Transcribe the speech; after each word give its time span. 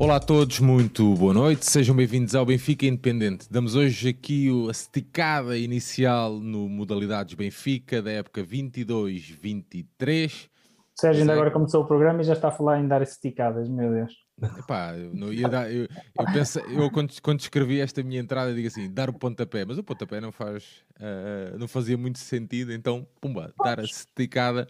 Olá 0.00 0.16
a 0.16 0.20
todos, 0.20 0.60
muito 0.60 1.14
boa 1.14 1.34
noite, 1.34 1.70
sejam 1.70 1.94
bem-vindos 1.94 2.34
ao 2.34 2.46
Benfica 2.46 2.86
Independente. 2.86 3.46
Damos 3.50 3.74
hoje 3.74 4.08
aqui 4.08 4.48
a 4.66 4.70
esticada 4.70 5.58
inicial 5.58 6.40
no 6.40 6.70
Modalidades 6.70 7.34
Benfica 7.34 8.00
da 8.00 8.10
época 8.10 8.42
22-23. 8.42 10.48
Sérgio 10.94 11.20
ainda 11.20 11.32
é... 11.32 11.34
agora 11.34 11.50
começou 11.50 11.82
o 11.82 11.86
programa 11.86 12.22
e 12.22 12.24
já 12.24 12.32
está 12.32 12.48
a 12.48 12.50
falar 12.50 12.80
em 12.80 12.88
dar 12.88 13.02
esticadas, 13.02 13.68
meu 13.68 13.90
Deus. 13.90 14.14
Epá, 14.58 14.96
eu 14.96 15.12
não 15.12 15.34
ia 15.34 15.46
dar. 15.46 15.70
Eu, 15.70 15.82
eu, 15.82 16.24
penso, 16.32 16.60
eu 16.60 16.90
quando, 16.90 17.12
quando 17.20 17.40
escrevi 17.40 17.78
esta 17.78 18.02
minha 18.02 18.20
entrada, 18.20 18.54
digo 18.54 18.68
assim: 18.68 18.90
dar 18.90 19.10
o 19.10 19.12
pontapé, 19.12 19.66
mas 19.66 19.76
o 19.76 19.84
pontapé 19.84 20.18
não 20.18 20.32
faz. 20.32 20.82
Uh, 20.96 21.58
não 21.58 21.68
fazia 21.68 21.98
muito 21.98 22.18
sentido, 22.18 22.72
então, 22.72 23.06
pumba, 23.20 23.52
dar 23.62 23.78
a 23.78 23.84
esticada. 23.84 24.66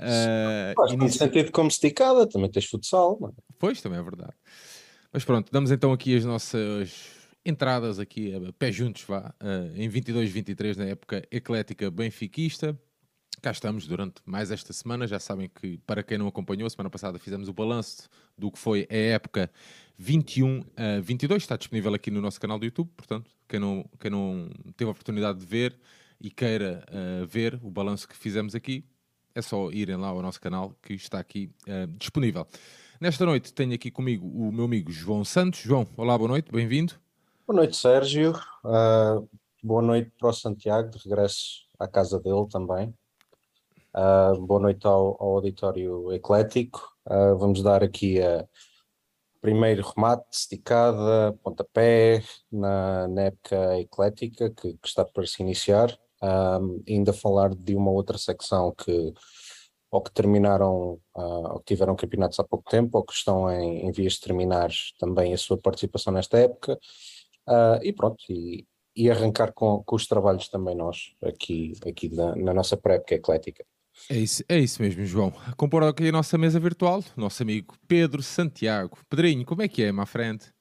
Uh, 0.00 0.74
faz 0.74 0.92
inicio... 0.92 1.18
sentido 1.18 1.52
como 1.52 1.68
esticada, 1.68 2.28
também 2.28 2.50
tens 2.50 2.66
futsal. 2.66 3.18
Mano. 3.20 3.34
Pois, 3.58 3.80
também 3.80 3.98
é 3.98 4.02
verdade. 4.02 4.32
Mas 5.12 5.24
pronto, 5.24 5.50
damos 5.52 5.70
então 5.70 5.92
aqui 5.92 6.16
as 6.16 6.24
nossas 6.24 7.10
entradas 7.44 7.98
aqui, 7.98 8.34
a 8.34 8.52
pé 8.52 8.70
juntos, 8.70 9.02
vá, 9.02 9.34
uh, 9.42 9.76
em 9.76 9.88
22-23, 9.88 10.76
na 10.76 10.84
época 10.86 11.26
eclética 11.30 11.90
benfiquista 11.90 12.78
cá 13.40 13.50
estamos 13.50 13.86
durante 13.86 14.20
mais 14.24 14.50
esta 14.50 14.72
semana. 14.72 15.06
Já 15.06 15.18
sabem 15.18 15.48
que, 15.48 15.78
para 15.78 16.02
quem 16.02 16.18
não 16.18 16.28
acompanhou, 16.28 16.68
semana 16.68 16.90
passada 16.90 17.18
fizemos 17.18 17.48
o 17.48 17.52
balanço 17.52 18.08
do 18.36 18.50
que 18.50 18.58
foi 18.58 18.86
a 18.90 18.96
época 18.96 19.50
21 19.96 20.62
a 20.76 21.00
22. 21.00 21.42
Está 21.42 21.56
disponível 21.56 21.94
aqui 21.94 22.10
no 22.10 22.20
nosso 22.20 22.40
canal 22.40 22.58
do 22.58 22.64
YouTube. 22.64 22.90
Portanto, 22.96 23.30
quem 23.48 23.58
não, 23.58 23.84
quem 23.98 24.10
não 24.10 24.50
teve 24.76 24.88
a 24.88 24.92
oportunidade 24.92 25.38
de 25.38 25.46
ver 25.46 25.78
e 26.20 26.30
queira 26.30 26.84
uh, 26.90 27.26
ver 27.26 27.58
o 27.62 27.70
balanço 27.70 28.06
que 28.06 28.16
fizemos 28.16 28.54
aqui, 28.54 28.84
é 29.34 29.42
só 29.42 29.70
irem 29.70 29.96
lá 29.96 30.08
ao 30.08 30.22
nosso 30.22 30.40
canal 30.40 30.74
que 30.82 30.94
está 30.94 31.18
aqui 31.18 31.50
uh, 31.68 31.86
disponível. 31.98 32.46
Nesta 33.00 33.24
noite 33.24 33.52
tenho 33.52 33.74
aqui 33.74 33.90
comigo 33.90 34.26
o 34.26 34.52
meu 34.52 34.64
amigo 34.66 34.92
João 34.92 35.24
Santos. 35.24 35.60
João, 35.60 35.86
olá, 35.96 36.18
boa 36.18 36.28
noite, 36.28 36.52
bem-vindo. 36.52 36.94
Boa 37.46 37.56
noite, 37.56 37.76
Sérgio. 37.76 38.32
Uh, 38.64 39.28
boa 39.62 39.82
noite 39.82 40.12
para 40.18 40.28
o 40.28 40.32
Santiago, 40.32 40.90
de 40.90 40.98
regresso 40.98 41.66
à 41.78 41.88
casa 41.88 42.20
dele 42.20 42.46
também. 42.50 42.94
Uh, 43.94 44.38
boa 44.46 44.60
noite 44.60 44.86
ao, 44.86 45.16
ao 45.20 45.36
auditório 45.36 46.12
eclético. 46.12 46.94
Uh, 47.06 47.36
vamos 47.36 47.62
dar 47.62 47.82
aqui 47.82 48.22
a 48.22 48.46
primeiro 49.40 49.82
remate, 49.82 50.26
esticada, 50.30 51.32
pontapé, 51.42 52.22
na, 52.52 53.08
na 53.08 53.22
época 53.22 53.80
eclética 53.80 54.50
que, 54.50 54.74
que, 54.74 54.86
está 54.86 55.04
para 55.04 55.26
se 55.26 55.42
iniciar. 55.42 55.98
Um, 56.22 56.82
ainda 56.86 57.12
falar 57.12 57.54
de 57.54 57.74
uma 57.74 57.90
outra 57.90 58.18
secção 58.18 58.74
que 58.76 59.14
ou 59.90 60.00
que 60.00 60.12
terminaram, 60.12 61.00
uh, 61.16 61.52
ou 61.52 61.58
que 61.58 61.74
tiveram 61.74 61.96
campeonatos 61.96 62.38
há 62.38 62.44
pouco 62.44 62.70
tempo, 62.70 62.96
ou 62.96 63.04
que 63.04 63.12
estão 63.12 63.50
em, 63.50 63.86
em 63.86 63.90
vias 63.90 64.14
de 64.14 64.20
terminar 64.20 64.70
também 64.98 65.34
a 65.34 65.38
sua 65.38 65.58
participação 65.58 66.12
nesta 66.12 66.38
época. 66.38 66.78
Uh, 67.48 67.82
e 67.82 67.92
pronto, 67.92 68.22
e, 68.28 68.64
e 68.94 69.10
arrancar 69.10 69.52
com, 69.52 69.82
com, 69.82 69.96
os 69.96 70.06
trabalhos 70.06 70.48
também 70.48 70.76
nós, 70.76 71.14
aqui, 71.22 71.72
aqui 71.84 72.08
na, 72.08 72.36
na 72.36 72.54
nossa 72.54 72.76
pré-época 72.76 73.16
eclética. 73.16 73.64
É 74.08 74.16
isso, 74.16 74.44
é 74.48 74.58
isso 74.58 74.80
mesmo, 74.80 75.04
João. 75.04 75.32
Compor 75.56 75.82
aqui 75.82 76.08
a 76.08 76.12
nossa 76.12 76.38
mesa 76.38 76.60
virtual, 76.60 77.02
nosso 77.16 77.42
amigo 77.42 77.74
Pedro 77.88 78.22
Santiago. 78.22 78.96
Pedrinho, 79.08 79.44
como 79.44 79.62
é 79.62 79.68
que 79.68 79.82
é, 79.82 79.90
má 79.90 80.06
frente? 80.06 80.52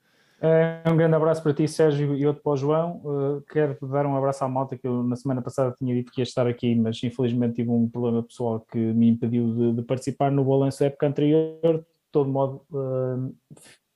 É, 0.41 0.89
um 0.89 0.95
grande 0.95 1.15
abraço 1.15 1.43
para 1.43 1.53
ti, 1.53 1.67
Sérgio, 1.67 2.15
e 2.15 2.25
outro 2.25 2.41
para 2.41 2.53
o 2.53 2.57
João. 2.57 3.01
Uh, 3.03 3.41
quero 3.51 3.77
dar 3.87 4.05
um 4.05 4.15
abraço 4.15 4.43
à 4.45 4.47
malta 4.47 4.77
que 4.77 4.87
eu 4.87 5.03
na 5.03 5.17
semana 5.17 5.41
passada 5.41 5.75
tinha 5.77 5.93
dito 5.93 6.11
que 6.11 6.21
ia 6.21 6.23
estar 6.23 6.47
aqui, 6.47 6.75
mas 6.75 7.03
infelizmente 7.03 7.55
tive 7.55 7.69
um 7.69 7.89
problema 7.89 8.23
pessoal 8.23 8.61
que 8.61 8.77
me 8.77 9.09
impediu 9.09 9.53
de, 9.53 9.73
de 9.73 9.81
participar 9.81 10.31
no 10.31 10.45
balanço 10.45 10.79
da 10.79 10.85
época 10.85 11.07
anterior. 11.07 11.79
De 11.79 11.85
todo 12.11 12.29
modo, 12.29 12.61
uh, 12.71 13.35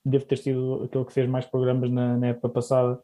devo 0.03 0.25
ter 0.25 0.37
sido 0.37 0.83
aquele 0.83 1.05
que 1.05 1.13
fez 1.13 1.29
mais 1.29 1.45
programas 1.45 1.89
na, 1.89 2.17
na 2.17 2.27
época 2.27 2.49
passada 2.49 2.99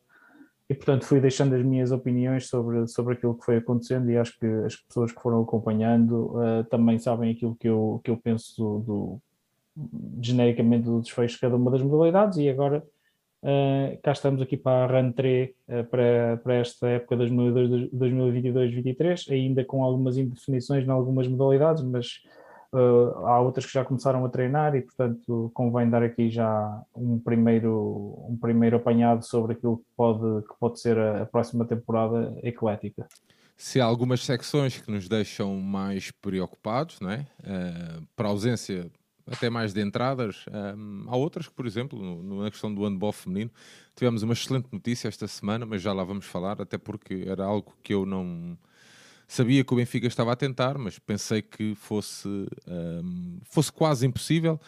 e 0.69 0.75
portanto 0.75 1.05
fui 1.05 1.21
deixando 1.21 1.55
as 1.55 1.63
minhas 1.63 1.91
opiniões 1.91 2.47
sobre, 2.47 2.87
sobre 2.87 3.13
aquilo 3.13 3.35
que 3.35 3.45
foi 3.45 3.57
acontecendo 3.57 4.11
e 4.11 4.17
acho 4.17 4.37
que 4.37 4.45
as 4.45 4.75
pessoas 4.75 5.11
que 5.11 5.19
foram 5.19 5.41
acompanhando 5.41 6.35
também 6.69 6.99
sabem 6.99 7.31
aquilo 7.31 7.55
que 7.55 7.67
eu, 7.67 7.99
que 8.03 8.11
eu 8.11 8.17
penso 8.17 8.83
do, 8.85 9.19
genericamente 10.21 10.83
do 10.83 11.01
desfecho 11.01 11.35
de 11.35 11.41
cada 11.41 11.55
uma 11.55 11.71
das 11.71 11.81
modalidades 11.81 12.37
e 12.37 12.47
agora 12.47 12.83
uh, 13.43 13.99
cá 14.01 14.11
estamos 14.11 14.41
aqui 14.41 14.57
para 14.57 14.85
a 14.85 14.87
rentrée 14.87 15.53
uh, 15.67 15.83
para, 15.85 16.37
para 16.43 16.55
esta 16.55 16.87
época 16.87 17.17
de 17.17 17.25
2022-2023, 17.25 19.31
ainda 19.31 19.63
com 19.65 19.83
algumas 19.83 20.17
indefinições 20.17 20.85
em 20.85 20.89
algumas 20.89 21.27
modalidades, 21.27 21.83
mas 21.83 22.21
Uh, 22.71 23.25
há 23.25 23.41
outras 23.41 23.65
que 23.65 23.73
já 23.73 23.83
começaram 23.83 24.23
a 24.23 24.29
treinar 24.29 24.75
e, 24.75 24.83
portanto, 24.83 25.49
convém 25.55 25.89
dar 25.89 26.03
aqui 26.03 26.29
já 26.29 26.83
um 26.95 27.17
primeiro, 27.17 28.23
um 28.29 28.37
primeiro 28.39 28.77
apanhado 28.77 29.25
sobre 29.25 29.53
aquilo 29.53 29.77
que 29.77 29.85
pode, 29.97 30.47
que 30.47 30.53
pode 30.59 30.79
ser 30.79 30.95
a, 30.95 31.23
a 31.23 31.25
próxima 31.25 31.65
temporada 31.65 32.37
eclética. 32.43 33.07
Se 33.57 33.81
há 33.81 33.85
algumas 33.85 34.23
secções 34.23 34.79
que 34.79 34.91
nos 34.91 35.09
deixam 35.09 35.55
mais 35.55 36.11
preocupados, 36.11 36.99
não 36.99 37.09
é? 37.09 37.25
Para 38.15 38.27
a 38.27 38.31
ausência 38.31 38.91
até 39.31 39.49
mais 39.49 39.73
de 39.73 39.81
entradas, 39.81 40.45
um, 40.77 41.05
há 41.07 41.15
outras 41.15 41.47
que, 41.47 41.53
por 41.53 41.65
exemplo, 41.65 41.99
no, 41.99 42.43
na 42.43 42.51
questão 42.51 42.73
do 42.73 42.83
handball 42.83 43.11
feminino, 43.11 43.51
tivemos 43.95 44.23
uma 44.23 44.33
excelente 44.33 44.67
notícia 44.71 45.07
esta 45.07 45.27
semana, 45.27 45.65
mas 45.65 45.81
já 45.81 45.93
lá 45.93 46.03
vamos 46.03 46.25
falar, 46.25 46.61
até 46.61 46.77
porque 46.77 47.25
era 47.27 47.45
algo 47.45 47.75
que 47.83 47.93
eu 47.93 48.05
não 48.05 48.57
Sabia 49.31 49.63
que 49.63 49.71
o 49.71 49.75
Benfica 49.75 50.07
estava 50.07 50.31
a 50.31 50.35
tentar, 50.35 50.75
mas 50.79 50.97
pensei 50.97 51.43
que 51.43 51.75
fosse, 51.75 52.27
um, 52.67 53.39
fosse 53.43 53.71
quase 53.71 54.03
impossível. 54.07 54.59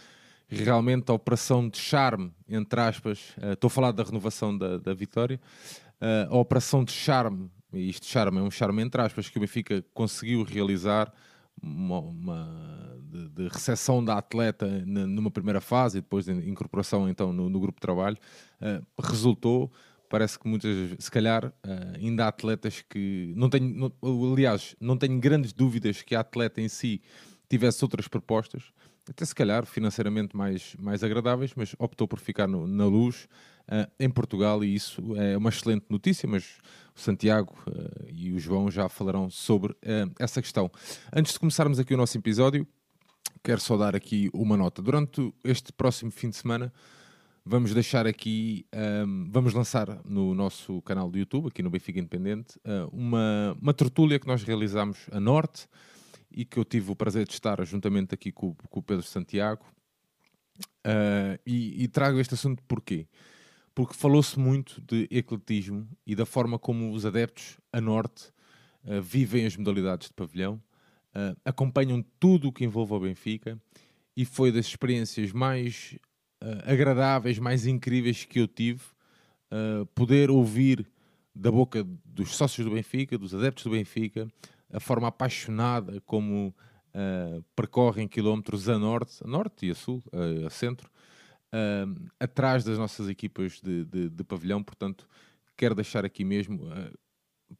Realmente 0.48 1.10
a 1.10 1.16
operação 1.16 1.68
de 1.68 1.80
charme, 1.80 2.32
entre 2.48 2.80
aspas, 2.80 3.34
uh, 3.40 3.54
estou 3.54 3.70
a 3.70 3.72
falar 3.72 3.92
da 3.92 4.04
renovação 4.04 4.56
da, 4.56 4.78
da 4.78 4.94
vitória, 4.94 5.42
uh, 6.00 6.36
a 6.36 6.38
operação 6.38 6.84
de 6.84 6.92
charme, 6.92 7.50
e 7.74 7.90
isto 7.90 8.06
charme 8.06 8.38
é 8.38 8.42
um 8.44 8.52
charme 8.52 8.84
entre 8.84 9.02
aspas, 9.02 9.28
que 9.30 9.38
o 9.40 9.42
Benfica 9.42 9.84
conseguiu 9.96 10.44
realizar 10.44 11.12
uma, 11.60 11.98
uma 11.98 12.41
de, 13.36 13.47
recepção 13.47 14.03
da 14.03 14.18
atleta 14.18 14.68
numa 14.86 15.31
primeira 15.31 15.62
fase 15.62 15.97
e 15.97 16.02
depois 16.02 16.25
de 16.25 16.31
incorporação 16.50 17.09
então 17.09 17.31
no, 17.31 17.50
no 17.50 17.59
grupo 17.59 17.78
de 17.78 17.81
trabalho, 17.81 18.18
uh, 18.62 18.86
resultou 19.02 19.72
parece 20.12 20.38
que 20.38 20.46
muitas, 20.46 20.75
se 21.00 21.09
calhar, 21.09 21.46
uh, 21.46 21.52
ainda 21.96 22.25
há 22.25 22.28
atletas 22.28 22.84
que 22.88 23.34
não 23.34 23.50
tenho, 23.50 23.74
não, 23.74 24.34
aliás, 24.34 24.75
não 24.80 24.97
tenho 24.97 25.18
grandes 25.18 25.53
dúvidas 25.53 26.02
que 26.02 26.14
a 26.14 26.19
atleta 26.19 26.59
em 26.59 26.68
si 26.68 27.02
tivesse 27.50 27.84
outras 27.84 28.09
propostas, 28.09 28.62
até 29.09 29.24
se 29.24 29.34
calhar 29.34 29.66
financeiramente 29.66 30.36
mais, 30.36 30.75
mais 30.78 31.02
agradáveis, 31.02 31.53
mas 31.56 31.74
optou 31.80 32.08
por 32.09 32.19
ficar 32.19 32.46
no, 32.46 32.68
na 32.68 32.86
luz 32.86 33.30
uh, 33.69 33.90
em 33.98 34.09
Portugal 34.09 34.63
e 34.66 34.75
isso 34.75 35.02
é 35.16 35.38
uma 35.38 35.50
excelente 35.50 35.86
notícia, 35.90 36.28
mas 36.28 36.58
o 36.94 37.00
Santiago 37.00 37.58
uh, 37.68 38.06
e 38.12 38.34
o 38.34 38.40
João 38.40 38.69
já 38.69 38.90
falarão 38.90 39.30
sobre 39.30 39.75
essa 40.19 40.42
questão. 40.42 40.69
Antes 41.16 41.34
de 41.34 41.40
começarmos 41.40 41.80
aqui 41.80 41.94
o 41.94 41.98
nosso 41.98 42.18
episódio, 42.18 42.68
quero 43.44 43.59
só 43.59 43.78
dar 43.78 43.96
aqui 43.96 44.29
uma 44.34 44.56
nota. 44.57 44.81
Durante 44.81 45.34
este 45.44 45.72
próximo 45.74 46.12
fim 46.12 46.29
de 46.29 46.35
semana, 46.35 46.72
Vamos 47.44 47.74
deixar 47.74 48.06
aqui, 48.06 48.68
um, 49.06 49.28
vamos 49.31 49.56
lançar 49.56 50.00
no 50.06 50.35
nosso 50.35 50.79
canal 50.84 51.09
do 51.09 51.18
YouTube, 51.18 51.47
aqui 51.47 51.63
no 51.63 51.72
Benfica 51.72 51.97
Independente, 51.97 52.57
uh, 52.57 52.88
uma, 52.94 53.57
uma 53.59 53.74
tertúlia 53.74 54.19
que 54.19 54.28
nós 54.28 54.44
realizamos 54.44 55.07
a 55.12 55.19
norte 55.19 55.68
e 56.30 56.46
que 56.46 56.59
eu 56.59 56.63
tive 56.63 56.91
o 56.91 56.96
prazer 56.96 57.25
de 57.25 57.34
estar 57.34 57.63
juntamente 57.66 58.13
aqui 58.13 58.31
com, 58.31 58.53
com 58.53 58.80
o 58.80 58.84
Pedro 58.84 59.03
Santiago. 59.03 59.66
Uh, 60.85 61.41
e, 61.44 61.84
e, 61.84 61.88
trago 61.88 62.19
este 62.19 62.35
assunto 62.35 62.62
porquê? 62.68 63.07
Porque 63.74 63.96
falou-se 63.96 64.40
muito 64.40 64.80
de 64.80 65.07
ecletismo 65.09 65.90
e 66.06 66.16
da 66.16 66.28
forma 66.28 66.59
como 66.59 66.91
os 66.91 67.07
adeptos 67.07 67.57
a 67.74 67.81
norte 67.81 68.28
uh, 68.83 69.01
vivem 69.01 69.48
as 69.48 69.57
modalidades 69.57 70.10
de 70.10 70.13
pavilhão, 70.13 70.62
acompanham 71.44 72.04
tudo 72.19 72.48
o 72.50 72.52
que 72.52 72.63
envolve 72.63 72.94
o 72.94 73.00
Benfica 73.00 73.60
e 74.16 74.25
foi 74.25 74.52
das 74.52 74.66
experiências 74.66 75.31
mais 75.31 75.98
uh, 76.44 76.72
agradáveis, 76.72 77.40
mais 77.40 77.66
incríveis 77.66 78.25
que 78.25 78.40
eu 78.40 78.48
tive, 78.48 78.81
uh, 79.52 79.86
poder 79.96 80.30
ouvir 80.30 80.88
da 81.34 81.52
boca 81.52 81.86
dos 82.04 82.36
sócios 82.36 82.66
do 82.68 82.74
Benfica, 82.74 83.18
dos 83.18 83.34
adeptos 83.34 83.63
do 83.63 83.72
Benfica, 83.72 84.28
a 84.72 84.80
forma 84.80 85.08
apaixonada 85.08 86.02
como 86.02 86.54
uh, 86.94 87.44
percorrem 87.56 88.07
quilómetros 88.07 88.68
a 88.68 88.78
norte, 88.78 89.24
a 89.24 89.28
norte 89.28 89.68
e 89.68 89.72
a 89.72 89.75
sul, 89.75 90.04
a 90.46 90.50
centro, 90.50 90.90
atrás 92.18 92.64
das 92.64 92.78
nossas 92.78 93.10
equipas 93.10 93.60
de, 93.62 93.84
de, 93.84 94.10
de, 94.10 94.24
pavilhão. 94.24 94.64
Portanto, 94.64 95.06
quero 95.57 95.75
deixar 95.75 96.06
aqui 96.06 96.24
mesmo, 96.24 96.69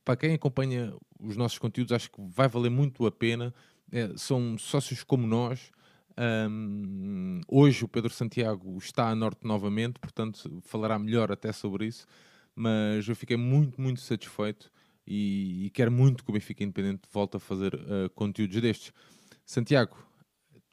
para 0.03 0.15
quem 0.15 0.33
acompanha 0.33 0.93
os 1.19 1.35
nossos 1.38 1.57
conteúdos, 1.57 1.91
acho 1.91 2.11
que 2.11 2.21
vai 2.21 2.47
valer 2.47 2.69
muito 2.69 3.05
a 3.05 3.11
pena. 3.11 3.53
É, 3.91 4.11
são 4.15 4.57
sócios 4.57 5.03
como 5.03 5.27
nós, 5.27 5.71
um, 6.17 7.41
hoje 7.47 7.83
o 7.83 7.88
Pedro 7.88 8.11
Santiago 8.11 8.77
está 8.77 9.09
a 9.09 9.15
norte 9.15 9.45
novamente, 9.45 9.99
portanto 9.99 10.61
falará 10.63 10.99
melhor 10.99 11.31
até 11.31 11.51
sobre 11.51 11.88
isso. 11.88 12.05
Mas 12.55 13.07
eu 13.07 13.15
fiquei 13.15 13.38
muito, 13.38 13.79
muito 13.79 14.01
satisfeito 14.01 14.71
e, 15.07 15.65
e 15.65 15.69
quero 15.69 15.91
muito 15.91 16.23
que 16.23 16.29
o 16.29 16.33
Benfica 16.33 16.63
Independente 16.63 17.03
volte 17.11 17.37
a 17.37 17.39
fazer 17.39 17.73
uh, 17.73 18.09
conteúdos 18.13 18.61
destes. 18.61 18.94
Santiago, 19.45 19.97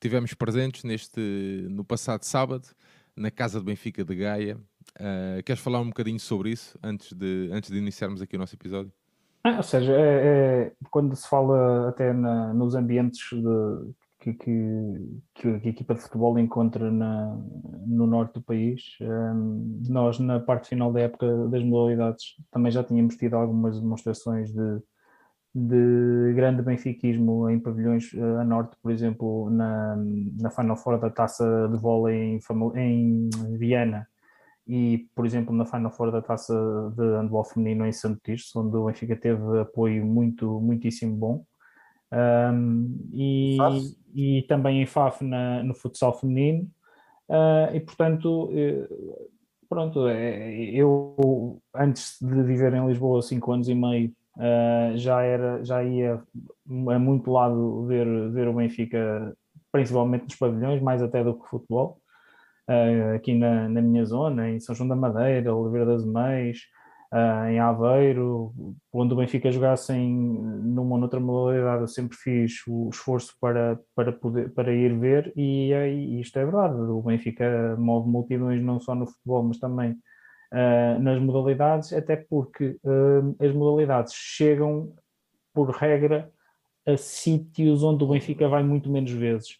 tivemos 0.00 0.34
presentes 0.34 0.84
neste 0.84 1.20
no 1.70 1.84
passado 1.84 2.24
sábado 2.24 2.68
na 3.16 3.30
Casa 3.30 3.58
do 3.60 3.64
Benfica 3.64 4.04
de 4.04 4.14
Gaia. 4.14 4.56
Uh, 4.96 5.42
queres 5.44 5.62
falar 5.62 5.80
um 5.80 5.88
bocadinho 5.88 6.18
sobre 6.18 6.50
isso 6.50 6.78
antes 6.82 7.12
de, 7.12 7.48
antes 7.52 7.70
de 7.70 7.78
iniciarmos 7.78 8.20
aqui 8.20 8.36
o 8.36 8.38
nosso 8.38 8.54
episódio? 8.54 8.92
Ah, 9.44 9.56
ou 9.56 9.62
seja, 9.62 9.92
é, 9.92 10.66
é, 10.66 10.72
quando 10.90 11.14
se 11.14 11.28
fala 11.28 11.88
até 11.88 12.12
na, 12.12 12.52
nos 12.52 12.74
ambientes 12.74 13.30
de, 13.30 13.94
que, 14.20 14.34
que, 14.34 15.20
que, 15.34 15.48
a 15.48 15.68
equipa 15.68 15.94
de 15.94 16.00
futebol 16.00 16.38
encontra 16.38 16.90
na, 16.90 17.36
no 17.86 18.06
norte 18.06 18.34
do 18.34 18.42
país, 18.42 18.96
um, 19.00 19.82
nós 19.88 20.18
na 20.18 20.40
parte 20.40 20.68
final 20.68 20.92
da 20.92 21.00
época 21.00 21.48
das 21.48 21.62
modalidades 21.62 22.36
também 22.50 22.72
já 22.72 22.82
tínhamos 22.82 23.16
tido 23.16 23.34
algumas 23.34 23.80
demonstrações 23.80 24.52
de, 24.52 24.82
de 25.54 26.32
grande 26.34 26.62
benfiquismo 26.62 27.48
em 27.48 27.60
pavilhões 27.60 28.12
uh, 28.14 28.40
a 28.40 28.44
norte, 28.44 28.76
por 28.82 28.90
exemplo, 28.90 29.48
na, 29.50 29.96
na 30.40 30.50
Final 30.50 30.76
Four 30.76 30.98
da 30.98 31.10
taça 31.10 31.68
de 31.70 31.78
vôlei 31.78 32.38
em, 32.76 33.30
em 33.30 33.56
Viena 33.56 34.06
e, 34.68 35.08
por 35.14 35.24
exemplo, 35.24 35.54
na 35.54 35.64
Final 35.64 35.90
Four 35.90 36.12
da 36.12 36.20
taça 36.20 36.54
de 36.94 37.02
handball 37.02 37.44
feminino 37.44 37.86
em 37.86 37.92
Santo 37.92 38.20
Tirso, 38.22 38.60
onde 38.60 38.76
o 38.76 38.84
Benfica 38.84 39.16
teve 39.16 39.60
apoio 39.60 40.04
muito, 40.04 40.60
muitíssimo 40.60 41.16
bom. 41.16 41.44
Um, 42.12 43.08
e, 43.12 43.56
e, 44.14 44.42
também 44.42 44.82
em 44.82 44.86
FAF 44.86 45.24
na, 45.24 45.62
no 45.62 45.74
futsal 45.74 46.18
feminino. 46.18 46.68
Uh, 47.30 47.74
e, 47.74 47.80
portanto, 47.80 48.50
eh, 48.52 48.88
pronto, 49.68 50.06
é, 50.06 50.54
eu 50.70 51.60
antes 51.74 52.18
de 52.20 52.42
viver 52.42 52.74
em 52.74 52.86
Lisboa 52.86 53.22
cinco 53.22 53.52
anos 53.52 53.68
e 53.68 53.74
meio, 53.74 54.12
uh, 54.36 54.96
já, 54.96 55.22
era, 55.22 55.64
já 55.64 55.82
ia 55.82 56.22
a 56.90 56.98
muito 56.98 57.30
lado 57.30 57.86
ver, 57.86 58.30
ver 58.30 58.48
o 58.48 58.54
Benfica, 58.54 59.34
principalmente 59.72 60.24
nos 60.24 60.36
pavilhões, 60.36 60.82
mais 60.82 61.02
até 61.02 61.24
do 61.24 61.34
que 61.34 61.48
futebol 61.48 62.00
uh, 62.68 63.16
aqui 63.16 63.34
na, 63.34 63.68
na, 63.68 63.80
minha 63.80 64.04
zona, 64.04 64.50
em 64.50 64.60
São 64.60 64.74
João 64.74 64.88
da 64.88 64.96
Madeira, 64.96 65.54
Oliveira 65.54 65.86
das 65.86 66.04
Meias, 66.04 66.58
uh, 67.12 67.48
em 67.48 67.58
Aveiro, 67.58 68.52
onde 68.92 69.14
o 69.14 69.16
Benfica 69.16 69.50
jogasse 69.50 69.92
em, 69.92 70.14
numa 70.14 70.94
ou 70.94 71.00
noutra 71.00 71.18
modalidade, 71.18 71.82
eu 71.82 71.88
sempre 71.88 72.16
fiz 72.16 72.62
o 72.68 72.90
esforço 72.90 73.34
para, 73.40 73.80
para, 73.94 74.12
poder, 74.12 74.50
para 74.50 74.72
ir 74.72 74.96
ver, 74.98 75.32
e, 75.36 75.72
e 75.72 76.20
isto 76.20 76.38
é 76.38 76.44
verdade, 76.44 76.74
o 76.76 77.02
Benfica 77.02 77.76
move 77.78 78.08
multidões 78.08 78.62
não 78.62 78.78
só 78.78 78.94
no 78.94 79.06
futebol, 79.06 79.42
mas 79.42 79.58
também 79.58 79.92
uh, 80.52 81.00
nas 81.00 81.20
modalidades, 81.20 81.92
até 81.92 82.16
porque 82.16 82.78
as 83.40 83.52
modalidades 83.54 84.12
chegam, 84.14 84.92
por 85.54 85.70
regra, 85.70 86.30
a 86.86 86.96
sítios 86.96 87.82
onde 87.82 88.04
o 88.04 88.08
Benfica 88.08 88.48
vai 88.48 88.62
muito 88.62 88.90
menos 88.90 89.10
vezes. 89.10 89.58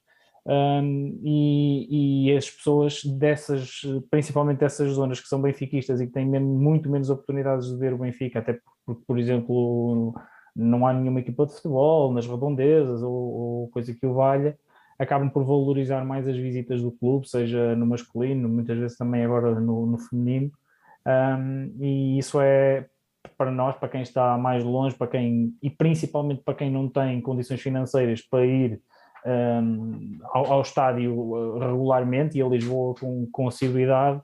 Um, 0.51 1.21
e, 1.23 2.31
e, 2.31 2.37
as 2.37 2.51
pessoas 2.51 3.05
dessas, 3.05 3.83
principalmente 4.11 4.61
dessas 4.61 4.93
zonas 4.93 5.21
que 5.21 5.29
são 5.29 5.43
benfiquistas 5.43 6.01
e 6.01 6.07
que 6.07 6.13
têm 6.13 6.25
muito 6.25 6.89
menos 6.91 7.11
oportunidades 7.11 7.69
de 7.69 7.77
ver 7.77 7.93
o 7.93 7.99
Benfica, 7.99 8.39
até 8.39 8.59
porque, 8.87 9.03
por 9.07 9.19
exemplo, 9.19 10.15
não 10.57 10.87
há 10.87 10.95
nenhuma 10.95 11.21
equipa 11.21 11.45
de 11.45 11.53
futebol 11.55 12.15
nas 12.15 12.27
redondezas 12.27 13.03
ou, 13.03 13.13
ou 13.13 13.69
coisa 13.69 13.93
que 13.93 14.07
o 14.07 14.15
valha, 14.15 14.59
acabam 14.99 15.29
por 15.29 15.45
valorizar 15.45 16.03
mais 16.05 16.27
as 16.27 16.37
visitas 16.37 16.81
do 16.83 16.93
clube, 16.93 17.29
seja 17.29 17.77
no 17.77 17.87
masculino, 17.87 18.49
muitas 18.49 18.79
vezes 18.79 18.97
também 18.97 19.25
agora 19.25 19.61
no, 19.61 19.85
no 19.85 19.99
feminino, 19.99 20.51
um, 21.07 21.75
e 21.79 22.19
isso 22.19 22.41
é 22.41 22.87
para 23.37 23.51
nós, 23.51 23.77
para 23.77 23.89
quem 23.89 24.01
está 24.01 24.37
mais 24.39 24.65
longe, 24.65 24.97
para 24.97 25.09
quem 25.09 25.55
e 25.63 25.69
principalmente 25.69 26.43
para 26.43 26.55
quem 26.55 26.71
não 26.71 26.89
tem 26.89 27.21
condições 27.21 27.61
financeiras 27.61 28.23
para 28.23 28.47
ir 28.47 28.81
um, 29.29 30.19
ao, 30.25 30.53
ao, 30.53 30.63
estádio 30.63 31.15
uh, 31.15 31.59
regularmente 31.59 32.39
e 32.39 32.43
a 32.43 32.47
Lisboa 32.47 32.95
com, 32.95 33.29
com 33.31 33.49
assiduidade, 33.49 34.19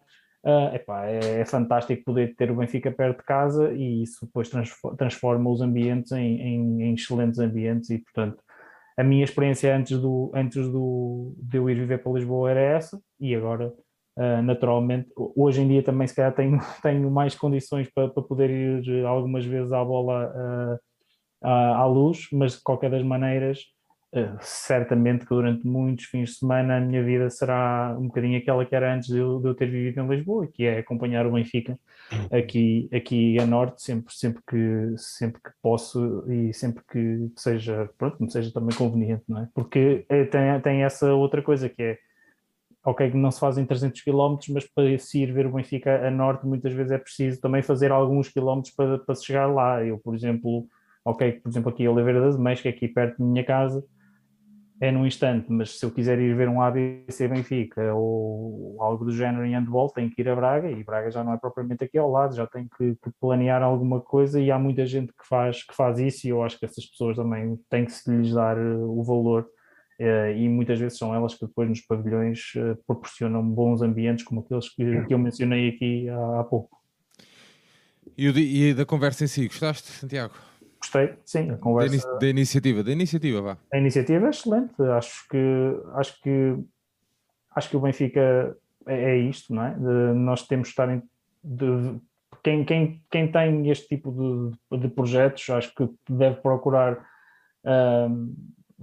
uh, 0.44 0.74
epá, 0.74 1.06
é, 1.06 1.40
é, 1.40 1.44
fantástico 1.44 2.04
poder 2.04 2.34
ter 2.36 2.50
o 2.50 2.56
Benfica 2.56 2.90
perto 2.90 3.18
de 3.18 3.24
casa 3.24 3.72
e 3.72 4.02
isso 4.02 4.24
depois 4.24 4.50
transforma 4.96 5.50
os 5.50 5.60
ambientes 5.60 6.12
em, 6.12 6.40
em, 6.40 6.82
em, 6.82 6.94
excelentes 6.94 7.38
ambientes 7.38 7.90
e, 7.90 7.98
portanto, 7.98 8.42
a 8.96 9.02
minha 9.02 9.24
experiência 9.24 9.76
antes, 9.76 9.98
do, 10.00 10.30
antes 10.34 10.68
do, 10.68 11.34
de 11.36 11.58
eu 11.58 11.68
ir 11.68 11.74
viver 11.74 11.98
para 11.98 12.12
Lisboa 12.12 12.50
era 12.50 12.60
essa 12.60 12.98
e 13.20 13.34
agora, 13.34 13.72
uh, 14.16 14.42
naturalmente, 14.42 15.10
hoje 15.16 15.60
em 15.60 15.68
dia 15.68 15.82
também 15.82 16.06
se 16.06 16.14
calhar 16.14 16.34
tenho, 16.34 16.58
tenho 16.82 17.10
mais 17.10 17.34
condições 17.34 17.90
para, 17.92 18.08
para 18.08 18.22
poder 18.22 18.50
ir 18.50 19.04
algumas 19.04 19.44
vezes 19.44 19.72
à 19.72 19.84
bola 19.84 20.30
uh, 20.30 20.78
à, 21.42 21.76
à 21.76 21.86
luz, 21.86 22.28
mas 22.32 22.56
de 22.56 22.62
qualquer 22.62 22.90
das 22.90 23.02
maneiras 23.02 23.73
certamente 24.40 25.26
que 25.26 25.34
durante 25.34 25.66
muitos 25.66 26.04
fins 26.04 26.30
de 26.30 26.36
semana 26.36 26.76
a 26.76 26.80
minha 26.80 27.02
vida 27.02 27.28
será 27.30 27.96
um 27.98 28.06
bocadinho 28.06 28.38
aquela 28.38 28.64
que 28.64 28.74
era 28.74 28.94
antes 28.94 29.08
de 29.08 29.18
eu, 29.18 29.40
de 29.40 29.48
eu, 29.48 29.54
ter 29.54 29.68
vivido 29.68 30.00
em 30.00 30.08
Lisboa, 30.08 30.46
que 30.46 30.64
é 30.64 30.78
acompanhar 30.78 31.26
o 31.26 31.32
Benfica 31.32 31.78
aqui, 32.32 32.88
aqui 32.92 33.38
a 33.40 33.46
norte, 33.46 33.82
sempre, 33.82 34.14
sempre, 34.14 34.42
que, 34.48 34.94
sempre 34.96 35.42
que 35.42 35.50
posso 35.60 36.24
e 36.30 36.52
sempre 36.54 36.84
que 36.90 37.30
seja, 37.36 37.90
pronto, 37.98 38.22
me 38.22 38.30
seja 38.30 38.52
também 38.52 38.76
conveniente, 38.76 39.24
não 39.28 39.42
é? 39.42 39.48
Porque 39.52 40.04
eh, 40.08 40.24
tem, 40.26 40.60
tem 40.60 40.82
essa 40.84 41.12
outra 41.12 41.42
coisa 41.42 41.68
que 41.68 41.82
é, 41.82 41.98
ok, 42.84 43.10
que 43.10 43.16
não 43.16 43.30
se 43.30 43.40
fazem 43.40 43.66
300 43.66 44.00
km, 44.02 44.36
mas 44.50 44.64
para 44.64 44.96
se 44.98 45.22
ir 45.22 45.32
ver 45.32 45.46
o 45.46 45.52
Benfica 45.52 46.06
a 46.06 46.10
norte 46.10 46.46
muitas 46.46 46.72
vezes 46.72 46.92
é 46.92 46.98
preciso 46.98 47.40
também 47.40 47.62
fazer 47.62 47.90
alguns 47.90 48.28
quilómetros 48.28 48.74
para, 48.74 48.98
para 48.98 49.14
se 49.14 49.24
chegar 49.24 49.46
lá. 49.46 49.84
Eu, 49.84 49.98
por 49.98 50.14
exemplo, 50.14 50.68
ok, 51.04 51.32
por 51.32 51.48
exemplo 51.48 51.70
aqui 51.70 51.86
a 51.86 51.90
Oliveira 51.90 52.20
das 52.20 52.38
Meias, 52.38 52.60
que 52.60 52.68
é 52.68 52.70
aqui 52.70 52.86
perto 52.86 53.18
da 53.18 53.24
minha 53.24 53.44
casa, 53.44 53.84
é 54.84 54.92
num 54.92 55.06
instante, 55.06 55.46
mas 55.50 55.78
se 55.78 55.84
eu 55.84 55.90
quiser 55.90 56.18
ir 56.18 56.36
ver 56.36 56.48
um 56.48 56.60
ABC 56.60 57.26
Benfica 57.26 57.94
ou 57.94 58.76
algo 58.80 59.04
do 59.04 59.12
género 59.12 59.44
em 59.44 59.54
handball, 59.54 59.88
tenho 59.90 60.10
que 60.10 60.20
ir 60.20 60.28
a 60.28 60.36
Braga 60.36 60.70
e 60.70 60.84
Braga 60.84 61.10
já 61.10 61.24
não 61.24 61.32
é 61.32 61.38
propriamente 61.38 61.84
aqui 61.84 61.96
ao 61.96 62.10
lado, 62.10 62.36
já 62.36 62.46
tenho 62.46 62.68
que, 62.76 62.94
que, 62.96 63.10
planear 63.18 63.62
alguma 63.62 64.00
coisa 64.00 64.38
e 64.38 64.50
há 64.50 64.58
muita 64.58 64.84
gente 64.84 65.08
que 65.08 65.26
faz, 65.26 65.62
que 65.64 65.74
faz 65.74 65.98
isso 65.98 66.26
e 66.26 66.30
eu 66.30 66.42
acho 66.42 66.58
que 66.58 66.66
essas 66.66 66.84
pessoas 66.84 67.16
também 67.16 67.58
têm 67.70 67.86
que 67.86 67.92
se 67.92 68.10
lhes 68.10 68.34
dar 68.34 68.58
eh, 68.58 68.76
o 68.76 69.02
valor 69.02 69.46
eh, 69.98 70.36
e 70.36 70.48
muitas 70.48 70.78
vezes 70.78 70.98
são 70.98 71.14
elas 71.14 71.34
que 71.34 71.46
depois 71.46 71.68
nos 71.68 71.80
pavilhões 71.80 72.52
eh, 72.56 72.76
proporcionam 72.86 73.42
bons 73.42 73.80
ambientes 73.80 74.24
como 74.24 74.40
aqueles 74.40 74.68
que, 74.68 75.06
que 75.06 75.14
eu 75.14 75.18
mencionei 75.18 75.70
aqui 75.70 76.08
há, 76.10 76.40
há 76.40 76.44
pouco. 76.44 76.78
E, 78.18 78.28
o, 78.28 78.38
e 78.38 78.74
da 78.74 78.84
conversa 78.84 79.24
em 79.24 79.28
si, 79.28 79.46
gostaste, 79.46 79.88
Santiago? 79.88 80.34
Gostei, 80.84 81.14
sim, 81.24 81.50
a 81.50 81.56
conversa. 81.56 82.18
Da, 82.18 82.26
iniciativa, 82.26 82.84
da 82.84 82.92
iniciativa, 82.92 83.40
vá. 83.40 83.58
A 83.72 83.78
iniciativa 83.78 84.26
é 84.26 84.30
excelente, 84.30 84.74
acho 84.82 85.26
que 85.28 85.38
acho 85.94 86.20
que 86.20 86.58
acho 87.56 87.70
que 87.70 87.76
o 87.76 87.80
Benfica 87.80 88.54
é, 88.86 89.12
é 89.12 89.16
isto, 89.16 89.54
não 89.54 89.64
é? 89.64 89.74
De, 89.74 90.14
nós 90.14 90.46
temos 90.46 90.68
de 90.68 90.72
estar 90.72 90.90
em, 90.90 91.02
de, 91.42 91.98
quem, 92.42 92.64
quem, 92.64 93.02
quem 93.10 93.32
tem 93.32 93.70
este 93.70 93.88
tipo 93.88 94.54
de, 94.70 94.78
de 94.78 94.88
projetos, 94.88 95.48
acho 95.48 95.74
que 95.74 95.88
deve 96.08 96.36
procurar 96.42 97.02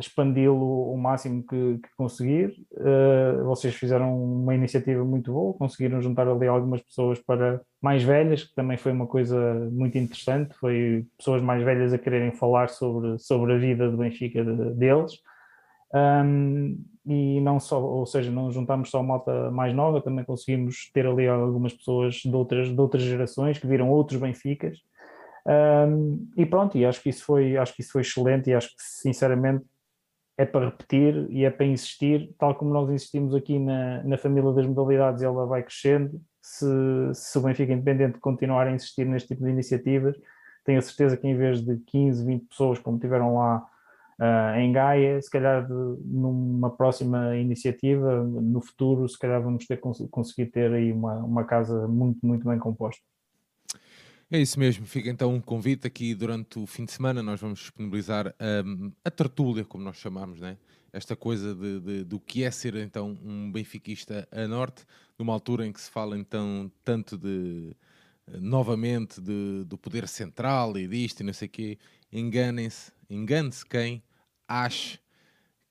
expandi-lo 0.02 0.92
o 0.92 0.98
máximo 0.98 1.44
que, 1.44 1.78
que 1.78 1.90
conseguir. 1.96 2.54
Uh, 2.74 3.44
vocês 3.46 3.74
fizeram 3.76 4.22
uma 4.22 4.54
iniciativa 4.54 5.04
muito 5.06 5.32
boa, 5.32 5.54
conseguiram 5.54 6.02
juntar 6.02 6.28
ali 6.28 6.48
algumas 6.48 6.82
pessoas 6.82 7.20
para 7.20 7.62
mais 7.82 8.04
velhas, 8.04 8.44
que 8.44 8.54
também 8.54 8.78
foi 8.78 8.92
uma 8.92 9.08
coisa 9.08 9.70
muito 9.72 9.98
interessante, 9.98 10.54
foi 10.56 11.06
pessoas 11.18 11.42
mais 11.42 11.64
velhas 11.64 11.94
a 11.94 11.98
quererem 11.98 12.32
falar 12.32 12.70
sobre, 12.70 13.18
sobre 13.20 13.54
a 13.54 13.58
vida 13.58 13.90
do 13.90 13.98
Benfica 13.98 14.44
de, 14.44 14.74
deles. 14.76 15.14
Um, 15.94 16.84
e 17.06 17.42
não 17.42 17.60
só, 17.60 17.82
ou 17.82 18.06
seja, 18.06 18.32
não 18.32 18.52
juntamos 18.52 18.90
só 18.90 19.02
malta 19.02 19.50
mais 19.52 19.74
nova, 19.74 20.02
também 20.02 20.24
conseguimos 20.24 20.90
ter 20.94 21.06
ali 21.06 21.28
algumas 21.28 21.74
pessoas 21.74 22.16
de 22.16 22.34
outras, 22.36 22.70
de 22.70 22.80
outras 22.80 23.04
gerações 23.04 23.58
que 23.58 23.68
viram 23.68 23.90
outros 23.90 24.20
Benficas. 24.20 24.78
Um, 25.46 26.30
e 26.38 26.46
pronto, 26.46 26.78
e 26.78 26.86
acho 26.86 27.02
que 27.02 27.10
isso 27.10 27.26
foi, 27.26 27.58
acho 27.58 27.76
que 27.76 27.82
isso 27.82 27.92
foi 27.92 28.02
excelente 28.02 28.50
e 28.50 28.54
acho 28.54 28.70
que 28.70 28.76
sinceramente 28.78 29.66
é 30.42 30.46
para 30.46 30.66
repetir 30.66 31.28
e 31.30 31.46
é 31.46 31.52
para 31.52 31.66
insistir, 31.66 32.34
tal 32.38 32.56
como 32.56 32.74
nós 32.74 32.90
insistimos 32.90 33.36
aqui 33.36 33.60
na, 33.60 34.04
na 34.04 34.18
família 34.18 34.52
das 34.52 34.66
modalidades, 34.66 35.22
ela 35.22 35.46
vai 35.46 35.62
crescendo. 35.62 36.20
Se, 36.42 36.66
se 37.14 37.38
o 37.38 37.42
Benfica 37.42 37.72
Independente 37.72 38.20
continuar 38.20 38.68
a 38.68 38.72
insistir 38.72 39.06
neste 39.06 39.30
tipo 39.30 39.44
de 39.44 39.52
iniciativas, 39.52 40.16
tenho 40.66 40.80
a 40.80 40.82
certeza 40.82 41.16
que 41.16 41.28
em 41.28 41.38
vez 41.38 41.62
de 41.62 41.78
15, 41.78 42.26
20 42.26 42.46
pessoas, 42.48 42.80
como 42.80 42.98
tiveram 42.98 43.36
lá 43.36 43.64
uh, 44.20 44.58
em 44.58 44.72
Gaia, 44.72 45.22
se 45.22 45.30
calhar 45.30 45.66
de, 45.68 45.74
numa 46.06 46.72
próxima 46.72 47.38
iniciativa, 47.38 48.24
no 48.24 48.62
futuro, 48.62 49.08
se 49.08 49.20
calhar 49.20 49.42
vamos 49.42 49.68
ter 49.68 49.78
conseguir 49.78 50.48
ter 50.48 50.74
aí 50.74 50.92
uma, 50.92 51.18
uma 51.20 51.44
casa 51.44 51.88
muito, 51.88 52.26
muito 52.26 52.48
bem 52.48 52.58
composta. 52.58 53.11
É 54.34 54.40
isso 54.40 54.58
mesmo, 54.58 54.86
fica 54.86 55.10
então 55.10 55.34
um 55.34 55.42
convite 55.42 55.86
aqui 55.86 56.16
durante 56.16 56.58
o 56.58 56.66
fim 56.66 56.86
de 56.86 56.94
semana. 56.94 57.22
Nós 57.22 57.42
vamos 57.42 57.60
disponibilizar 57.60 58.34
um, 58.66 58.90
a 59.04 59.12
tertúlia, 59.12 59.66
como 59.66 59.84
nós 59.84 59.98
chamamos, 59.98 60.40
né? 60.40 60.58
esta 60.94 61.18
coisa 61.18 61.54
de, 61.54 61.80
de, 61.82 62.04
do 62.06 62.18
que 62.18 62.44
é 62.44 62.52
ser 62.52 62.76
então 62.76 63.18
um 63.24 63.52
benfiquista 63.52 64.28
a 64.32 64.48
norte, 64.48 64.86
numa 65.20 65.34
altura 65.34 65.66
em 65.66 65.72
que 65.74 65.82
se 65.82 65.90
fala 65.90 66.18
então 66.18 66.72
tanto 66.84 67.18
de 67.18 67.76
novamente 68.40 69.20
de, 69.20 69.66
do 69.66 69.78
poder 69.78 70.08
central 70.08 70.78
e 70.78 70.88
disto 70.88 71.20
e 71.20 71.24
não 71.24 71.34
sei 71.34 71.48
o 71.48 71.52
quê. 71.52 71.78
Enganem-se, 72.12 72.92
engane-se 73.10 73.66
quem 73.66 74.02
ache 74.48 74.98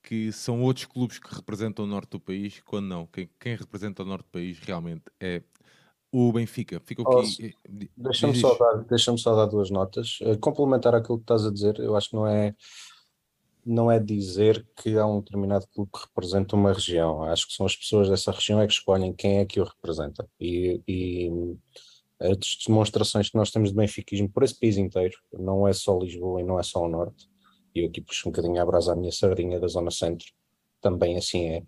que 0.03 0.31
são 0.33 0.61
outros 0.61 0.87
clubes 0.87 1.19
que 1.19 1.35
representam 1.35 1.85
o 1.85 1.89
norte 1.89 2.11
do 2.11 2.21
país, 2.21 2.61
quando 2.65 2.87
não, 2.87 3.07
quem, 3.07 3.29
quem 3.39 3.57
representa 3.57 4.03
o 4.03 4.07
norte 4.07 4.25
do 4.25 4.31
país 4.33 4.59
realmente 4.59 5.05
é 5.19 5.43
o 6.13 6.33
Benfica. 6.33 6.81
Fica 6.85 7.03
aqui. 7.03 7.55
Deixa-me 7.97 8.35
só, 8.37 8.55
dar, 8.57 8.85
deixa 8.85 9.17
só 9.17 9.35
dar 9.35 9.47
duas 9.47 9.71
notas. 9.71 10.19
Uh, 10.21 10.39
complementar 10.39 10.95
aquilo 10.95 11.19
que 11.19 11.25
estás 11.25 11.47
a 11.47 11.51
dizer, 11.51 11.79
eu 11.79 11.97
acho 11.97 12.11
que 12.11 12.17
não 12.17 12.27
é 12.27 12.55
não 13.65 13.93
é 13.93 14.01
dizer 14.01 14.67
que 14.75 14.97
há 14.97 15.07
um 15.07 15.21
determinado 15.21 15.67
clube 15.75 15.91
que 15.93 16.01
representa 16.01 16.57
uma 16.57 16.73
região. 16.73 17.23
Acho 17.25 17.47
que 17.47 17.55
são 17.55 17.67
as 17.67 17.77
pessoas 17.77 18.09
dessa 18.09 18.33
região 18.33 18.61
é 18.61 18.67
que 18.67 18.73
escolhem 18.73 19.13
quem 19.13 19.39
é 19.39 19.45
que 19.45 19.61
o 19.61 19.65
representa. 19.65 20.27
E, 20.41 20.83
e 20.89 21.31
as 22.21 22.59
demonstrações 22.67 23.31
que 23.31 23.37
nós 23.37 23.51
temos 23.51 23.71
de 23.71 23.77
benfiquismo 23.77 24.31
por 24.31 24.43
esse 24.43 24.59
país 24.59 24.77
inteiro, 24.77 25.17
não 25.33 25.67
é 25.67 25.73
só 25.73 25.99
Lisboa 25.99 26.41
e 26.41 26.45
não 26.45 26.59
é 26.59 26.63
só 26.63 26.85
o 26.85 26.89
Norte, 26.89 27.29
e 27.75 27.81
eu 27.81 27.89
aqui 27.89 28.01
puxo 28.01 28.29
um 28.29 28.33
bocadinho 28.33 28.61
a 28.61 28.67
brasa 28.67 28.93
à 28.93 28.97
minha 28.97 29.13
sardinha 29.13 29.59
da 29.59 29.69
Zona 29.69 29.91
Centro, 29.91 30.27
também 30.81 31.17
assim 31.17 31.49
é. 31.49 31.63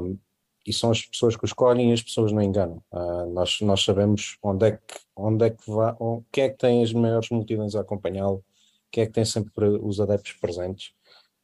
Um, 0.00 0.18
e 0.66 0.72
são 0.72 0.90
as 0.90 1.04
pessoas 1.04 1.36
que 1.36 1.44
o 1.44 1.46
escolhem 1.46 1.90
e 1.90 1.92
as 1.92 2.02
pessoas 2.02 2.32
não 2.32 2.40
enganam. 2.40 2.82
Uh, 2.90 3.26
nós, 3.32 3.60
nós 3.60 3.84
sabemos 3.84 4.38
onde 4.42 4.66
é 4.68 4.72
que, 4.72 4.94
onde 5.16 5.44
é 5.46 5.50
que 5.50 5.70
vai, 5.70 5.94
onde, 6.00 6.24
quem 6.32 6.44
é 6.44 6.48
que 6.48 6.56
tem 6.58 6.82
as 6.82 6.92
maiores 6.92 7.30
multidões 7.30 7.74
a 7.74 7.80
acompanhá-lo, 7.80 8.44
quem 8.90 9.04
é 9.04 9.06
que 9.06 9.12
tem 9.12 9.24
sempre 9.24 9.66
os 9.66 10.00
adeptos 10.00 10.32
presentes, 10.34 10.92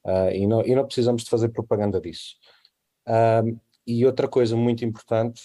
uh, 0.06 0.30
e, 0.32 0.46
não, 0.46 0.62
e 0.64 0.74
não 0.74 0.86
precisamos 0.86 1.24
de 1.24 1.30
fazer 1.30 1.50
propaganda 1.50 2.00
disso. 2.00 2.36
Uh, 3.06 3.58
e 3.86 4.06
outra 4.06 4.28
coisa 4.28 4.56
muito 4.56 4.84
importante 4.84 5.42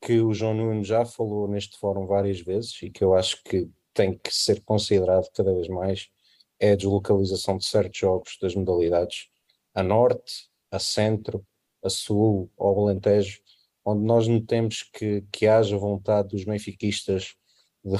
que 0.00 0.20
o 0.20 0.34
João 0.34 0.54
Nuno 0.54 0.84
já 0.84 1.04
falou 1.06 1.48
neste 1.48 1.78
fórum 1.78 2.06
várias 2.06 2.40
vezes 2.40 2.82
e 2.82 2.90
que 2.90 3.02
eu 3.02 3.14
acho 3.14 3.42
que 3.44 3.70
tem 3.94 4.18
que 4.18 4.34
ser 4.34 4.60
considerado 4.62 5.30
cada 5.32 5.54
vez 5.54 5.68
mais 5.68 6.08
é 6.60 6.72
a 6.72 6.76
deslocalização 6.76 7.56
de 7.56 7.64
certos 7.64 7.98
jogos 7.98 8.36
das 8.40 8.54
modalidades 8.54 9.28
a 9.74 9.82
norte, 9.82 10.48
a 10.70 10.78
centro, 10.78 11.44
a 11.84 11.90
sul 11.90 12.50
ou 12.56 12.88
Alentejo, 12.88 13.40
onde 13.84 14.04
nós 14.04 14.26
notemos 14.26 14.82
que, 14.82 15.22
que 15.30 15.46
haja 15.46 15.76
vontade 15.76 16.28
dos 16.28 16.44
benfiquistas 16.44 17.34
de, 17.84 17.98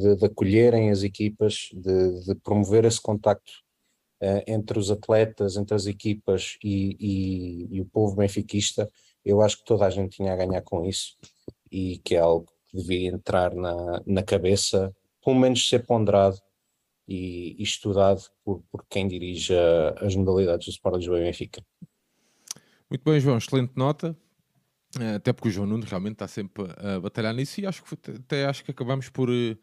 de, 0.00 0.16
de 0.16 0.26
acolherem 0.26 0.90
as 0.90 1.02
equipas, 1.02 1.68
de, 1.72 2.20
de 2.24 2.34
promover 2.36 2.84
esse 2.84 3.00
contacto 3.00 3.50
uh, 4.22 4.42
entre 4.46 4.78
os 4.78 4.90
atletas, 4.90 5.56
entre 5.56 5.74
as 5.74 5.86
equipas 5.86 6.56
e, 6.62 6.96
e, 7.00 7.76
e, 7.76 7.80
o 7.80 7.86
povo 7.86 8.16
benfiquista, 8.16 8.88
eu 9.24 9.42
acho 9.42 9.58
que 9.58 9.64
toda 9.64 9.86
a 9.86 9.90
gente 9.90 10.16
tinha 10.16 10.32
a 10.32 10.36
ganhar 10.36 10.62
com 10.62 10.84
isso 10.84 11.16
e 11.70 11.98
que 11.98 12.14
é 12.14 12.18
algo 12.18 12.46
que 12.68 12.76
devia 12.76 13.08
entrar 13.08 13.54
na, 13.54 14.02
na 14.06 14.22
cabeça, 14.22 14.94
pelo 15.24 15.36
menos 15.36 15.68
ser 15.68 15.84
ponderado 15.84 16.38
e, 17.08 17.56
e 17.58 17.62
estudado 17.62 18.22
por, 18.44 18.62
por 18.70 18.86
quem 18.88 19.08
dirige 19.08 19.54
as 20.00 20.14
modalidades 20.14 20.66
do 20.66 20.70
Sport 20.70 20.96
Lisboa 20.96 21.18
e 21.18 21.24
Benfica. 21.24 21.64
Muito 22.94 23.10
bem, 23.10 23.18
João, 23.18 23.38
excelente 23.38 23.72
nota. 23.74 24.16
Eh, 25.00 25.16
até 25.16 25.32
porque 25.32 25.48
o 25.48 25.50
João 25.50 25.66
Nuno 25.66 25.84
realmente 25.84 26.12
está 26.12 26.28
sempre 26.28 26.62
a 26.76 27.00
batalhar 27.00 27.34
nisso 27.34 27.60
e 27.60 27.66
acho 27.66 27.82
que 27.82 27.92
até 28.12 28.46
acho 28.46 28.64
que 28.64 28.70
acabamos 28.70 29.08
por, 29.08 29.28
eh, 29.30 29.56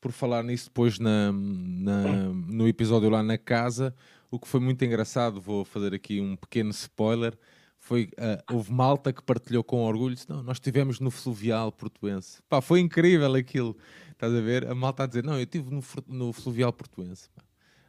por 0.00 0.10
falar 0.10 0.42
nisso 0.42 0.70
depois 0.70 0.98
na, 0.98 1.30
na, 1.30 2.32
no 2.32 2.66
episódio 2.66 3.10
lá 3.10 3.22
na 3.22 3.36
casa. 3.36 3.94
O 4.30 4.38
que 4.38 4.48
foi 4.48 4.58
muito 4.58 4.82
engraçado, 4.86 5.38
vou 5.38 5.66
fazer 5.66 5.92
aqui 5.92 6.18
um 6.18 6.34
pequeno 6.34 6.70
spoiler. 6.70 7.36
Foi, 7.78 8.04
uh, 8.04 8.54
houve 8.54 8.72
malta 8.72 9.12
que 9.12 9.22
partilhou 9.22 9.62
com 9.62 9.84
orgulho, 9.84 10.14
disse, 10.14 10.30
não, 10.30 10.42
nós 10.42 10.56
estivemos 10.56 10.98
no 10.98 11.10
Fluvial 11.10 11.70
Portuense. 11.70 12.40
Pá, 12.48 12.62
foi 12.62 12.80
incrível 12.80 13.34
aquilo. 13.34 13.76
Estás 14.12 14.32
a 14.32 14.40
ver? 14.40 14.66
A 14.66 14.74
malta 14.74 15.02
a 15.02 15.06
dizer, 15.06 15.22
não, 15.24 15.34
eu 15.34 15.42
estive 15.42 15.70
no, 15.70 15.84
no 16.06 16.32
Fluvial 16.32 16.72
Portuense 16.72 17.28
pá, 17.36 17.42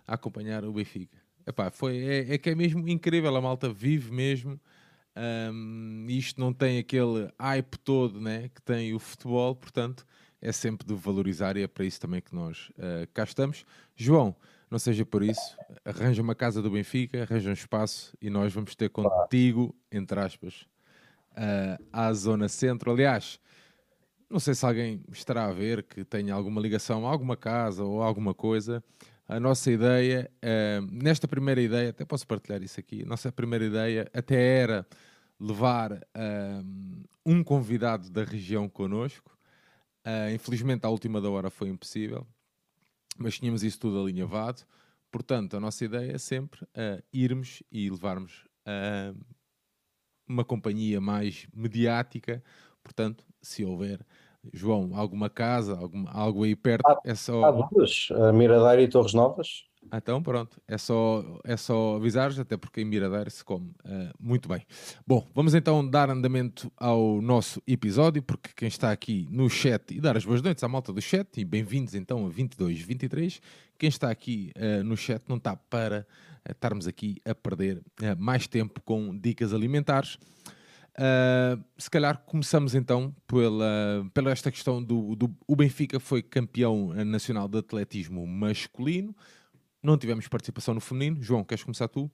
a 0.05 0.15
acompanhar 0.15 0.65
o 0.65 0.73
Benfica. 0.73 1.17
Epá, 1.47 1.71
foi, 1.71 1.99
é, 1.99 2.33
é 2.33 2.37
que 2.37 2.49
é 2.49 2.55
mesmo 2.55 2.85
incrível, 2.89 3.33
a 3.33 3.39
malta 3.39 3.71
vive 3.71 4.11
mesmo 4.11 4.59
um, 5.53 6.05
isto 6.07 6.39
não 6.39 6.53
tem 6.53 6.79
aquele 6.79 7.29
hype 7.39 7.77
todo 7.79 8.21
né, 8.21 8.49
que 8.49 8.61
tem 8.61 8.93
o 8.93 8.99
futebol, 8.99 9.55
portanto 9.55 10.05
é 10.41 10.51
sempre 10.51 10.87
de 10.87 10.93
valorizar 10.93 11.57
e 11.57 11.63
é 11.63 11.67
para 11.67 11.83
isso 11.83 11.99
também 11.99 12.21
que 12.21 12.33
nós 12.33 12.69
uh, 12.77 13.07
cá 13.13 13.23
estamos. 13.23 13.65
João, 13.95 14.35
não 14.71 14.79
seja 14.79 15.05
por 15.05 15.21
isso, 15.21 15.57
arranja 15.83 16.21
uma 16.21 16.35
casa 16.35 16.61
do 16.61 16.71
Benfica, 16.71 17.23
arranja 17.23 17.49
um 17.49 17.53
espaço 17.53 18.15
e 18.21 18.29
nós 18.29 18.53
vamos 18.53 18.75
ter 18.75 18.89
contigo, 18.89 19.75
entre 19.91 20.19
aspas, 20.19 20.65
uh, 21.33 21.83
à 21.91 22.13
Zona 22.13 22.47
Centro. 22.47 22.91
Aliás, 22.91 23.39
não 24.29 24.39
sei 24.39 24.53
se 24.53 24.65
alguém 24.65 25.03
estará 25.11 25.45
a 25.45 25.51
ver 25.51 25.83
que 25.83 26.05
tenha 26.05 26.33
alguma 26.33 26.61
ligação 26.61 27.05
a 27.05 27.11
alguma 27.11 27.35
casa 27.35 27.83
ou 27.83 28.01
alguma 28.01 28.33
coisa 28.33 28.81
a 29.29 29.39
nossa 29.39 29.71
ideia, 29.71 30.29
uh, 30.43 30.87
nesta 30.91 31.27
primeira 31.27 31.61
ideia, 31.61 31.91
até 31.91 32.03
posso 32.03 32.25
partilhar 32.25 32.63
isso 32.63 32.79
aqui, 32.79 33.03
a 33.03 33.05
nossa 33.05 33.31
primeira 33.31 33.63
ideia 33.63 34.09
até 34.11 34.57
era 34.57 34.87
levar 35.39 35.93
uh, 35.93 37.07
um 37.25 37.43
convidado 37.43 38.09
da 38.09 38.23
região 38.23 38.67
connosco. 38.67 39.37
Uh, 40.05 40.33
infelizmente, 40.33 40.85
à 40.85 40.89
última 40.89 41.21
da 41.21 41.29
hora 41.29 41.49
foi 41.49 41.69
impossível, 41.69 42.25
mas 43.17 43.37
tínhamos 43.37 43.63
isso 43.63 43.79
tudo 43.79 44.01
alinhavado. 44.01 44.63
Portanto, 45.11 45.57
a 45.57 45.59
nossa 45.59 45.83
ideia 45.85 46.11
é 46.11 46.17
sempre 46.17 46.67
irmos 47.11 47.63
e 47.71 47.89
levarmos 47.89 48.45
uma 50.27 50.45
companhia 50.45 51.01
mais 51.01 51.47
mediática. 51.51 52.43
Portanto, 52.83 53.25
se 53.41 53.65
houver 53.65 54.05
João, 54.53 54.91
alguma 54.95 55.29
casa, 55.29 55.77
algo 56.07 56.43
aí 56.43 56.55
perto? 56.55 56.87
Há, 56.87 56.99
é 57.03 57.15
só... 57.15 57.43
há 57.43 57.51
duas, 57.51 58.09
a 58.11 58.31
Miradeira 58.31 58.83
e 58.83 58.87
Torres 58.87 59.13
Novas. 59.13 59.68
Então 59.91 60.21
pronto, 60.21 60.61
é 60.67 60.77
só, 60.77 61.23
é 61.43 61.57
só 61.57 61.95
avisares, 61.95 62.37
até 62.37 62.55
porque 62.55 62.81
em 62.81 62.85
Miradeira 62.85 63.29
se 63.29 63.43
come 63.43 63.71
uh, 63.85 64.13
muito 64.19 64.47
bem. 64.47 64.65
Bom, 65.05 65.27
vamos 65.33 65.55
então 65.55 65.87
dar 65.87 66.09
andamento 66.09 66.71
ao 66.77 67.21
nosso 67.21 67.61
episódio, 67.65 68.21
porque 68.21 68.49
quem 68.55 68.67
está 68.67 68.91
aqui 68.91 69.27
no 69.31 69.49
chat, 69.49 69.93
e 69.93 69.99
dar 69.99 70.15
as 70.15 70.23
boas 70.23 70.41
noites 70.41 70.63
à 70.63 70.67
malta 70.67 70.93
do 70.93 71.01
chat, 71.01 71.27
e 71.37 71.45
bem-vindos 71.45 71.95
então 71.95 72.25
a 72.25 72.29
22, 72.29 72.79
23, 72.81 73.41
quem 73.79 73.89
está 73.89 74.11
aqui 74.11 74.51
uh, 74.55 74.83
no 74.83 74.95
chat 74.95 75.23
não 75.27 75.37
está 75.37 75.55
para 75.55 76.05
uh, 76.47 76.51
estarmos 76.51 76.87
aqui 76.87 77.17
a 77.25 77.33
perder 77.33 77.81
mais 78.17 78.47
tempo 78.47 78.81
com 78.81 79.17
dicas 79.17 79.53
alimentares. 79.53 80.19
Uh, 80.95 81.63
se 81.77 81.89
calhar 81.89 82.17
começamos 82.25 82.75
então 82.75 83.15
pela, 83.25 84.05
pela 84.13 84.31
esta 84.31 84.51
questão 84.51 84.83
do, 84.83 85.15
do 85.15 85.33
o 85.47 85.55
Benfica 85.55 85.97
foi 85.99 86.21
campeão 86.21 86.93
nacional 87.05 87.47
de 87.47 87.57
atletismo 87.57 88.27
masculino, 88.27 89.15
não 89.81 89.97
tivemos 89.97 90.27
participação 90.27 90.73
no 90.73 90.81
feminino. 90.81 91.21
João, 91.21 91.43
queres 91.43 91.63
começar 91.63 91.87
tu? 91.87 92.11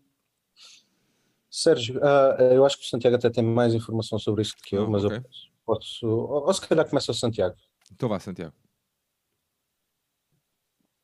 Sérgio, 1.49 1.97
uh, 1.97 2.41
eu 2.51 2.65
acho 2.65 2.77
que 2.77 2.85
o 2.85 2.87
Santiago 2.87 3.15
até 3.15 3.29
tem 3.29 3.43
mais 3.43 3.73
informação 3.73 4.19
sobre 4.19 4.41
isso 4.41 4.55
que 4.61 4.75
eu, 4.75 4.83
oh, 4.83 4.89
mas 4.89 5.05
okay. 5.05 5.19
eu 5.19 5.23
posso, 5.65 6.05
ou, 6.07 6.45
ou 6.47 6.53
se 6.53 6.67
calhar 6.67 6.87
começa 6.87 7.11
o 7.11 7.15
Santiago. 7.15 7.55
Então 7.91 8.09
vá, 8.09 8.19
Santiago. 8.19 8.53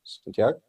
Santiago? 0.03 0.61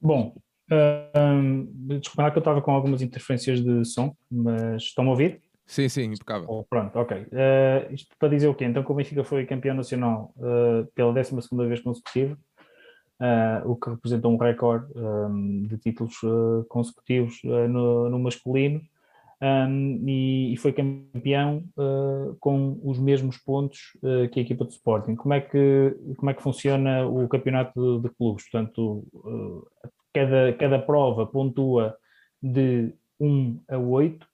Bom, 0.00 0.36
uh, 0.70 1.18
um, 1.18 1.98
desculpa 1.98 2.30
que 2.30 2.38
eu 2.38 2.40
estava 2.40 2.62
com 2.62 2.70
algumas 2.70 3.02
interferências 3.02 3.60
de 3.60 3.84
som, 3.84 4.16
mas 4.30 4.84
estão 4.84 5.06
a 5.06 5.10
ouvir? 5.10 5.42
Sim, 5.66 5.88
sim, 5.88 6.04
impecável. 6.04 6.46
Oh, 6.48 6.64
pronto, 6.64 6.96
ok. 6.96 7.22
Uh, 7.22 7.92
isto 7.92 8.14
para 8.18 8.28
dizer 8.28 8.46
o 8.46 8.54
quê? 8.54 8.64
Então, 8.64 8.84
como 8.84 8.94
o 8.94 9.02
Benfica 9.02 9.24
foi 9.24 9.44
campeão 9.46 9.74
nacional 9.74 10.32
uh, 10.36 10.86
pela 10.94 11.12
12 11.12 11.34
vez 11.66 11.80
consecutiva, 11.80 12.38
uh, 13.20 13.70
o 13.70 13.76
que 13.76 13.90
representa 13.90 14.28
um 14.28 14.36
recorde 14.36 14.86
um, 14.96 15.66
de 15.66 15.78
títulos 15.78 16.16
consecutivos 16.68 17.40
no, 17.44 18.10
no, 18.10 18.18
masculino, 18.18 18.80
um, 19.40 20.02
e, 20.08 20.54
e, 20.54 20.56
foi 20.56 20.72
campeão 20.72 21.62
com 22.40 22.80
os 22.82 22.98
mesmos 22.98 23.36
pontos 23.36 23.96
que 24.32 24.40
a 24.40 24.42
equipa 24.42 24.64
de 24.64 24.72
Sporting. 24.72 25.14
Como 25.14 25.34
é 25.34 25.40
que, 25.42 25.94
como 26.16 26.30
é 26.30 26.34
que 26.34 26.42
funciona 26.42 27.06
o 27.06 27.28
campeonato 27.28 27.98
de, 27.98 28.08
de 28.08 28.14
clubes? 28.14 28.48
Portanto, 28.50 29.06
cada, 30.14 30.52
cada 30.54 30.78
prova 30.78 31.26
pontua 31.26 31.94
de 32.42 32.94
1 33.20 33.60
a 33.68 33.76
8 33.76 34.26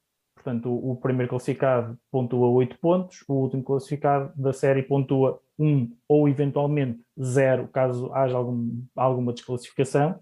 Portanto, 0.43 0.69
o, 0.69 0.93
o, 0.93 0.97
primeiro 0.97 1.31
classificado 1.31 1.97
pontua 2.11 2.49
8 2.49 2.77
pontos, 2.81 3.25
o 3.29 3.35
último 3.35 3.63
classificado 3.63 4.33
da 4.35 4.53
série 4.53 4.83
pontua 4.83 5.41
1 5.59 5.91
ou 6.09 6.29
eventualmente 6.29 7.01
0, 7.21 7.69
caso 7.69 8.13
haja 8.13 8.37
algum, 8.37 8.83
alguma 8.97 9.33
desclassificação. 9.33 10.19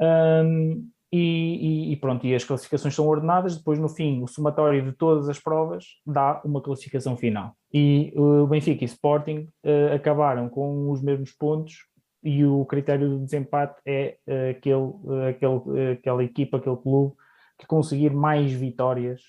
Um, 0.00 0.88
e, 1.16 1.92
e, 1.92 1.96
pronto, 1.96 2.26
e 2.26 2.34
as 2.34 2.42
classificações 2.42 2.92
são 2.92 3.06
ordenadas, 3.06 3.56
depois 3.56 3.78
no 3.78 3.88
fim 3.88 4.20
o 4.20 4.26
somatório 4.26 4.82
de 4.82 4.90
todas 4.90 5.28
as 5.28 5.38
provas 5.38 5.84
dá 6.04 6.42
uma 6.44 6.60
classificação 6.60 7.16
final. 7.16 7.56
E 7.72 8.12
o 8.16 8.48
Benfica 8.48 8.82
e 8.82 8.86
Sporting 8.86 9.48
uh, 9.64 9.94
acabaram 9.94 10.48
com 10.48 10.90
os 10.90 11.00
mesmos 11.00 11.30
pontos 11.30 11.84
e 12.20 12.44
o 12.44 12.64
critério 12.64 13.10
de 13.10 13.24
desempate 13.26 13.80
é 13.86 14.16
uh, 14.26 14.50
aquele, 14.50 14.74
uh, 14.74 15.28
aquele, 15.28 15.92
aquela 15.92 16.24
equipa, 16.24 16.56
aquele 16.56 16.76
clube 16.78 17.14
que 17.60 17.66
conseguir 17.68 18.10
mais 18.10 18.50
vitórias 18.50 19.20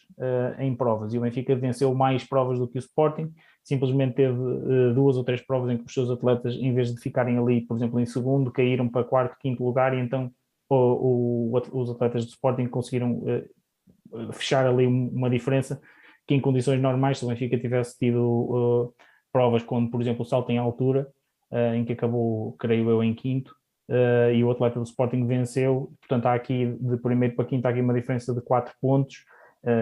em 0.58 0.76
provas. 0.76 1.14
E 1.14 1.20
o 1.20 1.22
Benfica 1.22 1.56
venceu 1.56 1.94
mais 1.94 2.24
provas 2.24 2.58
do 2.58 2.68
que 2.68 2.80
o 2.80 2.80
Sporting, 2.80 3.32
simplesmente 3.66 4.16
teve 4.16 4.40
uh, 4.40 4.94
duas 4.94 5.18
ou 5.18 5.24
três 5.24 5.42
provas 5.42 5.72
em 5.72 5.78
que 5.78 5.86
os 5.86 5.94
seus 5.94 6.10
atletas, 6.10 6.54
em 6.54 6.74
vez 6.74 6.94
de 6.94 7.02
ficarem 7.02 7.38
ali, 7.38 7.62
por 7.62 7.76
exemplo, 7.76 8.00
em 8.00 8.06
segundo, 8.06 8.52
caíram 8.52 8.88
para 8.88 9.04
quarto, 9.04 9.36
quinto 9.40 9.66
lugar, 9.66 9.94
e 9.94 10.00
então 10.00 10.32
o, 10.70 11.52
o, 11.52 11.82
os 11.82 11.90
atletas 11.90 12.26
do 12.26 12.30
Sporting 12.30 12.68
conseguiram 12.68 13.24
uh, 13.24 14.34
fechar 14.34 14.66
ali 14.68 14.86
uma 14.86 15.30
diferença 15.30 15.82
que 16.28 16.34
em 16.34 16.40
condições 16.42 16.82
normais, 16.82 17.18
se 17.18 17.26
o 17.26 17.28
Benfica 17.28 17.58
tivesse 17.58 17.98
tido 17.98 18.22
uh, 18.22 18.94
provas 19.32 19.64
quando, 19.64 19.90
por 19.90 20.02
exemplo, 20.02 20.24
o 20.24 20.26
salto 20.26 20.52
em 20.52 20.58
altura, 20.58 21.08
uh, 21.52 21.76
em 21.76 21.86
que 21.86 21.94
acabou, 21.94 22.54
creio 22.54 22.90
eu, 22.90 23.04
em 23.04 23.14
quinto, 23.14 23.56
uh, 23.90 24.32
e 24.34 24.44
o 24.44 24.52
atleta 24.52 24.80
do 24.80 24.86
Sporting 24.86 25.26
venceu, 25.26 25.92
portanto 26.00 26.26
há 26.28 26.34
aqui 26.34 26.76
de 26.80 26.98
primeiro 26.98 27.36
para 27.36 27.46
quinto 27.46 27.66
há 27.68 27.70
aqui 27.70 27.82
uma 27.82 27.94
diferença 27.94 28.34
de 28.34 28.42
quatro 28.42 28.74
pontos, 28.82 29.24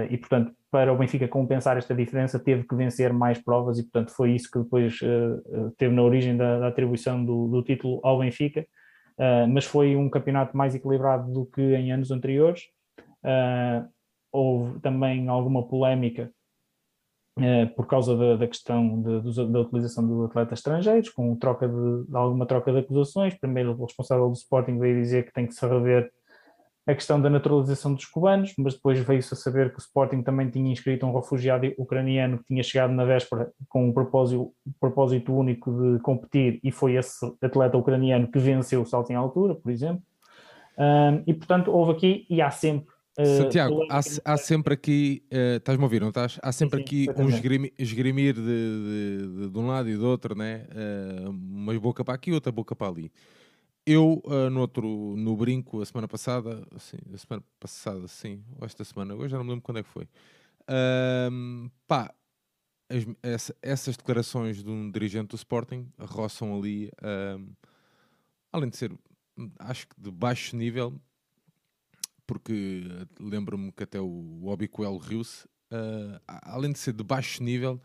e 0.09 0.17
portanto 0.17 0.53
para 0.73 0.91
o 0.91 0.97
Benfica 0.97 1.27
compensar 1.27 1.77
esta 1.77 1.93
diferença 1.93 2.39
teve 2.39 2.63
que 2.63 2.75
vencer 2.75 3.13
mais 3.13 3.37
provas 3.37 3.77
e 3.77 3.83
portanto 3.83 4.09
foi 4.09 4.31
isso 4.31 4.49
que 4.49 4.57
depois 4.57 4.97
teve 5.77 5.93
na 5.93 6.01
origem 6.01 6.35
da, 6.35 6.57
da 6.57 6.67
atribuição 6.69 7.23
do, 7.23 7.47
do, 7.47 7.61
título 7.61 8.01
ao 8.03 8.17
Benfica, 8.17 8.65
mas 9.53 9.65
foi 9.65 9.95
um 9.95 10.09
campeonato 10.09 10.57
mais 10.57 10.73
equilibrado 10.73 11.31
do 11.31 11.45
que 11.45 11.61
em 11.61 11.91
anos 11.91 12.09
anteriores, 12.09 12.63
houve 14.31 14.79
também 14.79 15.27
alguma 15.27 15.61
polémica 15.67 16.31
por 17.75 17.85
causa 17.85 18.17
da, 18.17 18.35
da 18.37 18.47
questão 18.47 18.99
de, 18.99 19.51
da 19.51 19.59
utilização 19.59 20.07
de 20.07 20.25
atletas 20.25 20.57
estrangeiros, 20.57 21.09
com 21.09 21.35
troca 21.35 21.67
de, 21.67 22.15
alguma 22.15 22.47
troca 22.47 22.71
de 22.71 22.79
acusações. 22.79 23.35
Primeiro, 23.35 23.75
o 23.79 23.85
responsável 23.85 24.27
do 24.27 24.33
Sporting 24.33 24.79
veio 24.79 24.99
dizer 24.99 25.25
que 25.25 25.33
tem 25.33 25.45
que 25.45 25.53
se 25.53 25.65
rever 25.67 26.11
a 26.85 26.93
questão 26.93 27.21
da 27.21 27.29
naturalização 27.29 27.93
dos 27.93 28.05
cubanos, 28.05 28.53
mas 28.57 28.73
depois 28.73 28.99
veio-se 28.99 29.33
a 29.33 29.37
saber 29.37 29.71
que 29.71 29.77
o 29.77 29.79
Sporting 29.79 30.21
também 30.21 30.49
tinha 30.49 30.71
inscrito 30.71 31.05
um 31.05 31.13
refugiado 31.13 31.73
ucraniano 31.77 32.39
que 32.39 32.45
tinha 32.45 32.61
chegado 32.61 32.91
na 32.91 33.05
véspera 33.05 33.49
com 33.69 33.87
um 33.87 33.93
propósito, 33.93 34.53
propósito 34.79 35.33
único 35.33 35.71
de 35.71 35.99
competir 35.99 36.59
e 36.63 36.71
foi 36.71 36.95
esse 36.95 37.25
atleta 37.41 37.77
ucraniano 37.77 38.29
que 38.29 38.37
venceu 38.37 38.81
o 38.81 38.85
salto 38.85 39.11
em 39.11 39.15
altura, 39.15 39.55
por 39.55 39.71
exemplo. 39.71 40.03
Um, 40.77 41.23
e 41.25 41.33
portanto 41.33 41.71
houve 41.71 41.91
aqui 41.91 42.25
e 42.29 42.41
há 42.41 42.51
sempre 42.51 42.93
Uh, 43.15 43.43
Santiago, 43.43 43.85
há, 43.91 43.99
há, 44.25 44.37
sempre 44.37 44.73
aqui, 44.73 45.23
uh, 45.31 45.57
estás-me 45.57 45.83
a 45.83 45.85
ouvir, 45.85 46.01
não 46.01 46.07
estás? 46.07 46.39
Há 46.41 46.51
sempre 46.51 46.79
sim, 46.79 46.83
aqui 46.83 47.07
um 47.15 47.29
esgrimir, 47.29 47.71
esgrimir 47.77 48.33
de, 48.33 48.41
de, 48.41 49.27
de, 49.27 49.49
de, 49.51 49.59
um 49.59 49.67
lado 49.67 49.87
e 49.87 49.95
do 49.95 50.07
outro, 50.07 50.35
né? 50.35 50.65
Uh, 50.73 51.29
uma 51.29 51.79
boca 51.79 52.03
para 52.03 52.15
aqui, 52.15 52.31
outra 52.31 52.51
boca 52.51 52.75
para 52.75 52.87
ali. 52.87 53.11
Eu, 53.85 54.21
uh, 54.25 54.49
no 54.49 54.61
outro, 54.61 55.15
no 55.17 55.35
brinco, 55.35 55.81
a 55.81 55.85
semana 55.85 56.07
passada, 56.07 56.65
assim, 56.73 56.97
a 57.13 57.17
semana 57.17 57.43
passada, 57.59 58.07
sim, 58.07 58.43
ou 58.57 58.65
esta 58.65 58.83
semana, 58.83 59.13
hoje 59.13 59.31
já 59.31 59.37
não 59.37 59.43
me 59.43 59.49
lembro 59.51 59.63
quando 59.63 59.79
é 59.79 59.83
que 59.83 59.89
foi. 59.89 60.05
Uh, 60.63 61.69
pá, 61.85 62.13
as, 62.89 63.05
essa, 63.21 63.55
essas 63.61 63.97
declarações 63.97 64.63
de 64.63 64.69
um 64.69 64.89
dirigente 64.89 65.29
do 65.29 65.35
Sporting 65.35 65.91
roçam 65.99 66.57
ali, 66.57 66.89
além 68.51 68.69
de 68.69 68.77
ser, 68.77 68.91
acho 69.59 69.87
que 69.87 69.99
de 69.99 70.11
baixo 70.11 70.55
nível, 70.55 70.97
porque 72.25 72.83
lembro-me 73.19 73.71
que 73.71 73.83
até 73.83 73.99
o 73.99 74.45
Obiquel 74.45 74.97
riu-se, 74.97 75.45
uh, 75.45 76.19
além 76.27 76.71
de 76.71 76.79
ser 76.79 76.93
de 76.93 77.03
baixo 77.03 77.43
nível, 77.43 77.81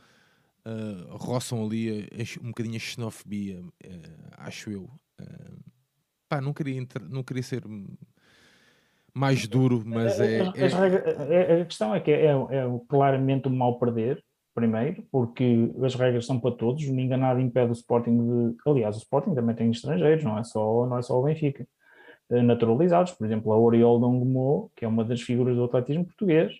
uh, 0.64 1.16
roçam 1.16 1.64
ali 1.64 2.08
um 2.40 2.48
bocadinho 2.48 2.76
a 2.76 2.78
xenofobia, 2.78 3.60
uh, 3.60 3.72
acho 4.36 4.70
eu. 4.70 4.84
Uh, 5.20 5.77
pá, 6.28 6.40
não 6.40 6.52
queria, 6.52 6.86
não 7.08 7.22
queria 7.22 7.42
ser 7.42 7.62
mais 9.14 9.46
duro, 9.48 9.82
mas 9.84 10.20
é. 10.20 10.40
é... 10.56 11.62
A 11.62 11.64
questão 11.64 11.94
é 11.94 12.00
que 12.00 12.10
é, 12.10 12.26
é 12.26 12.64
claramente 12.88 13.48
um 13.48 13.56
mal 13.56 13.78
perder, 13.78 14.22
primeiro, 14.54 15.02
porque 15.10 15.72
as 15.82 15.94
regras 15.94 16.26
são 16.26 16.38
para 16.38 16.54
todos, 16.54 16.86
ninguém 16.88 17.16
nada 17.16 17.40
impede 17.40 17.70
o 17.70 17.72
Sporting 17.72 18.16
de. 18.16 18.56
Aliás, 18.66 18.96
o 18.96 18.98
Sporting 18.98 19.34
também 19.34 19.54
tem 19.54 19.70
estrangeiros, 19.70 20.24
não 20.24 20.38
é 20.38 20.44
só, 20.44 20.86
não 20.86 20.98
é 20.98 21.02
só 21.02 21.18
o 21.18 21.22
Benfica. 21.22 21.66
Eh, 22.30 22.42
naturalizados, 22.42 23.12
por 23.12 23.26
exemplo, 23.26 23.52
a 23.52 23.58
Oriol 23.58 23.98
Dongmo, 23.98 24.70
que 24.76 24.84
é 24.84 24.88
uma 24.88 25.04
das 25.04 25.22
figuras 25.22 25.56
do 25.56 25.64
atletismo 25.64 26.04
português, 26.04 26.52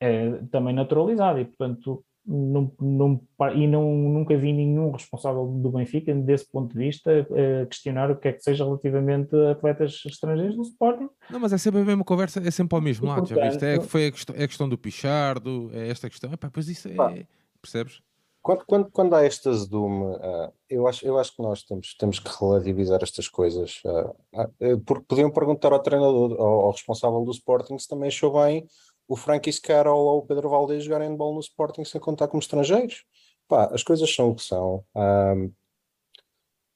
é 0.00 0.32
também 0.50 0.74
naturalizada 0.74 1.40
e, 1.40 1.44
portanto, 1.44 2.04
não, 2.26 2.72
não, 2.80 3.20
e 3.54 3.66
não, 3.66 3.94
nunca 3.94 4.36
vi 4.36 4.52
nenhum 4.52 4.90
responsável 4.90 5.46
do 5.46 5.70
Benfica, 5.70 6.14
desse 6.14 6.50
ponto 6.50 6.72
de 6.72 6.78
vista, 6.78 7.26
uh, 7.30 7.66
questionar 7.68 8.10
o 8.10 8.16
que 8.16 8.28
é 8.28 8.32
que 8.32 8.42
seja 8.42 8.64
relativamente 8.64 9.34
a 9.36 9.52
atletas 9.52 10.02
estrangeiros 10.04 10.56
do 10.56 10.62
Sporting. 10.62 11.08
Não, 11.30 11.38
mas 11.38 11.52
é 11.52 11.58
sempre 11.58 11.80
a 11.80 11.84
mesma 11.84 12.04
conversa, 12.04 12.40
é 12.40 12.50
sempre 12.50 12.74
ao 12.74 12.82
mesmo 12.82 13.06
e, 13.06 13.08
lado, 13.08 13.20
portanto, 13.20 13.38
já 13.38 13.48
viste? 13.48 13.64
É, 13.64 13.80
foi 13.80 14.06
a 14.06 14.12
questão, 14.12 14.36
é 14.36 14.44
a 14.44 14.48
questão 14.48 14.68
do 14.68 14.76
Pichardo, 14.76 15.70
é 15.72 15.88
esta 15.88 16.10
questão, 16.10 16.32
Epá, 16.32 16.50
pois 16.50 16.68
isso 16.68 16.88
é, 16.88 17.26
percebes? 17.62 18.02
Quando, 18.46 18.64
quando, 18.64 18.90
quando 18.92 19.14
há 19.14 19.26
este 19.26 19.48
azedume, 19.48 20.04
uh, 20.04 20.52
eu, 20.70 20.86
acho, 20.86 21.04
eu 21.04 21.18
acho 21.18 21.34
que 21.34 21.42
nós 21.42 21.64
temos, 21.64 21.96
temos 21.96 22.20
que 22.20 22.30
relativizar 22.40 23.00
estas 23.02 23.28
coisas, 23.28 23.80
uh, 23.84 24.14
uh, 24.64 24.80
porque 24.86 25.04
podiam 25.08 25.32
perguntar 25.32 25.72
ao 25.72 25.82
treinador, 25.82 26.32
ao, 26.32 26.60
ao, 26.60 26.70
responsável 26.70 27.24
do 27.24 27.32
Sporting, 27.32 27.76
se 27.76 27.88
também 27.88 28.06
achou 28.06 28.32
bem 28.40 28.64
o 29.08 29.16
Frank 29.16 29.48
Iscara 29.48 29.92
ou 29.92 30.18
o 30.18 30.26
Pedro 30.26 30.48
Valdez 30.48 30.84
jogarem 30.84 31.14
bola 31.16 31.34
no 31.34 31.40
Sporting 31.40 31.84
sem 31.84 32.00
contar 32.00 32.28
como 32.28 32.40
estrangeiros. 32.40 33.04
Pá, 33.48 33.68
as 33.72 33.82
coisas 33.82 34.12
são 34.12 34.30
o 34.30 34.34
que 34.34 34.42
são. 34.42 34.84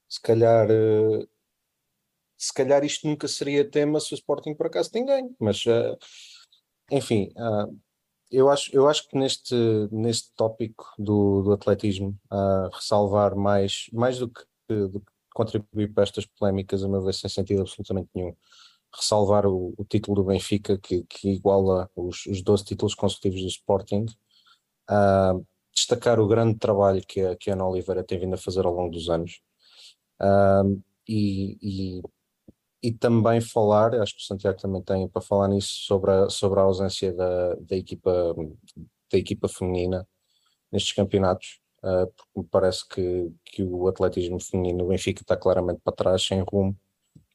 se 0.08 0.20
calhar 0.20 0.68
se 2.36 2.54
calhar 2.54 2.84
isto 2.84 3.06
nunca 3.06 3.28
seria 3.28 3.68
tema 3.68 4.00
se 4.00 4.14
o 4.14 4.16
Sporting 4.16 4.54
por 4.54 4.66
acaso 4.66 4.90
tem 4.90 5.04
ganho, 5.04 5.34
mas 5.38 5.64
enfim, 6.90 7.32
eu 8.30 8.48
acho, 8.48 8.74
eu 8.74 8.88
acho 8.88 9.08
que 9.08 9.18
neste, 9.18 9.54
neste 9.90 10.32
tópico 10.34 10.86
do, 10.98 11.42
do 11.42 11.52
atletismo, 11.52 12.16
uh, 12.32 12.70
ressalvar 12.72 13.34
mais, 13.34 13.86
mais 13.92 14.18
do 14.18 14.28
que, 14.28 14.44
do 14.68 15.00
que 15.00 15.12
contribuir 15.34 15.92
para 15.92 16.04
estas 16.04 16.26
polémicas, 16.26 16.84
a 16.84 16.88
meu 16.88 17.02
ver, 17.02 17.12
sem 17.12 17.28
sentido 17.28 17.62
absolutamente 17.62 18.08
nenhum, 18.14 18.34
ressalvar 18.94 19.46
o, 19.46 19.74
o 19.76 19.84
título 19.84 20.16
do 20.16 20.24
Benfica, 20.24 20.78
que, 20.78 21.04
que 21.04 21.30
iguala 21.30 21.90
os, 21.94 22.26
os 22.26 22.42
12 22.42 22.64
títulos 22.64 22.94
consecutivos 22.94 23.42
do 23.42 23.48
Sporting, 23.48 24.06
uh, 24.90 25.46
destacar 25.74 26.20
o 26.20 26.26
grande 26.28 26.58
trabalho 26.58 27.02
que 27.06 27.20
a, 27.20 27.36
que 27.36 27.50
a 27.50 27.54
Ana 27.54 27.66
Oliveira 27.66 28.04
tem 28.04 28.18
vindo 28.18 28.34
a 28.34 28.38
fazer 28.38 28.66
ao 28.66 28.74
longo 28.74 28.90
dos 28.90 29.08
anos. 29.08 29.40
Uh, 30.20 30.82
e, 31.08 31.58
e 31.62 32.02
e 32.82 32.92
também 32.92 33.40
falar, 33.40 33.94
acho 33.96 34.16
que 34.16 34.22
o 34.22 34.26
Santiago 34.26 34.58
também 34.58 34.82
tem 34.82 35.08
para 35.08 35.20
falar 35.20 35.48
nisso, 35.48 35.68
sobre 35.84 36.10
a, 36.10 36.30
sobre 36.30 36.60
a 36.60 36.62
ausência 36.62 37.12
da, 37.12 37.54
da, 37.56 37.76
equipa, 37.76 38.34
da 39.12 39.18
equipa 39.18 39.48
feminina 39.48 40.08
nestes 40.72 40.92
campeonatos, 40.94 41.60
uh, 41.82 42.06
porque 42.06 42.40
me 42.40 42.44
parece 42.44 42.88
que, 42.88 43.30
que 43.44 43.62
o 43.62 43.86
atletismo 43.88 44.40
feminino, 44.40 44.84
o 44.84 44.88
Benfica 44.88 45.22
está 45.22 45.36
claramente 45.36 45.80
para 45.84 45.94
trás, 45.94 46.22
sem 46.24 46.42
rumo, 46.42 46.76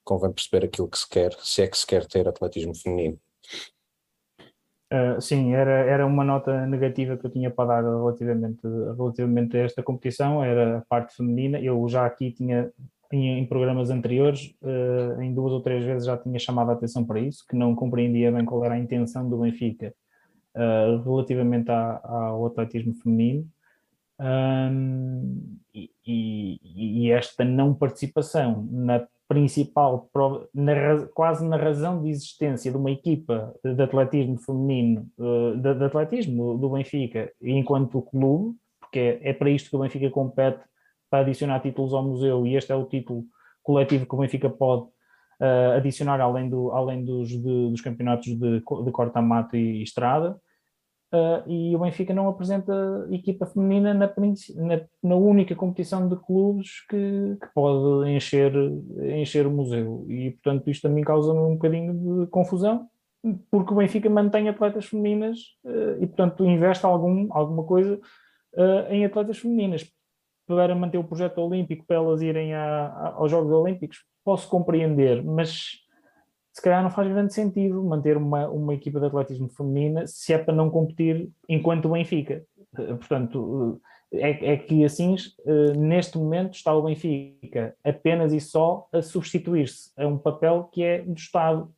convém 0.06 0.32
perceber 0.32 0.66
aquilo 0.66 0.88
que 0.88 0.98
se 0.98 1.10
quer, 1.10 1.34
se 1.40 1.64
é 1.64 1.68
que 1.68 1.78
se 1.78 1.86
quer 1.86 2.06
ter 2.06 2.28
atletismo 2.28 2.76
feminino. 2.76 3.20
Uh, 4.94 5.20
sim, 5.20 5.54
era, 5.54 5.72
era 5.72 6.06
uma 6.06 6.24
nota 6.24 6.66
negativa 6.68 7.18
que 7.18 7.26
eu 7.26 7.32
tinha 7.32 7.50
para 7.50 7.82
dar 7.82 7.84
relativamente, 7.84 8.62
relativamente 8.64 9.58
a 9.58 9.62
esta 9.62 9.84
competição, 9.84 10.44
era 10.44 10.78
a 10.78 10.82
parte 10.82 11.16
feminina. 11.16 11.60
Eu 11.60 11.86
já 11.90 12.06
aqui 12.06 12.32
tinha 12.32 12.72
em, 13.12 13.40
em 13.40 13.46
programas 13.46 13.90
anteriores, 13.90 14.56
uh, 14.62 15.22
em 15.22 15.34
duas 15.34 15.52
ou 15.52 15.62
três 15.62 15.84
vezes 15.84 16.06
já 16.06 16.18
tinha 16.18 16.38
chamado 16.40 16.70
a 16.70 16.74
atenção 16.74 17.04
para 17.04 17.20
isso, 17.20 17.44
que 17.48 17.56
não 17.56 17.76
compreendia 17.76 18.32
bem 18.32 18.46
qual 18.46 18.64
era 18.64 18.76
a 18.76 18.80
intenção 18.80 19.28
do 19.28 19.38
Benfica 19.38 19.94
uh, 20.56 21.02
relativamente 21.04 21.70
à, 21.72 22.02
ao 22.04 22.46
atletismo 22.46 22.94
feminino. 22.94 23.48
Um, 24.18 25.58
e, 25.74 25.90
e, 26.06 27.12
esta 27.12 27.44
não 27.44 27.74
participação 27.74 28.66
na 28.72 29.06
principal 29.28 30.10
na, 30.54 31.08
quase 31.14 31.48
na 31.48 31.58
razão 31.58 32.02
de 32.02 32.10
existência 32.10 32.72
de 32.72 32.78
uma 32.78 32.92
equipa 32.92 33.54
de 33.64 33.82
atletismo 33.82 34.38
feminino, 34.38 35.08
uh, 35.18 35.58
de, 35.58 35.74
de, 35.74 35.84
atletismo 35.86 36.58
do 36.58 36.70
Benfica, 36.70 37.32
enquanto 37.42 38.02
clube, 38.04 38.56
porque 38.80 39.00
é, 39.00 39.30
é 39.30 39.34
para 39.34 39.50
isto 39.50 39.70
que 39.70 39.76
o 39.76 39.80
Benfica 39.80 40.10
compete 40.12 40.64
para 41.10 41.22
adicionar 41.22 41.60
títulos 41.60 41.94
ao 41.94 42.04
museu 42.04 42.46
e 42.46 42.56
este 42.56 42.72
é 42.72 42.76
o 42.76 42.86
título 42.86 43.24
coletivo 43.64 44.06
que 44.06 44.16
o 44.16 44.20
Benfica 44.20 44.50
pode 44.50 44.84
uh, 44.84 45.72
adicionar 45.76 46.22
além, 46.22 46.50
do, 46.50 46.72
além 46.72 47.04
dos, 47.04 47.30
de, 47.30 47.70
dos 47.70 47.82
campeonatos 47.82 48.28
de, 48.28 48.60
de 48.60 48.92
corta-mato 48.92 49.56
e 49.56 49.82
estrada. 49.82 50.40
Uh, 51.16 51.50
e 51.50 51.76
o 51.76 51.80
Benfica 51.80 52.14
não 52.14 52.28
apresenta 52.28 52.74
equipa 53.10 53.46
feminina 53.46 53.94
na, 53.94 54.08
na, 54.08 54.82
na 55.02 55.16
única 55.16 55.56
competição 55.56 56.10
de 56.10 56.16
clubes 56.18 56.86
que, 56.90 57.38
que, 57.40 57.48
pode 57.54 58.10
encher, 58.10 58.52
encher 59.16 59.48
o 59.48 59.52
museu. 59.52 60.06
E, 60.10 60.32
portanto, 60.32 60.70
isto 60.70 60.82
também 60.82 61.06
causa 61.06 61.32
um 61.32 61.54
bocadinho 61.54 61.94
de 61.94 62.28
confusão, 62.32 62.90
porque 63.50 63.72
o 63.72 63.78
Benfica 63.78 64.10
mantém 64.10 64.50
atletas 64.50 64.88
femininas 64.88 65.40
uh, 65.64 66.04
e, 66.04 66.08
portanto, 66.08 66.44
investe 66.44 66.86
algum, 66.86 67.28
alguma 67.32 67.64
coisa 67.64 67.96
uh, 68.56 68.92
em 68.92 69.06
atletas 69.06 69.38
femininas 69.38 69.90
para 70.46 70.76
manter 70.76 70.98
o 70.98 71.04
projeto 71.04 71.38
olímpico, 71.38 71.86
para 71.88 71.96
elas 71.96 72.22
irem 72.22 72.54
aos 72.54 73.32
Jogos 73.32 73.52
Olímpicos, 73.54 74.04
posso 74.24 74.50
compreender, 74.50 75.24
mas 75.24 75.85
se 76.56 76.62
calhar 76.62 76.82
não 76.82 76.90
faz 76.90 77.10
grande 77.10 77.34
sentido 77.34 77.84
manter 77.84 78.16
uma, 78.16 78.48
uma 78.48 78.74
equipa 78.74 78.98
de 78.98 79.08
atletismo 79.08 79.50
feminina 79.50 80.08
se 80.08 80.32
é 80.32 80.38
para 80.38 80.56
não 80.56 80.70
competir 80.70 81.30
enquanto 81.50 81.86
o 81.86 81.92
Benfica. 81.92 82.46
Eh, 82.78 82.94
portanto, 82.94 83.82
eh, 84.14 84.32
é, 84.32 84.54
é 84.54 84.58
que 84.58 84.86
assim, 84.86 85.18
eh, 85.46 85.74
neste 85.76 86.18
momento, 86.18 86.54
está 86.54 86.74
o 86.74 86.84
Benfica 86.84 87.76
apenas 87.84 88.32
e 88.32 88.40
só 88.40 88.88
a 88.94 89.02
substituir-se 89.02 89.92
a 89.98 90.08
um 90.08 90.18
papel 90.18 90.70
que 90.72 90.82
é 90.82 91.02
do 91.02 91.18
Estado, 91.18 91.70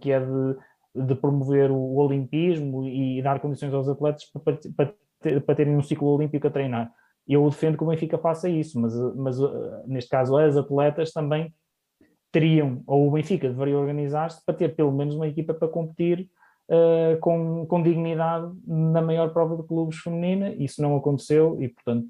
que 0.00 0.10
é 0.10 0.20
de 0.20 0.56
de 0.92 1.14
promover 1.14 1.70
o, 1.70 1.94
olimpismo 1.98 2.84
e 2.84 3.22
dar 3.22 3.38
condições 3.38 3.72
aos 3.72 3.88
atletas 3.88 4.24
para, 4.24 4.58
para, 4.76 5.40
para 5.40 5.54
terem 5.54 5.76
um 5.76 5.82
ciclo 5.82 6.08
olímpico 6.08 6.48
a 6.48 6.50
treinar. 6.50 6.90
Eu 7.28 7.48
defendo 7.48 7.78
que 7.78 7.84
o 7.84 7.86
Benfica 7.86 8.18
faça 8.18 8.48
isso, 8.48 8.80
mas, 8.80 8.92
mas 9.14 9.36
neste 9.86 10.10
caso 10.10 10.36
as 10.36 10.56
atletas 10.56 11.12
também 11.12 11.54
teriam, 12.32 12.82
ou 12.86 13.08
o 13.08 13.10
Benfica 13.10 13.48
deveria 13.48 13.78
organizar-se 13.78 14.44
para 14.44 14.54
ter 14.54 14.74
pelo 14.74 14.92
menos 14.92 15.14
uma 15.14 15.26
equipa 15.26 15.52
para 15.52 15.68
competir 15.68 16.28
uh, 16.68 17.18
com, 17.20 17.66
com 17.66 17.82
dignidade 17.82 18.52
na 18.66 19.02
maior 19.02 19.32
prova 19.32 19.56
de 19.56 19.64
clubes 19.64 19.98
feminina. 19.98 20.54
Isso 20.54 20.80
não 20.80 20.96
aconteceu 20.96 21.60
e, 21.60 21.68
portanto, 21.68 22.08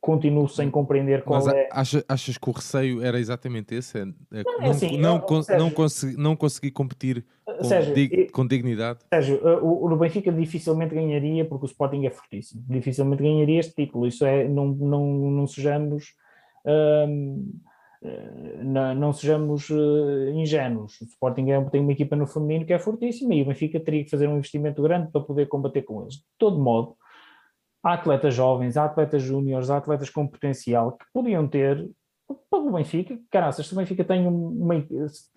continuo 0.00 0.48
sem 0.48 0.70
compreender 0.70 1.22
qual 1.22 1.44
Mas 1.44 1.54
é. 1.54 1.68
Achas, 1.70 2.04
achas 2.08 2.38
que 2.38 2.48
o 2.48 2.52
receio 2.52 3.02
era 3.02 3.20
exatamente 3.20 3.74
esse? 3.74 3.98
É, 3.98 4.02
é 4.02 4.42
não, 4.42 4.60
não, 4.60 4.70
assim, 4.70 4.98
não, 4.98 5.24
eu, 5.28 5.42
Sérgio, 5.42 5.64
não, 5.64 5.70
consegui, 5.70 6.16
não 6.16 6.36
consegui 6.36 6.70
competir 6.70 7.26
com, 7.44 7.64
Sérgio, 7.64 7.94
dig, 7.94 8.30
com 8.30 8.46
dignidade? 8.46 9.00
Sérgio, 9.12 9.40
o, 9.62 9.92
o 9.92 9.96
Benfica 9.96 10.32
dificilmente 10.32 10.94
ganharia, 10.94 11.44
porque 11.44 11.66
o 11.66 11.68
Sporting 11.68 12.06
é 12.06 12.10
fortíssimo, 12.10 12.64
dificilmente 12.66 13.22
ganharia 13.22 13.60
este 13.60 13.74
título. 13.74 14.06
Isso 14.06 14.24
é, 14.24 14.48
não, 14.48 14.68
não, 14.68 15.06
não 15.30 15.46
sejamos. 15.46 16.14
Hum, 16.64 17.60
não, 18.62 18.94
não, 18.94 19.12
sejamos 19.12 19.68
uh, 19.68 20.30
ingênuos. 20.34 21.00
O 21.00 21.04
Sporting 21.04 21.50
é, 21.50 21.62
tem 21.70 21.80
uma 21.80 21.92
equipa 21.92 22.16
no 22.16 22.26
feminino 22.26 22.64
que 22.64 22.72
é 22.72 22.78
fortíssima 22.78 23.34
e 23.34 23.42
o 23.42 23.46
Benfica 23.46 23.78
teria 23.78 24.04
que 24.04 24.10
fazer 24.10 24.26
um 24.26 24.36
investimento 24.36 24.82
grande 24.82 25.10
para 25.10 25.20
poder 25.20 25.46
combater 25.48 25.82
com 25.82 26.02
eles. 26.02 26.14
De 26.14 26.24
todo 26.38 26.58
modo, 26.58 26.96
há 27.82 27.94
atletas 27.94 28.34
jovens, 28.34 28.76
há 28.76 28.84
atletas 28.86 29.22
júniores, 29.22 29.70
há 29.70 29.76
atletas 29.76 30.08
com 30.08 30.26
potencial 30.26 30.92
que 30.92 31.04
podiam 31.12 31.46
ter 31.46 31.88
para 32.48 32.60
o 32.60 32.72
Benfica, 32.72 33.18
caraças, 33.30 33.66
se 33.66 33.72
o 33.72 33.76
Benfica 33.76 34.04
tem, 34.04 34.26
uma, 34.26 34.74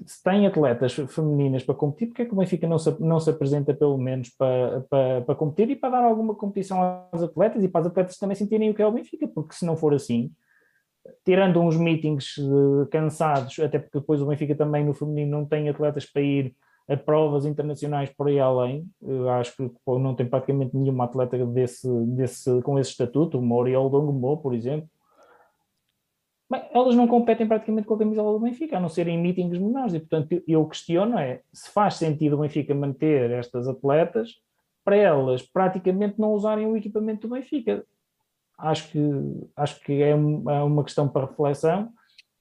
se 0.05 0.23
tem 0.23 0.45
atletas 0.45 0.93
femininas 0.93 1.63
para 1.63 1.73
competir, 1.73 2.07
porque 2.07 2.21
é 2.21 2.25
que 2.25 2.33
o 2.33 2.37
Benfica 2.37 2.67
não 2.67 2.77
se, 2.77 2.95
não 3.01 3.19
se 3.19 3.29
apresenta 3.29 3.73
pelo 3.73 3.97
menos 3.97 4.29
para, 4.29 4.81
para, 4.81 5.21
para 5.21 5.35
competir 5.35 5.71
e 5.71 5.75
para 5.75 5.89
dar 5.89 6.03
alguma 6.03 6.35
competição 6.35 7.07
aos 7.11 7.23
atletas 7.23 7.63
e 7.63 7.67
para 7.67 7.81
os 7.81 7.87
atletas 7.87 8.17
também 8.17 8.35
sentirem 8.35 8.69
o 8.69 8.75
que 8.75 8.81
é 8.81 8.87
o 8.87 8.91
Benfica, 8.91 9.27
porque 9.27 9.55
se 9.55 9.65
não 9.65 9.75
for 9.75 9.93
assim, 9.93 10.31
tirando 11.25 11.59
uns 11.59 11.77
meetings 11.77 12.35
cansados, 12.91 13.59
até 13.59 13.79
porque 13.79 13.99
depois 13.99 14.21
o 14.21 14.25
Benfica 14.25 14.55
também 14.55 14.85
no 14.85 14.93
feminino 14.93 15.31
não 15.31 15.45
tem 15.45 15.69
atletas 15.69 16.05
para 16.05 16.21
ir 16.21 16.55
a 16.87 16.97
provas 16.97 17.45
internacionais 17.45 18.09
por 18.09 18.27
aí 18.27 18.39
além. 18.39 18.85
Eu 19.01 19.29
acho 19.29 19.55
que 19.55 19.71
não 19.87 20.15
tem 20.15 20.25
praticamente 20.25 20.75
nenhuma 20.75 21.05
atleta 21.05 21.45
desse, 21.45 21.87
desse, 22.07 22.61
com 22.61 22.77
esse 22.77 22.91
estatuto, 22.91 23.39
o 23.39 23.41
Moriel 23.41 23.89
Dongmo, 23.89 24.37
por 24.37 24.53
exemplo. 24.53 24.89
Bem, 26.49 26.61
elas 26.73 26.95
não 26.95 27.07
competem 27.07 27.47
praticamente 27.47 27.87
com 27.87 27.95
a 27.95 27.99
camisola 27.99 28.33
do 28.33 28.43
Benfica, 28.43 28.77
a 28.77 28.79
não 28.79 28.89
ser 28.89 29.07
em 29.07 29.19
meetings 29.19 29.57
menores. 29.57 29.93
E, 29.93 29.99
portanto, 29.99 30.43
eu 30.47 30.65
questiono 30.67 31.17
é 31.17 31.41
se 31.51 31.69
faz 31.71 31.95
sentido 31.95 32.35
o 32.35 32.39
Benfica 32.39 32.75
manter 32.75 33.31
estas 33.31 33.67
atletas 33.67 34.35
para 34.83 34.97
elas 34.97 35.41
praticamente 35.41 36.19
não 36.19 36.33
usarem 36.33 36.67
o 36.67 36.75
equipamento 36.75 37.27
do 37.27 37.33
Benfica. 37.33 37.85
Acho 38.63 38.89
que, 38.89 38.99
acho 39.57 39.79
que 39.81 40.01
é, 40.01 40.15
uma 40.15 40.83
questão 40.83 41.07
para 41.07 41.25
reflexão 41.25 41.91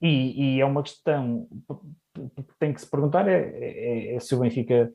e, 0.01 0.55
e 0.55 0.61
é 0.61 0.65
uma 0.65 0.81
questão 0.81 1.47
que 2.13 2.53
tem 2.59 2.73
que 2.73 2.79
se 2.79 2.89
perguntar 2.89 3.27
é, 3.27 3.41
é, 3.41 4.15
é, 4.15 4.19
se 4.19 4.33
o 4.33 4.39
Benfica 4.39 4.91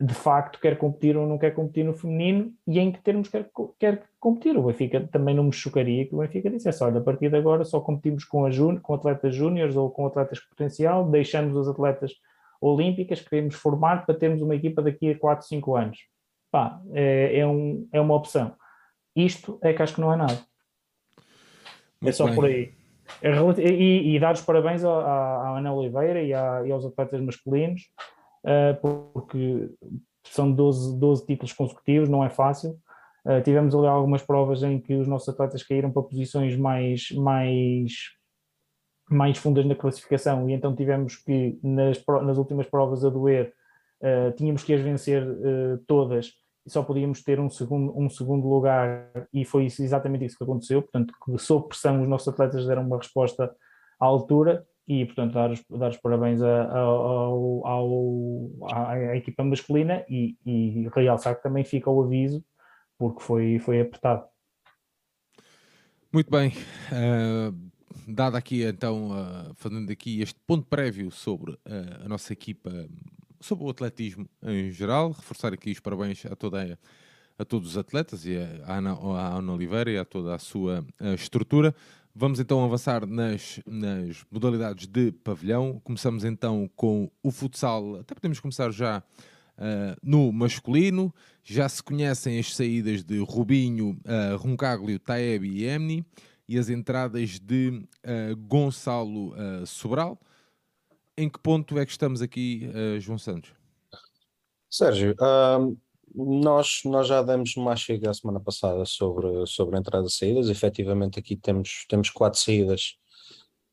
de 0.00 0.12
facto 0.12 0.60
quer 0.60 0.76
competir 0.76 1.16
ou 1.16 1.26
não 1.26 1.38
quer 1.38 1.52
competir 1.52 1.84
no 1.84 1.94
feminino 1.94 2.52
e 2.66 2.78
em 2.78 2.92
que 2.92 3.00
termos 3.00 3.28
quer, 3.28 3.48
quer 3.78 4.04
competir. 4.20 4.56
O 4.58 4.64
Benfica 4.64 5.06
também 5.06 5.34
não 5.34 5.44
me 5.44 5.52
chocaria 5.52 6.06
que 6.06 6.14
o 6.14 6.18
Benfica 6.18 6.50
dissesse, 6.50 6.82
olha, 6.82 6.98
a 6.98 7.02
partir 7.02 7.30
de 7.30 7.36
agora 7.36 7.64
só 7.64 7.80
competimos 7.80 8.24
com, 8.24 8.44
a 8.44 8.50
com 8.80 8.94
atletas 8.94 9.34
júniores 9.34 9.76
ou 9.76 9.90
com 9.90 10.06
atletas 10.06 10.40
potencial, 10.40 11.08
deixamos 11.08 11.56
as 11.56 11.68
atletas 11.68 12.12
olímpicas, 12.60 13.20
queremos 13.20 13.54
formar 13.54 14.04
para 14.04 14.14
termos 14.14 14.42
uma 14.42 14.54
equipa 14.54 14.82
daqui 14.82 15.10
a 15.10 15.18
4, 15.18 15.46
5 15.46 15.76
anos. 15.76 15.98
Pá, 16.50 16.80
é, 16.92 17.38
é, 17.38 17.46
um, 17.46 17.88
é 17.92 18.00
uma 18.00 18.14
opção. 18.14 18.54
Isto 19.14 19.58
é 19.62 19.72
que 19.72 19.82
acho 19.82 19.94
que 19.94 20.00
não 20.00 20.12
é 20.12 20.16
nada. 20.16 20.38
Muito 22.00 22.10
é 22.10 22.12
só 22.12 22.26
bem. 22.26 22.34
por 22.34 22.44
aí. 22.44 22.72
É 23.22 23.30
e, 23.60 24.16
e, 24.16 24.20
dar 24.20 24.34
os 24.34 24.42
parabéns 24.42 24.84
à, 24.84 24.90
à 24.90 25.58
Ana 25.58 25.72
Oliveira 25.72 26.22
e, 26.22 26.34
à, 26.34 26.62
e, 26.66 26.72
aos 26.72 26.84
atletas 26.84 27.20
masculinos, 27.20 27.82
uh, 28.44 28.80
porque 28.80 29.70
são 30.24 30.50
12, 30.50 30.98
12 30.98 31.26
títulos 31.26 31.52
consecutivos, 31.52 32.08
não 32.08 32.24
é 32.24 32.28
fácil. 32.28 32.78
Uh, 33.24 33.40
tivemos 33.42 33.74
ali 33.74 33.86
algumas 33.86 34.22
provas 34.22 34.62
em 34.62 34.80
que 34.80 34.94
os 34.94 35.06
nossos 35.06 35.28
atletas 35.28 35.62
caíram 35.62 35.90
para 35.90 36.02
posições 36.02 36.56
mais, 36.56 37.10
mais, 37.12 37.92
mais 39.08 39.38
fundas 39.38 39.64
na 39.64 39.74
classificação, 39.74 40.48
e 40.48 40.52
então 40.52 40.74
tivemos 40.74 41.16
que, 41.16 41.58
nas, 41.62 42.02
nas 42.22 42.38
últimas 42.38 42.66
provas 42.66 43.04
a 43.04 43.08
doer, 43.08 43.52
uh, 44.02 44.32
tínhamos 44.36 44.62
que 44.62 44.74
as 44.74 44.80
vencer 44.80 45.24
todas 45.86 46.32
e 46.66 46.70
só 46.70 46.82
podíamos 46.82 47.22
ter 47.22 47.38
um 47.38 47.48
segundo, 47.48 47.96
um 47.96 48.10
segundo 48.10 48.48
lugar, 48.48 49.08
e 49.32 49.44
foi 49.44 49.66
isso, 49.66 49.82
exatamente 49.82 50.24
isso 50.24 50.36
que 50.36 50.42
aconteceu. 50.42 50.82
Portanto, 50.82 51.14
sob 51.38 51.68
pressão, 51.68 52.02
os 52.02 52.08
nossos 52.08 52.26
atletas 52.26 52.66
deram 52.66 52.82
uma 52.84 52.98
resposta 52.98 53.54
à 54.00 54.04
altura 54.04 54.66
e, 54.88 55.04
portanto, 55.04 55.32
dar 55.32 55.50
os, 55.52 55.64
dar 55.70 55.90
os 55.90 55.96
parabéns 55.98 56.42
a, 56.42 56.62
a, 56.64 57.30
à, 58.72 59.16
equipa 59.16 59.44
masculina 59.44 60.04
e, 60.08 60.36
e, 60.44 60.88
realçar 60.94 61.36
que 61.36 61.42
também 61.42 61.64
fica 61.64 61.88
o 61.88 62.02
aviso, 62.02 62.44
porque 62.98 63.22
foi, 63.22 63.60
foi 63.60 63.80
apertado. 63.80 64.24
Muito 66.12 66.30
bem. 66.30 66.52
Uh, 66.90 68.36
aqui, 68.36 68.64
então, 68.64 69.10
uh, 69.10 69.54
fazendo 69.54 69.90
aqui 69.92 70.20
este 70.20 70.40
ponto 70.46 70.66
prévio 70.66 71.10
sobre 71.12 71.52
uh, 71.52 72.04
a 72.04 72.08
nossa 72.08 72.32
equipa 72.32 72.70
sobre 73.40 73.64
o 73.64 73.70
atletismo 73.70 74.28
em 74.42 74.70
geral, 74.70 75.12
reforçar 75.12 75.52
aqui 75.52 75.70
os 75.70 75.80
parabéns 75.80 76.24
a, 76.26 76.34
toda 76.34 76.78
a, 77.38 77.44
todos 77.44 77.70
os 77.70 77.76
atletas 77.76 78.24
e 78.26 78.36
a 78.36 78.76
Ana, 78.76 78.96
Ana 79.36 79.52
Oliveira 79.52 79.90
e 79.90 79.98
a 79.98 80.04
toda 80.04 80.34
a 80.34 80.38
sua 80.38 80.84
a 80.98 81.14
estrutura. 81.14 81.74
Vamos 82.18 82.40
então 82.40 82.64
avançar 82.64 83.06
nas, 83.06 83.60
nas 83.66 84.24
modalidades 84.30 84.86
de 84.86 85.12
pavilhão. 85.12 85.78
Começamos 85.84 86.24
então 86.24 86.70
com 86.74 87.10
o 87.22 87.30
futsal, 87.30 87.96
até 87.96 88.14
podemos 88.14 88.40
começar 88.40 88.70
já 88.70 89.02
uh, 89.58 89.96
no 90.02 90.32
masculino. 90.32 91.14
Já 91.44 91.68
se 91.68 91.82
conhecem 91.82 92.38
as 92.38 92.54
saídas 92.54 93.04
de 93.04 93.18
Rubinho, 93.18 94.00
uh, 94.04 94.36
Roncaglio, 94.38 94.98
Taeb 94.98 95.44
e 95.44 95.68
Emni 95.68 96.06
e 96.48 96.58
as 96.58 96.70
entradas 96.70 97.38
de 97.38 97.68
uh, 98.02 98.36
Gonçalo 98.36 99.34
Sobral 99.66 100.18
em 101.16 101.28
que 101.28 101.38
ponto 101.38 101.78
é 101.78 101.84
que 101.84 101.92
estamos 101.92 102.20
aqui, 102.20 102.68
uh, 102.68 103.00
João 103.00 103.18
Santos? 103.18 103.52
Sérgio, 104.68 105.14
nós, 106.14 106.80
nós 106.84 107.06
já 107.06 107.22
demos 107.22 107.56
uma 107.56 107.76
chega 107.76 108.10
a 108.10 108.14
semana 108.14 108.40
passada 108.40 108.84
sobre, 108.84 109.46
sobre 109.46 109.78
entradas 109.78 110.14
e 110.14 110.16
saídas. 110.16 110.48
Efetivamente, 110.48 111.18
aqui 111.18 111.36
temos, 111.36 111.86
temos 111.88 112.10
quatro 112.10 112.38
saídas 112.38 112.96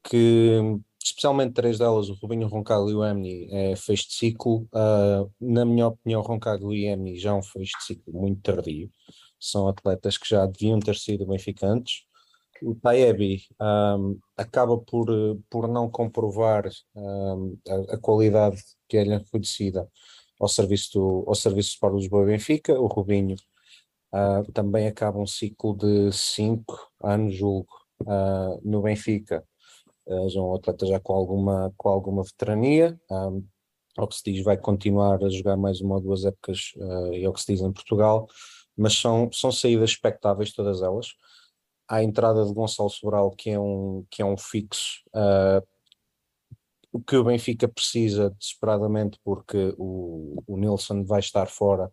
que, 0.04 0.60
especialmente 1.02 1.54
três 1.54 1.78
delas, 1.80 2.10
o 2.10 2.14
Rubinho, 2.14 2.48
o 2.48 2.50
Roncagli 2.50 2.92
e 2.92 2.96
o 2.96 3.06
Emni, 3.06 3.48
é 3.52 3.76
fecho 3.76 4.08
de 4.08 4.14
ciclo. 4.14 4.68
Uh, 4.74 5.32
na 5.40 5.66
minha 5.66 5.88
opinião, 5.88 6.22
o 6.22 6.24
Roncagli 6.24 6.86
e 6.86 6.90
o 6.90 6.94
Emni 6.94 7.18
já 7.18 7.32
é 7.32 7.34
um 7.34 7.44
fecho 7.44 7.78
de 7.80 7.86
ciclo 7.86 8.14
muito 8.14 8.42
tardio. 8.42 8.92
São 9.40 9.68
atletas 9.68 10.18
que 10.18 10.30
já 10.30 10.46
deviam 10.46 10.80
ter 10.80 10.96
sido 10.96 11.26
benficantes 11.26 12.04
o 12.64 12.76
Taebi 12.76 13.44
um, 13.60 14.18
acaba 14.38 14.78
por, 14.78 15.08
por 15.50 15.68
não 15.68 15.90
comprovar 15.90 16.70
um, 16.96 17.58
a, 17.68 17.96
a, 17.96 17.98
qualidade 17.98 18.62
que 18.88 18.98
é 18.98 19.04
reconhecida 19.04 19.88
ao 20.40 20.48
serviço 20.48 20.94
do, 20.94 21.24
ao 21.28 21.36
serviço 21.36 21.70
do 21.70 21.74
Sport 21.74 21.96
Lisboa 21.96 22.24
e 22.24 22.28
Benfica. 22.28 22.80
O 22.80 22.88
Rubinho 22.88 23.36
uh, 24.14 24.50
também 24.54 24.88
acaba 24.88 25.20
um 25.20 25.28
ciclo 25.28 25.76
de 25.76 26.12
cinco 26.12 26.78
anos, 27.04 27.36
julgo, 27.36 27.68
uh, 28.02 28.60
no 28.64 28.82
Benfica. 28.82 29.44
Uh, 30.06 30.30
já 30.30 30.42
um 30.42 30.56
atleta 30.56 30.86
já 30.86 31.00
com 31.00 31.14
alguma, 31.14 31.74
com 31.78 31.90
alguma 31.90 32.24
veterania. 32.24 33.00
Um, 33.12 33.46
ao 33.98 34.08
que 34.08 34.16
se 34.16 34.24
diz, 34.26 34.44
vai 34.44 34.58
continuar 34.58 35.24
a 35.24 35.30
jogar 35.30 35.56
mais 35.56 35.80
uma 35.82 35.96
ou 35.96 36.02
duas 36.02 36.26
épocas, 36.26 36.74
uh, 36.78 37.14
e 37.14 37.26
ao 37.26 37.34
que 37.34 37.42
se 37.42 37.54
diz 37.54 37.62
em 37.62 37.72
Portugal, 37.72 38.28
mas 38.76 38.96
são, 38.96 39.30
são 39.32 39.52
saídas 39.52 39.92
expectáveis 39.92 40.52
todas 40.52 40.82
elas 40.82 41.10
à 41.88 42.04
entrada 42.04 42.46
de 42.46 42.54
Gonçalo 42.54 42.90
Sobral, 42.90 43.32
que 43.32 43.50
é 43.50 43.60
um, 43.60 44.06
que 44.10 44.22
é 44.22 44.26
um 44.26 44.38
fixo, 44.38 45.02
uh, 45.16 45.66
o 46.92 47.02
que 47.02 47.16
o 47.16 47.24
Benfica 47.24 47.68
precisa 47.68 48.30
desesperadamente, 48.30 49.20
porque 49.24 49.74
o, 49.80 50.36
o 50.46 50.58
Nilsson 50.58 51.04
vai 51.04 51.20
estar 51.20 51.48
fora, 51.48 51.92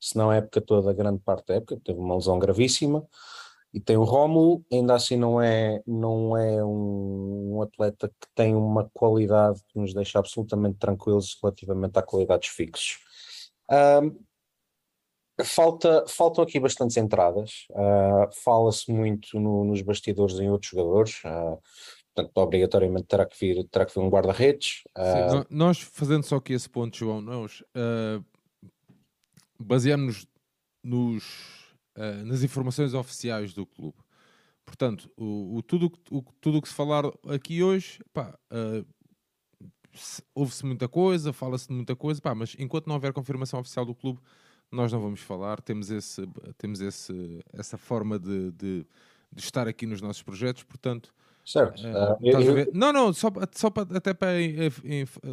se 0.00 0.16
não 0.16 0.30
a 0.30 0.36
época 0.36 0.60
toda, 0.60 0.92
grande 0.92 1.20
parte 1.20 1.48
da 1.48 1.54
época, 1.56 1.80
teve 1.84 1.98
uma 1.98 2.14
lesão 2.14 2.38
gravíssima. 2.38 3.06
E 3.74 3.80
tem 3.80 3.96
o 3.96 4.04
Rómulo, 4.04 4.64
ainda 4.72 4.94
assim 4.94 5.16
não 5.16 5.42
é, 5.42 5.82
não 5.86 6.36
é 6.36 6.64
um, 6.64 7.56
um, 7.56 7.62
atleta 7.62 8.08
que 8.08 8.26
tem 8.34 8.54
uma 8.54 8.88
qualidade 8.94 9.60
que 9.68 9.78
nos 9.78 9.92
deixa 9.92 10.18
absolutamente 10.18 10.78
tranquilos 10.78 11.36
relativamente 11.42 11.98
à 11.98 12.02
qualidade 12.02 12.40
dos 12.40 12.48
fixos. 12.48 12.98
Uh, 13.70 14.16
Falta, 15.44 16.04
faltam 16.08 16.42
aqui 16.42 16.58
bastantes 16.58 16.96
entradas, 16.96 17.66
uh, 17.70 18.34
fala-se 18.42 18.90
muito 18.90 19.38
no, 19.38 19.64
nos 19.64 19.82
bastidores 19.82 20.38
em 20.40 20.48
outros 20.48 20.70
jogadores, 20.70 21.20
uh, 21.24 21.60
portanto, 22.14 22.36
obrigatoriamente 22.36 23.06
terá 23.06 23.26
que 23.26 23.38
vir, 23.38 23.62
terá 23.68 23.84
que 23.84 23.94
vir 23.94 24.00
um 24.00 24.08
guarda-redes. 24.08 24.82
Uh... 24.96 25.44
Nós, 25.50 25.78
fazendo 25.78 26.24
só 26.24 26.36
aqui 26.36 26.54
esse 26.54 26.70
ponto, 26.70 26.96
João, 26.96 27.20
nós 27.20 27.62
baseamos-nos 29.60 30.26
nos, 30.86 31.24
uh, 31.98 32.24
nas 32.24 32.42
informações 32.42 32.94
oficiais 32.94 33.52
do 33.52 33.66
clube. 33.66 33.98
Portanto, 34.64 35.10
o, 35.16 35.56
o 35.56 35.62
tudo 35.62 35.92
o, 36.10 36.22
tudo 36.40 36.62
que 36.62 36.68
se 36.68 36.74
falar 36.74 37.04
aqui 37.28 37.62
hoje, 37.62 38.00
pá, 38.12 38.38
uh, 38.52 38.86
ouve-se 40.34 40.64
muita 40.64 40.88
coisa, 40.88 41.32
fala-se 41.32 41.68
de 41.68 41.74
muita 41.74 41.96
coisa, 41.96 42.20
pá, 42.20 42.34
mas 42.34 42.54
enquanto 42.58 42.86
não 42.86 42.94
houver 42.94 43.12
confirmação 43.12 43.60
oficial 43.60 43.84
do 43.84 43.94
clube, 43.94 44.20
nós 44.70 44.92
não 44.92 45.00
vamos 45.00 45.20
falar. 45.20 45.60
Temos, 45.60 45.90
esse, 45.90 46.26
temos 46.58 46.80
esse, 46.80 47.40
essa 47.52 47.78
forma 47.78 48.18
de, 48.18 48.50
de, 48.52 48.86
de 49.32 49.40
estar 49.40 49.68
aqui 49.68 49.86
nos 49.86 50.00
nossos 50.00 50.22
projetos, 50.22 50.62
portanto. 50.62 51.14
Certo. 51.44 51.80
Uh, 51.80 52.26
eu... 52.26 52.70
Não, 52.74 52.92
não, 52.92 53.12
só, 53.12 53.30
só 53.52 53.70
para, 53.70 53.96
até 53.96 54.12
para 54.12 54.32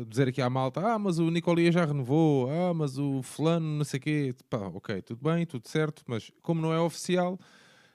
dizer 0.07 0.27
aqui 0.27 0.41
à 0.41 0.49
malta: 0.49 0.79
ah, 0.79 0.99
mas 0.99 1.17
o 1.17 1.31
Nicolia 1.31 1.71
já 1.71 1.85
renovou, 1.85 2.49
ah, 2.51 2.73
mas 2.73 2.99
o 2.99 3.23
Fulano, 3.23 3.65
não 3.65 3.83
sei 3.83 3.99
o 3.99 4.01
quê. 4.01 4.35
Pá, 4.47 4.59
ok, 4.67 5.01
tudo 5.01 5.23
bem, 5.23 5.45
tudo 5.45 5.67
certo, 5.67 6.03
mas 6.05 6.31
como 6.43 6.61
não 6.61 6.71
é 6.71 6.79
oficial, 6.79 7.39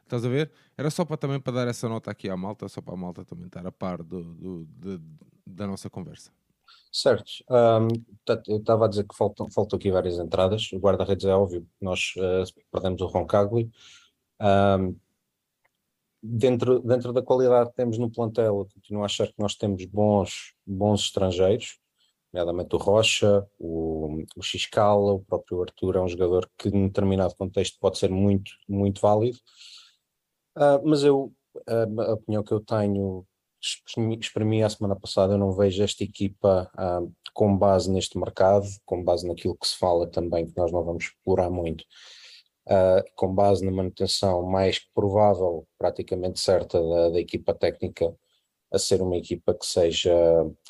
Estás 0.08 0.24
a 0.24 0.28
ver? 0.30 0.50
Era 0.74 0.88
só 0.88 1.04
para 1.04 1.18
também 1.18 1.38
para 1.38 1.52
dar 1.52 1.68
essa 1.68 1.86
nota 1.86 2.10
aqui 2.10 2.30
à 2.30 2.36
malta, 2.36 2.66
só 2.66 2.80
para 2.80 2.94
a 2.94 2.96
malta 2.96 3.26
também 3.26 3.46
estar 3.46 3.66
a 3.66 3.70
par 3.70 4.02
do, 4.02 4.24
do, 4.24 4.64
do 4.64 5.02
da 5.46 5.66
nossa 5.66 5.90
conversa. 5.90 6.32
Certo. 6.92 7.30
Um, 7.50 7.88
eu 8.46 8.56
estava 8.58 8.86
a 8.86 8.88
dizer 8.88 9.04
que 9.06 9.16
faltam, 9.16 9.50
faltam 9.50 9.76
aqui 9.76 9.90
várias 9.90 10.18
entradas. 10.18 10.70
O 10.72 10.78
guarda-redes 10.78 11.26
é 11.26 11.34
óbvio, 11.34 11.66
nós 11.80 12.14
uh, 12.16 12.44
perdemos 12.72 13.00
o 13.00 13.06
Roncagli. 13.06 13.70
Um, 14.40 14.96
dentro, 16.22 16.80
dentro 16.80 17.12
da 17.12 17.22
qualidade 17.22 17.70
que 17.70 17.76
temos 17.76 17.98
no 17.98 18.10
plantel, 18.10 18.58
eu 18.58 18.68
continuo 18.74 19.02
a 19.02 19.06
achar 19.06 19.26
que 19.26 19.38
nós 19.38 19.54
temos 19.54 19.84
bons, 19.84 20.54
bons 20.66 21.02
estrangeiros, 21.02 21.78
nomeadamente 22.32 22.74
o 22.74 22.78
Rocha, 22.78 23.46
o, 23.58 24.24
o 24.36 24.42
Xcala, 24.42 25.12
o 25.12 25.24
próprio 25.24 25.62
Arthur 25.62 25.96
é 25.96 26.00
um 26.00 26.08
jogador 26.08 26.50
que, 26.58 26.68
em 26.68 26.86
determinado 26.86 27.34
contexto, 27.36 27.78
pode 27.80 27.98
ser 27.98 28.10
muito, 28.10 28.50
muito 28.68 29.00
válido. 29.00 29.38
Uh, 30.56 30.80
mas 30.84 31.04
eu, 31.04 31.32
uh, 31.54 32.00
a 32.00 32.14
opinião 32.14 32.42
que 32.42 32.52
eu 32.52 32.60
tenho, 32.60 33.26
exprimi 33.60 34.62
a 34.62 34.68
semana 34.68 34.96
passada, 34.96 35.34
eu 35.34 35.38
não 35.38 35.52
vejo 35.52 35.82
esta 35.82 36.04
equipa 36.04 36.70
uh, 36.74 37.12
com 37.34 37.56
base 37.56 37.90
neste 37.90 38.18
mercado, 38.18 38.66
com 38.84 39.02
base 39.02 39.26
naquilo 39.26 39.56
que 39.56 39.66
se 39.66 39.76
fala 39.76 40.06
também, 40.06 40.46
que 40.46 40.56
nós 40.56 40.72
não 40.72 40.84
vamos 40.84 41.04
explorar 41.04 41.50
muito, 41.50 41.84
com 43.14 43.34
base 43.34 43.64
na 43.64 43.70
manutenção 43.70 44.42
mais 44.42 44.78
provável, 44.78 45.66
praticamente 45.78 46.38
certa, 46.38 46.78
da, 46.78 47.08
da 47.08 47.18
equipa 47.18 47.54
técnica 47.54 48.14
a 48.70 48.78
ser 48.78 49.00
uma 49.00 49.16
equipa 49.16 49.54
que 49.54 49.64
seja, 49.64 50.12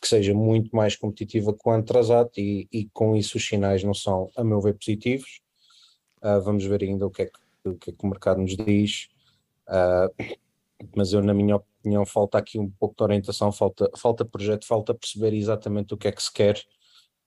que 0.00 0.06
seja 0.06 0.32
muito 0.32 0.74
mais 0.74 0.96
competitiva 0.96 1.52
que 1.52 1.68
o 1.68 1.72
Antrazat 1.72 2.30
e, 2.38 2.68
e 2.72 2.88
com 2.92 3.16
isso 3.16 3.36
os 3.36 3.46
sinais 3.46 3.82
não 3.82 3.94
são, 3.94 4.30
a 4.36 4.44
meu 4.44 4.60
ver, 4.60 4.74
positivos. 4.74 5.40
Uh, 6.22 6.40
vamos 6.40 6.64
ver 6.64 6.82
ainda 6.82 7.06
o 7.06 7.10
que, 7.10 7.22
é 7.22 7.26
que, 7.26 7.68
o 7.68 7.76
que, 7.76 7.90
é 7.90 7.92
que 7.92 8.04
o 8.04 8.08
mercado 8.08 8.40
nos 8.40 8.56
diz. 8.56 9.08
Uh, 9.68 10.38
mas 10.96 11.12
eu, 11.12 11.22
na 11.22 11.34
minha 11.34 11.56
opinião, 11.56 12.04
falta 12.06 12.38
aqui 12.38 12.58
um 12.58 12.70
pouco 12.70 12.94
de 12.96 13.02
orientação, 13.02 13.50
falta, 13.52 13.90
falta 13.96 14.24
projeto, 14.24 14.66
falta 14.66 14.94
perceber 14.94 15.34
exatamente 15.34 15.94
o 15.94 15.96
que 15.96 16.08
é 16.08 16.12
que 16.12 16.22
se 16.22 16.32
quer 16.32 16.56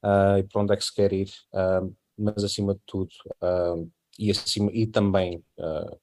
uh, 0.04 0.38
e 0.38 0.44
para 0.44 0.62
onde 0.62 0.74
é 0.74 0.78
que 0.78 0.84
se 0.84 0.94
quer 0.94 1.12
ir, 1.14 1.32
uh, 1.54 1.94
mas 2.18 2.44
acima 2.44 2.76
de 2.76 2.82
tudo, 2.86 3.12
e, 4.20 4.30
acima, 4.30 4.70
e 4.72 4.86
também, 4.86 5.44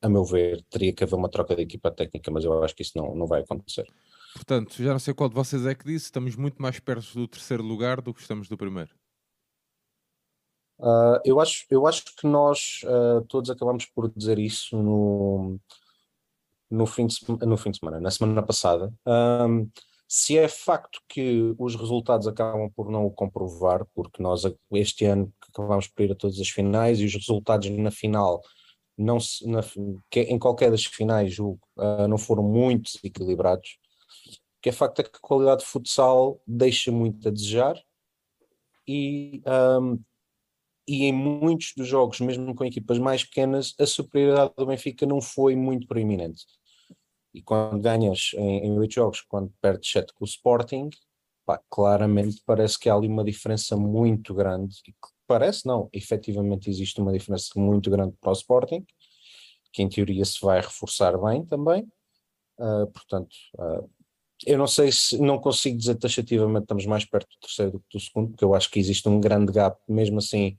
a 0.02 0.08
meu 0.08 0.24
ver, 0.24 0.64
teria 0.68 0.92
que 0.92 1.04
haver 1.04 1.14
uma 1.14 1.28
troca 1.28 1.54
de 1.54 1.62
equipa 1.62 1.92
técnica, 1.92 2.30
mas 2.30 2.42
eu 2.42 2.64
acho 2.64 2.74
que 2.74 2.82
isso 2.82 2.96
não, 2.96 3.14
não 3.14 3.26
vai 3.26 3.42
acontecer. 3.42 3.87
Portanto, 4.34 4.82
já 4.82 4.92
não 4.92 4.98
sei 4.98 5.14
qual 5.14 5.28
de 5.28 5.34
vocês 5.34 5.64
é 5.66 5.74
que 5.74 5.84
disse, 5.84 6.06
estamos 6.06 6.34
muito 6.34 6.61
mais 6.61 6.80
perto 6.80 7.12
do 7.14 7.28
terceiro 7.28 7.62
lugar 7.62 8.00
do 8.00 8.12
que 8.12 8.20
estamos 8.20 8.48
do 8.48 8.56
primeiro. 8.56 8.90
Uh, 10.78 11.18
eu, 11.24 11.40
acho, 11.40 11.66
eu 11.70 11.87
acho 11.87 12.04
que 12.16 12.26
nós 12.26 12.80
uh, 12.84 13.24
todos 13.26 13.50
acabamos 13.50 13.84
por 13.87 14.08
dizer 14.11 14.38
isso 14.38 14.80
no, 14.80 15.58
no 16.70 16.87
fim 16.87 17.07
de, 17.07 17.16
no 17.46 17.57
fim 17.57 17.70
de 17.70 17.78
semana, 17.78 18.00
na 18.00 18.11
semana 18.11 18.42
passada. 18.42 18.92
Um, 19.07 19.70
se 20.07 20.38
é 20.38 20.48
facto 20.48 21.00
que 21.07 21.54
os 21.59 21.74
resultados 21.76 22.26
acabam 22.26 22.70
por 22.74 22.90
não 22.90 23.04
o 23.04 23.11
comprovar, 23.11 23.87
porque 23.94 24.22
nós 24.22 24.42
este 24.72 25.04
ano 25.04 25.33
acabamos 25.48 25.87
por 25.87 26.02
ir 26.02 26.12
a 26.12 26.14
todas 26.14 26.40
as 26.40 26.48
finais 26.48 26.98
e 26.98 27.04
os 27.04 27.14
resultados 27.14 27.68
na 27.70 27.90
final, 27.90 28.40
não 28.96 29.20
se, 29.20 29.46
na, 29.46 29.61
em 30.14 30.38
qualquer 30.38 30.70
das 30.70 30.85
finais, 30.85 31.35
julgo, 31.35 31.61
uh, 31.76 32.09
não 32.09 32.16
foram 32.16 32.42
muito 32.42 32.90
equilibrados. 33.04 33.78
O 34.59 34.62
que 34.62 34.70
é 34.70 34.72
facto 34.72 35.00
é 35.00 35.02
que 35.04 35.11
a 35.14 35.20
qualidade 35.20 35.61
de 35.61 35.66
futsal 35.66 36.40
deixa 36.46 36.90
muito 36.90 37.28
a 37.28 37.31
desejar 37.31 37.81
e 38.87 39.42
um, 39.46 40.02
e 40.88 41.04
em 41.04 41.12
muitos 41.12 41.74
dos 41.76 41.87
jogos, 41.87 42.18
mesmo 42.18 42.54
com 42.54 42.64
equipas 42.64 42.98
mais 42.98 43.22
pequenas, 43.22 43.74
a 43.78 43.85
superioridade 43.85 44.54
do 44.57 44.64
Benfica 44.64 45.04
não 45.04 45.20
foi 45.20 45.54
muito 45.54 45.87
proeminente. 45.87 46.46
E 47.34 47.42
quando 47.42 47.80
ganhas 47.80 48.30
em, 48.34 48.78
oito 48.78 48.94
jogos, 48.94 49.20
quando 49.20 49.52
perdes 49.60 49.90
sete 49.90 50.12
com 50.14 50.24
o 50.24 50.28
Sporting, 50.28 50.90
pá, 51.44 51.60
claramente 51.70 52.42
parece 52.44 52.78
que 52.78 52.88
há 52.88 52.94
ali 52.94 53.08
uma 53.08 53.24
diferença 53.24 53.76
muito 53.76 54.34
grande. 54.34 54.76
Parece 55.26 55.66
não, 55.66 55.88
efetivamente 55.92 56.70
existe 56.70 57.00
uma 57.00 57.12
diferença 57.12 57.50
muito 57.56 57.90
grande 57.90 58.14
para 58.20 58.30
o 58.30 58.32
Sporting, 58.32 58.84
que 59.72 59.82
em 59.82 59.88
teoria 59.88 60.24
se 60.24 60.40
vai 60.40 60.60
reforçar 60.60 61.18
bem 61.18 61.44
também. 61.44 61.86
Uh, 62.58 62.86
portanto, 62.92 63.34
uh, 63.58 63.88
eu 64.46 64.58
não 64.58 64.66
sei 64.66 64.90
se 64.90 65.18
não 65.18 65.38
consigo 65.38 65.76
dizer 65.76 65.96
taxativamente 65.96 66.64
estamos 66.64 66.86
mais 66.86 67.04
perto 67.04 67.28
do 67.28 67.40
terceiro 67.40 67.72
do 67.72 67.80
que 67.80 67.98
do 67.98 68.00
segundo, 68.00 68.30
porque 68.30 68.44
eu 68.44 68.54
acho 68.54 68.70
que 68.70 68.78
existe 68.78 69.08
um 69.08 69.20
grande 69.20 69.52
gap, 69.52 69.78
mesmo 69.88 70.18
assim, 70.18 70.58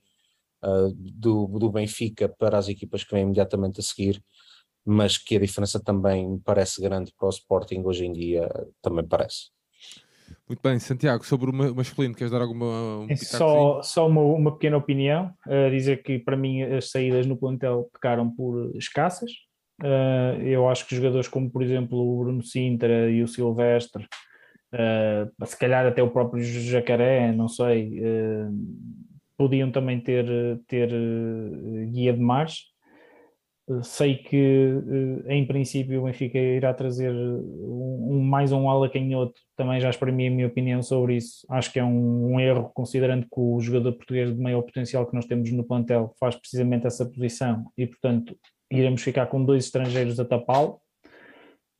uh, 0.63 0.93
do, 0.95 1.47
do 1.47 1.71
Benfica 1.71 2.29
para 2.29 2.58
as 2.58 2.67
equipas 2.67 3.03
que 3.03 3.12
vêm 3.13 3.23
imediatamente 3.23 3.79
a 3.79 3.84
seguir, 3.84 4.23
mas 4.86 5.18
que 5.18 5.36
a 5.36 5.39
diferença 5.39 5.80
também 5.80 6.39
parece 6.44 6.82
grande 6.82 7.13
para 7.18 7.28
o 7.28 7.32
Sporting 7.32 7.82
hoje 7.84 8.06
em 8.06 8.13
dia, 8.13 8.50
também 8.82 9.06
parece. 9.06 9.52
Muito 10.48 10.62
bem, 10.63 10.80
Santiago, 10.80 11.26
sobre 11.26 11.50
o 11.50 11.54
masculino, 11.76 12.15
queres 12.15 12.32
dar 12.32 12.42
alguma. 12.42 13.00
Um 13.00 13.08
é 13.10 13.15
só 13.15 13.82
só 13.84 14.08
uma, 14.08 14.22
uma 14.22 14.52
pequena 14.54 14.78
opinião, 14.78 15.32
uh, 15.48 15.70
dizer 15.70 16.02
que 16.02 16.18
para 16.20 16.36
mim 16.36 16.63
as 16.63 16.89
saídas 16.89 17.26
no 17.26 17.38
plantel 17.38 17.89
ficaram 17.94 18.30
por 18.30 18.76
escassas. 18.76 19.32
Uh, 19.82 20.42
eu 20.44 20.68
acho 20.68 20.86
que 20.86 20.96
jogadores 20.96 21.28
como, 21.28 21.50
por 21.50 21.63
exemplo, 21.63 21.98
o 21.98 22.24
Bruno 22.24 22.44
Sintra 22.44 23.10
e 23.10 23.24
o 23.24 23.28
Silvestre, 23.28 24.06
uh, 24.74 25.46
se 25.46 25.58
calhar 25.58 25.86
até 25.86 26.04
o 26.04 26.12
próprio 26.12 26.44
Jacaré, 26.44 27.32
não 27.32 27.48
sei, 27.48 28.02
uh, 28.02 28.52
podiam 29.38 29.72
também 29.72 30.02
ter, 30.02 30.26
ter 30.68 30.89
guia 31.92 32.12
de 32.12 32.20
marcha. 32.20 32.63
Eh, 33.69 33.84
sei 33.84 34.15
que 34.17 34.36
eh, 35.27 35.36
em 35.36 35.45
princípio 35.45 36.01
o 36.01 36.05
Benfica 36.05 36.38
irá 36.38 36.73
trazer 36.73 37.12
um, 37.13 38.21
mais 38.23 38.51
um 38.51 38.69
ala 38.69 38.89
canhoto, 38.89 39.39
também 39.55 39.79
já 39.79 39.89
exprimi 39.89 40.27
a 40.27 40.32
minha 40.32 40.47
opinião 40.47 40.82
sobre 40.82 41.15
isso. 41.17 41.45
Acho 41.49 41.71
que 41.71 41.79
é 41.79 41.84
um, 41.84 42.34
um, 42.34 42.39
erro, 42.39 42.71
considerando 42.73 43.23
que 43.23 43.39
o 43.39 43.60
jogador 43.60 43.93
português 43.93 44.34
de 44.34 44.41
maior 44.41 44.62
potencial 44.63 45.05
que 45.05 45.15
nós 45.15 45.25
temos 45.25 45.51
no 45.51 45.63
plantel 45.63 46.13
faz 46.19 46.36
precisamente 46.36 46.88
essa 46.88 47.05
posição 47.05 47.65
e, 47.77 47.86
portanto, 47.86 48.36
iremos 48.71 49.01
ficar 49.01 49.27
com 49.27 49.43
dois 49.43 49.65
estrangeiros 49.65 50.19
a 50.19 50.25
tapá-lo. 50.25 50.79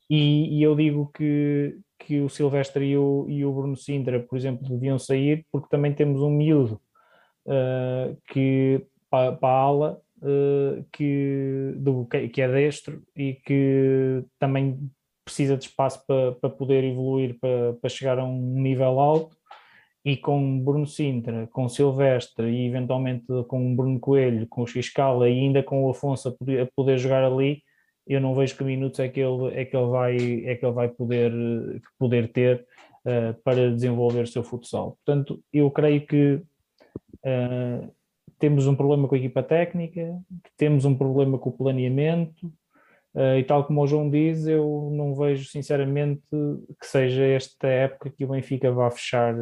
E, 0.08 0.58
e, 0.58 0.62
eu 0.62 0.74
digo 0.74 1.10
que, 1.14 1.78
que 1.98 2.20
o 2.20 2.28
Silvestre 2.28 2.84
e 2.84 2.96
o, 2.96 3.26
e 3.28 3.44
o 3.44 3.52
Bruno 3.52 3.76
Sintra, 3.76 4.18
por 4.20 4.36
exemplo, 4.36 4.68
deviam 4.68 4.98
sair, 4.98 5.46
porque 5.52 5.68
também 5.70 5.94
temos 5.94 6.20
um 6.20 6.30
miúdo 6.30 6.80
uh, 7.46 8.16
que 8.32 8.84
para, 9.08 9.32
para 9.32 9.48
a 9.48 9.60
ala 9.60 10.02
uh, 10.22 10.84
que, 10.92 11.72
do, 11.76 12.06
que 12.06 12.40
é 12.40 12.48
destro 12.48 13.02
e 13.16 13.34
que 13.34 14.24
também 14.38 14.90
precisa 15.24 15.56
de 15.56 15.64
espaço 15.64 16.04
para, 16.06 16.32
para 16.32 16.50
poder 16.50 16.84
evoluir, 16.84 17.38
para, 17.40 17.74
para 17.74 17.90
chegar 17.90 18.18
a 18.18 18.24
um 18.24 18.60
nível 18.60 18.98
alto 18.98 19.36
e 20.04 20.16
com 20.16 20.58
Bruno 20.60 20.86
Sintra, 20.86 21.46
com 21.48 21.68
Silvestre 21.68 22.48
e 22.48 22.66
eventualmente 22.66 23.26
com 23.46 23.76
Bruno 23.76 24.00
Coelho, 24.00 24.46
com 24.48 24.62
o 24.62 24.66
Xcala 24.66 25.28
e 25.28 25.38
ainda 25.38 25.62
com 25.62 25.84
o 25.84 25.90
Afonso 25.90 26.28
a 26.28 26.32
poder, 26.32 26.60
a 26.62 26.66
poder, 26.74 26.98
jogar 26.98 27.22
ali, 27.22 27.62
eu 28.06 28.20
não 28.20 28.34
vejo 28.34 28.56
que 28.56 28.64
minutos 28.64 28.98
é 28.98 29.08
que 29.08 29.20
ele, 29.20 29.54
é 29.54 29.64
que 29.64 29.76
ele, 29.76 29.86
vai, 29.86 30.16
é 30.16 30.56
que 30.56 30.64
ele 30.64 30.72
vai 30.72 30.88
poder, 30.88 31.32
poder 31.98 32.32
ter 32.32 32.66
uh, 33.04 33.38
para 33.44 33.70
desenvolver 33.70 34.22
o 34.22 34.26
seu 34.26 34.42
futsal. 34.42 34.98
Portanto, 35.04 35.40
eu 35.52 35.70
creio 35.70 36.06
que 36.06 36.42
Uh, 37.24 37.92
temos 38.40 38.66
um 38.66 38.74
problema 38.74 39.06
com 39.06 39.14
a 39.14 39.18
equipa 39.18 39.42
técnica, 39.42 40.18
temos 40.56 40.84
um 40.84 40.96
problema 40.96 41.38
com 41.38 41.50
o 41.50 41.52
planeamento, 41.52 42.46
uh, 43.14 43.36
e 43.38 43.44
tal 43.44 43.64
como 43.64 43.82
o 43.82 43.86
João 43.86 44.10
diz, 44.10 44.46
eu 44.46 44.90
não 44.92 45.14
vejo 45.14 45.48
sinceramente 45.48 46.22
que 46.80 46.86
seja 46.86 47.22
esta 47.22 47.68
época 47.68 48.10
que 48.10 48.24
o 48.24 48.28
Benfica 48.28 48.72
vá 48.72 48.90
fechar 48.90 49.34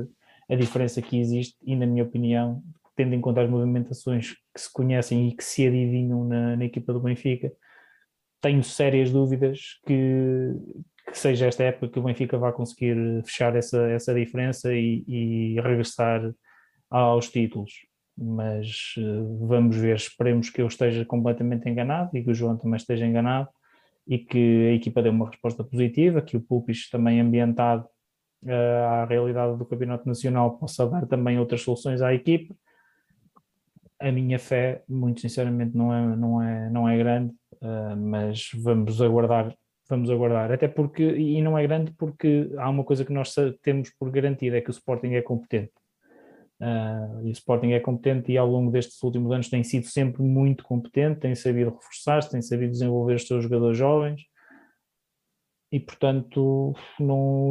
a 0.51 0.55
diferença 0.57 1.01
que 1.01 1.19
existe, 1.19 1.57
e 1.63 1.77
na 1.77 1.87
minha 1.87 2.03
opinião, 2.03 2.61
tendo 2.97 3.15
em 3.15 3.21
conta 3.21 3.41
as 3.43 3.49
movimentações 3.49 4.33
que 4.53 4.61
se 4.61 4.73
conhecem 4.73 5.29
e 5.29 5.37
que 5.37 5.45
se 5.45 5.65
adivinham 5.67 6.25
na, 6.25 6.57
na 6.57 6.65
equipa 6.65 6.93
do 6.93 7.01
Benfica, 7.01 7.53
tenho 8.41 8.65
sérias 8.65 9.13
dúvidas 9.13 9.79
que, 9.87 10.53
que 11.07 11.19
seja 11.19 11.47
esta 11.47 11.63
época 11.63 11.89
que 11.89 11.99
o 12.01 12.03
Benfica 12.03 12.37
vá 12.37 12.53
conseguir 12.53 12.97
fechar 13.25 13.55
essa, 13.55 13.81
essa 13.91 14.13
diferença 14.13 14.73
e, 14.75 15.05
e 15.07 15.61
regressar 15.61 16.33
aos 16.91 17.29
títulos. 17.31 17.88
Mas 18.21 18.95
uh, 18.99 19.47
vamos 19.47 19.77
ver, 19.77 19.97
esperemos 19.97 20.51
que 20.51 20.61
eu 20.61 20.67
esteja 20.67 21.05
completamente 21.05 21.69
enganado 21.69 22.17
e 22.17 22.23
que 22.23 22.31
o 22.31 22.35
João 22.35 22.57
também 22.57 22.77
esteja 22.77 23.07
enganado 23.07 23.49
e 24.07 24.19
que 24.19 24.69
a 24.71 24.75
equipa 24.75 25.03
dê 25.03 25.09
uma 25.09 25.29
resposta 25.29 25.63
positiva, 25.63 26.21
que 26.21 26.37
o 26.37 26.41
Pulpis 26.41 26.91
também 26.91 27.21
ambientado 27.21 27.87
uh, 28.45 28.85
à 28.91 29.05
realidade 29.05 29.57
do 29.57 29.65
Campeonato 29.65 30.09
Nacional 30.09 30.59
possa 30.59 30.87
dar 30.87 31.07
também 31.07 31.39
outras 31.39 31.63
soluções 31.63 32.03
à 32.03 32.13
equipa. 32.13 32.55
A 34.01 34.11
minha 34.11 34.39
fé, 34.39 34.83
muito 34.89 35.21
sinceramente, 35.21 35.77
não 35.77 35.93
é, 35.93 36.17
não 36.17 36.43
é, 36.43 36.71
não 36.71 36.89
é 36.89 36.99
grande, 36.99 37.33
uh, 37.63 37.97
mas 37.97 38.51
vamos 38.55 39.01
aguardar 39.01 39.55
vamos 39.89 40.11
aguardar. 40.11 40.53
Até 40.53 40.69
porque, 40.69 41.03
e 41.03 41.41
não 41.41 41.57
é 41.57 41.67
grande 41.67 41.93
porque 41.93 42.51
há 42.59 42.69
uma 42.69 42.85
coisa 42.85 43.05
que 43.05 43.13
nós 43.13 43.35
temos 43.63 43.91
por 43.99 44.11
garantido, 44.11 44.57
é 44.57 44.61
que 44.61 44.71
o 44.71 44.73
Sporting 44.73 45.15
é 45.15 45.23
competente. 45.23 45.73
Uh, 46.61 47.25
e 47.25 47.29
o 47.29 47.33
Sporting 47.33 47.71
é 47.71 47.81
competente 47.81 48.33
e 48.33 48.37
ao 48.37 48.49
longo 48.49 48.73
destes 48.73 49.01
últimos 49.03 49.31
anos 49.31 49.49
tem 49.49 49.63
sido 49.63 49.87
sempre 49.87 50.23
muito 50.23 50.65
competente, 50.65 51.21
tem 51.21 51.35
sabido 51.35 51.71
reforçar-se, 51.71 52.31
tem 52.31 52.43
sabido 52.43 52.73
desenvolver 52.73 53.15
os 53.15 53.27
seus 53.27 53.45
jogadores 53.45 53.79
jovens. 53.79 54.23
E 55.71 55.79
portanto 55.79 56.75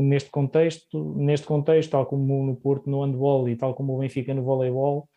neste 0.04 0.30
contexto, 0.30 1.16
neste 1.16 1.46
contexto, 1.46 1.92
tal 1.92 2.06
como 2.06 2.46
no 2.46 2.56
Porto 2.56 2.90
no 2.90 3.04
handball 3.04 3.48
e 3.48 3.56
tal 3.56 3.76
como 3.76 3.96
o 3.96 4.00
Benfica 4.00 4.34
no 4.34 4.44
voleibol, 4.44 5.08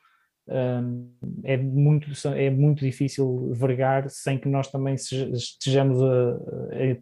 é, 1.44 1.56
muito, 1.56 2.08
é 2.28 2.50
muito 2.50 2.84
difícil 2.84 3.52
vergar 3.54 4.10
sem 4.10 4.36
que 4.36 4.48
nós 4.48 4.68
também 4.68 4.94
estejamos, 4.94 6.02
a, 6.02 6.38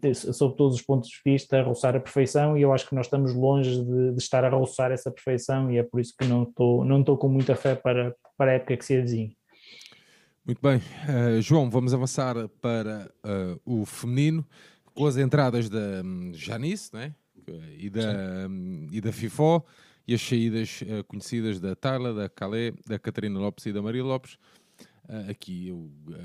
a, 0.07 0.33
sob 0.33 0.55
todos 0.55 0.75
os 0.75 0.81
pontos 0.81 1.09
de 1.09 1.19
vista, 1.25 1.59
a 1.59 1.63
roçar 1.63 1.95
a 1.95 1.99
perfeição 1.99 2.57
e 2.57 2.61
eu 2.61 2.71
acho 2.71 2.87
que 2.87 2.93
nós 2.93 3.07
estamos 3.07 3.33
longe 3.33 3.83
de, 3.83 4.11
de 4.11 4.17
estar 4.17 4.45
a 4.45 4.49
roçar 4.49 4.91
essa 4.91 5.09
perfeição 5.09 5.71
e 5.71 5.77
é 5.77 5.83
por 5.83 5.99
isso 5.99 6.13
que 6.17 6.27
não 6.27 6.43
estou, 6.43 6.85
não 6.85 6.99
estou 6.99 7.17
com 7.17 7.27
muita 7.27 7.55
fé 7.55 7.75
para, 7.75 8.15
para 8.37 8.51
a 8.51 8.53
época 8.55 8.77
que 8.77 8.85
se 8.85 8.95
avizinha. 8.95 9.31
Muito 10.45 10.61
bem, 10.61 10.77
uh, 10.77 11.41
João, 11.41 11.69
vamos 11.69 11.93
avançar 11.93 12.35
para 12.61 13.11
uh, 13.23 13.59
o 13.65 13.85
feminino 13.85 14.45
com 14.93 15.05
as 15.05 15.17
entradas 15.17 15.69
da 15.69 16.01
um, 16.03 16.31
Janice 16.33 16.93
né? 16.93 17.13
e, 17.77 17.89
da, 17.89 18.47
um, 18.47 18.87
e 18.91 19.01
da 19.01 19.11
FIFO 19.11 19.63
e 20.09 20.15
as 20.15 20.21
saídas 20.23 20.81
uh, 20.81 21.03
conhecidas 21.03 21.59
da 21.59 21.75
Tarla, 21.75 22.11
da 22.11 22.27
Calais, 22.27 22.73
da 22.87 22.97
Catarina 22.97 23.39
Lopes 23.39 23.67
e 23.67 23.71
da 23.71 23.79
Maria 23.79 24.03
Lopes. 24.03 24.39
Uh, 25.07 25.29
aqui 25.29 25.71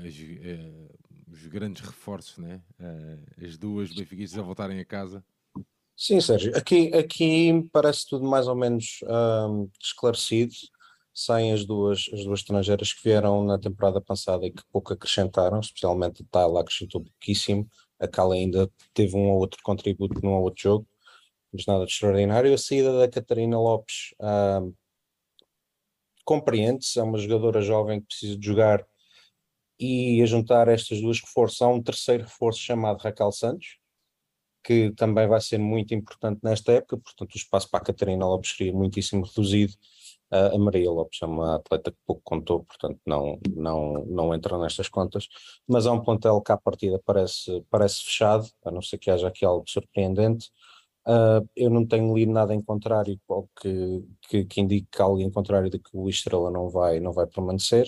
as, 0.03 0.15
uh, 0.15 0.89
os 1.31 1.45
grandes 1.45 1.83
reforços, 1.83 2.39
né? 2.39 2.63
as 3.45 3.59
duas 3.59 3.93
benfiquistas 3.93 4.39
a 4.39 4.41
voltarem 4.41 4.79
a 4.79 4.85
casa. 4.85 5.23
Sim, 5.95 6.19
Sérgio, 6.19 6.57
aqui, 6.57 6.91
aqui 6.95 7.69
parece 7.71 8.07
tudo 8.09 8.25
mais 8.25 8.47
ou 8.47 8.55
menos 8.55 9.01
um, 9.47 9.69
esclarecido, 9.79 10.53
sem 11.13 11.53
as 11.53 11.63
duas, 11.63 12.09
as 12.11 12.23
duas 12.23 12.39
estrangeiras 12.39 12.91
que 12.91 13.03
vieram 13.03 13.45
na 13.45 13.59
temporada 13.59 14.01
passada 14.01 14.47
e 14.47 14.51
que 14.51 14.63
pouco 14.71 14.93
acrescentaram, 14.93 15.59
especialmente 15.59 16.23
a 16.23 16.25
Tala 16.31 16.61
acrescentou 16.61 17.03
pouquíssimo, 17.03 17.69
a 17.99 18.07
Cala 18.07 18.33
ainda 18.33 18.69
teve 18.95 19.15
um 19.15 19.29
ou 19.29 19.39
outro 19.39 19.59
contributo 19.63 20.19
num 20.23 20.33
ou 20.33 20.43
outro 20.43 20.63
jogo, 20.63 20.87
mas 21.55 21.65
nada 21.65 21.85
de 21.85 21.91
extraordinário. 21.91 22.53
A 22.53 22.57
saída 22.57 22.97
da 22.97 23.07
Catarina 23.07 23.57
Lopes 23.57 24.13
uh, 24.19 24.75
compreende-se, 26.25 26.99
é 26.99 27.03
uma 27.03 27.17
jogadora 27.17 27.61
jovem 27.61 28.01
que 28.01 28.07
precisa 28.07 28.37
de 28.37 28.45
jogar 28.45 28.85
e 29.79 30.21
a 30.21 30.25
juntar 30.25 30.67
estas 30.67 31.01
duas 31.01 31.19
reforços 31.19 31.61
há 31.61 31.67
um 31.67 31.81
terceiro 31.81 32.23
reforço 32.23 32.59
chamado 32.59 32.99
Raquel 33.01 33.31
Santos, 33.31 33.77
que 34.63 34.91
também 34.91 35.27
vai 35.27 35.39
ser 35.39 35.59
muito 35.59 35.93
importante 35.93 36.39
nesta 36.43 36.71
época, 36.73 36.97
portanto 36.97 37.33
o 37.35 37.37
espaço 37.37 37.69
para 37.69 37.81
a 37.81 37.85
Catarina 37.85 38.25
Lopes 38.25 38.55
seria 38.57 38.73
muitíssimo 38.73 39.23
reduzido. 39.25 39.73
A 40.31 40.57
Maria 40.57 40.89
Lopes 40.89 41.19
é 41.21 41.25
uma 41.25 41.55
atleta 41.57 41.91
que 41.91 41.97
pouco 42.05 42.21
contou, 42.23 42.63
portanto 42.63 42.99
não, 43.05 43.39
não, 43.55 44.05
não 44.05 44.33
entra 44.33 44.57
nestas 44.57 44.89
contas, 44.89 45.27
mas 45.67 45.85
há 45.85 45.91
um 45.91 46.01
plantel 46.01 46.41
que 46.41 46.51
à 46.51 46.57
partida 46.57 46.99
parece, 47.05 47.63
parece 47.69 48.03
fechado, 48.03 48.49
a 48.65 48.71
não 48.71 48.81
ser 48.81 48.97
que 48.97 49.11
haja 49.11 49.27
aqui 49.27 49.45
algo 49.45 49.69
surpreendente. 49.69 50.49
Uh, 51.07 51.47
eu 51.55 51.69
não 51.69 51.85
tenho 51.85 52.15
lido 52.15 52.31
nada 52.31 52.53
em 52.55 52.61
contrário 52.61 53.19
que, 53.61 54.03
que, 54.27 54.45
que 54.45 54.61
indique 54.61 54.99
algo 54.99 55.21
em 55.21 55.29
contrário 55.29 55.69
de 55.69 55.77
que 55.77 55.89
o 55.93 56.09
Estrela 56.09 56.49
não 56.49 56.67
vai, 56.69 56.99
não 56.99 57.13
vai 57.13 57.27
permanecer. 57.27 57.87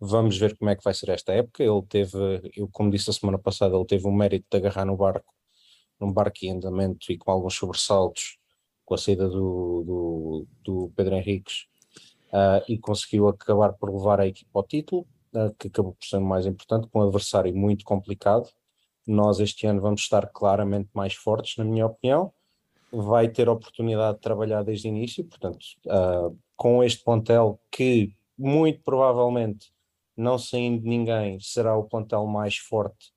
Vamos 0.00 0.38
ver 0.38 0.56
como 0.56 0.70
é 0.70 0.76
que 0.76 0.82
vai 0.82 0.94
ser 0.94 1.10
esta 1.10 1.32
época. 1.32 1.62
Ele 1.62 1.82
teve, 1.86 2.18
eu 2.56 2.68
como 2.68 2.90
disse 2.90 3.10
a 3.10 3.12
semana 3.12 3.38
passada, 3.38 3.76
ele 3.76 3.84
teve 3.86 4.06
o 4.06 4.12
mérito 4.12 4.46
de 4.50 4.56
agarrar 4.56 4.86
no 4.86 4.96
barco, 4.96 5.32
num 6.00 6.12
barco 6.12 6.38
em 6.42 6.52
andamento 6.52 7.12
e 7.12 7.18
com 7.18 7.30
alguns 7.30 7.54
sobressaltos 7.54 8.38
com 8.84 8.94
a 8.94 8.98
saída 8.98 9.28
do, 9.28 9.84
do, 9.86 10.46
do 10.62 10.92
Pedro 10.96 11.16
Henriques 11.16 11.66
uh, 12.32 12.64
e 12.68 12.78
conseguiu 12.78 13.28
acabar 13.28 13.74
por 13.74 13.92
levar 13.94 14.20
a 14.20 14.26
equipa 14.26 14.50
ao 14.58 14.66
título, 14.66 15.06
uh, 15.34 15.54
que 15.58 15.68
acabou 15.68 15.94
por 15.94 16.06
ser 16.06 16.20
mais 16.20 16.46
importante, 16.46 16.88
com 16.88 17.00
um 17.00 17.02
adversário 17.02 17.54
muito 17.54 17.84
complicado. 17.84 18.48
Nós 19.06 19.38
este 19.40 19.66
ano 19.66 19.80
vamos 19.82 20.02
estar 20.02 20.28
claramente 20.32 20.88
mais 20.94 21.14
fortes, 21.14 21.56
na 21.58 21.64
minha 21.64 21.86
opinião 21.86 22.32
vai 23.02 23.28
ter 23.28 23.48
oportunidade 23.48 24.16
de 24.16 24.22
trabalhar 24.22 24.62
desde 24.62 24.88
o 24.88 24.90
início, 24.90 25.24
portanto, 25.24 25.64
uh, 25.86 26.36
com 26.56 26.82
este 26.82 27.02
plantel 27.02 27.60
que 27.70 28.14
muito 28.38 28.82
provavelmente, 28.82 29.72
não 30.16 30.38
saindo 30.38 30.82
ninguém, 30.84 31.38
será 31.40 31.76
o 31.76 31.84
plantel 31.84 32.26
mais 32.26 32.56
forte 32.56 33.12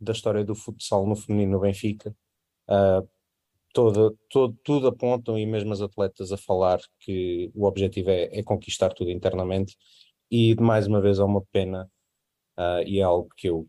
da 0.00 0.12
história 0.12 0.44
do 0.44 0.54
futsal 0.54 1.06
no 1.06 1.14
feminino 1.14 1.52
no 1.52 1.60
Benfica. 1.60 2.14
Uh, 2.68 3.06
todo, 3.72 4.18
todo, 4.28 4.56
tudo 4.64 4.88
apontam 4.88 5.38
e 5.38 5.46
mesmo 5.46 5.72
as 5.72 5.80
atletas 5.80 6.32
a 6.32 6.36
falar 6.36 6.80
que 6.98 7.50
o 7.54 7.66
objetivo 7.66 8.10
é, 8.10 8.28
é 8.32 8.42
conquistar 8.42 8.90
tudo 8.90 9.10
internamente 9.10 9.76
e 10.30 10.54
mais 10.56 10.86
uma 10.86 11.00
vez 11.00 11.18
é 11.18 11.24
uma 11.24 11.42
pena 11.52 11.90
uh, 12.58 12.82
e 12.86 13.00
é 13.00 13.02
algo 13.02 13.28
que 13.36 13.48
eu 13.48 13.66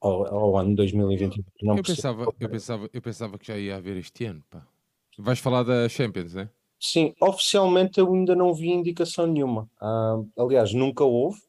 ao, 0.00 0.26
ao 0.26 0.56
ano 0.56 0.74
2021 0.74 1.44
não 1.62 1.76
eu 1.76 1.82
pensava, 1.82 2.24
eu 2.38 2.48
pensava 2.48 2.90
eu 2.92 3.02
pensava 3.02 3.38
que 3.38 3.46
já 3.46 3.58
ia 3.58 3.76
haver 3.76 3.96
este 3.96 4.24
ano 4.24 4.42
pá. 4.50 4.66
Vais 5.18 5.38
falar 5.38 5.62
da 5.62 5.88
Champions, 5.88 6.34
né? 6.34 6.50
Sim, 6.78 7.14
oficialmente 7.20 7.98
eu 7.98 8.12
ainda 8.12 8.34
não 8.34 8.52
vi 8.52 8.68
indicação 8.70 9.26
nenhuma. 9.26 9.68
Uh, 9.80 10.28
aliás, 10.36 10.72
nunca 10.74 11.04
houve. 11.04 11.40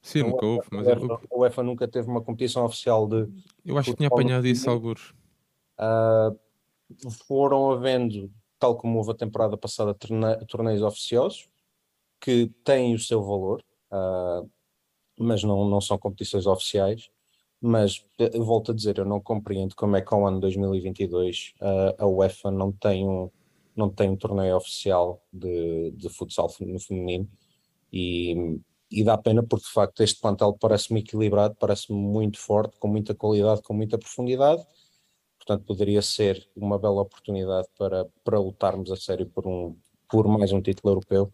Sim, 0.00 0.22
nunca 0.22 0.46
houve. 0.46 0.68
Mas 0.70 0.86
a 0.86 0.92
UEFA, 0.92 1.20
a 1.30 1.36
UEFA 1.36 1.62
nunca 1.62 1.88
teve 1.88 2.08
uma 2.08 2.22
competição 2.22 2.64
oficial 2.64 3.06
de. 3.08 3.26
Eu 3.64 3.76
acho 3.76 3.90
que 3.90 3.96
tinha 3.96 4.08
apanhado 4.08 4.46
isso 4.46 4.70
alguns. 4.70 5.10
Uh, 5.78 6.38
foram 7.26 7.72
havendo, 7.72 8.30
tal 8.58 8.76
como 8.76 8.98
houve 8.98 9.10
a 9.10 9.16
temporada 9.16 9.56
passada, 9.56 9.96
torneios 10.46 10.82
oficiosos 10.82 11.48
que 12.20 12.46
têm 12.64 12.94
o 12.94 12.98
seu 12.98 13.22
valor, 13.22 13.62
uh, 13.90 14.48
mas 15.18 15.42
não, 15.42 15.68
não 15.68 15.80
são 15.80 15.98
competições 15.98 16.46
oficiais 16.46 17.10
mas 17.60 18.04
eh, 18.18 18.38
volto 18.38 18.72
a 18.72 18.74
dizer, 18.74 18.98
eu 18.98 19.04
não 19.04 19.20
compreendo 19.20 19.74
como 19.74 19.96
é 19.96 20.02
que 20.02 20.12
ao 20.14 20.26
ano 20.26 20.40
2022 20.40 21.54
uh, 21.60 22.02
a 22.02 22.06
UEFA 22.06 22.50
não 22.50 22.72
tem 22.72 23.08
um, 23.08 23.30
não 23.76 23.90
tem 23.90 24.10
um 24.10 24.16
torneio 24.16 24.56
oficial 24.56 25.22
de, 25.32 25.90
de 25.92 26.08
futsal 26.08 26.50
no 26.60 26.80
feminino. 26.80 27.28
E, 27.92 28.58
e 28.90 29.04
dá 29.04 29.18
pena 29.18 29.42
porque 29.42 29.66
de 29.66 29.72
facto 29.72 30.02
este 30.02 30.20
plantel 30.20 30.56
parece-me 30.58 31.00
equilibrado, 31.00 31.56
parece-me 31.58 31.98
muito 31.98 32.38
forte, 32.38 32.78
com 32.78 32.88
muita 32.88 33.14
qualidade, 33.14 33.62
com 33.62 33.74
muita 33.74 33.98
profundidade, 33.98 34.64
portanto 35.38 35.64
poderia 35.66 36.02
ser 36.02 36.48
uma 36.56 36.78
bela 36.78 37.02
oportunidade 37.02 37.68
para, 37.78 38.06
para 38.24 38.38
lutarmos 38.38 38.90
a 38.90 38.96
sério 38.96 39.26
por, 39.26 39.46
um, 39.46 39.76
por 40.08 40.26
mais 40.28 40.52
um 40.52 40.60
título 40.60 40.92
europeu, 40.92 41.32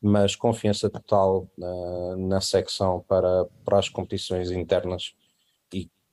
mas 0.00 0.36
confiança 0.36 0.90
total 0.90 1.48
uh, 1.58 2.16
na 2.16 2.40
secção 2.40 3.04
para, 3.08 3.46
para 3.64 3.78
as 3.78 3.88
competições 3.88 4.50
internas 4.50 5.14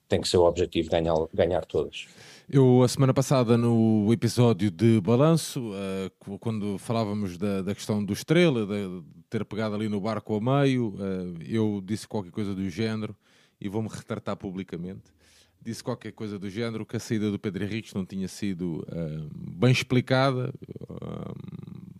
tem 0.08 0.22
que 0.22 0.28
ser 0.28 0.38
o 0.38 0.44
objetivo 0.44 0.89
ganhar, 0.89 1.15
ganhar 1.34 1.65
todas. 1.65 2.08
Eu, 2.48 2.84
a 2.84 2.88
semana 2.88 3.12
passada, 3.12 3.58
no 3.58 4.14
episódio 4.14 4.70
de 4.70 5.01
balanço, 5.01 5.72
uh, 5.72 6.38
quando 6.38 6.78
falávamos 6.78 7.39
da, 7.39 7.64
da, 7.64 7.74
questão 7.74 8.06
do 8.06 8.14
Estrela, 8.14 8.68
de 8.68 9.03
ter 9.32 9.43
pegado 9.45 9.74
ali 9.74 9.89
no 9.89 9.99
barco 9.99 10.32
ao 10.32 10.39
meio, 10.39 10.89
uh, 10.89 11.41
eu 11.43 11.82
disse 11.84 12.08
qualquer 12.08 12.32
coisa 12.32 12.53
do 12.53 12.70
género 12.70 13.16
e 13.60 13.68
vou-me 13.68 13.89
retratar 13.89 14.38
publicamente. 14.38 15.12
Disse 15.60 15.84
qualquer 15.84 16.12
coisa 16.12 16.38
do 16.38 16.47
género 16.47 16.86
que 16.86 16.95
a 16.95 16.99
saída 16.99 17.32
do 17.32 17.39
Pedro 17.39 17.64
Henriques 17.64 17.95
não 17.95 18.06
tinha 18.06 18.28
sido 18.28 18.86
uh, 18.89 19.28
bem 19.34 19.72
explicada, 19.72 20.53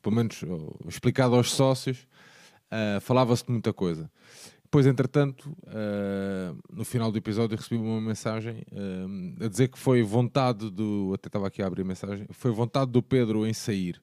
pelo 0.04 0.16
menos 0.16 0.44
explicada 0.88 1.36
aos 1.36 1.52
sócios. 1.52 2.08
Falava-se 3.02 3.46
de 3.46 3.52
muita 3.52 3.74
coisa. 3.74 4.12
Depois, 4.76 4.88
entretanto, 4.88 5.56
uh, 5.68 6.60
no 6.70 6.84
final 6.84 7.10
do 7.10 7.18
episódio, 7.18 7.56
recebi 7.56 7.78
uma 7.78 8.02
mensagem 8.02 8.62
uh, 8.74 9.46
a 9.46 9.48
dizer 9.48 9.70
que 9.70 9.80
foi 9.80 10.04
vontade 10.04 10.70
do. 10.70 11.14
Até 11.16 11.30
estava 11.30 11.48
aqui 11.48 11.64
a 11.64 11.68
abrir 11.68 11.84
a 11.84 11.86
mensagem. 11.86 12.28
Foi 12.32 12.52
vontade 12.52 12.92
do 12.92 13.02
Pedro 13.02 13.48
em 13.48 13.54
sair. 13.54 14.02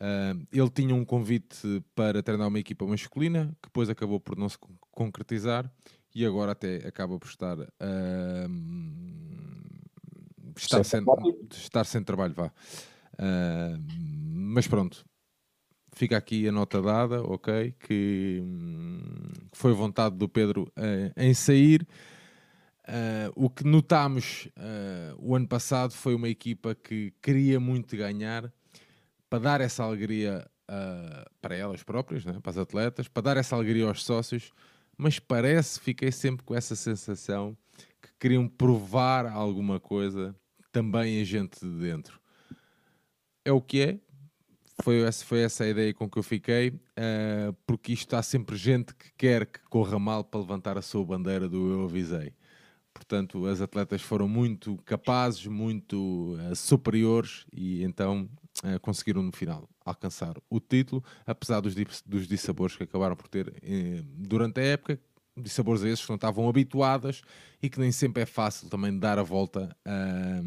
Uh, 0.00 0.42
ele 0.50 0.70
tinha 0.70 0.94
um 0.94 1.04
convite 1.04 1.84
para 1.94 2.22
treinar 2.22 2.48
uma 2.48 2.58
equipa 2.58 2.86
masculina, 2.86 3.54
que 3.60 3.68
depois 3.68 3.90
acabou 3.90 4.18
por 4.18 4.38
não 4.38 4.48
se 4.48 4.56
concretizar 4.90 5.70
e 6.14 6.24
agora 6.24 6.52
até 6.52 6.76
acaba 6.88 7.18
por 7.18 7.28
estar. 7.28 7.58
estar, 10.56 10.84
sem, 10.84 11.04
estar 11.50 11.84
sem 11.84 12.02
trabalho, 12.02 12.32
vá. 12.32 12.50
mas 14.32 14.66
pronto, 14.66 15.04
fica 15.94 16.16
aqui 16.16 16.46
a 16.46 16.52
nota 16.52 16.82
dada, 16.82 17.22
ok? 17.22 17.74
Que 17.78 18.40
hum, 18.42 19.14
que 19.54 19.58
foi 19.58 19.72
vontade 19.72 20.16
do 20.16 20.28
Pedro 20.28 20.64
uh, 20.76 21.12
em 21.16 21.32
sair. 21.32 21.86
Uh, 22.86 23.32
o 23.34 23.48
que 23.48 23.64
notámos 23.64 24.46
uh, 24.58 25.16
o 25.18 25.34
ano 25.34 25.48
passado 25.48 25.92
foi 25.92 26.14
uma 26.14 26.28
equipa 26.28 26.74
que 26.74 27.14
queria 27.22 27.58
muito 27.58 27.96
ganhar 27.96 28.52
para 29.30 29.38
dar 29.38 29.60
essa 29.62 29.82
alegria 29.82 30.46
para 31.42 31.54
elas 31.54 31.82
próprias, 31.82 32.24
né? 32.24 32.38
para 32.42 32.50
as 32.50 32.56
atletas, 32.56 33.06
para 33.06 33.22
dar 33.22 33.36
essa 33.36 33.54
alegria 33.54 33.86
aos 33.86 34.02
sócios, 34.02 34.50
mas 34.96 35.18
parece, 35.18 35.78
fiquei 35.78 36.10
sempre 36.10 36.42
com 36.42 36.54
essa 36.54 36.74
sensação 36.74 37.54
que 38.00 38.08
queriam 38.18 38.48
provar 38.48 39.26
alguma 39.26 39.78
coisa 39.78 40.34
também 40.72 41.20
a 41.20 41.24
gente 41.24 41.60
de 41.60 41.80
dentro. 41.80 42.18
É 43.44 43.52
o 43.52 43.60
que 43.60 43.82
é, 43.82 43.98
foi 44.82 45.02
essa, 45.02 45.24
foi 45.24 45.40
essa 45.40 45.64
a 45.64 45.68
ideia 45.68 45.94
com 45.94 46.08
que 46.08 46.18
eu 46.18 46.22
fiquei, 46.22 46.70
uh, 46.70 47.52
porque 47.66 47.92
isto 47.92 48.14
há 48.14 48.22
sempre 48.22 48.56
gente 48.56 48.94
que 48.94 49.12
quer 49.16 49.46
que 49.46 49.60
corra 49.70 49.98
mal 49.98 50.24
para 50.24 50.40
levantar 50.40 50.76
a 50.76 50.82
sua 50.82 51.04
bandeira 51.04 51.48
do 51.48 51.72
eu 51.72 51.84
avisei. 51.84 52.32
Portanto, 52.92 53.46
as 53.46 53.60
atletas 53.60 54.02
foram 54.02 54.28
muito 54.28 54.76
capazes, 54.84 55.46
muito 55.46 56.36
uh, 56.50 56.56
superiores 56.56 57.44
e 57.52 57.82
então 57.84 58.28
uh, 58.64 58.80
conseguiram 58.80 59.22
no 59.22 59.32
final 59.32 59.68
alcançar 59.84 60.34
o 60.50 60.58
título, 60.58 61.04
apesar 61.26 61.60
dos, 61.60 61.74
dos 62.02 62.26
dissabores 62.26 62.76
que 62.76 62.84
acabaram 62.84 63.14
por 63.14 63.28
ter 63.28 63.52
durante 64.02 64.60
a 64.60 64.64
época, 64.64 64.98
dissabores 65.36 65.82
a 65.82 65.88
esses 65.88 66.04
que 66.04 66.10
não 66.10 66.16
estavam 66.16 66.48
habituadas 66.48 67.20
e 67.62 67.68
que 67.68 67.78
nem 67.78 67.92
sempre 67.92 68.22
é 68.22 68.26
fácil 68.26 68.68
também 68.70 68.98
dar 68.98 69.18
a 69.18 69.22
volta 69.22 69.76
a 69.84 70.40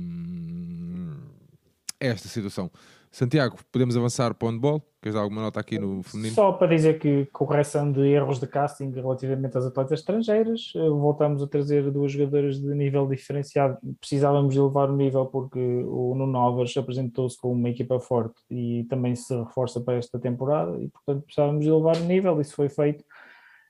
esta 2.00 2.28
situação. 2.28 2.72
Santiago, 3.12 3.58
podemos 3.72 3.96
avançar 3.96 4.34
para 4.34 4.48
o 4.48 4.52
handball? 4.52 4.82
Queres 5.02 5.16
dar 5.16 5.22
alguma 5.22 5.42
nota 5.42 5.60
aqui 5.60 5.80
no 5.80 6.04
feminino? 6.04 6.36
Só 6.36 6.52
para 6.52 6.68
dizer 6.68 7.00
que 7.00 7.26
correção 7.28 7.92
de 7.92 8.02
erros 8.02 8.40
de 8.40 8.48
casting 8.48 8.92
relativamente 8.92 9.58
às 9.58 9.66
atletas 9.66 10.00
estrangeiras, 10.00 10.74
eh, 10.76 10.90
voltamos 10.90 11.42
a 11.42 11.48
trazer 11.48 11.90
duas 11.92 12.12
jogadoras 12.12 12.60
de 12.60 12.74
nível 12.76 13.08
diferenciado. 13.08 13.78
Precisávamos 14.00 14.54
de 14.54 14.60
elevar 14.60 14.90
o 14.90 14.96
nível 14.96 15.26
porque 15.26 15.60
o 15.60 16.14
Nuno 16.16 16.38
Alves 16.38 16.76
apresentou-se 16.76 17.40
com 17.40 17.52
uma 17.54 17.70
equipa 17.70 18.00
forte 18.00 18.42
e 18.52 18.86
também 18.90 19.16
se 19.16 19.36
reforça 19.36 19.80
para 19.80 19.98
esta 19.98 20.20
temporada 20.20 20.78
e 20.82 20.90
portanto 20.90 21.24
precisávamos 21.24 21.64
de 21.64 21.70
elevar 21.70 21.98
o 21.98 22.06
nível, 22.06 22.42
isso 22.42 22.56
foi 22.56 22.70
feito. 22.70 23.04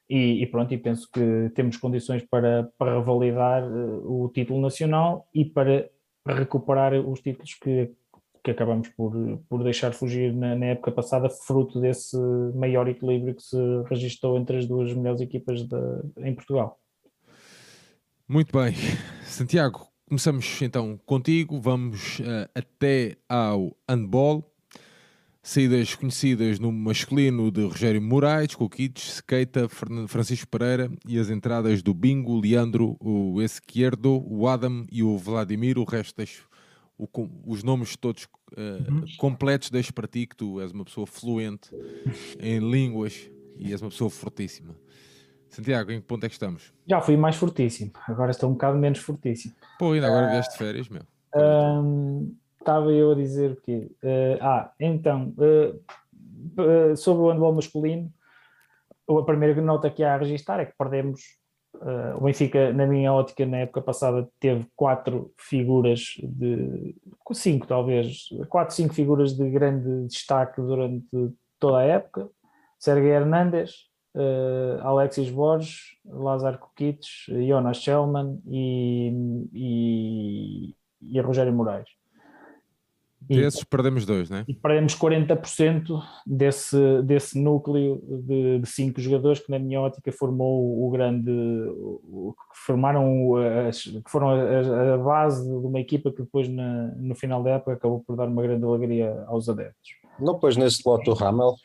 E, 0.10 0.42
e, 0.42 0.48
pronto, 0.48 0.74
e 0.74 0.78
penso 0.78 1.10
que 1.12 1.52
temos 1.54 1.76
condições 1.76 2.24
para, 2.24 2.72
para 2.78 3.00
validar 3.02 3.64
uh, 3.64 4.24
o 4.24 4.30
título 4.30 4.62
nacional 4.62 5.28
e 5.34 5.44
para 5.44 5.90
recuperar 6.26 6.94
os 6.94 7.20
títulos 7.20 7.54
que 7.56 7.92
que 8.48 8.52
acabamos 8.52 8.88
por, 8.90 9.14
por 9.50 9.62
deixar 9.62 9.94
fugir 9.94 10.34
na, 10.34 10.56
na, 10.56 10.68
época 10.68 10.90
passada, 10.90 11.30
fruto 11.30 11.82
desse 11.82 12.16
maior 12.56 12.88
equilíbrio 12.88 13.36
que 13.36 13.44
se 13.44 13.58
registrou 13.90 14.38
entre 14.38 14.58
as 14.58 14.66
duas 14.66 14.94
melhores 14.94 15.20
equipas 15.20 15.64
de, 15.64 15.78
em 16.20 16.34
Portugal. 16.34 16.80
Muito 18.26 18.58
bem. 18.58 18.74
Santiago, 19.26 19.86
começamos 20.08 20.62
então 20.62 20.98
contigo, 21.06 21.60
vamos 21.60 22.20
uh, 22.20 22.50
até 22.56 23.18
ao 23.28 23.76
handball. 23.90 24.50
Saídas 25.44 25.96
conhecidas 25.96 26.58
no 26.58 26.72
masculino 26.72 27.52
de 27.52 27.64
Rogério 27.64 28.02
Moraes, 28.02 28.56
Coquites, 28.56 29.20
Keita, 29.20 29.68
Francisco 30.08 30.48
Pereira 30.48 30.90
e 31.06 31.20
as 31.20 31.30
entradas 31.30 31.82
do 31.82 31.94
Bingo, 31.94 32.40
Leandro, 32.40 32.98
o 33.00 33.42
Esquerdo, 33.42 34.24
o 34.26 34.48
Adam 34.48 34.86
e 34.90 35.04
o 35.04 35.18
Vladimir. 35.18 35.78
O 35.78 35.86
resto 35.86 36.16
deixo 36.18 36.48
o, 36.98 37.08
os 37.46 37.64
nomes 37.64 37.96
todos 37.96 38.24
uh, 38.24 39.18
completos 39.18 39.70
deixo 39.70 39.94
para 39.94 40.08
ti, 40.08 40.26
que 40.26 40.36
tu 40.36 40.60
és 40.60 40.72
uma 40.72 40.84
pessoa 40.84 41.06
fluente 41.06 41.70
em 42.40 42.60
línguas 42.60 43.30
e 43.58 43.72
és 43.72 43.82
uma 43.82 43.90
pessoa 43.90 44.10
fortíssima. 44.10 44.76
Santiago, 45.50 45.92
em 45.92 46.02
que 46.02 46.06
ponto 46.06 46.26
é 46.26 46.30
que 46.30 46.36
estamos? 46.36 46.74
Já 46.86 47.00
fui 47.00 47.16
mais 47.16 47.36
fortíssimo, 47.36 47.92
agora 48.08 48.32
estou 48.32 48.50
um 48.50 48.54
bocado 48.54 48.78
menos 48.78 49.00
fortíssimo. 49.00 49.54
Pô, 49.80 49.94
ainda 49.94 50.08
agora 50.08 50.28
uh, 50.28 50.32
vieste 50.32 50.52
de 50.54 50.58
férias, 50.58 50.90
meu. 50.90 51.04
Estava 52.60 52.92
eu 52.92 53.12
a 53.12 53.16
dizer 53.16 53.52
o 53.52 53.62
quê? 53.62 53.90
Uh, 54.04 54.38
ah, 54.42 54.74
então, 54.80 55.34
uh, 55.38 56.98
sobre 56.98 57.24
o 57.24 57.32
handball 57.32 57.56
masculino, 57.56 58.12
a 59.10 59.24
primeira 59.24 59.62
nota 59.62 59.90
que 59.90 60.04
há 60.04 60.16
a 60.16 60.18
registrar 60.18 60.60
é 60.60 60.66
que 60.66 60.76
perdemos 60.78 61.22
Uh, 61.82 62.18
o 62.18 62.22
Benfica, 62.22 62.74
na 62.74 62.86
minha 62.86 63.14
ótica, 63.14 63.46
na 63.46 63.58
época 63.58 63.82
passada, 63.82 64.28
teve 64.40 64.68
quatro 64.76 65.34
figuras 65.38 66.16
de. 66.24 66.96
cinco, 67.34 67.68
talvez. 67.68 68.28
quatro, 68.50 68.76
cinco 68.76 68.94
figuras 68.94 69.34
de 69.34 69.50
grande 69.50 70.08
destaque 70.08 70.62
durante 70.62 71.06
toda 71.60 71.80
a 71.80 71.84
época: 71.84 72.30
Sergei 72.80 73.12
Hernandes, 73.12 73.88
uh, 74.16 74.82
Alexis 74.88 75.30
Borges, 75.30 75.80
Lázaro 76.06 76.60
Kukic, 76.60 77.00
Jonas 77.48 77.78
Schellman 77.78 78.42
e, 78.48 79.12
e, 79.54 80.76
e 81.02 81.22
Rogério 81.22 81.54
Moraes. 81.54 81.97
Desses 83.28 83.64
perdemos 83.64 84.06
dois, 84.06 84.30
né? 84.30 84.46
E 84.48 84.54
perdemos 84.54 84.96
40% 84.96 86.02
desse, 86.26 87.02
desse 87.04 87.40
núcleo 87.40 88.02
de, 88.26 88.60
de, 88.60 88.68
cinco 88.68 89.02
jogadores 89.02 89.40
que, 89.40 89.52
na 89.52 89.60
minha 89.60 89.82
ótica, 89.82 90.12
formou 90.12 90.86
o 90.86 90.90
grande. 90.90 91.32
O, 91.32 92.34
que 92.34 92.66
formaram. 92.66 93.36
As, 93.68 93.82
que 93.82 94.10
foram 94.10 94.30
a, 94.30 94.94
a, 94.94 94.98
base 94.98 95.44
de 95.48 95.68
uma 95.68 95.80
equipa 95.80 96.12
que 96.12 96.22
depois, 96.22 96.48
na, 96.48 96.94
no 96.96 97.16
final 97.16 97.44
da 97.44 97.52
época, 97.52 97.74
acabou 97.74 98.04
por 98.06 98.16
dar 98.16 98.28
uma 98.28 98.42
grande 98.42 98.64
alegria 98.64 99.24
aos 99.28 99.50
adeptos. 99.50 99.90
Não 100.20 100.40
pôs 100.40 100.56
nesse 100.56 100.82
lote 100.86 101.10
o 101.10 101.14
Ramel? 101.14 101.56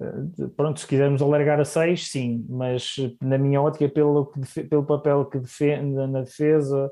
Eh, 0.00 0.46
pronto, 0.56 0.80
se 0.80 0.86
quisermos 0.86 1.22
alargar 1.22 1.60
a 1.60 1.64
seis, 1.64 2.08
sim, 2.08 2.44
mas 2.48 2.96
na 3.20 3.38
minha 3.38 3.62
ótica, 3.62 3.88
pelo, 3.88 4.32
pelo 4.68 4.84
papel 4.84 5.24
que 5.26 5.38
defende 5.38 5.94
na 6.06 6.20
defesa. 6.20 6.90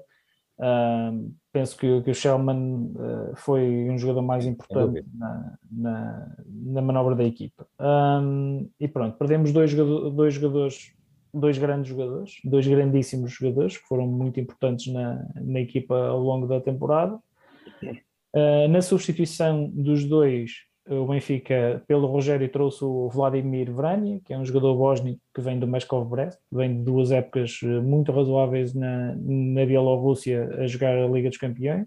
Uh, 0.58 1.34
penso 1.52 1.76
que, 1.76 2.00
que 2.02 2.10
o 2.10 2.14
Shellman 2.14 2.92
uh, 2.94 3.36
foi 3.36 3.88
um 3.90 3.98
jogador 3.98 4.22
mais 4.22 4.46
importante 4.46 5.04
na, 5.14 5.58
na, 5.70 6.36
na, 6.46 6.82
manobra 6.82 7.14
da 7.14 7.24
equipa. 7.24 7.66
Um, 7.78 8.68
e 8.80 8.88
pronto, 8.88 9.18
perdemos 9.18 9.52
dois, 9.52 9.72
dois 9.74 10.34
jogadores, 10.34 10.92
dois 11.32 11.58
grandes 11.58 11.90
jogadores, 11.90 12.36
dois 12.42 12.66
grandíssimos 12.66 13.32
jogadores 13.32 13.76
que 13.76 13.86
foram 13.86 14.06
muito 14.06 14.40
importantes 14.40 14.92
na, 14.92 15.24
na 15.34 15.60
equipa 15.60 15.94
ao 15.94 16.20
longo 16.20 16.46
da 16.46 16.60
temporada. 16.60 17.18
Uh, 18.34 18.66
na 18.70 18.80
substituição 18.80 19.68
dos 19.68 20.06
dois, 20.06 20.52
o 20.88 21.06
Benfica, 21.06 21.82
pelo 21.86 22.06
Rogério, 22.06 22.48
trouxe 22.48 22.84
o 22.84 23.08
Vladimir 23.08 23.72
Vranja, 23.72 24.20
que 24.24 24.32
é 24.32 24.38
um 24.38 24.44
jogador 24.44 24.76
bósnico 24.76 25.20
que 25.32 25.40
vem 25.40 25.58
do 25.58 25.66
Moscow 25.66 26.04
Brest, 26.04 26.38
vem 26.50 26.78
de 26.78 26.82
duas 26.82 27.12
épocas 27.12 27.60
eh, 27.62 27.66
muito 27.80 28.10
razoáveis 28.10 28.74
na, 28.74 29.14
na 29.14 29.64
Bielorrússia 29.64 30.48
a 30.58 30.66
jogar 30.66 30.96
a 30.96 31.06
Liga 31.06 31.28
dos 31.28 31.38
Campeões. 31.38 31.86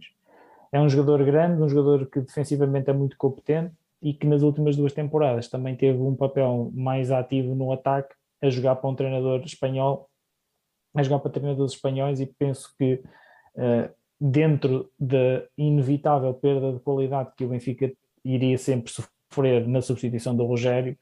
É 0.72 0.80
um 0.80 0.88
jogador 0.88 1.24
grande, 1.26 1.62
um 1.62 1.68
jogador 1.68 2.06
que 2.10 2.22
defensivamente 2.22 2.90
é 2.90 2.94
muito 2.94 3.18
competente 3.18 3.74
e 4.02 4.14
que 4.14 4.26
nas 4.26 4.42
últimas 4.42 4.78
duas 4.78 4.94
temporadas 4.94 5.50
também 5.50 5.76
teve 5.76 6.02
um 6.02 6.16
papel 6.16 6.72
mais 6.74 7.12
ativo 7.12 7.54
no 7.54 7.72
ataque, 7.72 8.16
a 8.42 8.50
jogar 8.50 8.76
para 8.76 8.90
um 8.90 8.96
treinador 8.96 9.42
espanhol, 9.46 10.10
a 10.94 11.04
jogar 11.04 11.20
para 11.20 11.32
treinadores 11.32 11.74
espanhóis 11.74 12.22
e 12.22 12.26
penso 12.26 12.74
que 12.78 13.02
uh, 13.56 13.90
dentro 14.20 14.90
da 15.00 15.44
inevitável 15.58 16.34
perda 16.34 16.74
de 16.74 16.80
qualidade 16.80 17.32
que 17.36 17.44
o 17.44 17.50
Benfica 17.50 17.92
iria 18.26 18.58
sempre 18.58 18.92
sofrer 18.92 19.68
na 19.68 19.82
substituição 19.82 20.36
do 20.36 20.46
Rogério. 20.46 20.98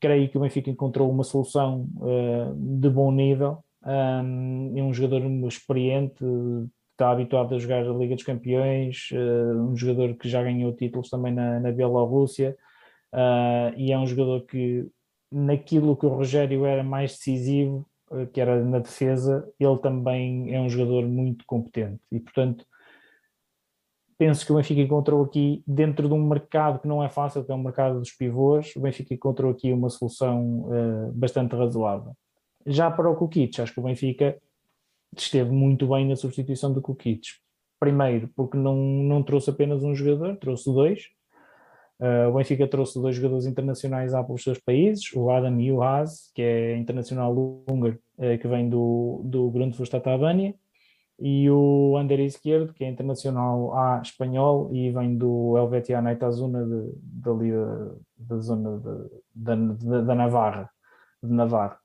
Creio 0.00 0.28
que 0.28 0.38
o 0.38 0.40
Benfica 0.40 0.70
encontrou 0.70 1.10
uma 1.10 1.24
solução 1.24 1.88
uh, 1.96 2.54
de 2.54 2.88
bom 2.88 3.10
nível. 3.10 3.64
Um, 3.84 4.72
é 4.78 4.82
um 4.82 4.94
jogador 4.94 5.22
experiente, 5.46 6.24
está 6.92 7.10
habituado 7.10 7.54
a 7.54 7.58
jogar 7.58 7.86
a 7.86 7.92
Liga 7.92 8.14
dos 8.14 8.24
Campeões, 8.24 9.08
uh, 9.12 9.60
um 9.60 9.76
jogador 9.76 10.14
que 10.14 10.28
já 10.28 10.42
ganhou 10.42 10.72
títulos 10.72 11.10
também 11.10 11.32
na, 11.32 11.60
na 11.60 11.72
Bielorrússia, 11.72 12.56
uh, 13.12 13.74
e 13.76 13.92
é 13.92 13.98
um 13.98 14.06
jogador 14.06 14.46
que, 14.46 14.86
naquilo 15.30 15.96
que 15.96 16.06
o 16.06 16.10
Rogério 16.10 16.64
era 16.64 16.82
mais 16.82 17.12
decisivo, 17.12 17.86
que 18.32 18.40
era 18.40 18.62
na 18.62 18.78
defesa, 18.78 19.48
ele 19.58 19.78
também 19.78 20.54
é 20.54 20.60
um 20.60 20.68
jogador 20.68 21.04
muito 21.08 21.44
competente. 21.46 22.00
E, 22.12 22.20
portanto, 22.20 22.64
penso 24.18 24.44
que 24.44 24.52
o 24.52 24.56
Benfica 24.56 24.80
encontrou 24.80 25.24
aqui, 25.24 25.62
dentro 25.66 26.08
de 26.08 26.14
um 26.14 26.26
mercado 26.26 26.78
que 26.78 26.88
não 26.88 27.02
é 27.02 27.08
fácil, 27.08 27.44
que 27.44 27.50
é 27.50 27.54
o 27.54 27.58
um 27.58 27.62
mercado 27.62 27.98
dos 27.98 28.12
pivôs, 28.12 28.74
o 28.76 28.80
Benfica 28.80 29.14
encontrou 29.14 29.50
aqui 29.50 29.72
uma 29.72 29.88
solução 29.88 30.66
uh, 30.68 31.12
bastante 31.12 31.54
razoável. 31.54 32.12
Já 32.66 32.90
para 32.90 33.10
o 33.10 33.16
Kukic, 33.16 33.60
acho 33.60 33.74
que 33.74 33.80
o 33.80 33.82
Benfica 33.82 34.36
esteve 35.16 35.50
muito 35.50 35.86
bem 35.86 36.08
na 36.08 36.16
substituição 36.16 36.72
do 36.72 36.80
Kukic. 36.80 37.22
Primeiro, 37.78 38.30
porque 38.34 38.56
não, 38.56 38.76
não 38.76 39.22
trouxe 39.22 39.50
apenas 39.50 39.82
um 39.82 39.94
jogador, 39.94 40.36
trouxe 40.36 40.72
dois. 40.72 41.02
Uh, 42.00 42.28
o 42.30 42.34
Benfica 42.34 42.66
trouxe 42.66 43.00
dois 43.00 43.14
jogadores 43.14 43.46
internacionais 43.46 44.12
para 44.12 44.32
os 44.32 44.42
seus 44.42 44.58
países, 44.58 45.12
o 45.14 45.30
Adam 45.30 45.60
e 45.60 45.70
o 45.70 45.82
Haas, 45.82 46.30
que 46.34 46.42
é 46.42 46.76
internacional 46.76 47.32
húngaro, 47.68 47.98
uh, 48.18 48.38
que 48.38 48.48
vem 48.48 48.68
do, 48.68 49.20
do 49.24 49.50
Grundfos 49.50 49.92
Albânia, 49.92 50.54
e 51.26 51.50
o 51.50 51.96
Ander 51.96 52.20
Esquerdo, 52.20 52.74
que 52.74 52.84
é 52.84 52.88
internacional 52.90 53.74
A 53.74 54.02
espanhol 54.02 54.68
e 54.74 54.90
vem 54.90 55.16
do 55.16 55.56
Helvetia 55.56 56.02
Naitazuna 56.02 56.66
dali 57.02 57.50
da, 57.50 57.94
da 58.18 58.38
zona 58.40 58.78
de, 58.78 59.10
da, 59.34 60.02
da, 60.02 60.14
Navarra, 60.14 60.68
de 61.22 61.32
Navarra. 61.32 61.78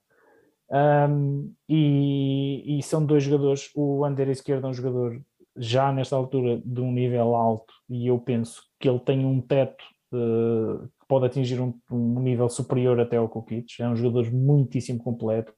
Um, 0.69 1.53
e, 1.69 2.79
e, 2.79 2.83
são 2.83 3.05
dois 3.05 3.23
jogadores. 3.23 3.71
O 3.73 4.03
Ander 4.03 4.27
esquerdo 4.27 4.67
é 4.67 4.69
um 4.71 4.73
jogador 4.73 5.21
já 5.55 5.89
nesta 5.93 6.17
altura 6.17 6.61
de 6.65 6.81
um 6.81 6.91
nível 6.91 7.33
alto, 7.33 7.73
e 7.89 8.07
eu 8.07 8.19
penso 8.19 8.61
que 8.77 8.89
ele 8.89 8.99
tem 8.99 9.25
um 9.25 9.39
teto 9.39 9.85
uh, 10.11 10.85
que 10.99 11.07
pode 11.07 11.27
atingir 11.27 11.61
um, 11.61 11.73
um, 11.89 12.19
nível 12.19 12.49
superior 12.49 12.99
até 12.99 13.15
ao 13.15 13.29
Kukic. 13.29 13.81
É 13.81 13.87
um 13.87 13.95
jogador 13.95 14.29
muitíssimo 14.33 14.99
completo, 14.99 15.53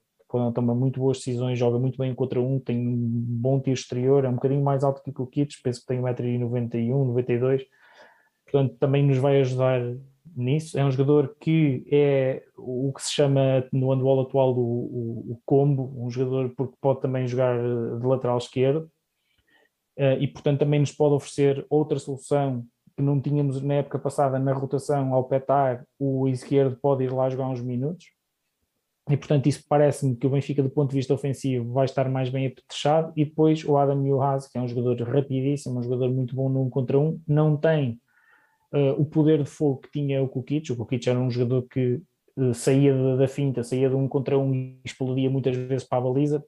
toma 0.54 0.74
muito 0.74 1.00
boas 1.00 1.18
decisões, 1.18 1.60
joga 1.60 1.78
muito 1.80 1.98
bem 1.98 2.14
contra 2.16 2.42
um, 2.42 2.60
tem 2.60 2.78
um 2.78 2.98
bom 2.98 3.60
tiro 3.60 3.74
exterior, 3.74 4.26
é 4.26 4.30
um 4.30 4.36
bocadinho 4.36 4.64
mais 4.64 4.84
alto 4.84 5.02
que 5.04 5.10
o 5.10 5.14
Kukic, 5.14 5.62
penso 5.64 5.82
que 5.82 5.88
tem 5.88 6.02
1,91m, 6.02 7.06
92 7.08 7.64
portanto 8.52 8.76
também 8.78 9.06
nos 9.06 9.18
vai 9.18 9.40
ajudar 9.40 9.82
nisso. 10.36 10.78
É 10.78 10.84
um 10.84 10.92
jogador 10.92 11.36
que 11.40 11.86
é 11.92 12.44
o 12.58 12.92
que 12.94 13.02
se 13.02 13.14
chama 13.14 13.66
no 13.72 13.92
handball 13.92 14.22
atual 14.22 14.54
o, 14.54 14.60
o, 14.60 15.32
o 15.34 15.42
combo, 15.46 15.94
um 15.98 16.10
jogador 16.10 16.54
porque 16.56 16.76
pode 16.82 17.02
também 17.02 17.28
jogar 17.28 17.56
eh, 17.56 18.00
de 18.00 18.06
lateral 18.06 18.38
esquerdo 18.38 18.92
uh, 19.98 20.20
e 20.20 20.28
portanto 20.28 20.60
também 20.60 20.80
nos 20.80 20.92
pode 20.92 21.16
oferecer 21.16 21.66
outra 21.70 21.98
solução 21.98 22.66
que 22.96 23.02
não 23.02 23.22
tínhamos 23.22 23.62
na 23.62 23.76
época 23.76 23.98
passada 23.98 24.38
na 24.38 24.54
rotação 24.54 25.14
ao 25.14 25.24
petar, 25.24 25.86
o 25.98 26.28
esquerdo 26.28 26.78
pode 26.82 27.06
ir 27.06 27.14
lá 27.14 27.30
jogar 27.30 27.48
uns 27.48 27.62
minutos 27.62 28.08
e 29.10 29.18
portanto 29.18 29.48
isso 29.48 29.64
parece-me 29.68 30.16
que 30.16 30.28
o 30.28 30.30
Benfica 30.30 30.62
do 30.62 30.70
ponto 30.70 30.92
de 30.92 30.96
vista 30.96 31.14
ofensivo 31.14 31.74
vai 31.74 31.86
estar 31.86 32.08
mais 32.10 32.30
bem 32.30 32.48
apetrechado 32.48 33.12
e 33.16 33.26
depois 33.26 33.66
o 33.66 33.78
Adam 33.78 34.00
Newhouse, 34.00 34.50
que 34.50 34.58
é 34.58 34.62
um 34.62 34.68
jogador 34.68 35.02
rapidíssimo, 35.08 35.80
um 35.80 35.84
jogador 35.84 36.12
muito 36.12 36.36
bom 36.36 36.50
num 36.50 36.70
contra 36.70 37.00
um, 37.00 37.20
não 37.28 37.58
tem 37.58 38.00
uh, 38.74 39.02
o 39.02 39.06
poder 39.06 39.44
de 39.44 39.50
fogo 39.50 39.82
que 39.82 39.92
tinha 39.92 40.22
o 40.22 40.28
Kukic. 40.28 40.72
O 40.72 40.76
Kukic 40.76 41.10
era 41.10 41.20
um 41.20 41.30
jogador 41.30 41.64
que 41.64 42.02
uh, 42.38 42.54
saía 42.54 42.94
da, 42.94 43.16
da, 43.18 43.28
finta, 43.28 43.64
saía 43.64 43.90
de 43.90 43.96
um 43.96 44.08
contra 44.08 44.38
um 44.38 44.54
e 44.54 44.80
explodia 44.86 45.30
muitas 45.30 45.56
vezes 45.56 45.88
para 45.88 45.98
a 45.98 46.02
baliza, 46.02 46.44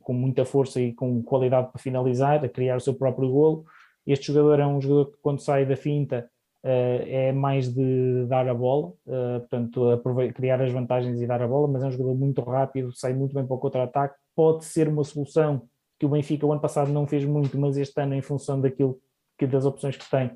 com 0.00 0.12
muita 0.12 0.44
força 0.44 0.80
e 0.80 0.92
com 0.92 1.22
qualidade 1.22 1.70
para 1.70 1.80
finalizar, 1.80 2.44
a 2.44 2.48
criar 2.48 2.76
o 2.76 2.80
seu 2.80 2.94
próprio 2.94 3.30
golo. 3.30 3.64
Este 4.06 4.32
jogador 4.32 4.58
é 4.58 4.66
um 4.66 4.80
jogador 4.80 5.12
que 5.12 5.18
quando 5.22 5.40
sai 5.40 5.64
da 5.64 5.76
finta 5.76 6.28
é 6.64 7.32
mais 7.32 7.72
de 7.72 8.26
dar 8.28 8.48
a 8.48 8.54
bola, 8.54 8.92
portanto 9.40 10.00
criar 10.34 10.62
as 10.62 10.72
vantagens 10.72 11.20
e 11.20 11.26
dar 11.26 11.42
a 11.42 11.48
bola, 11.48 11.66
mas 11.66 11.82
é 11.82 11.86
um 11.86 11.90
jogador 11.90 12.14
muito 12.14 12.40
rápido, 12.42 12.92
sai 12.94 13.12
muito 13.12 13.34
bem 13.34 13.44
para 13.44 13.56
o 13.56 13.58
contra-ataque, 13.58 14.14
pode 14.34 14.64
ser 14.64 14.88
uma 14.88 15.02
solução 15.02 15.62
que 15.98 16.06
o 16.06 16.08
Benfica 16.08 16.46
o 16.46 16.52
ano 16.52 16.60
passado 16.60 16.90
não 16.92 17.06
fez 17.06 17.24
muito, 17.24 17.58
mas 17.58 17.76
este 17.76 18.00
ano 18.00 18.14
em 18.14 18.22
função 18.22 18.60
daquilo 18.60 19.00
que 19.38 19.46
das 19.46 19.64
opções 19.64 19.96
que 19.96 20.08
tem, 20.10 20.30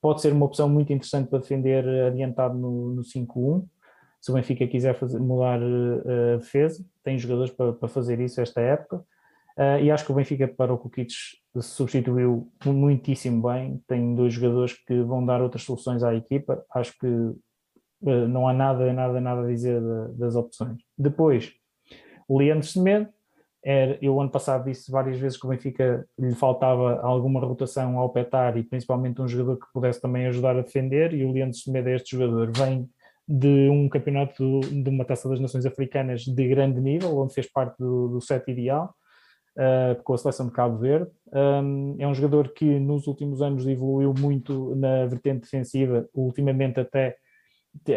pode 0.00 0.20
ser 0.20 0.32
uma 0.32 0.46
opção 0.46 0.68
muito 0.68 0.92
interessante 0.92 1.28
para 1.28 1.40
defender 1.40 1.86
adiantado 2.06 2.56
no, 2.56 2.94
no 2.94 3.02
5-1. 3.02 3.64
Se 4.20 4.30
o 4.30 4.34
Benfica 4.34 4.66
quiser 4.66 4.94
fazer, 4.94 5.18
mudar 5.18 5.60
a 5.62 6.36
defesa, 6.36 6.84
tem 7.02 7.18
jogadores 7.18 7.52
para, 7.52 7.72
para 7.72 7.88
fazer 7.88 8.20
isso 8.20 8.40
esta 8.40 8.60
época. 8.60 9.04
E 9.82 9.90
acho 9.90 10.04
que 10.04 10.12
o 10.12 10.14
Benfica 10.14 10.46
para 10.48 10.72
o 10.72 10.78
Kukic 10.78 11.12
se 11.62 11.70
substituiu 11.70 12.50
muitíssimo 12.64 13.48
bem. 13.48 13.82
Tem 13.86 14.14
dois 14.14 14.32
jogadores 14.32 14.72
que 14.72 15.02
vão 15.02 15.24
dar 15.24 15.40
outras 15.42 15.62
soluções 15.62 16.02
à 16.02 16.14
equipa. 16.14 16.64
Acho 16.74 16.96
que 16.98 17.06
uh, 17.06 18.28
não 18.28 18.48
há 18.48 18.52
nada, 18.52 18.92
nada, 18.92 19.20
nada 19.20 19.42
a 19.42 19.46
dizer 19.46 19.80
das 20.14 20.34
opções. 20.34 20.78
Depois, 20.96 21.52
o 22.28 22.38
Leandro 22.38 22.66
Semedo, 22.66 23.08
eu 24.00 24.20
ano 24.20 24.30
passado 24.30 24.64
disse 24.64 24.92
várias 24.92 25.18
vezes 25.18 25.36
que 25.38 25.44
o 25.44 25.50
Benfica 25.50 26.06
lhe 26.16 26.34
faltava 26.36 27.00
alguma 27.00 27.40
rotação 27.40 27.98
ao 27.98 28.10
petar 28.10 28.56
e 28.56 28.62
principalmente 28.62 29.20
um 29.20 29.26
jogador 29.26 29.56
que 29.58 29.66
pudesse 29.72 30.00
também 30.00 30.26
ajudar 30.26 30.56
a 30.56 30.62
defender 30.62 31.12
e 31.12 31.24
o 31.24 31.32
Leandro 31.32 31.56
Semedo 31.56 31.88
é 31.88 31.96
este 31.96 32.16
jogador, 32.16 32.52
vem 32.56 32.88
de 33.28 33.68
um 33.68 33.88
campeonato 33.88 34.60
de 34.60 34.88
uma 34.88 35.04
Taça 35.04 35.28
das 35.28 35.40
Nações 35.40 35.66
Africanas 35.66 36.22
de 36.22 36.48
grande 36.48 36.80
nível, 36.80 37.18
onde 37.18 37.34
fez 37.34 37.50
parte 37.50 37.76
do, 37.78 38.08
do 38.08 38.20
set 38.20 38.48
ideal, 38.48 38.94
uh, 39.56 40.02
com 40.02 40.14
a 40.14 40.18
seleção 40.18 40.46
de 40.46 40.52
Cabo 40.52 40.78
Verde. 40.78 41.10
Um, 41.32 41.96
é 41.98 42.06
um 42.06 42.14
jogador 42.14 42.50
que 42.50 42.78
nos 42.78 43.06
últimos 43.06 43.42
anos 43.42 43.66
evoluiu 43.66 44.14
muito 44.18 44.74
na 44.76 45.06
vertente 45.06 45.42
defensiva, 45.42 46.08
ultimamente 46.14 46.80
até 46.80 47.16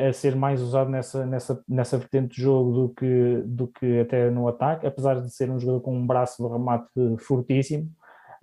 a 0.07 0.11
ser 0.11 0.35
mais 0.35 0.61
usado 0.61 0.89
nessa, 0.89 1.25
nessa, 1.25 1.63
nessa 1.67 1.97
vertente 1.97 2.35
de 2.35 2.41
jogo 2.41 2.71
do 2.71 2.89
que, 2.89 3.43
do 3.45 3.67
que 3.67 3.99
até 3.99 4.29
no 4.29 4.47
ataque, 4.47 4.85
apesar 4.85 5.21
de 5.21 5.33
ser 5.33 5.49
um 5.49 5.59
jogador 5.59 5.81
com 5.81 5.95
um 5.95 6.05
braço 6.05 6.43
de 6.43 6.51
remate 6.51 6.89
fortíssimo, 7.19 7.89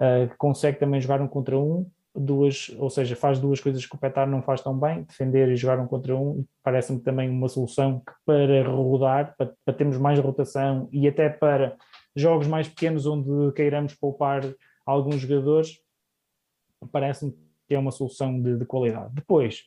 uh, 0.00 0.34
consegue 0.38 0.78
também 0.78 1.00
jogar 1.00 1.20
um 1.20 1.28
contra 1.28 1.58
um, 1.58 1.86
duas, 2.14 2.74
ou 2.78 2.88
seja, 2.88 3.14
faz 3.14 3.38
duas 3.38 3.60
coisas 3.60 3.84
que 3.84 3.94
o 3.94 3.98
Petar 3.98 4.26
não 4.26 4.40
faz 4.40 4.62
tão 4.62 4.78
bem, 4.78 5.02
defender 5.02 5.48
e 5.50 5.56
jogar 5.56 5.78
um 5.78 5.86
contra 5.86 6.16
um, 6.16 6.44
parece-me 6.62 7.00
também 7.00 7.28
uma 7.28 7.48
solução 7.48 8.02
para 8.24 8.66
rodar, 8.66 9.34
para, 9.36 9.52
para 9.64 9.74
termos 9.74 9.98
mais 9.98 10.18
rotação 10.18 10.88
e 10.90 11.06
até 11.06 11.28
para 11.28 11.76
jogos 12.16 12.46
mais 12.46 12.68
pequenos 12.68 13.06
onde 13.06 13.52
queiramos 13.52 13.94
poupar 13.94 14.42
alguns 14.84 15.20
jogadores, 15.20 15.78
parece-me 16.90 17.32
que 17.68 17.74
é 17.74 17.78
uma 17.78 17.90
solução 17.90 18.40
de, 18.40 18.56
de 18.56 18.64
qualidade. 18.64 19.14
Depois, 19.14 19.66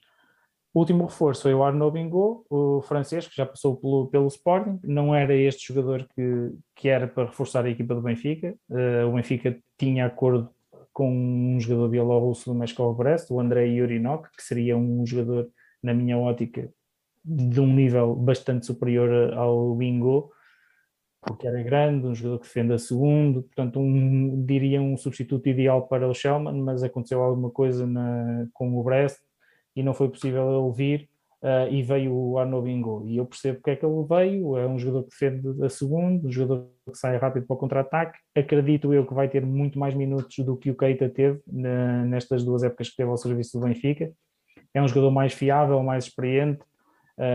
o 0.74 0.80
último 0.80 1.06
reforço 1.06 1.44
foi 1.44 1.54
o 1.54 1.64
Arnaud 1.64 1.94
Bingot, 1.94 2.46
o 2.50 2.82
francês, 2.82 3.28
que 3.28 3.36
já 3.36 3.46
passou 3.46 3.76
pelo, 3.76 4.08
pelo 4.08 4.28
Sporting. 4.28 4.80
Não 4.84 5.14
era 5.14 5.36
este 5.36 5.74
jogador 5.74 6.08
que, 6.16 6.52
que 6.76 6.88
era 6.88 7.08
para 7.08 7.26
reforçar 7.26 7.66
a 7.66 7.70
equipa 7.70 7.96
do 7.96 8.02
Benfica. 8.02 8.56
Uh, 8.70 9.08
o 9.08 9.14
Benfica 9.14 9.58
tinha 9.78 10.06
acordo 10.06 10.50
com 10.94 11.12
um 11.12 11.60
jogador 11.60 11.90
bielorrusso 11.90 12.52
do 12.52 12.56
Moscou 12.58 12.94
Brest, 12.94 13.32
o 13.32 13.40
Andrei 13.40 13.74
Yurinok, 13.74 14.30
que 14.36 14.44
seria 14.44 14.78
um 14.78 15.06
jogador, 15.06 15.50
na 15.82 15.94
minha 15.94 16.18
ótica, 16.18 16.70
de 17.24 17.60
um 17.60 17.68
nível 17.68 18.16
bastante 18.16 18.66
superior 18.66 19.34
ao 19.34 19.76
Bingot, 19.76 20.30
porque 21.22 21.48
era 21.48 21.62
grande, 21.62 22.08
um 22.08 22.16
jogador 22.16 22.40
que 22.40 22.48
defende 22.48 22.74
a 22.74 22.78
segundo, 22.78 23.44
portanto, 23.44 23.80
um, 23.80 24.44
diria 24.46 24.82
um 24.82 24.96
substituto 24.98 25.48
ideal 25.48 25.88
para 25.88 26.08
o 26.08 26.14
Shellman, 26.14 26.62
mas 26.62 26.84
aconteceu 26.84 27.22
alguma 27.22 27.52
coisa 27.52 27.86
na, 27.86 28.48
com 28.54 28.78
o 28.78 28.84
Brest 28.84 29.20
e 29.76 29.84
não 29.84 29.94
foi 29.94 30.10
possível 30.10 30.66
ele 30.66 30.76
vir 30.76 31.10
uh, 31.44 31.72
e 31.72 31.82
veio 31.84 32.14
o 32.14 32.38
Arno 32.38 32.62
Bingo. 32.62 33.04
E 33.06 33.18
eu 33.18 33.26
percebo 33.26 33.58
porque 33.58 33.72
é 33.72 33.76
que 33.76 33.86
ele 33.86 34.06
veio, 34.08 34.58
é 34.58 34.68
um 34.68 34.80
jogador 34.80 35.04
que 35.04 35.10
defende 35.10 35.64
a 35.64 35.70
segundo, 35.70 36.28
um 36.28 36.32
jogador 36.32 36.70
que 36.90 36.98
sai 36.98 37.18
rápido 37.18 37.46
para 37.46 37.54
o 37.54 37.58
contra-ataque. 37.58 38.18
Acredito 38.36 38.94
eu 38.94 39.06
que 39.06 39.14
vai 39.14 39.28
ter 39.28 39.46
muito 39.46 39.78
mais 39.78 39.94
minutos 39.94 40.38
do 40.40 40.58
que 40.58 40.72
o 40.72 40.76
Keita 40.76 41.10
teve 41.10 41.40
na, 41.48 42.06
nestas 42.06 42.44
duas 42.44 42.64
épocas 42.64 42.90
que 42.90 42.98
teve 42.98 43.10
ao 43.10 43.18
serviço 43.18 43.60
do 43.60 43.66
Benfica. 43.66 44.12
É 44.74 44.82
um 44.82 44.88
jogador 44.88 45.12
mais 45.12 45.34
fiável, 45.34 45.82
mais 45.82 46.06
experiente, 46.06 46.62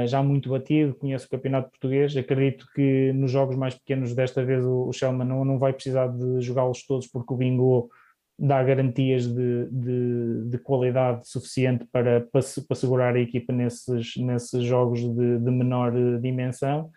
já 0.07 0.22
muito 0.22 0.49
batido, 0.49 0.95
conhece 0.95 1.26
o 1.26 1.28
campeonato 1.28 1.70
português. 1.70 2.16
Acredito 2.16 2.66
que 2.74 3.12
nos 3.12 3.30
jogos 3.30 3.57
mais 3.57 3.74
pequenos 3.74 4.14
desta 4.14 4.45
vez 4.45 4.64
o, 4.64 4.89
o 4.89 4.93
Shelman 4.93 5.26
não, 5.26 5.45
não 5.45 5.59
vai 5.59 5.72
precisar 5.72 6.09
de 6.09 6.41
jogá-los 6.41 6.87
todos 6.87 7.07
porque 7.07 7.32
o 7.35 7.37
Bingo 7.37 7.91
dá 8.39 8.62
garantias 8.62 9.26
de, 9.26 9.68
de, 9.70 10.51
de 10.51 10.59
qualidade 10.59 11.28
suficiente 11.28 11.85
para, 11.93 12.20
para, 12.20 12.41
para, 12.66 12.76
segurar 12.76 13.14
a 13.14 13.20
equipa 13.20 13.53
nesses, 13.53 14.16
nesses 14.16 14.64
jogos 14.64 15.01
de, 15.01 15.39
de 15.39 15.51
menor 15.51 15.93
dimensão. 16.20 16.91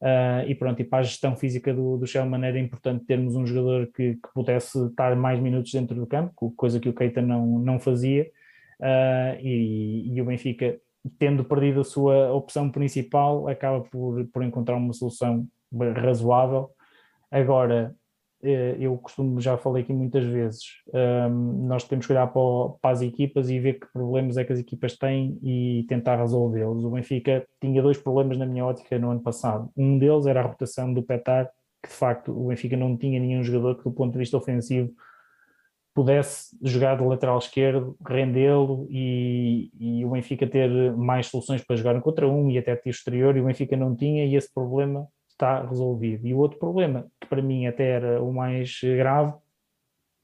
Uh, 0.00 0.44
e 0.46 0.54
pronto, 0.54 0.82
e 0.82 0.84
para 0.84 0.98
a 0.98 1.02
gestão 1.02 1.34
física 1.34 1.72
do, 1.72 1.96
do 1.96 2.06
Shellman 2.06 2.44
era 2.44 2.58
importante 2.58 3.06
termos 3.06 3.36
um 3.36 3.46
jogador 3.46 3.86
que, 3.86 4.14
que, 4.14 4.34
pudesse 4.34 4.86
estar 4.86 5.16
mais 5.16 5.40
minutos 5.40 5.72
dentro 5.72 5.96
do 5.96 6.06
campo, 6.06 6.52
coisa 6.56 6.78
que 6.78 6.90
o 6.90 6.92
Keita 6.92 7.22
não, 7.22 7.58
não 7.58 7.78
fazia, 7.78 8.30
uh, 8.80 9.40
e, 9.40 10.12
e, 10.14 10.20
o 10.20 10.26
Benfica, 10.26 10.78
tendo 11.18 11.44
perdido 11.44 11.80
a 11.80 11.84
sua 11.84 12.32
opção 12.32 12.70
principal, 12.70 13.48
acaba 13.48 13.80
por, 13.80 14.24
por 14.26 14.42
encontrar 14.42 14.76
uma 14.76 14.92
solução 14.92 15.46
razoável. 15.96 16.70
Agora, 17.30 17.94
eh, 18.42 18.76
eu 18.78 18.96
costumo, 18.98 19.40
já 19.40 19.56
falei 19.56 19.82
aqui 19.82 19.92
muitas 19.92 20.24
vezes, 20.24 20.64
um, 20.92 21.66
nós 21.66 21.84
temos 21.84 22.06
que 22.06 22.12
olhar 22.12 22.26
para, 22.26 22.92
as 22.92 23.00
equipas 23.00 23.48
e 23.48 23.58
ver 23.58 23.80
que 23.80 23.86
problemas 23.92 24.36
é 24.36 24.44
que 24.44 24.52
as 24.52 24.58
equipas 24.58 24.96
têm 24.96 25.38
e 25.42 25.84
tentar 25.88 26.16
resolvê-los. 26.16 26.84
O 26.84 26.90
Benfica 26.90 27.46
tinha 27.60 27.82
dois 27.82 27.96
problemas 27.96 28.36
na 28.36 28.44
minha 28.44 28.64
ótica 28.64 28.98
no 28.98 29.10
ano 29.10 29.20
passado. 29.20 29.70
Um 29.74 29.98
deles 29.98 30.26
era 30.26 30.40
a 30.40 30.46
rotação 30.46 30.92
do 30.92 31.02
Petar, 31.02 31.50
que 31.82 31.88
de 31.88 31.94
facto 31.94 32.32
o 32.32 32.48
Benfica 32.48 32.76
não 32.76 32.96
tinha 32.96 33.18
nenhum 33.18 33.42
jogador 33.42 33.76
que 33.76 33.84
do 33.84 33.92
ponto 33.92 34.12
de 34.12 34.18
vista 34.18 34.36
ofensivo 34.36 34.90
pudesse 35.94 36.58
jogar 36.60 36.98
de 36.98 37.04
lateral 37.04 37.38
esquerdo, 37.38 37.96
rendê-lo 38.04 38.88
e, 38.90 39.70
e, 39.78 40.04
o 40.04 40.10
Benfica 40.10 40.44
ter 40.44 40.68
mais 40.96 41.28
soluções 41.28 41.62
para 41.62 41.76
jogar 41.76 41.94
um 41.94 42.00
contra 42.00 42.28
um 42.28 42.50
e 42.50 42.58
até 42.58 42.74
ter 42.74 42.90
exterior 42.90 43.36
e 43.36 43.40
o 43.40 43.44
Benfica 43.44 43.76
não 43.76 43.94
tinha 43.94 44.26
e 44.26 44.34
esse 44.34 44.52
problema 44.52 45.06
está 45.28 45.64
resolvido. 45.64 46.26
E 46.26 46.34
o 46.34 46.38
outro 46.38 46.58
problema, 46.58 47.06
que 47.20 47.28
para 47.28 47.40
mim 47.40 47.66
até 47.66 47.90
era 47.90 48.22
o 48.22 48.32
mais 48.32 48.80
grave, 48.82 49.34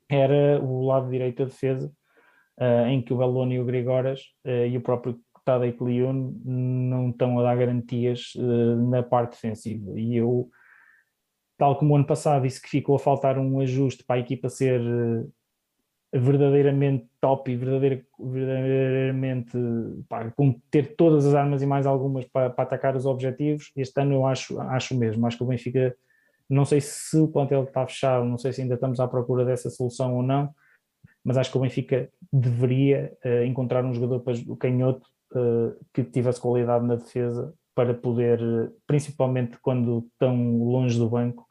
era 0.09 0.61
o 0.61 0.85
lado 0.87 1.09
direito 1.09 1.39
da 1.39 1.45
defesa, 1.45 1.93
uh, 2.59 2.87
em 2.89 3.01
que 3.01 3.13
o 3.13 3.19
Belloni 3.19 3.55
e 3.55 3.61
o 3.61 3.65
Grigoras 3.65 4.23
uh, 4.45 4.67
e 4.67 4.77
o 4.77 4.81
próprio 4.81 5.21
Tadej 5.45 5.77
Leon 5.81 6.33
não 6.45 7.11
estão 7.11 7.39
a 7.39 7.45
dar 7.45 7.57
garantias 7.57 8.35
uh, 8.35 8.91
na 8.91 9.05
parte 9.05 9.33
defensiva. 9.33 9.99
E 9.99 10.17
eu, 10.17 10.51
tal 11.57 11.79
como 11.79 11.93
o 11.93 11.97
ano 11.97 12.07
passado, 12.07 12.43
disse 12.43 12.61
que 12.61 12.69
ficou 12.69 12.97
a 12.97 12.99
faltar 12.99 13.39
um 13.39 13.61
ajuste 13.61 14.03
para 14.05 14.17
a 14.17 14.21
equipa 14.21 14.49
ser 14.49 14.81
verdadeiramente 16.13 17.07
top 17.21 17.51
e 17.51 17.57
verdadeira, 17.57 18.03
verdadeiramente 18.19 19.57
pá, 20.09 20.31
com 20.33 20.53
ter 20.71 20.97
todas 20.97 21.25
as 21.27 21.35
armas 21.35 21.63
e 21.63 21.67
mais 21.67 21.87
algumas 21.87 22.25
para, 22.25 22.51
para, 22.51 22.65
atacar 22.65 22.97
os 22.97 23.07
objetivos, 23.07 23.71
este 23.77 24.01
ano 24.01 24.15
eu 24.15 24.27
acho, 24.27 24.61
acho 24.61 24.97
mesmo. 24.97 25.27
Acho 25.27 25.37
que 25.37 25.45
o 25.45 25.47
Benfica, 25.47 25.95
não 26.49 26.65
sei 26.65 26.81
se 26.81 27.17
o 27.17 27.29
plantel 27.29 27.65
está 27.65 27.87
fechado, 27.87 28.25
não 28.25 28.39
sei 28.39 28.53
se 28.53 28.61
ainda 28.61 28.75
estamos 28.75 28.99
à 28.99 29.07
procura 29.07 29.45
dessa 29.45 29.71
solução 29.71 30.17
ou 30.17 30.23
não, 30.23 30.53
mas 31.25 31.37
acho 31.37 31.51
que 31.51 31.59
o 31.59 31.61
Benfica 31.61 32.11
deveria 32.33 33.13
uh, 33.25 33.45
encontrar 33.45 33.85
um 33.85 33.95
jogador 33.95 34.21
para 34.21 34.35
o 34.49 34.57
canhoto 34.57 35.07
uh, 35.33 35.77
que 35.95 36.03
tivesse 36.03 36.41
qualidade 36.41 36.85
na 36.85 36.97
defesa 36.97 37.55
para 37.73 37.95
poder, 37.95 38.41
principalmente 38.87 39.59
quando 39.63 40.09
estão 40.13 40.59
longe 40.59 40.99
do 40.99 41.09
banco, 41.09 41.47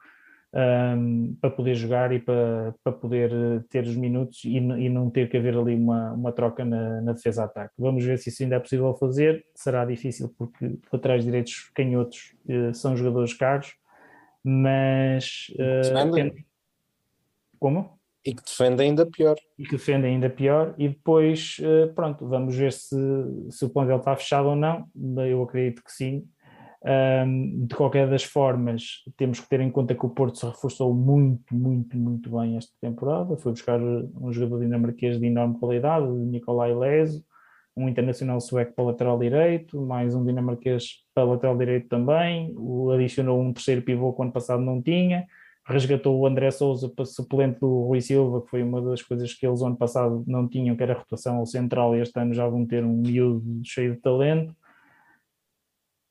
um, 0.54 1.36
para 1.40 1.50
poder 1.50 1.76
jogar 1.76 2.12
e 2.12 2.20
para, 2.20 2.74
para 2.84 2.94
poder 2.94 3.32
eh, 3.32 3.64
ter 3.70 3.84
os 3.84 3.96
minutos 3.96 4.44
e, 4.44 4.58
e 4.58 4.90
não 4.90 5.10
ter 5.10 5.30
que 5.30 5.38
haver 5.38 5.56
ali 5.56 5.76
uma, 5.76 6.14
uma 6.14 6.32
troca 6.32 6.66
na, 6.66 7.02
na 7.02 7.14
defesa-ataque. 7.14 7.74
Vamos 7.78 8.04
ver 8.04 8.18
se 8.18 8.30
isso 8.30 8.44
ainda 8.44 8.56
é 8.56 8.60
possível 8.60 8.94
fazer. 8.96 9.46
Será 9.54 9.86
difícil 9.86 10.34
porque 10.38 10.78
laterais 10.92 11.24
direitos 11.24 11.70
canhotos 11.76 12.34
uh, 12.48 12.74
são 12.74 12.98
jogadores 12.98 13.34
caros, 13.34 13.76
mas. 14.44 15.48
Uh, 15.54 15.94
Como? 17.60 18.00
E 18.26 18.34
que 18.34 18.44
defende 18.44 18.82
ainda 18.82 19.06
pior. 19.06 19.36
E 19.58 19.64
que 19.64 19.72
defende 19.72 20.08
ainda 20.08 20.30
pior. 20.30 20.74
E 20.78 20.90
depois, 20.90 21.58
pronto, 21.96 22.28
vamos 22.28 22.54
ver 22.54 22.74
se, 22.74 22.96
se 23.50 23.64
o 23.64 23.70
plantel 23.70 23.98
está 23.98 24.16
fechado 24.16 24.50
ou 24.50 24.56
não. 24.58 24.86
Eu 25.26 25.42
acredito 25.42 25.82
que 25.82 25.92
sim. 25.92 26.28
De 26.82 27.76
qualquer 27.76 28.10
das 28.10 28.24
formas, 28.24 29.04
temos 29.18 29.42
que 29.42 29.50
ter 29.50 29.60
em 29.60 29.70
conta 29.70 29.94
que 29.94 30.06
o 30.06 30.10
Porto 30.10 30.38
se 30.38 30.46
reforçou 30.46 30.94
muito, 30.94 31.54
muito, 31.54 31.98
muito 31.98 32.32
bem 32.38 32.56
esta 32.56 32.72
temporada. 32.80 33.36
Foi 33.38 33.52
buscar 33.52 33.82
um 33.82 34.32
jogador 34.32 34.62
dinamarquês 34.62 35.20
de 35.20 35.26
enorme 35.26 35.60
qualidade, 35.60 36.08
Nicolai 36.08 36.74
Leso, 36.74 37.22
um 37.76 37.90
internacional 37.90 38.40
sueco 38.40 38.74
para 38.74 38.86
lateral 38.86 39.20
direito, 39.20 39.82
mais 39.82 40.16
um 40.16 40.24
dinamarquês 40.24 41.04
para 41.14 41.26
lateral 41.26 41.58
direito 41.58 41.90
também. 41.90 42.56
Adicionou 42.94 43.42
um 43.42 43.52
terceiro 43.52 43.82
pivô 43.82 44.14
que 44.14 44.22
ano 44.22 44.32
passado 44.32 44.64
não 44.64 44.82
tinha. 44.82 45.26
Resgatou 45.66 46.18
o 46.18 46.26
André 46.26 46.50
Souza 46.50 46.90
para 46.90 47.06
suplente 47.06 47.60
do 47.60 47.84
Rui 47.84 48.00
Silva, 48.00 48.42
que 48.42 48.50
foi 48.50 48.64
uma 48.64 48.82
das 48.82 49.02
coisas 49.02 49.34
que 49.34 49.46
eles 49.46 49.62
ano 49.62 49.76
passado 49.76 50.24
não 50.26 50.48
tinham, 50.48 50.76
que 50.76 50.82
era 50.82 50.94
a 50.94 50.98
rotação 50.98 51.36
ao 51.36 51.46
central, 51.46 51.96
e 51.96 52.00
este 52.02 52.18
ano 52.20 52.34
já 52.34 52.48
vão 52.48 52.66
ter 52.66 52.84
um 52.84 53.02
miúdo 53.02 53.44
cheio 53.64 53.94
de 53.94 54.02
talento 54.02 54.56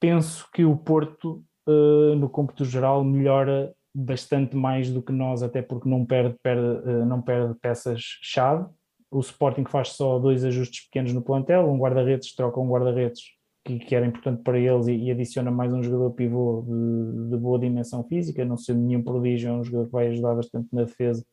penso 0.00 0.48
que 0.52 0.64
o 0.64 0.76
Porto, 0.76 1.44
uh, 1.68 2.14
no 2.16 2.28
cômputo 2.28 2.64
geral, 2.64 3.04
melhora 3.04 3.72
bastante 3.94 4.56
mais 4.56 4.90
do 4.90 5.02
que 5.02 5.12
nós, 5.12 5.42
até 5.42 5.62
porque 5.62 5.88
não 5.88 6.04
perde, 6.04 6.36
perde 6.42 6.88
uh, 6.88 7.04
não 7.06 7.20
perde 7.20 7.54
peças-chave. 7.60 8.66
O 9.10 9.20
Sporting 9.20 9.64
faz 9.64 9.90
só 9.90 10.18
dois 10.18 10.44
ajustes 10.44 10.84
pequenos 10.84 11.12
no 11.12 11.22
plantel, 11.22 11.70
um 11.70 11.78
guarda-redes, 11.78 12.34
troca 12.34 12.60
um 12.60 12.68
guarda-redes 12.68 13.22
que, 13.64 13.78
que, 13.78 13.94
era 13.94 14.06
importante 14.06 14.42
para 14.42 14.58
eles 14.58 14.86
e, 14.86 14.94
e 14.94 15.10
adiciona 15.10 15.50
mais 15.50 15.72
um 15.72 15.82
jogador 15.82 16.10
pivô 16.12 16.64
de, 16.66 17.30
de, 17.30 17.36
boa 17.36 17.58
dimensão 17.58 18.04
física, 18.04 18.44
não 18.44 18.56
sendo 18.56 18.80
nenhum 18.80 19.02
prodígio, 19.02 19.50
é 19.50 19.52
um 19.52 19.64
jogador 19.64 19.86
que 19.86 19.92
vai 19.92 20.08
ajudar 20.08 20.34
bastante 20.34 20.68
na 20.72 20.84
defesa 20.84 21.24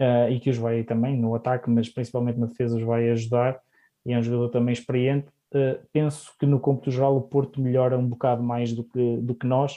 uh, 0.00 0.30
e 0.30 0.40
que 0.40 0.50
os 0.50 0.58
vai 0.58 0.82
também 0.82 1.18
no 1.18 1.34
ataque, 1.34 1.70
mas 1.70 1.88
principalmente 1.88 2.38
na 2.38 2.46
defesa 2.46 2.76
os 2.76 2.82
vai 2.82 3.10
ajudar 3.10 3.58
e 4.04 4.12
é 4.12 4.18
um 4.18 4.22
jogador 4.22 4.50
também 4.50 4.72
experiente 4.72 5.28
Uh, 5.54 5.78
penso 5.92 6.32
que 6.36 6.44
no 6.46 6.58
cômputo 6.58 6.90
geral 6.90 7.16
o 7.16 7.22
Porto 7.22 7.60
melhora 7.60 7.96
um 7.96 8.08
bocado 8.08 8.42
mais 8.42 8.72
do 8.72 8.82
que, 8.82 9.18
do 9.18 9.36
que 9.36 9.46
nós 9.46 9.76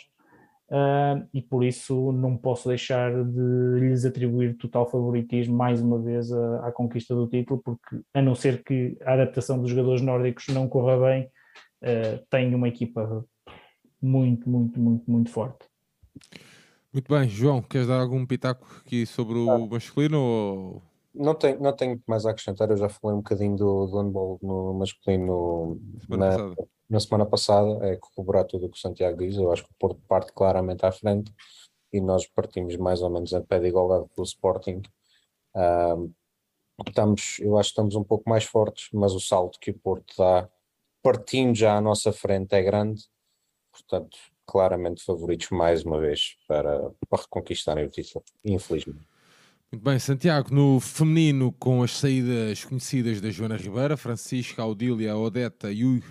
uh, 0.71 1.23
e 1.31 1.39
por 1.39 1.63
isso 1.63 2.11
não 2.11 2.35
posso 2.35 2.67
deixar 2.67 3.11
de 3.23 3.79
lhes 3.79 4.03
atribuir 4.03 4.57
total 4.57 4.89
favoritismo 4.89 5.55
mais 5.55 5.79
uma 5.79 5.99
vez 5.99 6.31
à, 6.31 6.67
à, 6.67 6.71
conquista 6.71 7.13
do 7.13 7.27
título, 7.27 7.61
porque 7.63 8.01
a 8.11 8.23
não 8.23 8.33
ser 8.33 8.63
que 8.63 8.97
a 9.05 9.13
adaptação 9.13 9.61
dos 9.61 9.69
jogadores 9.69 10.01
nórdicos 10.01 10.47
não 10.47 10.67
corra 10.67 10.97
bem, 10.97 11.29
uh, 11.83 12.25
tem 12.27 12.55
uma 12.55 12.67
equipa 12.67 13.23
muito, 14.01 14.49
muito, 14.49 14.79
muito, 14.79 15.11
muito 15.11 15.29
forte. 15.29 15.65
Muito 16.91 17.13
bem, 17.13 17.29
João, 17.29 17.61
queres 17.61 17.87
dar 17.87 17.99
algum 17.99 18.25
pitaco 18.25 18.81
aqui 18.83 19.05
sobre 19.05 19.37
o 19.37 19.67
masculino 19.67 20.19
ou 20.19 20.81
não 21.17 21.35
tenho, 21.35 21.59
não 21.59 21.73
tenho 21.73 22.01
mais 22.07 22.25
a 22.25 22.31
acrescentar, 22.31 22.69
eu 22.69 22.77
já 22.77 22.89
falei 22.89 23.15
um 23.15 23.21
bocadinho 23.21 23.55
do, 23.55 23.87
do 23.87 23.97
handball 23.97 24.39
no 24.41 24.73
masculino 24.73 25.79
semana 26.01 26.37
na, 26.37 26.55
na, 26.89 26.99
semana 26.99 27.25
passada, 27.25 27.85
é 27.85 27.97
corroborar 27.97 28.45
tudo 28.45 28.65
o 28.67 28.69
que 28.69 28.77
o 28.77 28.81
Santiago 28.81 29.17
diz, 29.17 29.35
eu 29.37 29.51
acho 29.51 29.63
que 29.63 29.71
o 29.71 29.75
Porto 29.79 30.01
parte 30.07 30.31
claramente 30.33 30.85
à 30.85 30.91
frente 30.91 31.33
e 31.91 32.01
nós 32.01 32.27
partimos 32.27 32.75
mais 32.77 33.01
ou 33.01 33.09
menos 33.09 33.33
em 33.33 33.41
pé 33.41 33.59
de 33.59 33.67
igualdade 33.67 34.07
pelo 34.13 34.25
Sporting. 34.25 34.81
Um, 35.55 36.13
estamos, 36.85 37.39
eu 37.39 37.57
acho 37.57 37.69
que 37.69 37.71
estamos 37.71 37.95
um 37.95 38.03
pouco 38.03 38.29
mais 38.29 38.43
fortes, 38.43 38.89
mas 38.93 39.13
o 39.13 39.19
salto 39.19 39.59
que 39.59 39.71
o 39.71 39.79
Porto 39.79 40.13
dá, 40.17 40.49
partindo 41.01 41.55
já 41.55 41.77
à 41.77 41.81
nossa 41.81 42.11
frente, 42.11 42.53
é 42.53 42.61
grande, 42.61 43.03
portanto, 43.71 44.17
claramente 44.45 45.03
favoritos 45.03 45.49
mais 45.49 45.83
uma 45.83 45.99
vez 45.99 46.37
para, 46.47 46.91
para 47.09 47.21
reconquistarem 47.21 47.85
o 47.85 47.89
título, 47.89 48.23
infelizmente. 48.43 49.06
Muito 49.69 49.83
bem, 49.83 49.99
Santiago, 49.99 50.47
no 50.49 50.79
feminino, 50.79 51.51
com 51.51 51.83
as 51.83 51.91
saídas 51.91 52.63
conhecidas 52.63 53.19
da 53.19 53.29
Joana 53.29 53.57
Ribeira, 53.57 53.97
Francisca, 53.97 54.61
Audília, 54.61 55.17
Odeta 55.17 55.69
e, 55.69 55.83
uh, 55.83 56.01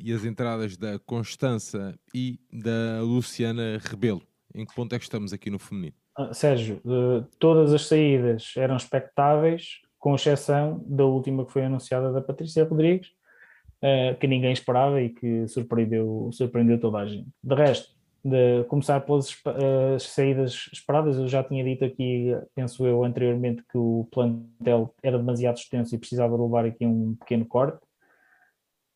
e 0.00 0.12
as 0.12 0.24
entradas 0.24 0.76
da 0.76 0.96
Constança 1.00 1.98
e 2.14 2.38
da 2.52 3.02
Luciana 3.02 3.80
Rebelo. 3.82 4.22
Em 4.54 4.64
que 4.64 4.72
ponto 4.72 4.94
é 4.94 4.98
que 4.98 5.04
estamos 5.04 5.32
aqui 5.32 5.50
no 5.50 5.58
feminino? 5.58 5.94
Ah, 6.16 6.32
Sérgio, 6.32 6.80
uh, 6.84 7.26
todas 7.40 7.74
as 7.74 7.86
saídas 7.86 8.52
eram 8.56 8.76
expectáveis, 8.76 9.80
com 9.98 10.14
exceção 10.14 10.80
da 10.86 11.04
última 11.04 11.44
que 11.44 11.52
foi 11.52 11.64
anunciada 11.64 12.12
da 12.12 12.20
Patrícia 12.20 12.64
Rodrigues, 12.64 13.08
uh, 13.82 14.16
que 14.20 14.28
ninguém 14.28 14.52
esperava 14.52 15.02
e 15.02 15.08
que 15.08 15.44
surpreendeu, 15.48 16.30
surpreendeu 16.32 16.78
toda 16.78 16.98
a 16.98 17.06
gente. 17.06 17.26
De 17.42 17.54
resto, 17.56 17.99
de 18.24 18.64
começar 18.64 19.00
pelas 19.00 19.30
uh, 19.30 19.98
saídas 19.98 20.68
esperadas. 20.72 21.16
Eu 21.16 21.28
já 21.28 21.42
tinha 21.42 21.64
dito 21.64 21.84
aqui, 21.84 22.36
penso 22.54 22.86
eu, 22.86 23.04
anteriormente, 23.04 23.62
que 23.70 23.78
o 23.78 24.06
plantel 24.10 24.94
era 25.02 25.18
demasiado 25.18 25.56
extenso 25.56 25.94
e 25.94 25.98
precisava 25.98 26.36
levar 26.36 26.64
aqui 26.64 26.86
um 26.86 27.14
pequeno 27.16 27.44
corte. 27.46 27.78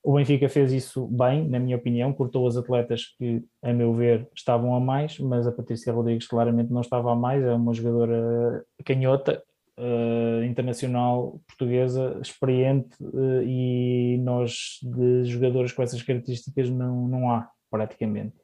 O 0.02 0.14
Benfica 0.14 0.48
fez 0.50 0.70
isso 0.70 1.06
bem, 1.06 1.48
na 1.48 1.58
minha 1.58 1.76
opinião, 1.76 2.12
cortou 2.12 2.46
as 2.46 2.58
atletas 2.58 3.14
que, 3.18 3.42
a 3.62 3.72
meu 3.72 3.94
ver, 3.94 4.28
estavam 4.36 4.74
a 4.74 4.80
mais, 4.80 5.18
mas 5.18 5.46
a 5.46 5.52
Patrícia 5.52 5.92
Rodrigues 5.92 6.26
claramente 6.26 6.70
não 6.70 6.82
estava 6.82 7.10
a 7.10 7.16
mais, 7.16 7.42
é 7.42 7.54
uma 7.54 7.72
jogadora 7.72 8.62
canhota, 8.84 9.42
uh, 9.78 10.44
internacional 10.44 11.40
portuguesa, 11.46 12.18
experiente, 12.22 12.96
uh, 13.00 13.42
e 13.42 14.18
nós 14.18 14.78
de 14.82 15.24
jogadores 15.24 15.72
com 15.72 15.82
essas 15.82 16.02
características 16.02 16.68
não, 16.70 17.08
não 17.08 17.30
há, 17.30 17.50
praticamente. 17.70 18.43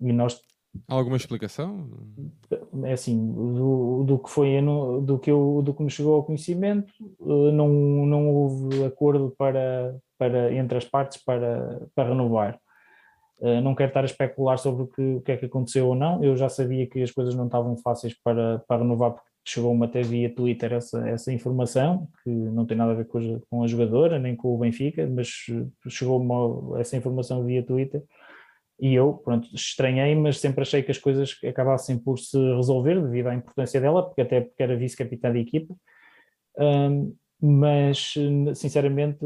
E 0.00 0.12
nós 0.12 0.40
Alguma 0.86 1.16
explicação? 1.16 1.88
É 2.84 2.92
assim, 2.92 3.32
do, 3.32 4.04
do 4.04 4.18
que 4.18 4.30
foi 4.30 4.60
do 5.02 5.18
que, 5.18 5.30
eu, 5.30 5.62
do 5.64 5.74
que 5.74 5.82
me 5.82 5.90
chegou 5.90 6.14
ao 6.14 6.24
conhecimento, 6.24 6.92
eh, 7.00 7.52
não, 7.52 7.68
não 7.68 8.28
houve 8.28 8.84
acordo 8.84 9.34
para, 9.36 9.96
para, 10.16 10.54
entre 10.54 10.78
as 10.78 10.84
partes 10.84 11.22
para, 11.24 11.88
para 11.94 12.10
renovar. 12.10 12.60
Eh, 13.42 13.60
não 13.60 13.74
quero 13.74 13.90
estar 13.90 14.02
a 14.02 14.04
especular 14.04 14.58
sobre 14.58 14.84
o 14.84 14.86
que, 14.86 15.02
o 15.02 15.20
que 15.22 15.32
é 15.32 15.36
que 15.36 15.46
aconteceu 15.46 15.88
ou 15.88 15.94
não. 15.96 16.22
Eu 16.22 16.36
já 16.36 16.48
sabia 16.48 16.86
que 16.86 17.02
as 17.02 17.10
coisas 17.10 17.34
não 17.34 17.46
estavam 17.46 17.76
fáceis 17.76 18.14
para, 18.22 18.60
para 18.68 18.82
renovar, 18.82 19.12
porque 19.12 19.28
chegou-me 19.44 19.84
até 19.84 20.02
via 20.02 20.32
Twitter 20.32 20.72
essa, 20.72 21.08
essa 21.08 21.32
informação, 21.32 22.08
que 22.22 22.30
não 22.30 22.64
tem 22.64 22.76
nada 22.76 22.92
a 22.92 22.96
ver 22.96 23.06
com 23.06 23.18
a, 23.18 23.40
com 23.50 23.64
a 23.64 23.66
jogadora, 23.66 24.20
nem 24.20 24.36
com 24.36 24.54
o 24.54 24.58
Benfica, 24.58 25.04
mas 25.08 25.28
chegou-me 25.88 26.80
essa 26.80 26.96
informação 26.96 27.44
via 27.44 27.64
Twitter 27.64 28.04
e 28.80 28.94
eu, 28.94 29.14
pronto, 29.24 29.48
estranhei, 29.54 30.14
mas 30.14 30.38
sempre 30.38 30.62
achei 30.62 30.82
que 30.82 30.90
as 30.90 30.98
coisas 30.98 31.36
acabassem 31.46 31.98
por 31.98 32.18
se 32.18 32.38
resolver 32.54 33.00
devido 33.00 33.28
à 33.28 33.34
importância 33.34 33.80
dela, 33.80 34.02
porque 34.02 34.22
até 34.22 34.40
porque 34.40 34.62
era 34.62 34.76
vice-capitã 34.76 35.30
da 35.30 35.38
equipa. 35.38 35.74
Um, 36.58 37.14
mas 37.42 38.12
sinceramente 38.54 39.18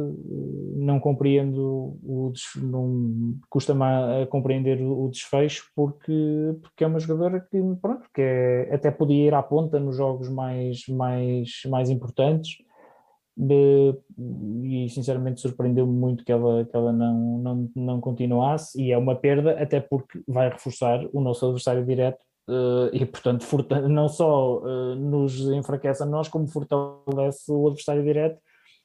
não 0.76 1.00
compreendo 1.00 1.98
o 2.00 2.32
não 2.62 3.36
custa-me 3.50 3.82
a 3.82 4.26
compreender 4.28 4.80
o 4.80 5.08
desfecho 5.08 5.68
porque, 5.74 6.12
porque 6.62 6.84
é 6.84 6.86
uma 6.86 7.00
jogadora 7.00 7.40
que 7.40 7.60
pronto 7.82 8.08
que 8.14 8.22
é, 8.22 8.72
até 8.72 8.92
podia 8.92 9.26
ir 9.26 9.34
à 9.34 9.42
ponta 9.42 9.80
nos 9.80 9.96
jogos 9.96 10.28
mais 10.28 10.86
mais 10.88 11.62
mais 11.68 11.90
importantes 11.90 12.58
e 13.36 14.88
sinceramente 14.90 15.40
surpreendeu-me 15.40 15.92
muito 15.92 16.24
que 16.24 16.30
ela, 16.30 16.64
que 16.64 16.76
ela 16.76 16.92
não, 16.92 17.38
não, 17.38 17.70
não 17.74 18.00
continuasse 18.00 18.80
e 18.80 18.92
é 18.92 18.98
uma 18.98 19.16
perda 19.16 19.60
até 19.60 19.80
porque 19.80 20.22
vai 20.26 20.48
reforçar 20.48 21.04
o 21.12 21.20
nosso 21.20 21.44
adversário 21.44 21.84
direto 21.84 22.24
uh, 22.48 22.94
e 22.94 23.04
portanto 23.04 23.44
não 23.88 24.08
só 24.08 24.58
uh, 24.58 24.94
nos 24.94 25.40
enfraquece 25.48 26.02
a 26.04 26.06
nós 26.06 26.28
como 26.28 26.46
fortalece 26.46 27.50
o 27.50 27.66
adversário 27.66 28.04
direto 28.04 28.40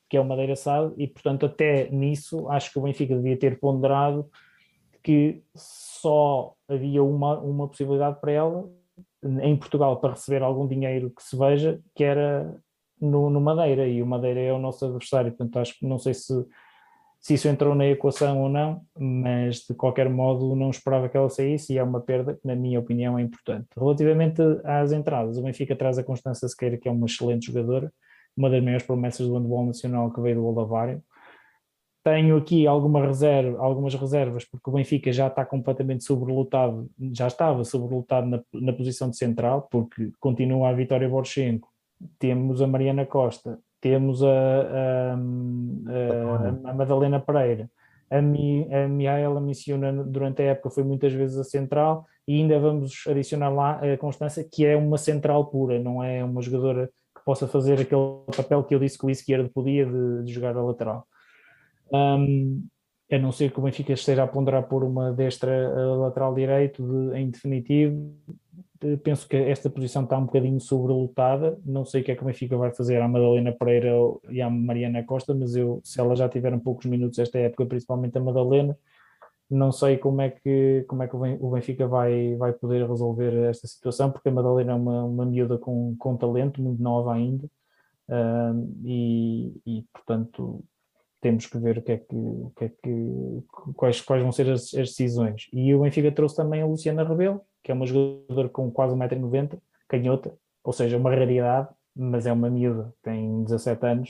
que 0.10 0.18
é 0.18 0.22
o 0.22 0.26
Madeira 0.26 0.56
Sado 0.56 0.96
e 0.98 1.08
portanto 1.08 1.46
até 1.46 1.88
nisso 1.92 2.50
acho 2.50 2.72
que 2.72 2.80
o 2.80 2.82
Benfica 2.82 3.16
devia 3.16 3.38
ter 3.38 3.60
ponderado 3.60 4.28
que 5.04 5.44
só 5.56 6.56
havia 6.68 7.04
uma, 7.04 7.40
uma 7.40 7.68
possibilidade 7.68 8.20
para 8.20 8.32
ela 8.32 8.68
em 9.42 9.56
Portugal 9.56 9.98
para 9.98 10.14
receber 10.14 10.42
algum 10.42 10.68
dinheiro 10.68 11.12
que 11.12 11.22
se 11.22 11.38
veja 11.38 11.80
que 11.94 12.04
era 12.04 12.60
no, 13.02 13.30
no 13.30 13.42
Madeira 13.42 13.88
e 13.88 14.02
o 14.02 14.06
Madeira 14.06 14.40
é 14.40 14.54
o 14.54 14.60
nosso 14.60 14.86
adversário, 14.86 15.32
portanto 15.32 15.60
acho 15.60 15.78
que 15.78 15.86
não 15.86 15.98
sei 15.98 16.14
se, 16.14 16.34
se 17.20 17.34
isso 17.34 17.48
entrou 17.48 17.76
na 17.76 17.86
equação 17.86 18.42
ou 18.42 18.50
não, 18.50 18.82
mas 18.98 19.66
de 19.68 19.74
qualquer 19.74 20.10
modo 20.10 20.56
não 20.56 20.70
esperava 20.70 21.10
que 21.10 21.18
ela 21.18 21.30
saísse 21.30 21.74
e 21.74 21.78
é 21.78 21.84
uma 21.84 22.02
perda 22.02 22.34
que 22.34 22.48
na 22.48 22.56
minha 22.56 22.80
opinião 22.80 23.18
é 23.18 23.22
importante. 23.22 23.68
Relativamente 23.78 24.42
às 24.64 24.92
entradas, 24.92 25.38
o 25.38 25.44
Benfica 25.44 25.76
traz 25.76 25.98
a 25.98 26.04
Constança 26.04 26.48
Sequeira 26.48 26.78
que 26.78 26.88
é 26.88 26.92
uma 26.92 27.06
excelente 27.06 27.48
jogadora, 27.48 27.92
uma 28.36 28.50
das 28.50 28.64
maiores 28.64 28.86
promessas 28.86 29.28
do 29.28 29.38
handball 29.38 29.66
nacional 29.66 30.12
que 30.12 30.22
veio 30.22 30.36
do 30.36 30.46
Olavário, 30.46 31.04
tenho 32.04 32.38
aqui 32.38 32.66
alguma 32.66 33.06
reserva, 33.06 33.60
algumas 33.60 33.94
reservas, 33.94 34.46
porque 34.46 34.70
o 34.70 34.74
Benfica 34.74 35.12
já 35.12 35.28
está 35.28 35.46
completamente 35.46 36.04
sobrelotado, 36.04 36.90
já 37.14 37.28
estava 37.28 37.64
sobrelotado 37.64 38.28
na, 38.28 38.42
na 38.54 38.74
posição 38.74 39.10
de 39.10 39.18
central, 39.18 39.68
porque 39.70 40.12
continua 40.20 40.70
a 40.70 40.74
Vitória 40.74 41.10
Borchenko, 41.10 41.69
temos 42.18 42.62
a 42.62 42.68
Mariana 42.68 43.06
Costa, 43.06 43.60
temos 43.82 44.24
a, 44.24 44.28
a, 44.28 45.14
a, 45.14 46.70
a 46.70 46.74
Madalena 46.74 47.20
Pereira, 47.20 47.70
a, 48.10 48.22
Mi, 48.22 48.68
a 48.74 48.88
Miaela 48.88 49.40
Missiona 49.40 49.92
durante 50.04 50.42
a 50.42 50.46
época 50.46 50.70
foi 50.72 50.84
muitas 50.84 51.14
vezes 51.14 51.38
a 51.38 51.44
central 51.44 52.06
e 52.28 52.36
ainda 52.40 52.60
vamos 52.60 53.04
adicionar 53.08 53.50
lá 53.50 53.80
a 53.82 53.98
Constança, 53.98 54.44
que 54.44 54.66
é 54.66 54.76
uma 54.76 54.98
central 54.98 55.46
pura, 55.46 55.80
não 55.80 56.04
é 56.04 56.24
uma 56.24 56.42
jogadora 56.42 56.90
que 57.16 57.24
possa 57.24 57.48
fazer 57.48 57.80
aquele 57.80 58.24
papel 58.36 58.64
que 58.64 58.74
eu 58.74 58.80
disse 58.80 58.98
que 58.98 59.06
o 59.06 59.10
esquerdo 59.10 59.50
podia 59.50 59.86
de, 59.86 60.24
de 60.24 60.34
jogar 60.34 60.56
a 60.56 60.62
lateral. 60.62 61.08
Um, 61.92 62.64
a 63.12 63.18
não 63.18 63.32
ser 63.32 63.52
que 63.52 63.60
o 63.60 63.64
Benfica 63.64 63.94
esteja 63.94 64.24
a 64.24 64.28
ponderar 64.28 64.64
por 64.68 64.84
uma 64.84 65.12
destra 65.12 65.70
lateral 65.96 66.34
direito 66.36 66.84
de, 66.84 67.18
em 67.18 67.30
definitivo, 67.32 68.16
penso 69.04 69.28
que 69.28 69.36
esta 69.36 69.70
posição 69.70 70.04
está 70.04 70.18
um 70.18 70.26
bocadinho 70.26 70.60
sobrelotada, 70.60 71.60
não 71.66 71.86
sei 71.86 72.02
o 72.02 72.04
que 72.04 72.12
é 72.12 72.16
que 72.16 72.24
o 72.24 72.26
Benfica 72.26 72.58
vai 72.58 72.72
fazer. 72.72 73.02
À 73.02 73.08
Madalena 73.08 73.52
Pereira 73.52 73.92
e 74.30 74.42
à 74.42 74.50
Mariana 74.50 75.04
Costa, 75.04 75.34
mas 75.34 75.56
eu, 75.56 75.82
se 75.84 76.00
elas 76.00 76.20
já 76.20 76.30
tiveram 76.30 76.60
poucos 76.60 76.86
minutos 76.86 77.20
esta 77.20 77.38
época, 77.40 77.66
principalmente 77.66 78.18
a 78.18 78.22
Madalena, 78.22 78.78
não 79.50 79.72
sei 79.72 79.98
como 79.98 80.22
é 80.22 80.30
que, 80.30 80.86
como 80.88 81.04
é 81.04 81.08
que 81.08 81.16
o 81.16 81.52
Benfica 81.52 81.88
vai, 81.88 82.36
vai 82.36 82.54
poder 82.54 82.88
resolver 82.88 83.34
esta 83.50 83.68
situação, 83.68 84.12
porque 84.12 84.30
a 84.30 84.32
Madalena 84.32 84.74
é 84.74 84.76
uma, 84.76 85.04
uma 85.04 85.26
miúda 85.26 85.58
com, 85.58 85.96
com 85.98 86.16
talento, 86.16 86.62
muito 86.62 86.82
nova 86.82 87.14
ainda, 87.14 87.50
e, 88.86 89.54
e 89.66 89.86
portanto 89.94 90.64
temos 91.22 91.46
que 91.46 91.58
ver 91.58 91.80
o 91.80 91.82
que 91.82 91.92
é 91.92 91.98
que, 91.98 92.16
o 92.16 92.54
que, 92.58 92.66
é 92.66 92.70
que 92.70 93.44
quais, 93.76 94.02
quais 94.02 94.24
vão 94.24 94.32
ser 94.32 94.50
as, 94.50 94.74
as, 94.74 94.90
decisões. 94.90 95.50
E 95.52 95.74
o 95.76 95.82
Benfica 95.82 96.12
trouxe 96.12 96.36
também 96.36 96.62
a 96.62 96.66
Luciana 96.66 97.04
Rebelo, 97.04 97.42
que 97.64 97.72
é 97.72 97.74
uma 97.74 97.86
jogadora 97.86 98.50
com 98.50 98.72
quase 98.72 98.96
1,90m, 98.96 99.60
canhota, 99.88 100.34
ou 100.64 100.74
seja, 100.74 100.98
uma 100.98 101.10
raridade, 101.10 101.70
mas 101.96 102.26
é 102.26 102.32
uma 102.32 102.50
miúda, 102.50 102.94
tem 103.02 103.44
17 103.44 103.86
anos, 103.86 104.10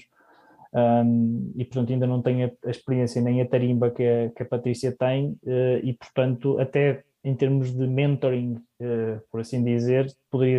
um, 0.73 1.51
e 1.55 1.65
portanto 1.65 1.91
ainda 1.91 2.05
não 2.05 2.21
tem 2.21 2.43
a, 2.43 2.51
experiência 2.65 3.21
nem 3.21 3.41
a 3.41 3.47
tarimba 3.47 3.89
que 3.89 4.03
a, 4.03 4.29
que 4.29 4.43
a 4.43 4.45
Patrícia 4.45 4.95
tem, 4.95 5.31
uh, 5.43 5.79
e 5.83 5.93
portanto 5.93 6.59
até 6.59 7.03
em 7.23 7.35
termos 7.35 7.73
de 7.73 7.87
mentoring, 7.87 8.53
uh, 8.53 9.21
por 9.31 9.41
assim 9.41 9.63
dizer, 9.63 10.13
poderia 10.29 10.57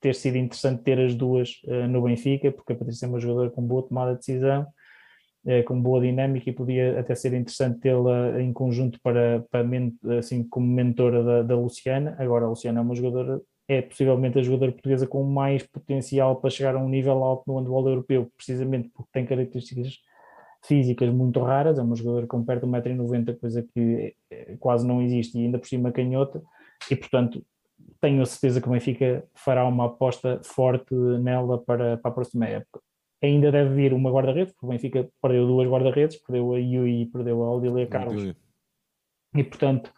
ter 0.00 0.14
sido 0.14 0.36
interessante 0.36 0.82
ter 0.82 0.98
as 0.98 1.14
duas 1.14 1.60
uh, 1.64 1.86
no 1.88 2.02
Benfica, 2.02 2.50
porque 2.50 2.72
a 2.72 2.76
Patrícia 2.76 3.06
é 3.06 3.08
uma 3.08 3.20
jogadora 3.20 3.50
com 3.50 3.62
boa 3.62 3.86
tomada 3.86 4.12
de 4.12 4.18
decisão, 4.18 4.66
com 5.66 5.80
boa 5.80 6.00
dinâmica 6.00 6.48
e 6.48 6.52
podia 6.52 7.00
até 7.00 7.14
ser 7.14 7.32
interessante 7.34 7.80
tê-la 7.80 8.40
em 8.40 8.52
conjunto 8.52 9.00
para, 9.02 9.44
para 9.50 9.66
assim 10.18 10.44
como 10.44 10.66
mentora 10.66 11.22
da, 11.22 11.42
da, 11.42 11.56
Luciana. 11.56 12.14
Agora 12.18 12.46
a 12.46 12.48
Luciana 12.48 12.78
é 12.78 12.82
uma 12.82 12.94
jogadora, 12.94 13.40
é 13.66 13.82
possivelmente 13.82 14.38
a 14.38 14.42
jogadora 14.42 14.70
portuguesa 14.70 15.06
com 15.06 15.24
mais 15.24 15.66
potencial 15.66 16.36
para 16.36 16.50
chegar 16.50 16.76
a 16.76 16.78
um 16.78 16.88
nível 16.88 17.24
alto 17.24 17.42
no 17.46 17.58
handball 17.58 17.88
europeu, 17.88 18.30
precisamente 18.36 18.88
porque 18.94 19.10
tem 19.12 19.26
características 19.26 19.98
físicas 20.64 21.12
muito 21.12 21.40
raras, 21.40 21.76
é 21.76 21.82
uma 21.82 21.96
jogadora 21.96 22.26
com 22.28 22.44
perto 22.44 22.64
de 22.64 22.72
1,90m, 22.72 23.38
coisa 23.40 23.66
que 23.74 24.14
eh, 24.30 24.56
quase 24.60 24.86
não 24.86 25.02
existe, 25.02 25.36
e 25.36 25.44
ainda 25.44 25.58
por 25.58 25.66
cima 25.66 25.90
canhota, 25.90 26.40
e 26.88 26.94
portanto 26.94 27.44
tenho 28.00 28.22
a 28.22 28.26
certeza 28.26 28.60
que 28.60 28.68
o 28.68 28.70
Benfica 28.70 29.24
fará 29.34 29.66
uma 29.66 29.86
aposta 29.86 30.40
forte 30.44 30.94
nela 30.94 31.58
para, 31.58 31.96
para 31.96 32.10
a 32.10 32.14
próxima 32.14 32.46
época 32.46 32.80
ainda 33.22 33.52
deve 33.52 33.74
vir 33.74 33.92
uma 33.92 34.10
guarda-redes, 34.10 34.52
porque 34.52 34.66
o 34.66 34.68
Benfica 34.68 35.08
perdeu 35.20 35.46
duas 35.46 35.68
guarda-redes, 35.68 36.16
perdeu 36.16 36.52
a 36.52 36.58
Yui 36.58 37.02
e 37.02 37.06
perdeu 37.06 37.42
a 37.42 37.54
Odília 37.54 37.86
Carlos. 37.86 38.34
E, 39.34 39.44
portanto, 39.44 39.92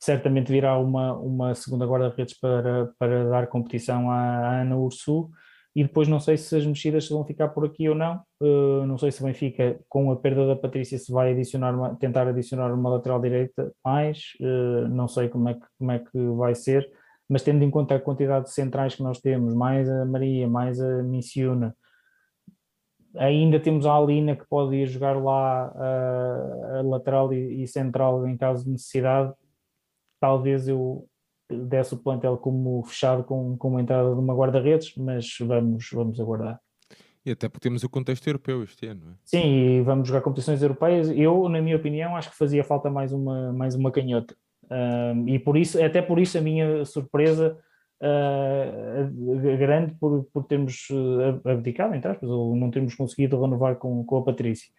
certamente 0.00 0.50
virá 0.50 0.78
uma, 0.78 1.12
uma 1.16 1.54
segunda 1.54 1.86
guarda-redes 1.86 2.38
para, 2.38 2.92
para 2.98 3.28
dar 3.28 3.46
competição 3.46 4.10
à, 4.10 4.16
à 4.16 4.60
Ana 4.62 4.76
Ursu. 4.76 5.30
E 5.74 5.82
depois 5.82 6.06
não 6.06 6.20
sei 6.20 6.36
se 6.36 6.54
as 6.54 6.66
mexidas 6.66 7.08
vão 7.08 7.24
ficar 7.24 7.48
por 7.48 7.64
aqui 7.64 7.88
ou 7.88 7.94
não. 7.94 8.20
Uh, 8.40 8.84
não 8.86 8.98
sei 8.98 9.10
se 9.10 9.22
o 9.22 9.26
Benfica, 9.26 9.78
com 9.88 10.10
a 10.10 10.16
perda 10.16 10.46
da 10.46 10.56
Patrícia, 10.56 10.98
se 10.98 11.10
vai 11.10 11.32
adicionar 11.32 11.74
uma, 11.74 11.94
tentar 11.94 12.28
adicionar 12.28 12.74
uma 12.74 12.90
lateral 12.90 13.20
direita 13.20 13.72
mais. 13.82 14.32
Uh, 14.40 14.88
não 14.88 15.08
sei 15.08 15.28
como 15.28 15.48
é, 15.48 15.54
que, 15.54 15.66
como 15.78 15.92
é 15.92 15.98
que 15.98 16.18
vai 16.36 16.54
ser. 16.54 16.90
Mas 17.26 17.42
tendo 17.42 17.64
em 17.64 17.70
conta 17.70 17.94
a 17.94 18.00
quantidade 18.00 18.46
de 18.46 18.52
centrais 18.52 18.94
que 18.94 19.02
nós 19.02 19.20
temos, 19.20 19.54
mais 19.54 19.88
a 19.88 20.04
Maria, 20.04 20.46
mais 20.46 20.78
a 20.78 21.02
Missiona, 21.02 21.74
ainda 23.16 23.60
temos 23.60 23.86
a 23.86 23.94
Alina 23.94 24.36
que 24.36 24.46
pode 24.46 24.76
ir 24.76 24.86
jogar 24.86 25.22
lá 25.22 25.72
a, 25.74 26.78
a 26.78 26.82
lateral 26.82 27.32
e, 27.32 27.62
e, 27.62 27.66
central 27.66 28.26
em 28.26 28.36
caso 28.36 28.64
de 28.64 28.70
necessidade. 28.70 29.32
Talvez 30.20 30.68
eu 30.68 31.06
desse 31.50 31.94
o 31.94 31.98
plantel 31.98 32.36
como 32.38 32.82
fechado 32.84 33.24
com, 33.24 33.56
com 33.56 33.68
uma 33.68 33.82
entrada 33.82 34.14
de 34.14 34.20
uma 34.20 34.34
guarda-redes, 34.34 34.94
mas 34.96 35.36
vamos, 35.40 35.88
vamos 35.92 36.18
aguardar. 36.18 36.58
E 37.24 37.30
até 37.30 37.48
porque 37.48 37.68
temos 37.68 37.84
o 37.84 37.88
contexto 37.88 38.26
europeu 38.26 38.64
este 38.64 38.86
ano, 38.86 39.02
não 39.04 39.12
é? 39.12 39.14
Sim, 39.24 39.44
e 39.44 39.82
vamos 39.82 40.08
jogar 40.08 40.22
competições 40.22 40.62
europeias. 40.62 41.08
Eu, 41.10 41.48
na 41.48 41.60
minha 41.60 41.76
opinião, 41.76 42.16
acho 42.16 42.30
que 42.30 42.36
fazia 42.36 42.64
falta 42.64 42.90
mais 42.90 43.12
uma, 43.12 43.52
mais 43.52 43.74
uma 43.74 43.92
canhota. 43.92 44.34
Um, 44.70 45.28
e 45.28 45.38
por 45.38 45.56
isso, 45.56 45.82
até 45.82 46.02
por 46.02 46.18
isso 46.18 46.36
a 46.36 46.40
minha 46.40 46.84
surpresa 46.84 47.56
uh, 48.02 49.56
grande 49.56 49.94
por, 49.94 50.24
por 50.24 50.44
termos 50.44 50.88
uh, 50.90 51.48
abdicado, 51.48 51.94
entre 51.94 52.10
aspas, 52.10 52.28
ou 52.28 52.56
não 52.56 52.70
termos 52.70 52.94
conseguido 52.94 53.40
renovar 53.40 53.76
com, 53.76 54.04
com 54.04 54.18
a 54.18 54.24
Patrícia. 54.24 54.70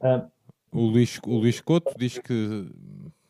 Uh, 0.00 0.30
o, 0.72 0.86
Luís, 0.86 1.20
o 1.24 1.36
Luís 1.36 1.60
Couto 1.60 1.92
diz 1.96 2.18
que, 2.18 2.70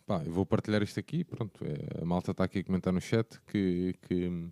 pá, 0.06 0.22
eu 0.24 0.32
vou 0.32 0.46
partilhar 0.46 0.82
isto 0.82 0.98
aqui, 0.98 1.24
pronto, 1.24 1.64
é, 1.64 2.02
a 2.02 2.04
malta 2.04 2.30
está 2.30 2.44
aqui 2.44 2.60
a 2.60 2.64
comentar 2.64 2.92
no 2.92 3.00
chat 3.00 3.40
que, 3.48 3.94
que, 4.02 4.48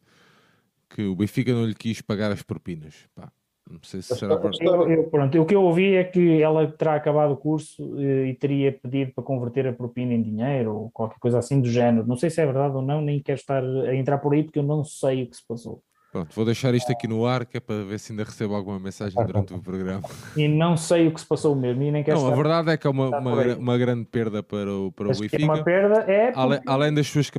que 0.91 1.03
o 1.05 1.15
Benfica 1.15 1.53
não 1.53 1.65
lhe 1.65 1.75
quis 1.75 2.03
pagar 2.03 2.33
as 2.33 2.43
propinas, 2.43 3.09
pá. 3.15 3.33
Não 3.71 3.79
sei 3.83 4.03
se 4.03 4.17
será. 4.17 4.35
Eu, 4.61 4.91
eu, 4.91 5.05
pronto, 5.05 5.41
o 5.41 5.47
que 5.47 5.55
eu 5.55 5.63
ouvi 5.63 5.95
é 5.95 6.03
que 6.03 6.43
ela 6.43 6.67
terá 6.73 6.97
acabado 6.97 7.33
o 7.33 7.37
curso 7.37 7.97
e, 8.01 8.31
e 8.31 8.35
teria 8.35 8.73
pedido 8.73 9.13
para 9.15 9.23
converter 9.23 9.69
a 9.69 9.73
propina 9.73 10.13
em 10.13 10.23
dinheiro 10.23 10.75
ou 10.75 10.91
qualquer 10.91 11.21
coisa 11.21 11.39
assim 11.39 11.61
do 11.61 11.69
género. 11.69 12.07
Não 12.07 12.17
sei 12.17 12.31
se 12.31 12.41
é 12.41 12.47
verdade 12.47 12.75
ou 12.75 12.83
não, 12.83 13.01
nem 13.01 13.23
quero 13.23 13.39
estar 13.39 13.63
a 13.63 13.95
entrar 13.95 14.19
por 14.19 14.35
aí 14.35 14.43
porque 14.43 14.59
eu 14.59 14.65
não 14.65 14.85
sei 14.85 15.23
o 15.23 15.31
que 15.31 15.37
se 15.37 15.47
passou. 15.47 15.83
Pronto, 16.11 16.35
vou 16.35 16.45
deixar 16.45 16.75
isto 16.75 16.91
aqui 16.91 17.07
no 17.07 17.25
ar 17.25 17.47
que 17.47 17.59
é 17.59 17.61
para 17.61 17.85
ver 17.85 18.01
se 18.01 18.13
ainda 18.13 18.25
recebo 18.25 18.57
alguma 18.57 18.81
mensagem 18.81 19.25
durante 19.25 19.55
o 19.55 19.63
programa. 19.63 20.03
E 20.37 20.49
não 20.49 20.77
sei 20.77 21.07
o 21.07 21.15
que 21.15 21.21
se 21.21 21.27
passou 21.27 21.55
mesmo. 21.55 21.85
E 21.85 21.93
nem 21.93 22.03
quero 22.03 22.19
não, 22.19 22.33
a 22.33 22.35
verdade 22.35 22.71
é 22.71 22.77
que 22.77 22.85
é 22.85 22.91
uma, 22.91 23.17
uma, 23.17 23.55
uma, 23.55 23.79
grande 23.79 24.07
perda 24.07 24.43
para 24.43 24.75
o, 24.75 24.91
para 24.91 25.07
o 25.07 25.11
Benfica. 25.11 25.41
É 25.41 25.45
uma 25.45 25.63
perda, 25.63 26.01
é. 26.11 26.33
Porque... 26.33 26.41
Além, 26.41 26.61
além, 26.67 26.95
das 26.95 27.07
suas, 27.07 27.31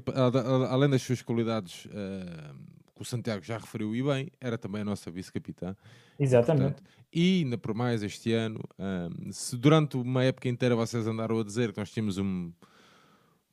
além 0.70 0.90
das 0.90 1.02
suas 1.02 1.22
qualidades. 1.22 1.86
Uh, 1.88 2.71
o 3.02 3.06
Santiago 3.06 3.44
já 3.44 3.58
referiu 3.58 3.96
e 3.96 4.04
bem, 4.04 4.32
era 4.40 4.58
também 4.58 4.82
a 4.82 4.86
nossa 4.86 5.10
vice-capitã. 5.10 5.76
Exatamente. 6.20 6.76
Portanto, 6.76 6.84
e 7.12 7.42
ainda 7.44 7.58
por 7.58 7.74
mais 7.74 8.04
este 8.04 8.32
ano, 8.32 8.62
um, 8.78 9.32
se 9.32 9.58
durante 9.58 9.98
uma 9.98 10.24
época 10.24 10.48
inteira 10.48 10.76
vocês 10.76 11.08
andaram 11.08 11.40
a 11.40 11.44
dizer 11.44 11.74
que 11.74 11.80
nós 11.80 11.92
tínhamos 11.92 12.18
um, 12.18 12.52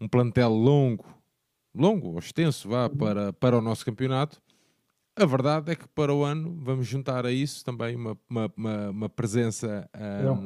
um 0.00 0.06
plantel 0.06 0.50
longo, 0.50 1.06
longo 1.74 2.18
extenso, 2.18 2.68
vá, 2.68 2.84
uhum. 2.84 2.96
para, 2.96 3.32
para 3.32 3.58
o 3.58 3.62
nosso 3.62 3.84
campeonato, 3.84 4.40
a 5.16 5.24
verdade 5.24 5.72
é 5.72 5.74
que 5.74 5.88
para 5.88 6.14
o 6.14 6.22
ano 6.22 6.56
vamos 6.60 6.86
juntar 6.86 7.26
a 7.26 7.32
isso 7.32 7.64
também 7.64 7.96
uma, 7.96 8.16
uma, 8.28 8.52
uma, 8.56 8.90
uma 8.90 9.08
presença 9.08 9.88
um, 9.96 10.44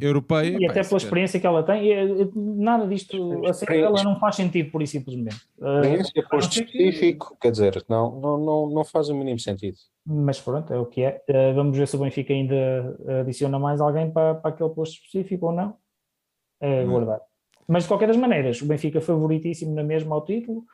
europeia. 0.00 0.56
E 0.58 0.66
até 0.66 0.82
pela 0.82 0.96
experiência 0.96 1.40
que 1.40 1.46
ela 1.46 1.62
tem, 1.62 1.92
e, 1.92 2.30
nada 2.34 2.86
disto, 2.86 3.46
assim, 3.46 3.66
ela 3.68 4.02
não 4.02 4.18
faz 4.18 4.36
sentido, 4.36 4.70
por 4.70 4.82
e 4.82 4.86
simplesmente. 4.86 5.36
Experiência, 5.60 6.22
uh, 6.22 6.28
posto 6.28 6.60
específico, 6.60 7.36
quer 7.40 7.50
dizer, 7.50 7.84
não, 7.88 8.20
não, 8.20 8.38
não, 8.38 8.70
não 8.70 8.84
faz 8.84 9.08
o 9.08 9.14
mínimo 9.14 9.38
sentido. 9.38 9.76
Mas 10.06 10.40
pronto, 10.40 10.72
é 10.72 10.78
o 10.78 10.86
que 10.86 11.02
é. 11.02 11.22
Vamos 11.54 11.76
ver 11.76 11.86
se 11.86 11.96
o 11.96 11.98
Benfica 11.98 12.32
ainda 12.32 12.96
adiciona 13.20 13.58
mais 13.58 13.80
alguém 13.80 14.10
para, 14.10 14.34
para 14.34 14.50
aquele 14.50 14.70
posto 14.70 14.94
específico 14.94 15.46
ou 15.46 15.52
não. 15.52 15.76
É 16.60 16.82
aguardar. 16.82 17.18
Hum. 17.18 17.32
Mas 17.68 17.84
de 17.84 17.88
qualquer 17.88 18.08
das 18.08 18.16
maneiras, 18.16 18.60
o 18.60 18.66
Benfica 18.66 19.00
favoritíssimo 19.00 19.74
na 19.74 19.82
mesma 19.82 20.14
ao 20.14 20.24
título. 20.24 20.64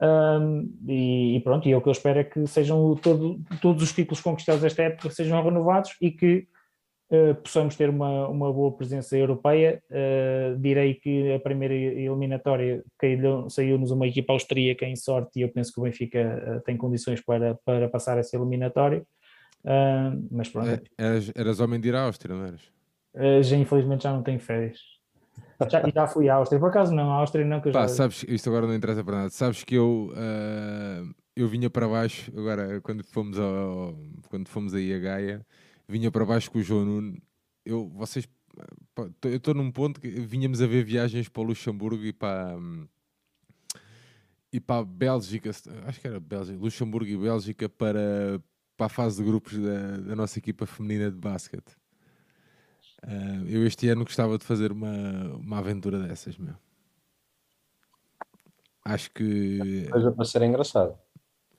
Um, 0.00 0.68
e, 0.88 1.36
e, 1.36 1.40
pronto, 1.40 1.68
e 1.68 1.72
é 1.72 1.76
o 1.76 1.80
que 1.80 1.88
eu 1.88 1.92
espero 1.92 2.18
é 2.18 2.24
que 2.24 2.44
sejam 2.46 2.96
todo, 2.96 3.40
todos 3.60 3.84
os 3.84 3.92
títulos 3.92 4.20
conquistados 4.20 4.64
esta 4.64 4.82
época 4.82 5.10
sejam 5.10 5.42
renovados 5.44 5.96
e 6.00 6.10
que 6.10 6.48
possamos 7.42 7.76
ter 7.76 7.90
uma, 7.90 8.26
uma 8.28 8.52
boa 8.52 8.72
presença 8.72 9.16
europeia. 9.16 9.82
Uh, 9.90 10.58
direi 10.58 10.94
que 10.94 11.34
a 11.34 11.40
primeira 11.40 11.74
eliminatória 11.74 12.82
saiu-nos 13.50 13.90
uma 13.90 14.06
equipa 14.06 14.32
austríaca 14.32 14.86
em 14.86 14.96
sorte 14.96 15.38
e 15.38 15.42
eu 15.42 15.48
penso 15.50 15.72
que 15.72 15.80
o 15.80 15.82
Benfica 15.82 16.58
uh, 16.58 16.60
tem 16.64 16.76
condições 16.76 17.20
para, 17.20 17.54
para 17.64 17.88
passar 17.88 18.18
essa 18.18 18.36
eliminatória. 18.36 19.02
Mas 20.30 20.48
pronto. 20.48 20.68
É, 20.68 20.80
eras, 20.98 21.32
eras 21.36 21.60
homem 21.60 21.78
de 21.78 21.88
ir 21.88 21.94
à 21.94 22.02
Áustria, 22.02 22.34
não 22.34 22.46
eras? 22.46 22.62
Já, 23.42 23.56
infelizmente 23.56 24.02
já 24.02 24.12
não 24.12 24.22
tenho 24.22 24.40
férias. 24.40 24.80
Já, 25.70 25.82
já 25.94 26.06
fui 26.08 26.28
à 26.28 26.34
Áustria, 26.34 26.58
por 26.58 26.70
acaso 26.70 26.92
não, 26.92 27.12
a 27.12 27.16
Áustria 27.16 27.44
não 27.44 27.60
que 27.60 27.68
eu 27.68 27.72
Pá, 27.72 27.82
já... 27.82 27.88
sabes, 27.88 28.24
isto 28.26 28.48
agora 28.48 28.66
não 28.66 28.74
interessa 28.74 29.04
para 29.04 29.16
nada. 29.16 29.30
Sabes 29.30 29.62
que 29.62 29.76
eu, 29.76 30.10
uh, 30.12 31.14
eu 31.36 31.46
vinha 31.46 31.70
para 31.70 31.86
baixo, 31.86 32.32
agora 32.36 32.80
quando 32.80 33.04
fomos, 33.04 33.38
ao, 33.38 33.94
quando 34.28 34.48
fomos 34.48 34.74
aí 34.74 34.92
a 34.92 34.98
Gaia, 34.98 35.46
vinha 35.92 36.10
para 36.10 36.24
baixo 36.24 36.50
com 36.50 36.58
o 36.58 36.62
João 36.62 36.84
Nuno. 36.84 37.22
Eu, 37.64 37.88
vocês, 37.90 38.26
eu 39.24 39.36
estou 39.36 39.54
num 39.54 39.70
ponto 39.70 40.00
que 40.00 40.08
vinhamos 40.08 40.62
a 40.62 40.66
ver 40.66 40.84
viagens 40.84 41.28
para 41.28 41.42
o 41.42 41.44
Luxemburgo 41.44 42.02
e 42.04 42.12
para. 42.12 42.56
Um, 42.56 42.88
e 44.52 44.60
para 44.60 44.80
a 44.80 44.84
Bélgica, 44.84 45.50
acho 45.50 46.00
que 46.00 46.06
era 46.06 46.20
Bélgica, 46.20 46.58
Luxemburgo 46.58 47.08
e 47.08 47.16
Bélgica 47.16 47.70
para, 47.70 48.38
para 48.76 48.86
a 48.86 48.88
fase 48.88 49.16
de 49.16 49.24
grupos 49.26 49.56
da, 49.56 49.96
da 49.98 50.16
nossa 50.16 50.38
equipa 50.38 50.66
feminina 50.66 51.10
de 51.10 51.16
basquete. 51.16 51.74
Uh, 53.02 53.48
eu 53.48 53.66
este 53.66 53.88
ano 53.88 54.04
gostava 54.04 54.36
de 54.36 54.44
fazer 54.44 54.70
uma, 54.70 55.34
uma 55.36 55.58
aventura 55.58 55.98
dessas, 56.06 56.36
meu. 56.36 56.54
Acho 58.84 59.10
que. 59.12 59.88
Coisa 59.90 60.12
para 60.12 60.24
ser 60.24 60.42
engraçado. 60.42 60.98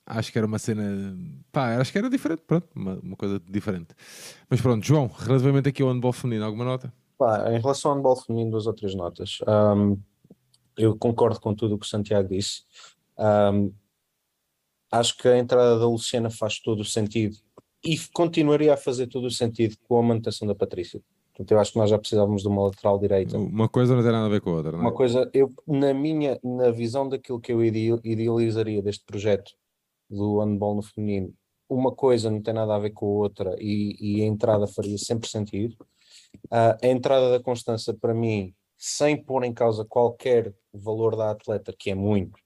Acho 0.05 0.31
que 0.31 0.37
era 0.37 0.45
uma 0.45 0.59
cena. 0.59 1.17
Pá, 1.51 1.77
acho 1.77 1.91
que 1.91 1.97
era 1.97 2.09
diferente, 2.09 2.41
pronto, 2.45 2.67
uma, 2.75 2.99
uma 2.99 3.15
coisa 3.15 3.41
diferente. 3.49 3.95
Mas 4.49 4.59
pronto, 4.59 4.85
João, 4.85 5.07
relativamente 5.07 5.69
aqui 5.69 5.81
ao 5.81 5.89
handball 5.89 6.11
feminino, 6.11 6.45
alguma 6.45 6.65
nota? 6.65 6.93
Pá, 7.17 7.51
em 7.53 7.59
relação 7.59 7.91
ao 7.91 7.97
handball 7.97 8.15
feminino, 8.17 8.51
duas 8.51 8.67
ou 8.67 8.73
três 8.73 8.93
notas. 8.95 9.39
Um, 9.47 9.97
eu 10.77 10.97
concordo 10.97 11.39
com 11.39 11.55
tudo 11.55 11.75
o 11.75 11.79
que 11.79 11.85
o 11.85 11.89
Santiago 11.89 12.27
disse. 12.27 12.63
Um, 13.17 13.71
acho 14.91 15.17
que 15.17 15.27
a 15.27 15.37
entrada 15.37 15.79
da 15.79 15.87
Luciana 15.87 16.29
faz 16.29 16.59
todo 16.59 16.81
o 16.81 16.85
sentido 16.85 17.37
e 17.83 17.97
continuaria 18.13 18.73
a 18.73 18.77
fazer 18.77 19.07
todo 19.07 19.25
o 19.25 19.31
sentido 19.31 19.77
com 19.87 19.97
a 19.97 20.03
manutenção 20.03 20.47
da 20.47 20.55
Patrícia. 20.55 21.01
Portanto, 21.31 21.51
eu 21.51 21.59
acho 21.59 21.71
que 21.71 21.79
nós 21.79 21.89
já 21.89 21.97
precisávamos 21.97 22.43
de 22.43 22.47
uma 22.47 22.65
lateral 22.65 22.99
direita. 22.99 23.37
Uma 23.37 23.67
coisa 23.67 23.95
não 23.95 24.03
tem 24.03 24.11
nada 24.11 24.27
a 24.27 24.29
ver 24.29 24.41
com 24.41 24.51
a 24.51 24.53
outra, 24.53 24.71
não 24.73 24.79
é? 24.79 24.81
Uma 24.81 24.93
coisa, 24.93 25.29
eu, 25.33 25.49
na 25.67 25.93
minha, 25.93 26.39
na 26.43 26.69
visão 26.69 27.09
daquilo 27.09 27.39
que 27.39 27.51
eu 27.51 27.63
idealizaria 27.63 28.83
deste 28.83 29.03
projeto 29.03 29.53
do 30.09 30.39
handball 30.39 30.75
no 30.75 30.81
feminino, 30.81 31.33
uma 31.69 31.91
coisa 31.93 32.29
não 32.29 32.41
tem 32.41 32.53
nada 32.53 32.75
a 32.75 32.79
ver 32.79 32.91
com 32.91 33.05
a 33.05 33.09
outra 33.09 33.55
e, 33.59 33.95
e 33.99 34.21
a 34.23 34.25
entrada 34.25 34.67
faria 34.67 34.97
sempre 34.97 35.27
sentido. 35.29 35.75
Uh, 36.45 36.77
a 36.81 36.87
entrada 36.87 37.31
da 37.31 37.43
Constança, 37.43 37.93
para 37.93 38.13
mim, 38.13 38.53
sem 38.77 39.15
pôr 39.21 39.43
em 39.43 39.53
causa 39.53 39.85
qualquer 39.85 40.53
valor 40.73 41.15
da 41.15 41.31
atleta, 41.31 41.73
que 41.77 41.89
é 41.89 41.95
muito, 41.95 42.39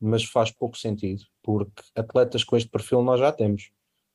mas 0.00 0.24
faz 0.24 0.50
pouco 0.50 0.76
sentido, 0.76 1.22
porque 1.42 1.82
atletas 1.94 2.42
com 2.42 2.56
este 2.56 2.68
perfil 2.68 3.02
nós 3.02 3.20
já 3.20 3.30
temos. 3.32 3.70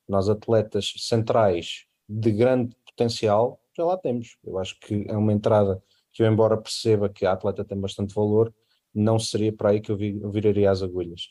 Nós, 0.07 0.29
atletas 0.29 0.93
centrais 0.97 1.85
de 2.07 2.31
grande 2.31 2.75
potencial, 2.85 3.59
já 3.75 3.83
lá 3.83 3.97
temos. 3.97 4.37
Eu 4.43 4.59
acho 4.59 4.79
que 4.79 5.05
é 5.07 5.17
uma 5.17 5.33
entrada 5.33 5.81
que 6.11 6.23
eu, 6.23 6.27
embora 6.31 6.57
perceba 6.57 7.09
que 7.09 7.25
a 7.25 7.31
atleta 7.31 7.65
tem 7.65 7.79
bastante 7.79 8.13
valor, 8.13 8.53
não 8.93 9.19
seria 9.19 9.51
para 9.51 9.71
aí 9.71 9.81
que 9.81 9.91
eu, 9.91 9.99
eu 9.99 10.31
viraria 10.31 10.71
as 10.71 10.81
agulhas. 10.81 11.29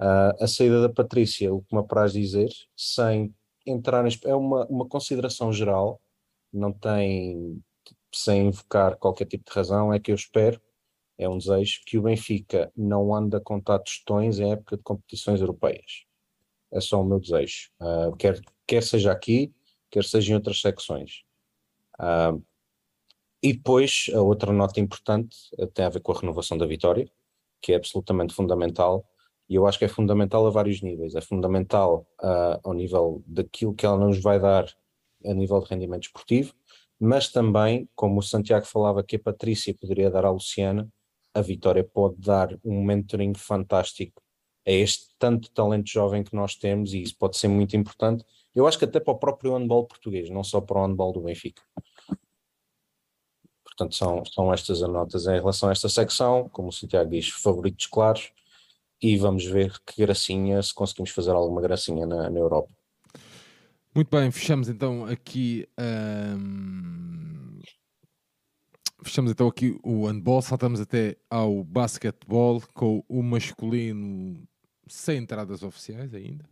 Uh, 0.00 0.42
a 0.42 0.46
saída 0.46 0.82
da 0.82 0.88
Patrícia, 0.88 1.52
o 1.54 1.62
que 1.62 1.74
me 1.74 1.80
apraz 1.80 2.12
dizer, 2.12 2.50
sem 2.76 3.34
entrar 3.66 4.06
em, 4.06 4.18
é 4.24 4.34
uma, 4.34 4.66
uma 4.66 4.86
consideração 4.86 5.52
geral, 5.52 6.00
não 6.52 6.72
tem, 6.72 7.62
sem 8.12 8.48
invocar 8.48 8.96
qualquer 8.96 9.26
tipo 9.26 9.44
de 9.48 9.56
razão, 9.56 9.92
é 9.92 10.00
que 10.00 10.10
eu 10.10 10.14
espero, 10.14 10.60
é 11.16 11.28
um 11.28 11.38
desejo, 11.38 11.80
que 11.86 11.96
o 11.96 12.02
Benfica 12.02 12.72
não 12.76 13.14
anda 13.14 13.40
com 13.40 13.60
tostões 13.60 14.38
em 14.38 14.50
época 14.50 14.76
de 14.76 14.82
competições 14.82 15.40
europeias. 15.40 16.04
É 16.72 16.80
só 16.80 17.00
o 17.00 17.04
meu 17.04 17.20
desejo. 17.20 17.70
Uh, 17.80 18.16
quer, 18.16 18.40
quer 18.66 18.82
seja 18.82 19.12
aqui, 19.12 19.54
quer 19.90 20.04
seja 20.04 20.32
em 20.32 20.34
outras 20.34 20.60
secções. 20.60 21.22
Uh, 22.00 22.44
e 23.40 23.52
depois, 23.52 24.10
a 24.12 24.20
outra 24.20 24.52
nota 24.52 24.80
importante 24.80 25.36
tem 25.72 25.84
a 25.84 25.90
ver 25.90 26.00
com 26.00 26.12
a 26.12 26.18
renovação 26.18 26.58
da 26.58 26.66
Vitória, 26.66 27.08
que 27.60 27.72
é 27.72 27.76
absolutamente 27.76 28.34
fundamental, 28.34 29.06
e 29.48 29.54
eu 29.54 29.66
acho 29.66 29.78
que 29.78 29.84
é 29.84 29.88
fundamental 29.88 30.46
a 30.46 30.50
vários 30.50 30.80
níveis. 30.82 31.14
É 31.14 31.20
fundamental 31.20 32.06
uh, 32.22 32.60
ao 32.62 32.72
nível 32.72 33.22
daquilo 33.26 33.74
que 33.74 33.84
ela 33.84 33.98
nos 33.98 34.20
vai 34.20 34.40
dar 34.40 34.66
a 35.24 35.34
nível 35.34 35.60
de 35.60 35.68
rendimento 35.68 36.04
esportivo, 36.04 36.54
mas 36.98 37.28
também, 37.28 37.88
como 37.94 38.20
o 38.20 38.22
Santiago 38.22 38.66
falava 38.66 39.02
que 39.02 39.16
a 39.16 39.20
Patrícia 39.20 39.74
poderia 39.74 40.10
dar 40.10 40.24
à 40.24 40.30
Luciana, 40.30 40.88
a 41.32 41.40
Vitória 41.40 41.84
pode 41.84 42.16
dar 42.18 42.56
um 42.64 42.82
mentoring 42.82 43.34
fantástico 43.34 44.22
a 44.66 44.70
este 44.70 45.08
tanto 45.18 45.50
talento 45.50 45.90
jovem 45.90 46.22
que 46.22 46.34
nós 46.34 46.54
temos 46.54 46.94
e 46.94 47.02
isso 47.02 47.16
pode 47.18 47.36
ser 47.36 47.48
muito 47.48 47.76
importante 47.76 48.24
eu 48.54 48.66
acho 48.68 48.78
que 48.78 48.84
até 48.84 49.00
para 49.00 49.12
o 49.12 49.18
próprio 49.18 49.56
handball 49.56 49.84
português, 49.84 50.30
não 50.30 50.44
só 50.44 50.60
para 50.60 50.78
o 50.78 50.86
handball 50.86 51.12
do 51.12 51.20
Benfica. 51.20 51.62
Portanto, 53.64 53.96
são, 53.96 54.24
são 54.24 54.54
estas 54.54 54.80
as 54.80 54.88
notas 54.88 55.26
em 55.26 55.32
relação 55.32 55.68
a 55.68 55.72
esta 55.72 55.88
secção, 55.88 56.48
como 56.50 56.68
o 56.68 56.72
Santiago 56.72 57.10
diz, 57.10 57.28
favoritos 57.28 57.86
claros, 57.86 58.32
e 59.04 59.18
vamos 59.18 59.44
ver 59.44 59.78
que 59.84 60.00
gracinha, 60.00 60.62
se 60.62 60.72
conseguimos 60.72 61.10
fazer 61.10 61.32
alguma 61.32 61.60
gracinha 61.60 62.06
na, 62.06 62.30
na 62.30 62.38
Europa. 62.38 62.72
Muito 63.94 64.08
bem, 64.10 64.30
fechamos 64.30 64.66
então 64.66 65.04
aqui. 65.04 65.68
Um... 65.78 67.60
Fechamos 69.02 69.30
então 69.30 69.46
aqui 69.46 69.78
o 69.82 70.06
handball, 70.06 70.40
saltamos 70.40 70.80
até 70.80 71.18
ao 71.28 71.62
basquetebol 71.62 72.62
com 72.72 73.04
o 73.06 73.22
masculino 73.22 74.42
sem 74.88 75.18
entradas 75.18 75.62
oficiais 75.62 76.14
ainda 76.14 76.48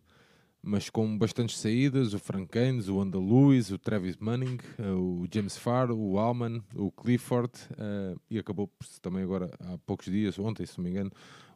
mas 0.62 0.88
com 0.88 1.18
bastantes 1.18 1.58
saídas, 1.58 2.14
o 2.14 2.20
Frank 2.20 2.48
Gaines, 2.52 2.88
o 2.88 3.00
Andaluz, 3.00 3.72
o 3.72 3.78
Travis 3.78 4.16
Manning, 4.16 4.58
o 4.96 5.26
James 5.28 5.56
Farr, 5.56 5.90
o 5.90 6.18
Alman, 6.18 6.62
o 6.76 6.88
Clifford 6.92 7.52
uh, 7.72 8.18
e 8.30 8.38
acabou 8.38 8.70
também 9.00 9.24
agora 9.24 9.50
há 9.58 9.76
poucos 9.78 10.06
dias, 10.06 10.38
ontem 10.38 10.64
se 10.64 10.78
não 10.78 10.84
me 10.84 10.90
engano, 10.90 11.10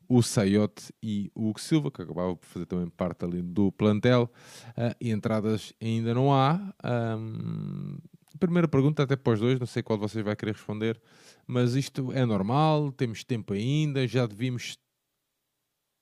o 0.09 0.23
Sayote 0.23 0.93
e 1.03 1.31
o 1.35 1.49
Hugo 1.49 1.61
Silva, 1.61 1.91
que 1.91 2.03
acabava 2.03 2.37
por 2.37 2.47
fazer 2.47 2.67
também 2.67 2.89
parte 2.89 3.25
ali 3.25 3.43
do 3.43 3.73
plantel, 3.73 4.31
uh, 4.71 4.95
e 5.01 5.11
entradas 5.11 5.73
ainda 5.81 6.15
não 6.15 6.33
há. 6.33 6.75
Um, 7.19 7.99
primeira 8.39 8.69
pergunta 8.69 9.03
até 9.03 9.17
para 9.17 9.33
os 9.33 9.41
dois, 9.41 9.59
não 9.59 9.67
sei 9.67 9.83
qual 9.83 9.99
de 9.99 10.03
vocês 10.03 10.25
vai 10.25 10.37
querer 10.37 10.53
responder, 10.53 11.01
mas 11.47 11.75
isto 11.75 12.13
é 12.13 12.25
normal, 12.25 12.93
temos 12.93 13.25
tempo 13.25 13.53
ainda, 13.53 14.07
já 14.07 14.27
devíamos 14.27 14.79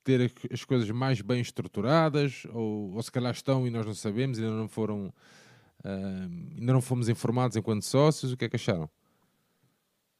ter 0.03 0.31
as 0.53 0.65
coisas 0.65 0.91
mais 0.91 1.21
bem 1.23 1.41
estruturadas, 1.41 2.47
ou, 2.53 2.93
ou 2.95 3.03
se 3.03 3.11
calhar 3.11 3.33
estão 3.33 3.67
e 3.67 3.71
nós 3.71 3.87
não 3.87 3.95
sabemos, 3.95 4.39
ainda 4.39 4.51
não 4.51 4.69
foram, 4.69 5.07
uh, 5.85 6.55
ainda 6.59 6.73
não 6.73 6.83
fomos 6.83 7.09
informados 7.09 7.57
enquanto 7.57 7.85
sócios, 7.85 8.33
o 8.33 8.37
que 8.37 8.45
é 8.45 8.49
que 8.49 8.57
acharam? 8.57 8.91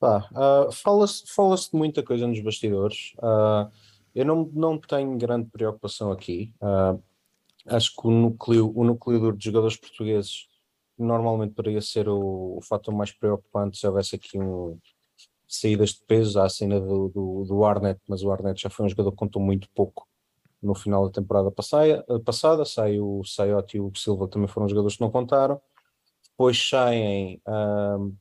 Uh, 0.07 0.73
fala-se 0.73 1.25
fala 1.27 1.57
de 1.57 1.69
muita 1.73 2.03
coisa 2.03 2.27
nos 2.27 2.41
bastidores. 2.41 3.15
Uh, 3.19 3.71
eu 4.15 4.25
não, 4.25 4.51
não 4.53 4.79
tenho 4.79 5.17
grande 5.19 5.51
preocupação 5.51 6.13
aqui. 6.13 6.55
Uh, 6.61 7.03
acho 7.67 7.95
que 7.95 8.07
o 8.07 8.11
núcleo, 8.11 8.73
o 8.75 8.85
núcleo 8.85 9.19
duro 9.19 9.37
de 9.37 9.45
jogadores 9.45 9.77
portugueses 9.77 10.49
normalmente 10.99 11.55
poderia 11.55 11.81
ser 11.81 12.09
o, 12.09 12.59
o 12.59 12.61
fator 12.63 12.95
mais 12.95 13.11
preocupante 13.13 13.79
se 13.79 13.87
houvesse 13.87 14.15
aqui 14.17 14.39
um, 14.39 14.79
saídas 15.49 15.91
de 15.91 16.01
peso, 16.07 16.39
há 16.39 16.45
a 16.45 16.49
cena 16.49 16.81
do, 16.81 17.09
do, 17.09 17.45
do 17.45 17.65
Arnett, 17.65 18.01
mas 18.09 18.23
o 18.23 18.31
Arnett 18.31 18.63
já 18.63 18.71
foi 18.71 18.87
um 18.87 18.89
jogador 18.89 19.11
que 19.11 19.17
contou 19.17 19.43
muito 19.43 19.69
pouco 19.75 20.07
no 20.63 20.75
final 20.75 21.07
da 21.07 21.13
temporada 21.13 21.51
passada, 21.51 22.05
passada 22.25 22.65
sai 22.65 22.99
o 22.99 23.23
Sayote 23.25 23.77
e 23.77 23.81
o 23.81 23.93
Silva 23.95 24.27
também 24.29 24.49
foram 24.49 24.69
jogadores 24.69 24.97
que 24.97 25.03
não 25.03 25.11
contaram, 25.11 25.61
depois 26.31 26.69
saem, 26.69 27.41
um, 27.47 28.15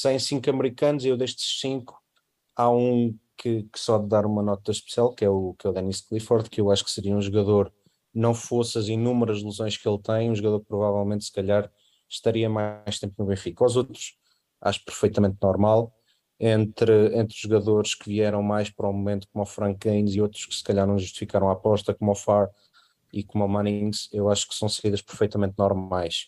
saem 0.00 0.18
cinco 0.18 0.48
americanos 0.50 1.04
e 1.04 1.08
eu 1.08 1.16
destes 1.16 1.60
cinco 1.60 2.00
há 2.56 2.70
um 2.70 3.16
que, 3.36 3.62
que 3.64 3.78
só 3.78 3.98
de 3.98 4.08
dar 4.08 4.26
uma 4.26 4.42
nota 4.42 4.70
especial, 4.70 5.14
que 5.14 5.24
é 5.24 5.30
o, 5.30 5.54
que 5.58 5.66
é 5.66 5.70
o 5.70 5.72
Dennis 5.72 6.00
Clifford, 6.00 6.50
que 6.50 6.60
eu 6.60 6.70
acho 6.70 6.84
que 6.84 6.90
seria 6.90 7.14
um 7.14 7.20
jogador, 7.20 7.72
não 8.12 8.34
fosse 8.34 8.78
as 8.78 8.88
inúmeras 8.88 9.42
lesões 9.42 9.76
que 9.76 9.88
ele 9.88 9.98
tem, 10.00 10.30
um 10.30 10.34
jogador 10.34 10.60
que 10.60 10.66
provavelmente 10.66 11.24
se 11.24 11.32
calhar 11.32 11.70
estaria 12.08 12.48
mais 12.48 12.98
tempo 12.98 13.14
no 13.18 13.26
Benfica. 13.26 13.64
Os 13.64 13.76
outros 13.76 14.16
acho 14.60 14.84
perfeitamente 14.84 15.36
normal, 15.40 15.94
entre, 16.40 17.16
entre 17.16 17.36
jogadores 17.36 17.94
que 17.94 18.08
vieram 18.08 18.42
mais 18.42 18.70
para 18.70 18.88
o 18.88 18.92
momento, 18.92 19.28
como 19.32 19.44
o 19.44 19.46
Frank 19.46 19.78
Gaines 19.78 20.14
e 20.14 20.20
outros 20.20 20.46
que 20.46 20.54
se 20.54 20.64
calhar 20.64 20.86
não 20.86 20.98
justificaram 20.98 21.48
a 21.48 21.52
aposta, 21.52 21.94
como 21.94 22.12
o 22.12 22.14
Far 22.14 22.50
e 23.12 23.22
como 23.22 23.44
o 23.44 23.48
Mannings, 23.48 24.08
eu 24.12 24.28
acho 24.28 24.48
que 24.48 24.54
são 24.54 24.68
saídas 24.68 25.02
perfeitamente 25.02 25.54
normais. 25.58 26.26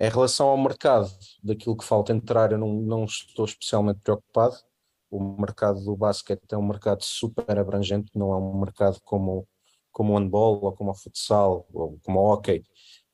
Em 0.00 0.08
relação 0.08 0.48
ao 0.48 0.56
mercado, 0.56 1.10
daquilo 1.42 1.76
que 1.76 1.84
falta 1.84 2.12
entrar, 2.12 2.52
eu 2.52 2.58
não, 2.58 2.72
não 2.72 3.04
estou 3.04 3.44
especialmente 3.44 4.00
preocupado. 4.00 4.56
O 5.10 5.20
mercado 5.40 5.82
do 5.82 5.96
basquete 5.96 6.42
é 6.52 6.56
um 6.56 6.66
mercado 6.66 7.02
super 7.02 7.58
abrangente, 7.58 8.10
não 8.14 8.32
é 8.32 8.36
um 8.36 8.60
mercado 8.60 9.00
como, 9.04 9.48
como 9.90 10.12
o 10.12 10.18
handball, 10.18 10.62
ou 10.62 10.72
como 10.72 10.90
o 10.90 10.94
futsal, 10.94 11.66
ou 11.72 11.98
como 12.04 12.20
o 12.20 12.32
hockey, 12.32 12.64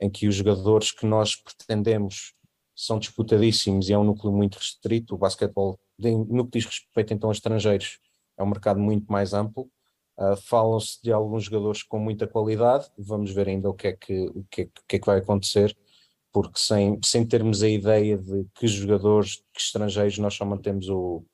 em 0.00 0.10
que 0.10 0.28
os 0.28 0.34
jogadores 0.34 0.90
que 0.92 1.06
nós 1.06 1.36
pretendemos 1.36 2.34
são 2.74 2.98
disputadíssimos 2.98 3.88
e 3.88 3.92
é 3.92 3.98
um 3.98 4.04
núcleo 4.04 4.32
muito 4.32 4.56
restrito. 4.58 5.14
O 5.14 5.18
basquetebol 5.18 5.78
no 5.98 6.44
que 6.44 6.58
diz 6.58 6.66
respeito 6.66 7.14
então 7.14 7.30
a 7.30 7.32
estrangeiros, 7.32 7.98
é 8.36 8.42
um 8.42 8.48
mercado 8.48 8.80
muito 8.80 9.10
mais 9.10 9.32
amplo. 9.32 9.70
Uh, 10.18 10.36
Falam-se 10.36 11.02
de 11.02 11.12
alguns 11.12 11.44
jogadores 11.44 11.82
com 11.82 11.98
muita 11.98 12.26
qualidade, 12.26 12.88
vamos 12.96 13.32
ver 13.32 13.48
ainda 13.48 13.68
o 13.68 13.74
que 13.74 13.88
é 13.88 13.92
que, 13.92 14.26
o 14.26 14.44
que, 14.50 14.62
é, 14.62 14.64
o 14.64 14.70
que, 14.88 14.96
é 14.96 14.98
que 14.98 15.06
vai 15.06 15.18
acontecer, 15.18 15.76
porque 16.34 16.58
sem, 16.58 16.98
sem 17.04 17.24
termos 17.24 17.62
a 17.62 17.68
ideia 17.68 18.18
de 18.18 18.44
que 18.56 18.66
jogadores 18.66 19.36
que 19.54 19.60
estrangeiros 19.60 20.18
nós 20.18 20.34
só 20.34 20.44
mantemos 20.44 20.88
o, 20.88 21.24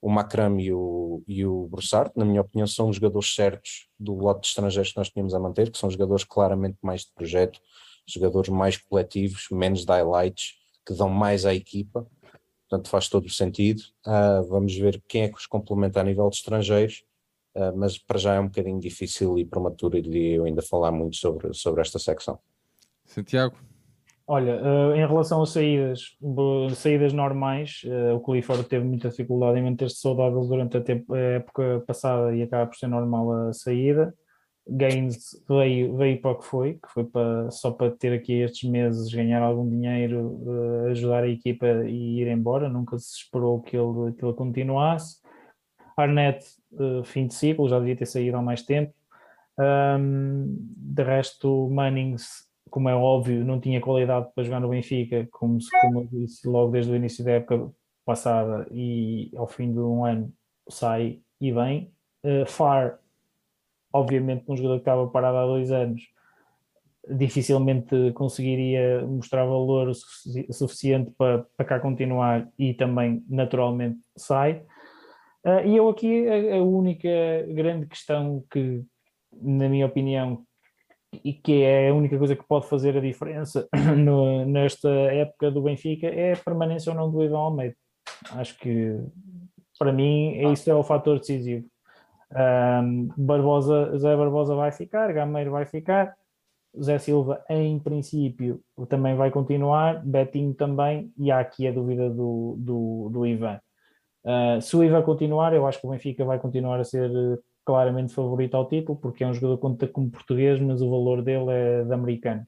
o 0.00 0.08
Macram 0.08 0.58
e 0.58 0.72
o, 0.72 1.22
e 1.28 1.44
o 1.44 1.66
Broussard, 1.66 2.10
na 2.16 2.24
minha 2.24 2.40
opinião, 2.40 2.66
são 2.66 2.88
os 2.88 2.96
jogadores 2.96 3.34
certos 3.34 3.90
do 4.00 4.14
lote 4.14 4.40
de 4.40 4.46
estrangeiros 4.46 4.92
que 4.92 4.96
nós 4.96 5.10
tínhamos 5.10 5.34
a 5.34 5.38
manter, 5.38 5.70
que 5.70 5.76
são 5.76 5.90
jogadores 5.90 6.24
claramente 6.24 6.78
mais 6.80 7.02
de 7.02 7.12
projeto, 7.14 7.60
jogadores 8.06 8.48
mais 8.48 8.78
coletivos, 8.78 9.48
menos 9.52 9.84
de 9.84 9.92
highlights, 9.92 10.54
que 10.86 10.94
dão 10.94 11.10
mais 11.10 11.44
à 11.44 11.52
equipa, 11.52 12.06
portanto 12.66 12.88
faz 12.88 13.06
todo 13.06 13.26
o 13.26 13.30
sentido. 13.30 13.82
Uh, 14.06 14.48
vamos 14.48 14.74
ver 14.74 15.02
quem 15.06 15.24
é 15.24 15.28
que 15.28 15.36
os 15.36 15.46
complementa 15.46 16.00
a 16.00 16.04
nível 16.04 16.30
de 16.30 16.36
estrangeiros, 16.36 17.04
uh, 17.54 17.76
mas 17.76 17.98
para 17.98 18.18
já 18.18 18.32
é 18.32 18.40
um 18.40 18.46
bocadinho 18.46 18.80
difícil 18.80 19.38
e 19.38 19.44
prematuro, 19.44 19.98
iria 19.98 20.36
eu 20.36 20.46
ainda 20.46 20.62
falar 20.62 20.90
muito 20.90 21.16
sobre, 21.16 21.52
sobre 21.52 21.82
esta 21.82 21.98
secção. 21.98 22.38
Santiago? 23.04 23.67
Olha, 24.30 24.60
uh, 24.60 24.94
em 24.94 25.06
relação 25.06 25.40
às 25.40 25.48
saídas, 25.48 26.14
saídas 26.76 27.14
normais, 27.14 27.80
uh, 27.86 28.14
o 28.14 28.20
Clifford 28.20 28.62
teve 28.64 28.84
muita 28.84 29.08
dificuldade 29.08 29.58
em 29.58 29.62
manter-se 29.62 29.96
saudável 29.96 30.42
durante 30.42 30.76
a, 30.76 30.82
tempo, 30.82 31.14
a, 31.14 31.18
época 31.18 31.82
passada 31.86 32.36
e 32.36 32.42
acaba 32.42 32.66
por 32.66 32.76
ser 32.76 32.88
normal 32.88 33.48
a 33.48 33.52
saída. 33.54 34.14
Gaines 34.68 35.30
veio, 35.48 35.96
veio 35.96 36.20
para 36.20 36.32
o 36.32 36.38
que 36.40 36.44
foi, 36.44 36.74
que 36.74 36.92
foi 36.92 37.04
para, 37.04 37.50
só 37.50 37.70
para 37.70 37.90
ter 37.90 38.12
aqui 38.12 38.42
estes 38.42 38.68
meses, 38.68 39.10
ganhar 39.10 39.40
algum 39.40 39.66
dinheiro, 39.66 40.42
uh, 40.44 40.90
ajudar 40.90 41.24
a 41.24 41.28
equipa 41.28 41.66
e 41.86 42.20
ir 42.20 42.28
embora, 42.28 42.68
nunca 42.68 42.98
se 42.98 43.16
esperou 43.16 43.62
que 43.62 43.78
ele, 43.78 44.12
que 44.12 44.22
ele 44.22 44.34
continuasse. 44.34 45.22
Arnett, 45.96 46.44
fim 47.04 47.26
de 47.26 47.32
ciclo, 47.34 47.66
já 47.66 47.78
devia 47.78 47.96
ter 47.96 48.06
saído 48.06 48.36
há 48.36 48.42
mais 48.42 48.62
tempo. 48.62 48.92
De 49.56 51.02
resto, 51.02 51.68
Mannings 51.70 52.47
como 52.70 52.88
é 52.88 52.94
óbvio, 52.94 53.44
não 53.44 53.60
tinha 53.60 53.80
qualidade 53.80 54.28
para 54.34 54.44
jogar 54.44 54.60
no 54.60 54.68
Benfica, 54.68 55.26
como, 55.30 55.58
como 55.80 56.00
eu 56.00 56.08
disse 56.10 56.46
logo 56.48 56.72
desde 56.72 56.92
o 56.92 56.96
início 56.96 57.24
da 57.24 57.32
época 57.32 57.70
passada 58.04 58.66
e 58.70 59.30
ao 59.36 59.46
fim 59.46 59.72
de 59.72 59.78
um 59.78 60.04
ano 60.04 60.32
sai 60.68 61.20
e 61.40 61.52
vem. 61.52 61.92
Uh, 62.24 62.46
Far, 62.46 62.98
obviamente, 63.92 64.44
um 64.48 64.56
jogador 64.56 64.76
que 64.76 64.80
estava 64.80 65.06
parado 65.08 65.36
há 65.36 65.46
dois 65.46 65.70
anos, 65.70 66.02
dificilmente 67.10 68.12
conseguiria 68.12 69.06
mostrar 69.06 69.44
valor 69.44 69.92
suficiente 70.50 71.10
para, 71.16 71.46
para 71.56 71.66
cá 71.66 71.80
continuar 71.80 72.48
e 72.58 72.74
também 72.74 73.24
naturalmente 73.28 74.00
sai. 74.16 74.62
Uh, 75.44 75.66
e 75.66 75.76
eu 75.76 75.88
aqui 75.88 76.26
a, 76.28 76.56
a 76.56 76.62
única 76.62 77.08
grande 77.48 77.86
questão 77.86 78.44
que, 78.50 78.82
na 79.32 79.68
minha 79.68 79.86
opinião, 79.86 80.46
e 81.12 81.32
que 81.32 81.62
é 81.62 81.88
a 81.88 81.94
única 81.94 82.18
coisa 82.18 82.36
que 82.36 82.44
pode 82.46 82.66
fazer 82.66 82.96
a 82.96 83.00
diferença 83.00 83.68
no, 83.96 84.44
nesta 84.44 84.88
época 84.88 85.50
do 85.50 85.62
Benfica 85.62 86.06
é 86.06 86.32
a 86.32 86.36
permanência 86.36 86.90
ou 86.90 86.96
não 86.96 87.10
do 87.10 87.22
Ivan 87.22 87.38
Almeida. 87.38 87.76
Acho 88.32 88.58
que 88.58 88.98
para 89.78 89.92
mim 89.92 90.52
isso 90.52 90.70
é 90.70 90.74
o 90.74 90.82
fator 90.82 91.18
decisivo. 91.18 91.66
Um, 92.30 93.08
Barbosa, 93.16 93.96
Zé 93.96 94.14
Barbosa 94.14 94.54
vai 94.54 94.70
ficar, 94.70 95.12
Gameiro 95.12 95.50
vai 95.50 95.64
ficar, 95.64 96.14
Zé 96.80 96.98
Silva 96.98 97.42
em 97.48 97.78
princípio 97.78 98.60
também 98.88 99.16
vai 99.16 99.30
continuar, 99.30 100.04
Betinho 100.04 100.52
também, 100.52 101.10
e 101.16 101.30
há 101.30 101.40
aqui 101.40 101.66
a 101.66 101.72
dúvida 101.72 102.10
do, 102.10 102.56
do, 102.58 103.08
do 103.10 103.26
Ivan. 103.26 103.58
Uh, 104.24 104.60
se 104.60 104.76
o 104.76 104.84
Ivan 104.84 105.02
continuar, 105.02 105.54
eu 105.54 105.66
acho 105.66 105.80
que 105.80 105.86
o 105.86 105.90
Benfica 105.90 106.24
vai 106.24 106.38
continuar 106.38 106.78
a 106.78 106.84
ser 106.84 107.10
claramente 107.68 108.14
favorito 108.14 108.56
ao 108.56 108.66
título, 108.66 108.98
porque 108.98 109.22
é 109.22 109.26
um 109.26 109.34
jogador 109.34 109.56
que 109.56 109.60
conta 109.60 109.86
como 109.86 110.10
português, 110.10 110.58
mas 110.58 110.80
o 110.80 110.88
valor 110.88 111.20
dele 111.20 111.50
é 111.50 111.84
de 111.84 111.92
americano. 111.92 112.46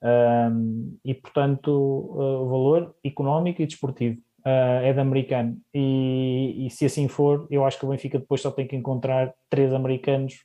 Um, 0.00 0.96
e, 1.04 1.12
portanto, 1.12 1.70
uh, 1.70 2.44
o 2.44 2.48
valor 2.48 2.94
económico 3.02 3.60
e 3.60 3.66
desportivo 3.66 4.20
uh, 4.46 4.78
é 4.84 4.92
de 4.92 5.00
americano. 5.00 5.56
E, 5.74 6.66
e, 6.66 6.70
se 6.70 6.84
assim 6.84 7.08
for, 7.08 7.48
eu 7.50 7.64
acho 7.64 7.80
que 7.80 7.84
o 7.84 7.88
Benfica 7.88 8.20
depois 8.20 8.40
só 8.42 8.52
tem 8.52 8.64
que 8.64 8.76
encontrar 8.76 9.34
três 9.50 9.72
americanos 9.72 10.44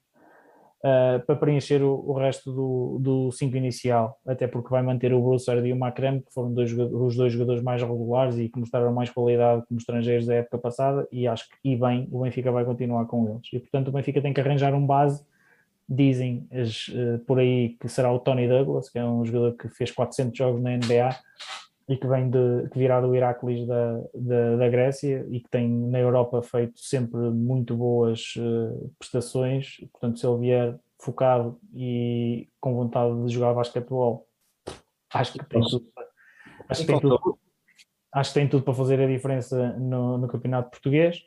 uh, 0.84 1.26
para 1.26 1.36
preencher 1.36 1.82
o, 1.82 2.04
o 2.08 2.14
resto 2.14 3.00
do 3.00 3.32
5 3.32 3.56
inicial, 3.56 4.20
até 4.26 4.48
porque 4.48 4.70
vai 4.70 4.82
manter 4.82 5.14
o 5.14 5.22
Broussard 5.22 5.68
e 5.68 5.74
o 5.74 5.76
Macram, 5.76 6.20
que 6.22 6.34
foram 6.34 6.54
dois, 6.54 6.72
os 6.72 7.16
dois 7.16 7.34
jogadores 7.34 7.62
mais 7.62 7.82
regulares 7.82 8.38
e 8.38 8.50
que 8.50 8.60
mostraram 8.60 8.94
mais 8.94 9.10
qualidade 9.10 9.66
como 9.68 9.80
estrangeiros 9.80 10.26
da 10.26 10.36
época 10.36 10.58
passada, 10.58 11.08
e 11.12 11.28
acho 11.28 11.48
que, 11.50 11.56
e 11.72 11.76
bem, 11.76 12.08
o 12.12 12.22
Benfica 12.22 12.52
vai 12.52 12.66
continuar 12.66 13.06
com 13.06 13.30
eles. 13.30 13.48
E 13.54 13.60
portanto 13.60 13.90
o 13.90 13.92
Benfica 13.92 14.22
tem 14.22 14.34
que 14.34 14.42
arranjar 14.42 14.74
um 14.74 14.86
base 14.86 15.24
dizem 15.92 16.48
as, 16.52 16.88
uh, 16.90 17.18
por 17.26 17.40
aí 17.40 17.76
que 17.80 17.90
será 17.90 18.12
o 18.12 18.20
Tony 18.20 18.48
Douglas, 18.48 18.90
que 18.90 19.00
é 19.00 19.04
um 19.04 19.26
jogador 19.26 19.58
que 19.58 19.68
fez 19.70 19.90
400 19.92 20.38
jogos 20.38 20.62
na 20.62 20.78
NBA 20.78 21.16
e 21.90 21.98
que 21.98 22.08
vem 22.08 22.30
de 22.30 22.70
que 22.70 22.78
virá 22.78 23.02
do 23.02 23.16
Heracles 23.16 23.68
da, 23.68 24.00
da, 24.14 24.56
da, 24.58 24.70
Grécia 24.70 25.26
e 25.28 25.40
que 25.40 25.50
tem 25.50 25.68
na 25.68 25.98
Europa 26.00 26.40
feito 26.44 26.80
sempre 26.80 27.20
muito 27.32 27.76
boas 27.76 28.36
uh, 28.38 28.94
prestações. 29.00 29.78
Portanto, 29.92 30.20
se 30.20 30.28
ele 30.28 30.38
vier 30.38 30.80
focado 31.00 31.60
e 31.74 32.48
com 32.62 32.76
vontade 32.76 33.26
de 33.26 33.34
jogar 33.34 33.56
basquetebol, 33.56 34.28
acho 35.12 35.34
que 35.34 35.44
tem 35.46 35.62
tudo. 35.62 35.92
Acho 36.70 36.82
que 36.82 36.88
tem 36.88 37.00
tudo, 37.00 37.40
acho 38.14 38.34
que 38.34 38.40
tem 38.40 38.48
tudo 38.48 38.64
para 38.64 38.74
fazer 38.76 39.02
a 39.02 39.08
diferença 39.08 39.74
no, 39.80 40.20
no 40.20 40.28
campeonato 40.28 40.70
português. 40.70 41.24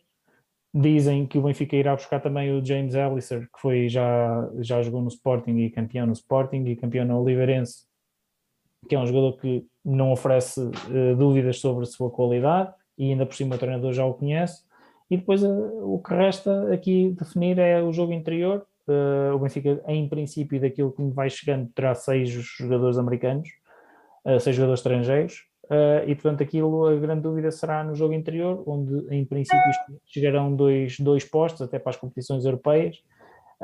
Dizem 0.73 1.27
que 1.27 1.39
o 1.39 1.43
Benfica 1.43 1.75
irá 1.75 1.97
buscar 1.97 2.21
também 2.21 2.57
o 2.57 2.65
James 2.65 2.95
Elliser, 2.95 3.51
que 3.53 3.61
foi, 3.61 3.89
já, 3.89 4.49
já 4.61 4.81
jogou 4.81 5.03
no 5.03 5.09
Sporting 5.09 5.57
e 5.57 5.71
campeão 5.71 6.07
no 6.07 6.13
Sporting 6.13 6.65
e 6.67 6.77
campeão 6.77 7.05
no 7.05 7.21
Oliveirense, 7.21 7.85
que 8.89 8.95
é 8.95 8.99
um 8.99 9.07
jogador 9.07 9.37
que 9.39 9.67
não 9.85 10.13
oferece 10.13 10.61
uh, 10.61 11.17
dúvidas 11.17 11.61
sobre 11.61 11.85
a 11.85 11.87
sua 11.87 12.11
qualidade 12.11 12.73
e 12.97 13.11
ainda 13.11 13.27
por 13.27 13.35
cima 13.35 13.57
o 13.57 13.59
treinador 13.59 13.93
já 13.93 14.05
o 14.05 14.15
conhece. 14.15 14.63
E 15.11 15.17
depois 15.17 15.43
uh, 15.43 15.49
o 15.85 16.01
que 16.01 16.15
resta 16.15 16.73
aqui 16.73 17.15
definir 17.19 17.59
é 17.59 17.83
o 17.83 17.93
jogo 17.93 18.13
interior. 18.13 18.65
Uh, 18.87 19.35
o 19.35 19.39
Benfica, 19.39 19.83
em 19.87 20.09
princípio, 20.09 20.61
daquilo 20.61 20.93
que 20.93 21.03
me 21.03 21.13
vai 21.13 21.29
chegando, 21.31 21.69
terá 21.75 21.95
seis 21.95 22.31
jogadores 22.31 22.99
americanos, 22.99 23.49
seis 24.41 24.55
jogadores 24.55 24.81
estrangeiros. 24.81 25.45
e 26.07 26.15
portanto, 26.15 26.43
aquilo, 26.43 26.87
a 26.87 26.97
grande 26.97 27.23
dúvida 27.23 27.51
será 27.51 27.83
no 27.83 27.95
jogo 27.95 28.15
interior, 28.15 28.63
onde 28.67 29.07
em 29.15 29.25
princípio 29.25 29.61
chegarão 30.05 30.55
dois, 30.55 30.99
dois 31.01 31.25
postos 31.25 31.63
até 31.63 31.79
para 31.79 31.91
as 31.91 31.97
competições 31.97 32.45
europeias 32.45 33.03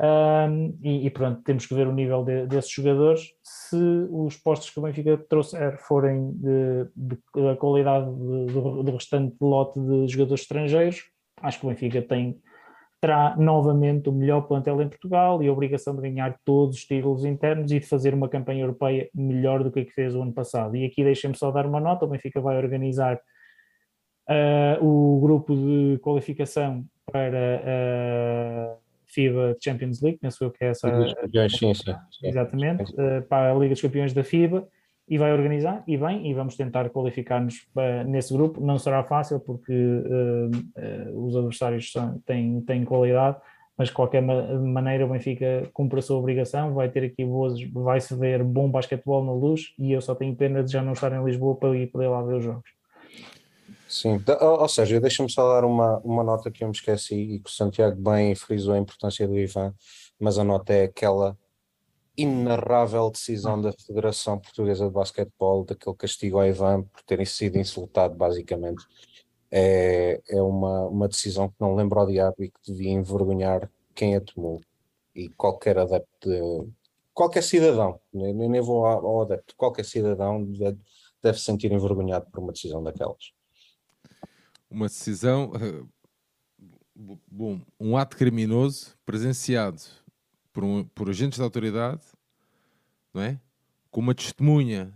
um, 0.01 0.79
e, 0.81 1.07
e, 1.07 1.09
pronto, 1.09 1.41
temos 1.43 1.65
que 1.65 1.75
ver 1.75 1.85
o 1.85 1.91
nível 1.91 2.23
de, 2.23 2.47
desses 2.47 2.71
jogadores. 2.71 3.33
Se 3.43 3.75
os 4.09 4.37
postos 4.37 4.69
que 4.69 4.79
o 4.79 4.81
Benfica 4.81 5.17
trouxer 5.29 5.77
forem 5.77 6.31
de, 6.35 6.85
de, 6.95 7.17
da 7.35 7.57
qualidade 7.57 8.05
do, 8.05 8.81
do, 8.81 8.91
restante 8.93 9.35
lote 9.41 9.77
de 9.77 10.07
jogadores 10.07 10.43
estrangeiros, 10.43 11.03
acho 11.41 11.59
que 11.59 11.65
o 11.65 11.69
Benfica 11.69 12.01
tem, 12.01 12.39
terá 13.01 13.35
novamente 13.35 14.07
o 14.07 14.13
melhor 14.13 14.43
plantel 14.43 14.81
em 14.81 14.87
Portugal 14.87 15.43
e 15.43 15.49
a 15.49 15.51
obrigação 15.51 15.93
de 15.93 16.01
ganhar 16.01 16.39
todos 16.45 16.77
os 16.77 16.85
títulos 16.85 17.25
internos 17.25 17.69
e 17.69 17.81
de 17.81 17.85
fazer 17.85 18.13
uma 18.13 18.29
campanha 18.29 18.63
europeia 18.63 19.09
melhor 19.13 19.65
do 19.65 19.71
que 19.71 19.81
a 19.81 19.85
que 19.85 19.91
fez 19.91 20.15
o 20.15 20.21
ano 20.21 20.31
passado. 20.31 20.77
E 20.77 20.85
aqui 20.85 21.03
deixem-me 21.03 21.35
só 21.35 21.51
dar 21.51 21.65
uma 21.65 21.81
nota: 21.81 22.05
o 22.05 22.07
Benfica 22.07 22.39
vai 22.39 22.55
organizar 22.55 23.19
uh, 24.29 24.81
o 24.81 25.19
grupo 25.19 25.53
de 25.53 25.99
qualificação 26.01 26.85
para. 27.11 28.77
Uh, 28.77 28.88
FIBA 29.09 29.57
Champions 29.63 30.01
League, 30.01 30.19
penso 30.19 30.43
eu 30.43 30.51
que 30.51 30.63
é 30.63 30.69
essa. 30.69 30.89
Campeões, 30.89 31.57
sim, 31.57 31.73
sim, 31.73 32.27
Exatamente, 32.27 32.87
sim. 32.87 32.93
Uh, 32.93 33.21
para 33.23 33.51
a 33.51 33.55
Liga 33.55 33.73
dos 33.73 33.81
Campeões 33.81 34.13
da 34.13 34.23
FIBA 34.23 34.67
e 35.07 35.17
vai 35.17 35.33
organizar, 35.33 35.83
e 35.87 35.97
bem, 35.97 36.29
e 36.29 36.33
vamos 36.35 36.55
tentar 36.55 36.87
qualificar-nos 36.91 37.67
nesse 38.05 38.31
grupo. 38.31 38.61
Não 38.61 38.77
será 38.77 39.03
fácil 39.03 39.39
porque 39.39 39.73
uh, 39.73 40.51
uh, 41.11 41.25
os 41.25 41.35
adversários 41.35 41.91
são, 41.91 42.19
têm, 42.27 42.61
têm 42.61 42.85
qualidade, 42.85 43.37
mas 43.75 43.87
de 43.87 43.95
qualquer 43.95 44.21
maneira 44.21 45.05
o 45.05 45.09
Benfica 45.09 45.67
cumpre 45.73 45.99
a 45.99 46.01
sua 46.01 46.17
obrigação, 46.17 46.75
vai 46.75 46.89
ter 46.89 47.05
aqui 47.05 47.25
boas, 47.25 47.59
vai-se 47.71 48.13
ver 48.15 48.43
bom 48.43 48.69
basquetebol 48.69 49.25
na 49.25 49.31
luz 49.31 49.73
e 49.79 49.91
eu 49.91 50.01
só 50.01 50.13
tenho 50.13 50.35
pena 50.35 50.63
de 50.63 50.71
já 50.71 50.83
não 50.83 50.93
estar 50.93 51.11
em 51.11 51.23
Lisboa 51.23 51.55
para 51.55 51.75
ir 51.75 51.87
poder 51.87 52.09
lá 52.09 52.21
ver 52.21 52.35
os 52.35 52.43
jogos. 52.43 52.69
Sim, 53.89 54.23
ou 54.39 54.69
seja, 54.69 55.01
deixa-me 55.01 55.31
só 55.31 55.51
dar 55.51 55.65
uma, 55.65 55.97
uma 56.01 56.23
nota 56.23 56.51
que 56.51 56.63
eu 56.63 56.67
me 56.67 56.75
esqueci 56.75 57.15
e 57.15 57.39
que 57.39 57.49
o 57.49 57.51
Santiago 57.51 57.99
bem 57.99 58.35
frisou 58.35 58.75
a 58.75 58.77
importância 58.77 59.27
do 59.27 59.35
Ivan, 59.35 59.73
mas 60.19 60.37
a 60.37 60.43
nota 60.43 60.71
é 60.71 60.83
aquela 60.83 61.35
inarrável 62.15 63.09
decisão 63.09 63.59
da 63.59 63.73
Federação 63.73 64.37
Portuguesa 64.37 64.85
de 64.85 64.91
Basquetebol, 64.91 65.65
daquele 65.65 65.95
castigo 65.95 66.37
ao 66.37 66.45
Ivan 66.45 66.83
por 66.83 67.01
terem 67.01 67.25
sido 67.25 67.57
insultado, 67.57 68.13
basicamente. 68.13 68.85
É, 69.49 70.21
é 70.29 70.39
uma, 70.39 70.85
uma 70.87 71.07
decisão 71.07 71.49
que 71.49 71.55
não 71.59 71.73
lembro 71.75 71.99
ao 71.99 72.05
diabo 72.05 72.43
e 72.43 72.51
que 72.51 72.59
devia 72.71 72.91
envergonhar 72.91 73.71
quem 73.95 74.15
a 74.15 74.21
tomou. 74.21 74.61
E 75.15 75.29
qualquer 75.29 75.79
adepto, 75.79 76.29
de, 76.29 76.69
qualquer 77.11 77.41
cidadão, 77.41 77.99
nem, 78.13 78.35
nem 78.35 78.61
vou 78.61 78.85
ao, 78.85 79.03
ao 79.03 79.21
adepto, 79.23 79.55
qualquer 79.57 79.85
cidadão 79.85 80.43
deve, 80.43 80.77
deve 81.23 81.39
se 81.39 81.45
sentir 81.45 81.71
envergonhado 81.71 82.27
por 82.29 82.39
uma 82.39 82.51
decisão 82.51 82.83
daquelas 82.83 83.38
uma 84.69 84.87
decisão. 84.87 85.51
bom, 86.95 87.61
um 87.79 87.97
ato 87.97 88.17
criminoso 88.17 88.97
presenciado 89.05 89.81
por, 90.51 90.63
um, 90.63 90.83
por 90.83 91.09
agentes 91.09 91.39
da 91.39 91.45
autoridade, 91.45 92.03
não 93.13 93.21
é? 93.21 93.39
Com 93.89 94.01
uma 94.01 94.13
testemunha 94.13 94.93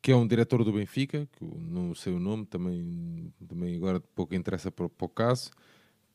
que 0.00 0.12
é 0.12 0.16
um 0.16 0.26
diretor 0.26 0.62
do 0.62 0.72
Benfica, 0.72 1.28
que 1.32 1.44
não 1.44 1.92
sei 1.92 2.12
o 2.12 2.20
nome, 2.20 2.46
também, 2.46 3.34
também 3.48 3.76
agora 3.76 3.98
pouco 3.98 4.36
interessa 4.36 4.70
para, 4.70 4.88
para 4.88 5.04
o 5.04 5.08
caso, 5.08 5.50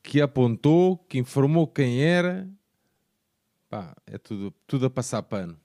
que 0.02 0.20
apontou, 0.20 0.96
que 0.96 1.18
informou 1.18 1.66
quem 1.66 2.02
era. 2.02 2.48
Pá, 3.68 3.94
é 4.06 4.16
tudo, 4.16 4.50
tudo 4.66 4.86
a 4.86 4.90
passar 4.90 5.22
pano. 5.22 5.60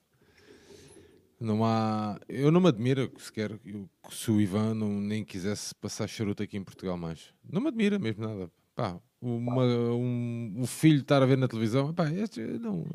Não 1.39 1.63
há. 1.63 2.19
Eu 2.27 2.51
não 2.51 2.59
me 2.59 2.67
admiro 2.67 3.11
sequer 3.19 3.59
eu, 3.63 3.87
se 4.09 4.31
o 4.31 4.41
Ivan 4.41 4.73
não, 4.73 4.89
nem 4.89 5.23
quisesse 5.23 5.73
passar 5.75 6.07
charuto 6.07 6.41
aqui 6.41 6.57
em 6.57 6.63
Portugal 6.63 6.97
mais. 6.97 7.33
Não 7.47 7.61
me 7.61 7.67
admira 7.67 7.99
mesmo 7.99 8.25
nada. 8.25 8.51
Pá, 8.75 8.99
uma, 9.21 9.63
um, 9.63 10.55
o 10.59 10.67
filho 10.67 11.01
estar 11.01 11.21
a 11.21 11.25
ver 11.25 11.37
na 11.37 11.47
televisão, 11.47 11.93
pá, 11.93 12.11
este, 12.11 12.41
não. 12.41 12.85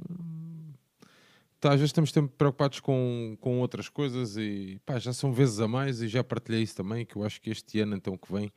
Tá, 1.60 1.70
às 1.70 1.76
vezes 1.76 1.90
estamos 1.90 2.10
sempre 2.10 2.32
preocupados 2.36 2.80
com, 2.80 3.36
com 3.40 3.60
outras 3.60 3.88
coisas 3.88 4.36
e 4.36 4.80
pá, 4.84 4.98
já 4.98 5.12
são 5.12 5.32
vezes 5.32 5.60
a 5.60 5.68
mais 5.68 6.02
e 6.02 6.08
já 6.08 6.24
partilhei 6.24 6.62
isso 6.62 6.74
também, 6.76 7.06
que 7.06 7.16
eu 7.16 7.24
acho 7.24 7.40
que 7.40 7.50
este 7.50 7.80
ano 7.80 7.94
então 7.94 8.16
que 8.16 8.32
vem 8.32 8.52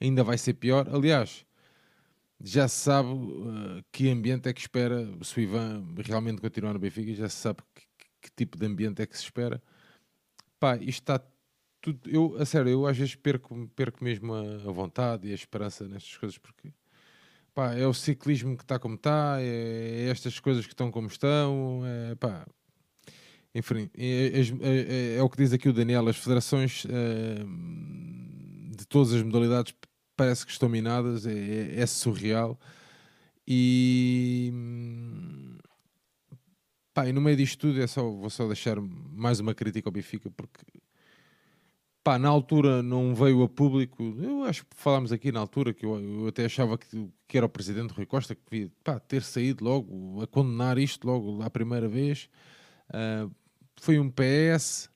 ainda 0.00 0.22
vai 0.22 0.38
ser 0.38 0.54
pior. 0.54 0.88
Aliás, 0.92 1.44
já 2.40 2.68
se 2.68 2.76
sabe 2.76 3.08
uh, 3.08 3.84
que 3.90 4.08
ambiente 4.08 4.48
é 4.48 4.52
que 4.52 4.60
espera 4.60 5.08
se 5.22 5.38
o 5.38 5.40
Ivan 5.40 5.84
realmente 6.04 6.40
continuar 6.40 6.72
no 6.72 6.78
Benfica, 6.78 7.12
já 7.14 7.28
se 7.28 7.36
sabe 7.36 7.58
que 7.74 7.82
que 8.24 8.30
tipo 8.32 8.58
de 8.58 8.66
ambiente 8.66 9.02
é 9.02 9.06
que 9.06 9.16
se 9.16 9.24
espera. 9.24 9.62
Pá, 10.58 10.76
isto 10.76 11.02
está 11.02 11.20
tudo. 11.80 12.00
Eu, 12.08 12.36
a 12.38 12.46
sério, 12.46 12.70
eu 12.70 12.86
às 12.86 12.96
vezes 12.96 13.14
perco, 13.14 13.68
perco 13.76 14.02
mesmo 14.02 14.32
a, 14.34 14.40
a 14.40 14.72
vontade 14.72 15.28
e 15.28 15.32
a 15.32 15.34
esperança 15.34 15.86
nestas 15.86 16.16
coisas 16.16 16.38
porque 16.38 16.72
pá, 17.54 17.74
é 17.74 17.86
o 17.86 17.94
ciclismo 17.94 18.56
que 18.56 18.64
está 18.64 18.78
como 18.78 18.96
está, 18.96 19.36
é, 19.40 20.06
é, 20.06 20.10
estas 20.10 20.40
coisas 20.40 20.66
que 20.66 20.72
estão 20.72 20.90
como 20.90 21.06
estão, 21.08 21.82
é, 21.84 22.14
pá, 22.16 22.46
enfim, 23.54 23.88
é, 23.96 24.32
é, 24.62 25.16
é, 25.18 25.22
o 25.22 25.30
que 25.30 25.36
diz 25.36 25.52
aqui 25.52 25.68
o 25.68 25.72
Daniel, 25.72 26.08
as 26.08 26.16
federações 26.16 26.84
eh, 26.90 27.44
de 28.76 28.84
todas 28.86 29.12
as 29.12 29.22
modalidades 29.22 29.72
parece 30.16 30.44
que 30.44 30.50
estão 30.50 30.68
minadas, 30.68 31.24
é, 31.26 31.80
é 31.80 31.86
surreal 31.86 32.58
e 33.46 34.52
Pá, 36.94 37.08
e 37.08 37.12
no 37.12 37.20
meio 37.20 37.36
disto 37.36 37.58
tudo 37.58 37.82
é 37.82 37.88
só, 37.88 38.08
vou 38.08 38.30
só 38.30 38.46
deixar 38.46 38.80
mais 38.80 39.40
uma 39.40 39.52
crítica 39.52 39.88
ao 39.88 39.92
Benfica, 39.92 40.30
porque 40.30 40.60
pá, 42.04 42.20
na 42.20 42.28
altura 42.28 42.84
não 42.84 43.16
veio 43.16 43.42
a 43.42 43.48
público. 43.48 44.16
Eu 44.22 44.44
acho 44.44 44.64
que 44.64 44.76
falámos 44.76 45.10
aqui 45.10 45.32
na 45.32 45.40
altura 45.40 45.74
que 45.74 45.84
eu, 45.84 45.98
eu 45.98 46.28
até 46.28 46.44
achava 46.44 46.78
que, 46.78 47.10
que, 47.26 47.36
era 47.36 47.46
o 47.46 47.48
presidente 47.48 47.92
Rui 47.92 48.06
Costa 48.06 48.36
que 48.36 48.42
devia 48.48 48.72
pá, 48.84 49.00
ter 49.00 49.24
saído 49.24 49.64
logo 49.64 50.22
a 50.22 50.26
condenar 50.28 50.78
isto 50.78 51.04
logo 51.04 51.42
à 51.42 51.50
primeira 51.50 51.88
vez. 51.88 52.28
Uh, 52.90 53.28
foi 53.80 53.98
um 53.98 54.08
PS. 54.08 54.88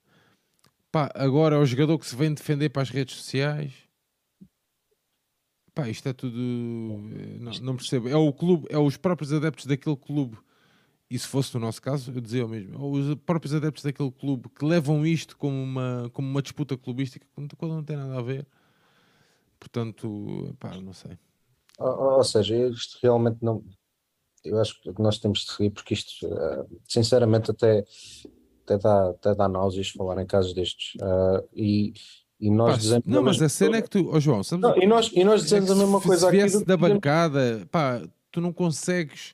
Pá, 0.89 1.11
agora 1.15 1.57
é 1.57 1.59
o 1.59 1.65
jogador 1.65 1.99
que 1.99 2.05
se 2.05 2.15
vem 2.15 2.33
defender 2.33 2.69
para 2.69 2.81
as 2.81 2.89
redes 2.89 3.15
sociais. 3.15 3.73
Pá, 5.75 5.89
isto 5.89 6.07
é 6.07 6.13
tudo. 6.13 6.37
Eh, 6.37 7.39
não, 7.39 7.51
não 7.61 7.75
percebo. 7.75 8.07
É 8.07 8.15
o 8.15 8.31
clube, 8.31 8.67
é 8.69 8.77
os 8.77 8.95
próprios 8.95 9.33
adeptos 9.33 9.65
daquele 9.65 9.97
clube 9.97 10.37
e 11.09 11.17
se 11.17 11.27
fosse 11.27 11.55
no 11.55 11.61
nosso 11.61 11.81
caso, 11.81 12.11
eu 12.11 12.21
dizia 12.21 12.45
o 12.45 12.49
mesmo, 12.49 12.91
os 12.91 13.15
próprios 13.25 13.53
adeptos 13.53 13.83
daquele 13.83 14.11
clube 14.11 14.47
que 14.49 14.63
levam 14.63 15.05
isto 15.05 15.35
como 15.37 15.55
uma, 15.55 16.09
como 16.13 16.29
uma 16.29 16.41
disputa 16.41 16.77
clubística, 16.77 17.25
quando 17.33 17.51
não 17.61 17.83
tem 17.83 17.97
nada 17.97 18.17
a 18.17 18.21
ver. 18.21 18.45
Portanto, 19.59 20.55
pá, 20.59 20.75
não 20.79 20.93
sei. 20.93 21.17
Ou, 21.79 22.17
ou 22.17 22.23
seja, 22.23 22.55
isto 22.69 22.99
realmente 23.01 23.37
não. 23.41 23.63
Eu 24.43 24.59
acho 24.59 24.79
que 24.81 25.01
nós 25.01 25.17
temos 25.17 25.39
de 25.39 25.51
seguir, 25.51 25.71
porque 25.71 25.95
isto, 25.95 26.25
eh, 26.25 26.65
sinceramente, 26.87 27.51
até, 27.51 27.83
até, 28.63 28.77
dá, 28.77 29.09
até 29.09 29.35
dá 29.35 29.49
náuseas 29.49 29.89
falar 29.89 30.21
em 30.21 30.25
casos 30.25 30.53
destes. 30.53 30.95
Uh, 30.95 31.43
e, 31.53 31.93
e 32.39 32.49
nós 32.49 32.73
pá, 32.73 32.77
dizemos. 32.77 33.05
Não, 33.05 33.23
mas 33.23 33.41
a 33.41 33.49
cena 33.49 33.77
é 33.77 33.81
que 33.81 33.89
tu. 33.89 34.09
Oh, 34.13 34.19
João, 34.19 34.41
não, 34.59 34.77
e, 34.77 34.87
nós, 34.87 35.11
e 35.13 35.23
nós 35.23 35.41
dizemos 35.41 35.69
é 35.71 35.73
a 35.73 35.75
mesma 35.75 35.99
coisa 35.99 36.29
se 36.29 36.39
aqui. 36.39 36.49
Se 36.49 36.63
da 36.63 36.77
bancada, 36.77 37.67
pá, 37.69 38.01
tu 38.31 38.39
não 38.39 38.53
consegues 38.53 39.33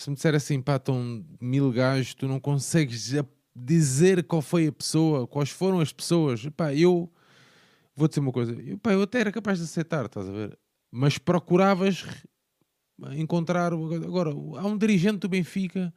se 0.00 0.10
me 0.10 0.16
disser 0.16 0.34
assim, 0.34 0.60
pá, 0.60 0.76
estão 0.76 1.24
mil 1.40 1.70
gajos, 1.70 2.14
tu 2.14 2.26
não 2.26 2.40
consegues 2.40 3.12
dizer 3.54 4.24
qual 4.24 4.40
foi 4.40 4.68
a 4.68 4.72
pessoa, 4.72 5.26
quais 5.26 5.50
foram 5.50 5.80
as 5.80 5.92
pessoas, 5.92 6.46
pá, 6.56 6.74
eu 6.74 7.10
vou 7.94 8.08
dizer 8.08 8.20
uma 8.20 8.32
coisa, 8.32 8.52
eu, 8.52 8.78
pá, 8.78 8.92
eu 8.92 9.02
até 9.02 9.20
era 9.20 9.32
capaz 9.32 9.58
de 9.58 9.64
aceitar, 9.64 10.06
estás 10.06 10.28
a 10.28 10.32
ver? 10.32 10.58
Mas 10.90 11.18
procuravas 11.18 12.04
encontrar. 13.12 13.72
Agora, 13.72 14.30
há 14.30 14.66
um 14.66 14.76
dirigente 14.76 15.18
do 15.18 15.28
Benfica. 15.28 15.92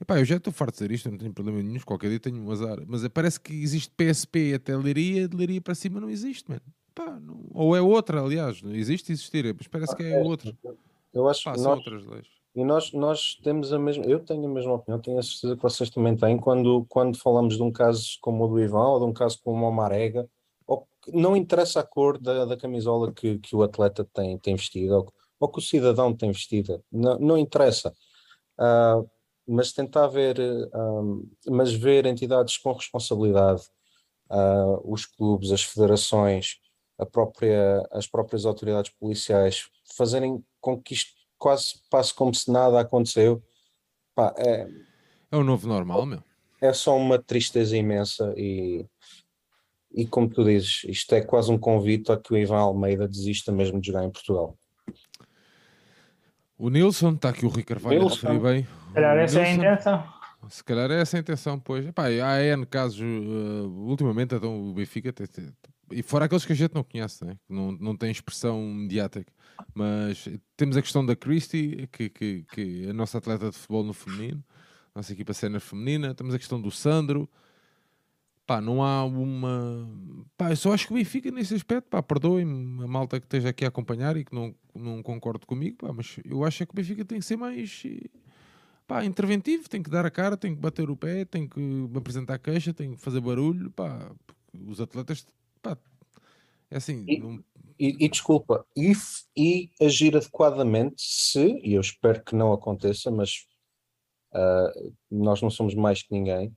Epá, 0.00 0.18
eu 0.18 0.24
já 0.24 0.36
estou 0.36 0.52
farto 0.52 0.72
de 0.72 0.78
dizer 0.78 0.94
isto, 0.94 1.10
não 1.10 1.18
tenho 1.18 1.32
problema 1.32 1.62
nenhum, 1.62 1.78
qualquer 1.80 2.08
dia 2.08 2.18
tenho 2.18 2.42
um 2.42 2.50
azar. 2.50 2.78
Mas 2.86 3.06
parece 3.08 3.38
que 3.38 3.52
existe 3.52 3.92
PSP 3.96 4.54
até 4.54 4.76
Leiria, 4.76 5.28
de 5.28 5.36
Leiria 5.36 5.60
para 5.60 5.74
cima 5.74 6.00
não 6.00 6.10
existe, 6.10 6.48
mano. 6.48 6.62
Pá, 6.94 7.20
não, 7.20 7.46
ou 7.50 7.76
é 7.76 7.80
outra, 7.80 8.20
aliás, 8.20 8.62
não 8.62 8.74
existe 8.74 9.12
existir, 9.12 9.54
mas 9.56 9.68
parece 9.68 9.94
que 9.94 10.02
é 10.02 10.18
outra. 10.18 10.52
Eu 11.12 11.28
acho 11.28 11.44
Pá, 11.44 11.52
que 11.52 11.60
nós, 11.60 11.78
outras 11.78 12.04
leis. 12.04 12.26
E 12.54 12.64
nós, 12.64 12.92
nós 12.92 13.34
temos 13.42 13.72
a 13.72 13.78
mesma, 13.78 14.04
eu 14.04 14.20
tenho 14.20 14.44
a 14.44 14.48
mesma 14.48 14.74
opinião, 14.74 15.00
tenho 15.00 15.18
a 15.18 15.22
certeza 15.22 15.56
que 15.56 15.62
vocês 15.62 15.88
também 15.88 16.14
têm, 16.14 16.38
quando, 16.38 16.84
quando 16.88 17.18
falamos 17.18 17.56
de 17.56 17.62
um 17.62 17.72
caso 17.72 18.18
como 18.20 18.44
o 18.44 18.48
do 18.48 18.60
Ivan 18.60 18.88
ou 18.88 18.98
de 18.98 19.06
um 19.06 19.12
caso 19.12 19.40
como 19.42 19.66
o 19.66 19.72
Marega, 19.72 20.28
ou, 20.66 20.86
não 21.08 21.34
interessa 21.34 21.80
a 21.80 21.82
cor 21.82 22.18
da, 22.18 22.44
da 22.44 22.56
camisola 22.56 23.10
que, 23.12 23.38
que 23.38 23.56
o 23.56 23.62
atleta 23.62 24.04
tem, 24.12 24.38
tem 24.38 24.54
vestido 24.54 24.94
ou, 24.94 25.12
ou 25.40 25.48
que 25.48 25.58
o 25.58 25.62
cidadão 25.62 26.14
tem 26.14 26.30
vestido, 26.30 26.84
não, 26.92 27.18
não 27.18 27.38
interessa. 27.38 27.94
Uh, 28.58 29.08
mas 29.46 29.72
tentar 29.72 30.06
ver, 30.08 30.38
uh, 30.38 31.28
mas 31.48 31.72
ver 31.72 32.06
entidades 32.06 32.58
com 32.58 32.72
responsabilidade, 32.72 33.62
uh, 34.30 34.92
os 34.92 35.06
clubes, 35.06 35.52
as 35.52 35.62
federações, 35.62 36.58
a 36.98 37.06
própria, 37.06 37.82
as 37.90 38.06
próprias 38.06 38.44
autoridades 38.44 38.92
policiais 38.92 39.68
fazerem 39.96 40.44
com 40.60 40.80
que 40.80 40.94
isto 40.94 41.21
quase 41.42 41.74
passo 41.90 42.14
como 42.14 42.32
se 42.32 42.50
nada 42.52 42.78
aconteceu. 42.78 43.42
Pá, 44.14 44.32
é, 44.38 44.68
é 45.32 45.36
o 45.36 45.42
novo 45.42 45.66
normal, 45.66 46.06
meu. 46.06 46.22
É 46.60 46.72
só 46.72 46.96
uma 46.96 47.18
tristeza 47.18 47.76
imensa 47.76 48.32
e, 48.36 48.86
e 49.92 50.06
como 50.06 50.28
tu 50.28 50.44
dizes, 50.44 50.84
isto 50.84 51.12
é 51.16 51.20
quase 51.20 51.50
um 51.50 51.58
convite 51.58 52.12
a 52.12 52.16
que 52.16 52.32
o 52.32 52.36
Ivan 52.36 52.60
Almeida 52.60 53.08
desista 53.08 53.50
mesmo 53.50 53.80
de 53.80 53.88
jogar 53.88 54.04
em 54.04 54.10
Portugal. 54.10 54.56
O 56.56 56.70
Nilson, 56.70 57.14
está 57.14 57.30
aqui 57.30 57.44
o 57.44 57.48
Rui 57.48 57.64
Carvalho 57.64 58.06
a 58.06 58.34
bem. 58.38 58.64
Se 58.64 58.94
calhar 58.94 59.18
essa 59.18 59.40
é 59.40 59.44
a 59.44 59.50
intenção. 59.50 60.12
Se 60.48 60.64
calhar 60.64 60.90
é 60.92 61.00
essa 61.00 61.16
a 61.16 61.20
intenção, 61.20 61.58
pois. 61.58 61.84
Epá, 61.84 62.06
há 62.06 62.44
N 62.44 62.64
casos, 62.66 63.00
uh, 63.00 63.68
ultimamente, 63.68 64.36
então, 64.36 64.70
o 64.70 64.72
Benfica, 64.72 65.12
e 65.90 66.02
fora 66.02 66.26
aqueles 66.26 66.44
que 66.44 66.52
a 66.52 66.56
gente 66.56 66.72
não 66.72 66.84
conhece, 66.84 67.24
né? 67.24 67.36
que 67.46 67.52
não, 67.52 67.72
não 67.72 67.96
tem 67.96 68.12
expressão 68.12 68.60
mediática. 68.60 69.32
Mas 69.74 70.28
temos 70.56 70.76
a 70.76 70.82
questão 70.82 71.04
da 71.04 71.16
Christie, 71.16 71.88
que, 71.90 72.08
que, 72.08 72.44
que 72.52 72.86
é 72.86 72.90
a 72.90 72.92
nossa 72.92 73.18
atleta 73.18 73.50
de 73.50 73.56
futebol 73.56 73.84
no 73.84 73.92
feminino, 73.92 74.42
nossa 74.94 75.12
equipa 75.12 75.32
cena 75.32 75.60
feminina. 75.60 76.14
Temos 76.14 76.34
a 76.34 76.38
questão 76.38 76.60
do 76.60 76.70
Sandro. 76.70 77.28
Pá, 78.46 78.60
não 78.60 78.82
há 78.82 79.04
uma. 79.04 79.88
Pá, 80.36 80.50
eu 80.50 80.56
só 80.56 80.72
acho 80.72 80.86
que 80.86 80.92
o 80.92 80.96
Benfica 80.96 81.30
nesse 81.30 81.54
aspecto, 81.54 81.88
pá, 81.88 82.02
perdoem-me 82.02 82.84
a 82.84 82.86
malta 82.86 83.20
que 83.20 83.26
esteja 83.26 83.50
aqui 83.50 83.64
a 83.64 83.68
acompanhar 83.68 84.16
e 84.16 84.24
que 84.24 84.34
não, 84.34 84.54
não 84.74 85.02
concordo 85.02 85.46
comigo, 85.46 85.76
pá, 85.78 85.92
mas 85.92 86.16
eu 86.24 86.44
acho 86.44 86.62
é 86.62 86.66
que 86.66 86.72
o 86.72 86.76
Benfica 86.76 87.04
tem 87.04 87.20
que 87.20 87.24
ser 87.24 87.36
mais 87.36 87.82
pá, 88.86 89.04
interventivo, 89.04 89.68
tem 89.68 89.82
que 89.82 89.88
dar 89.88 90.04
a 90.04 90.10
cara, 90.10 90.36
tem 90.36 90.54
que 90.54 90.60
bater 90.60 90.90
o 90.90 90.96
pé, 90.96 91.24
tem 91.24 91.48
que 91.48 91.60
apresentar 91.96 92.38
queixa, 92.38 92.74
tem 92.74 92.94
que 92.94 93.00
fazer 93.00 93.20
barulho, 93.20 93.70
pá, 93.70 94.10
os 94.66 94.80
atletas, 94.80 95.24
pá, 95.62 95.78
é 96.70 96.76
assim. 96.76 97.04
Não... 97.20 97.44
e, 97.82 98.04
e 98.04 98.08
desculpa, 98.08 98.64
e, 98.76 98.92
e, 99.36 99.70
agir 99.80 100.16
adequadamente 100.16 101.02
se, 101.02 101.58
e 101.64 101.74
eu 101.74 101.80
espero 101.80 102.22
que 102.22 102.36
não 102.36 102.52
aconteça, 102.52 103.10
mas 103.10 103.44
uh, 104.32 104.94
nós 105.10 105.42
não 105.42 105.50
somos 105.50 105.74
mais 105.74 106.00
que 106.00 106.12
ninguém. 106.12 106.56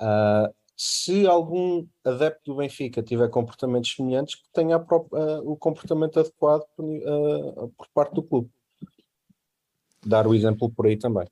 Uh, 0.00 0.50
se 0.74 1.26
algum 1.26 1.86
adepto 2.02 2.52
do 2.52 2.56
Benfica 2.56 3.02
tiver 3.02 3.28
comportamentos 3.28 3.94
semelhantes, 3.94 4.36
que 4.36 4.48
tenha 4.50 4.78
uh, 4.78 5.50
o 5.50 5.58
comportamento 5.58 6.18
adequado 6.18 6.64
por, 6.74 6.86
por 7.76 7.88
parte 7.92 8.14
do 8.14 8.22
clube. 8.22 8.50
Dar 10.04 10.26
o 10.26 10.34
exemplo 10.34 10.70
por 10.70 10.86
aí 10.86 10.96
também. 10.96 11.28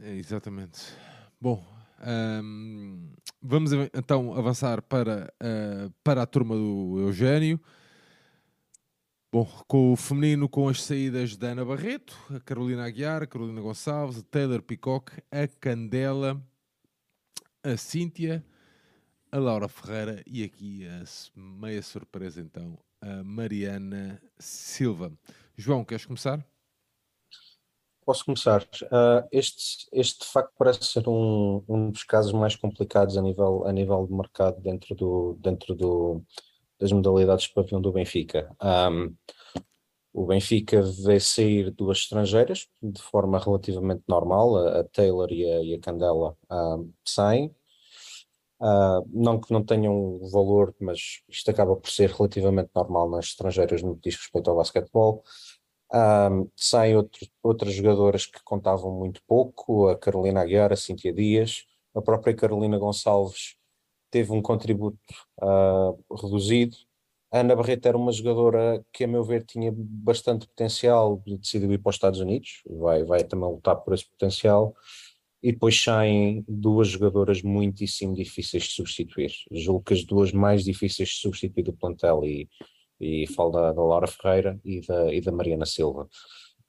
É, 0.00 0.10
exatamente. 0.16 0.80
Bom, 1.40 1.64
um, 2.42 3.12
vamos 3.40 3.70
então 3.94 4.34
avançar 4.34 4.82
para, 4.82 5.32
uh, 5.40 5.90
para 6.02 6.22
a 6.22 6.26
turma 6.26 6.56
do 6.56 6.98
Eugênio. 6.98 7.60
Bom, 9.32 9.44
com 9.66 9.92
o 9.92 9.96
feminino, 9.96 10.48
com 10.48 10.68
as 10.68 10.82
saídas 10.82 11.36
da 11.36 11.48
Ana 11.48 11.64
Barreto, 11.64 12.16
a 12.34 12.38
Carolina 12.38 12.86
Aguiar, 12.86 13.24
a 13.24 13.26
Carolina 13.26 13.60
Gonçalves, 13.60 14.18
a 14.18 14.22
Taylor 14.22 14.62
Peacock, 14.62 15.12
a 15.32 15.48
Candela, 15.48 16.40
a 17.62 17.76
Cíntia, 17.76 18.44
a 19.30 19.38
Laura 19.38 19.68
Ferreira 19.68 20.22
e 20.26 20.44
aqui 20.44 20.86
a 20.86 21.02
meia 21.34 21.82
surpresa 21.82 22.40
então, 22.40 22.78
a 23.00 23.24
Mariana 23.24 24.22
Silva. 24.38 25.12
João, 25.56 25.84
queres 25.84 26.06
começar? 26.06 26.46
Posso 28.06 28.24
começar. 28.24 28.62
Uh, 28.84 29.26
este, 29.32 29.88
este 29.92 30.20
de 30.20 30.30
facto 30.30 30.52
parece 30.56 30.84
ser 30.84 31.08
um, 31.08 31.64
um 31.68 31.90
dos 31.90 32.04
casos 32.04 32.32
mais 32.32 32.54
complicados 32.54 33.18
a 33.18 33.22
nível, 33.22 33.66
a 33.66 33.72
nível 33.72 34.06
de 34.06 34.14
mercado 34.14 34.60
dentro, 34.60 34.94
do, 34.94 35.36
dentro 35.40 35.74
do, 35.74 36.24
das 36.78 36.92
modalidades 36.92 37.46
de 37.46 37.54
pavilhão 37.54 37.80
do 37.80 37.92
Benfica. 37.92 38.54
Um, 38.62 39.14
o 40.12 40.24
Benfica 40.24 40.80
vê 41.04 41.20
sair 41.20 41.70
duas 41.70 41.98
estrangeiras 41.98 42.68
de 42.82 43.02
forma 43.02 43.38
relativamente 43.38 44.02
normal, 44.08 44.56
a, 44.56 44.84
Taylor 44.84 45.30
e 45.30 45.44
a, 45.44 45.62
e 45.62 45.74
a 45.74 45.80
Candela 45.80 46.36
um, 46.50 46.90
saem. 47.04 47.54
Uh, 48.58 49.06
não 49.12 49.38
que 49.38 49.52
não 49.52 49.62
tenham 49.62 50.18
valor, 50.32 50.74
mas 50.80 51.20
isto 51.28 51.50
acaba 51.50 51.76
por 51.76 51.90
ser 51.90 52.10
relativamente 52.10 52.70
normal 52.74 53.10
nas 53.10 53.26
estrangeiras 53.26 53.82
no 53.82 53.94
que 53.96 54.08
diz 54.08 54.18
respeito 54.18 54.48
ao 54.48 54.56
basquetebol. 54.56 55.22
Um, 55.92 56.50
saem 56.56 56.96
outro, 56.96 57.26
outras 57.42 57.74
jogadoras 57.74 58.24
que 58.24 58.42
contavam 58.42 58.92
muito 58.92 59.22
pouco, 59.26 59.88
a 59.88 59.98
Carolina 59.98 60.40
Aguiar, 60.40 60.72
a 60.72 60.76
Cintia 60.76 61.12
Dias, 61.12 61.66
a 61.94 62.00
própria 62.00 62.34
Carolina 62.34 62.78
Gonçalves 62.78 63.56
teve 64.10 64.32
um 64.32 64.42
contributo 64.42 64.98
uh, 65.42 66.16
reduzido. 66.16 66.76
A 67.32 67.40
Ana 67.40 67.56
Barreto 67.56 67.86
era 67.86 67.96
uma 67.96 68.12
jogadora 68.12 68.84
que, 68.92 69.04
a 69.04 69.08
meu 69.08 69.24
ver, 69.24 69.44
tinha 69.44 69.72
bastante 69.74 70.46
potencial 70.46 71.22
decidiu 71.26 71.72
ir 71.72 71.78
para 71.78 71.90
os 71.90 71.96
Estados 71.96 72.20
Unidos, 72.20 72.62
vai, 72.66 73.04
vai 73.04 73.24
também 73.24 73.48
lutar 73.48 73.76
por 73.76 73.94
esse 73.94 74.08
potencial. 74.08 74.74
E 75.42 75.52
depois 75.52 75.80
saem 75.80 76.44
duas 76.48 76.88
jogadoras 76.88 77.42
muitíssimo 77.42 78.14
difíceis 78.14 78.64
de 78.64 78.70
substituir. 78.70 79.32
Julgo 79.52 79.84
que 79.84 79.94
as 79.94 80.04
duas 80.04 80.32
mais 80.32 80.64
difíceis 80.64 81.10
de 81.10 81.16
substituir 81.16 81.62
do 81.62 81.72
plantel 81.72 82.24
e 82.24 82.48
e 83.00 83.26
falo 83.28 83.50
da, 83.50 83.72
da 83.72 83.82
Laura 83.82 84.06
Ferreira 84.06 84.58
e 84.64 84.80
da, 84.80 85.12
e 85.12 85.20
da 85.20 85.32
Mariana 85.32 85.66
Silva. 85.66 86.08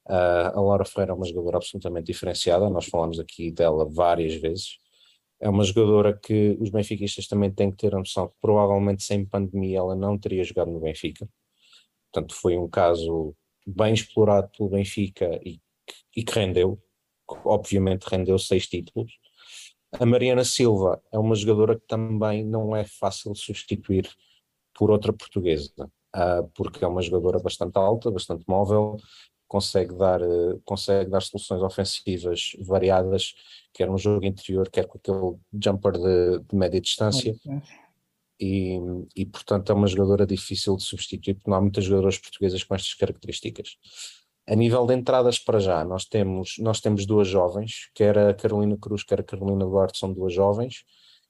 Uh, 0.07 0.53
a 0.53 0.61
Laura 0.61 0.85
Ferreira 0.85 1.11
é 1.11 1.15
uma 1.15 1.26
jogadora 1.26 1.57
absolutamente 1.57 2.07
diferenciada, 2.07 2.69
nós 2.69 2.85
falamos 2.85 3.19
aqui 3.19 3.51
dela 3.51 3.85
várias 3.89 4.35
vezes. 4.35 4.77
É 5.39 5.49
uma 5.49 5.64
jogadora 5.64 6.18
que 6.18 6.57
os 6.59 6.69
benfiquistas 6.69 7.27
também 7.27 7.51
têm 7.51 7.72
que 7.72 7.77
ter 7.77 7.93
a 7.93 7.99
noção 7.99 8.27
que 8.27 8.35
provavelmente 8.41 9.03
sem 9.03 9.26
pandemia 9.26 9.80
ela 9.80 9.95
não 9.95 10.18
teria 10.18 10.43
jogado 10.43 10.72
no 10.72 10.80
Benfica. 10.80 11.30
Portanto, 12.11 12.34
foi 12.34 12.57
um 12.57 12.68
caso 12.68 13.35
bem 13.65 13.93
explorado 13.93 14.49
pelo 14.57 14.69
Benfica 14.69 15.39
e, 15.45 15.61
e 16.15 16.23
que 16.23 16.34
rendeu. 16.34 16.81
Obviamente 17.45 18.05
rendeu 18.05 18.39
seis 18.39 18.68
títulos. 18.68 19.11
A 19.91 20.05
Mariana 20.05 20.43
Silva 20.43 21.01
é 21.11 21.19
uma 21.19 21.35
jogadora 21.35 21.80
que 21.80 21.85
também 21.88 22.43
não 22.43 22.76
é 22.76 22.84
fácil 22.84 23.35
substituir 23.35 24.09
por 24.73 24.89
outra 24.89 25.14
portuguesa 25.14 25.89
uh, 26.15 26.47
porque 26.55 26.84
é 26.84 26.88
uma 26.88 27.01
jogadora 27.01 27.39
bastante 27.39 27.77
alta, 27.77 28.11
bastante 28.11 28.43
móvel, 28.47 28.97
consegue 29.48 29.95
dar, 29.95 30.22
uh, 30.22 30.61
consegue 30.65 31.10
dar 31.10 31.22
soluções 31.22 31.61
ofensivas 31.61 32.52
variadas, 32.60 33.34
quer 33.74 33.90
no 33.90 33.98
jogo 33.98 34.26
interior, 34.26 34.69
quer 34.69 34.88
com 34.88 34.98
aquele 34.98 35.38
jumper 35.64 35.94
de, 35.94 36.40
de 36.40 36.56
média 36.56 36.82
distância. 36.82 37.36
E, 38.40 38.78
e, 39.15 39.26
portanto 39.26 39.72
é 39.72 39.76
uma 39.76 39.88
jogadora 39.88 40.26
difícil 40.26 40.76
de 40.78 40.84
substituir, 40.84 41.34
porque 41.34 41.49
não 41.49 41.57
há 41.57 41.61
muitas 41.61 41.84
jogadoras 41.84 42.19
portuguesas 42.19 42.64
com 42.64 42.76
estas 42.76 42.94
características. 42.94 43.78
A 44.48 44.56
nível 44.56 44.86
de 44.86 44.94
entradas 44.94 45.40
para 45.40 45.60
já, 45.60 45.84
nós 45.84 46.06
temos, 46.06 46.56
nós 46.60 46.80
temos 46.80 47.06
duas 47.06 47.28
jovens, 47.28 47.90
quer 47.95 48.18
a 48.18 48.34
Carolina 48.34 48.78
Cruz, 48.78 49.03
quer 49.03 49.19
a 49.19 49.24
Carolina 49.24 49.65
Duarte, 49.65 49.98
são 49.98 50.14
duas 50.14 50.34
jovens, 50.34 50.86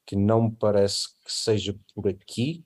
que 0.06 0.16
não 0.16 0.44
me 0.44 0.52
parece 0.52 1.08
que 1.26 1.32
seja 1.32 1.76
por 1.96 2.08
aqui, 2.08 2.64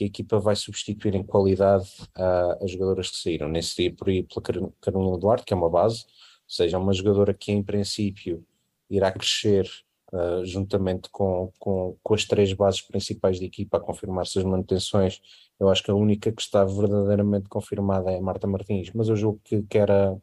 que 0.00 0.04
a 0.04 0.06
equipa 0.06 0.38
vai 0.38 0.56
substituir 0.56 1.14
em 1.14 1.22
qualidade 1.22 1.86
uh, 2.16 2.64
as 2.64 2.70
jogadoras 2.70 3.10
que 3.10 3.16
saíram. 3.18 3.48
Nem 3.48 3.60
seria 3.60 3.94
por 3.94 4.08
aí 4.08 4.22
pela 4.22 4.72
Carolina 4.80 5.18
Duarte, 5.18 5.44
que 5.44 5.52
é 5.52 5.56
uma 5.56 5.68
base, 5.68 6.04
ou 6.06 6.48
seja, 6.48 6.76
é 6.76 6.80
uma 6.80 6.94
jogadora 6.94 7.34
que 7.34 7.52
em 7.52 7.62
princípio 7.62 8.42
irá 8.88 9.12
crescer 9.12 9.68
uh, 10.12 10.44
juntamente 10.44 11.10
com, 11.10 11.52
com, 11.58 11.98
com, 12.02 12.14
as 12.14 12.24
três 12.24 12.52
bases 12.54 12.80
principais 12.80 13.38
da 13.38 13.44
equipa 13.44 13.76
a 13.76 13.80
confirmar 13.80 14.26
suas 14.26 14.44
manutenções. 14.44 15.20
Eu 15.58 15.68
acho 15.68 15.82
que 15.82 15.90
a 15.90 15.94
única 15.94 16.32
que 16.32 16.40
está 16.40 16.64
verdadeiramente 16.64 17.48
confirmada 17.50 18.10
é 18.10 18.16
a 18.16 18.22
Marta 18.22 18.46
Martins, 18.46 18.90
mas 18.94 19.08
eu 19.10 19.16
julgo 19.16 19.38
que 19.44 19.62
quer 19.64 19.90
a, 19.90 20.16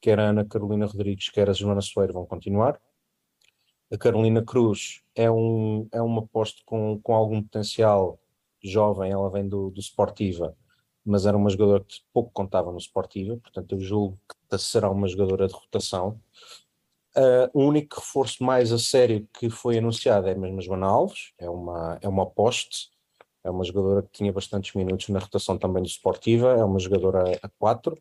quer 0.00 0.18
a 0.18 0.30
Ana 0.30 0.46
Carolina 0.46 0.86
Rodrigues, 0.86 1.28
quer 1.28 1.50
a 1.50 1.52
Joana 1.52 1.82
Soeiro 1.82 2.14
vão 2.14 2.24
continuar. 2.24 2.80
A 3.92 3.98
Carolina 3.98 4.42
Cruz 4.42 5.02
é, 5.14 5.30
um, 5.30 5.86
é 5.92 6.00
uma 6.00 6.26
posto 6.26 6.62
com, 6.64 6.98
com 7.02 7.12
algum 7.14 7.42
potencial 7.42 8.19
jovem, 8.68 9.10
ela 9.10 9.30
vem 9.30 9.48
do, 9.48 9.70
do 9.70 9.80
Sportiva, 9.80 10.56
mas 11.04 11.26
era 11.26 11.36
uma 11.36 11.50
jogadora 11.50 11.84
que 11.84 12.00
pouco 12.12 12.30
contava 12.32 12.70
no 12.72 12.78
Sportiva, 12.78 13.36
portanto 13.36 13.74
eu 13.74 13.80
julgo 13.80 14.18
que 14.48 14.58
será 14.58 14.90
uma 14.90 15.08
jogadora 15.08 15.46
de 15.46 15.54
rotação. 15.54 16.20
Uh, 17.16 17.50
o 17.52 17.64
único 17.64 17.96
reforço 17.96 18.44
mais 18.44 18.72
a 18.72 18.78
sério 18.78 19.26
que 19.38 19.50
foi 19.50 19.78
anunciado 19.78 20.28
é 20.28 20.34
mesmo 20.34 20.58
a 20.58 20.62
Joana 20.62 20.86
Alves, 20.86 21.32
é 21.38 21.50
uma, 21.50 21.98
é 22.00 22.08
uma 22.08 22.24
poste, 22.26 22.88
é 23.42 23.50
uma 23.50 23.64
jogadora 23.64 24.02
que 24.02 24.12
tinha 24.12 24.32
bastantes 24.32 24.74
minutos 24.74 25.08
na 25.08 25.18
rotação 25.18 25.58
também 25.58 25.82
do 25.82 25.88
Sportiva, 25.88 26.52
é 26.52 26.64
uma 26.64 26.78
jogadora 26.78 27.38
a 27.42 27.48
4. 27.48 27.96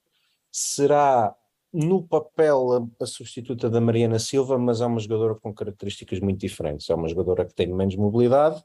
Será 0.52 1.36
no 1.72 2.04
papel 2.04 2.90
a, 3.00 3.04
a, 3.04 3.06
substituta 3.06 3.70
da 3.70 3.80
Mariana 3.80 4.20
Silva, 4.20 4.58
mas 4.58 4.82
é 4.82 4.86
uma 4.86 5.00
jogadora 5.00 5.36
com 5.36 5.54
características 5.54 6.20
muito 6.20 6.40
diferentes. 6.40 6.90
É 6.90 6.96
uma 6.96 7.08
jogadora 7.08 7.46
que 7.46 7.54
tem 7.54 7.68
menos 7.68 7.96
mobilidade, 7.96 8.62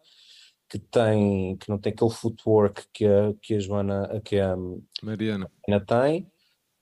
que 0.69 0.79
tem 0.79 1.57
que 1.57 1.69
não 1.69 1.79
tem 1.79 1.93
aquele 1.93 2.11
footwork 2.11 2.87
que 2.93 3.07
a, 3.07 3.35
que 3.41 3.55
a 3.55 3.59
Joana 3.59 4.21
que 4.25 4.39
a 4.39 4.57
Mariana 5.03 5.87
tem 5.87 6.23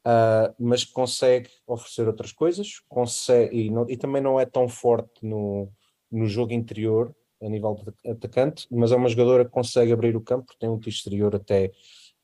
uh, 0.06 0.54
mas 0.58 0.84
consegue 0.84 1.50
oferecer 1.66 2.06
outras 2.06 2.32
coisas 2.32 2.80
consegue 2.88 3.66
e, 3.66 3.70
não, 3.70 3.88
e, 3.88 3.96
também 3.96 4.22
não 4.22 4.38
é 4.38 4.46
tão 4.46 4.68
forte 4.68 5.24
no, 5.24 5.68
no 6.10 6.26
jogo 6.26 6.52
interior 6.52 7.14
a 7.42 7.48
nível 7.48 7.74
de 7.74 8.10
atacante 8.10 8.66
mas 8.70 8.92
é 8.92 8.96
uma 8.96 9.08
jogadora 9.08 9.44
que 9.44 9.50
consegue 9.50 9.92
abrir 9.92 10.16
o 10.16 10.20
campo 10.20 10.54
tem 10.58 10.68
um 10.68 10.78
tiro 10.78 10.94
exterior 10.94 11.34
até 11.34 11.72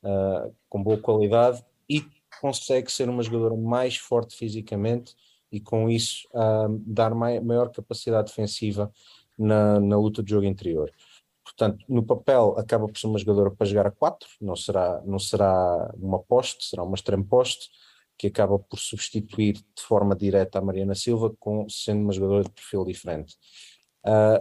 uh, 0.02 0.54
com 0.68 0.82
boa 0.82 0.98
qualidade 0.98 1.62
e 1.88 2.04
consegue 2.40 2.90
ser 2.90 3.08
uma 3.08 3.22
jogadora 3.22 3.56
mais 3.56 3.96
forte 3.96 4.36
fisicamente 4.36 5.14
e 5.50 5.60
com 5.60 5.88
isso 5.88 6.28
uh, 6.34 6.68
dar 6.86 7.14
mai, 7.14 7.40
maior 7.40 7.70
capacidade 7.70 8.28
defensiva 8.28 8.92
na, 9.38 9.80
na 9.80 9.96
luta 9.96 10.22
de 10.22 10.30
jogo 10.30 10.44
interior. 10.44 10.90
Portanto, 11.58 11.84
no 11.88 12.04
papel 12.04 12.54
acaba 12.56 12.86
por 12.86 12.96
ser 12.96 13.08
uma 13.08 13.18
jogadora 13.18 13.50
para 13.50 13.66
jogar 13.66 13.88
a 13.88 13.90
4, 13.90 14.28
não 14.40 14.54
será, 14.54 15.02
não 15.04 15.18
será 15.18 15.92
uma 15.96 16.20
poste, 16.20 16.64
será 16.64 16.84
uma 16.84 16.94
extreme 16.94 17.24
poste, 17.24 17.68
que 18.16 18.28
acaba 18.28 18.60
por 18.60 18.78
substituir 18.78 19.54
de 19.54 19.82
forma 19.82 20.14
direta 20.14 20.60
a 20.60 20.62
Mariana 20.62 20.94
Silva, 20.94 21.34
com, 21.40 21.68
sendo 21.68 22.02
uma 22.02 22.12
jogadora 22.12 22.44
de 22.44 22.50
perfil 22.50 22.84
diferente. 22.84 23.34
Uh, 24.06 24.38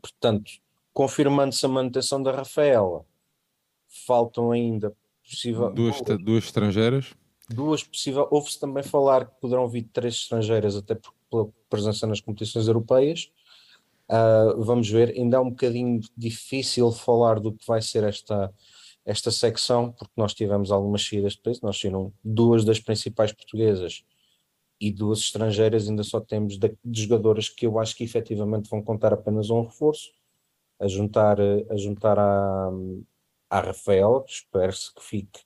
portanto, 0.00 0.50
confirmando-se 0.92 1.64
a 1.64 1.68
manutenção 1.68 2.20
da 2.20 2.32
Rafaela, 2.32 3.06
faltam 4.04 4.50
ainda 4.50 4.92
possível. 5.22 5.72
Duas, 5.72 6.00
duas 6.00 6.44
estrangeiras. 6.44 7.14
Duas 7.48 7.84
possível. 7.84 8.26
Houve-se 8.32 8.58
também 8.58 8.82
falar 8.82 9.26
que 9.26 9.40
poderão 9.40 9.68
vir 9.68 9.84
três 9.92 10.14
estrangeiras, 10.14 10.74
até 10.74 10.96
por, 10.96 11.14
pela 11.30 11.48
presença 11.70 12.04
nas 12.04 12.20
competições 12.20 12.66
europeias. 12.66 13.30
Uh, 14.10 14.62
vamos 14.62 14.88
ver, 14.90 15.10
ainda 15.10 15.38
é 15.38 15.40
um 15.40 15.50
bocadinho 15.50 16.00
difícil 16.16 16.92
falar 16.92 17.40
do 17.40 17.52
que 17.52 17.66
vai 17.66 17.80
ser 17.80 18.04
esta, 18.04 18.52
esta 19.04 19.30
secção, 19.30 19.92
porque 19.92 20.12
nós 20.16 20.34
tivemos 20.34 20.70
algumas 20.70 21.06
saídas 21.06 21.34
de 21.34 21.40
peso, 21.40 21.60
nós 21.62 21.78
saíram 21.78 22.12
duas 22.22 22.64
das 22.64 22.78
principais 22.78 23.32
portuguesas 23.32 24.04
e 24.80 24.92
duas 24.92 25.20
estrangeiras, 25.20 25.88
ainda 25.88 26.02
só 26.02 26.20
temos 26.20 26.58
de, 26.58 26.76
de 26.84 27.02
jogadoras 27.02 27.48
que 27.48 27.66
eu 27.66 27.78
acho 27.78 27.96
que 27.96 28.04
efetivamente 28.04 28.68
vão 28.68 28.82
contar 28.82 29.12
apenas 29.12 29.48
um 29.50 29.62
reforço, 29.62 30.10
a 30.78 30.86
juntar, 30.88 31.38
a 31.40 31.76
juntar 31.76 32.18
à, 32.18 32.70
à 33.48 33.60
Rafael, 33.60 34.20
que 34.22 34.32
espero-se 34.32 34.94
que 34.94 35.02
fique, 35.02 35.40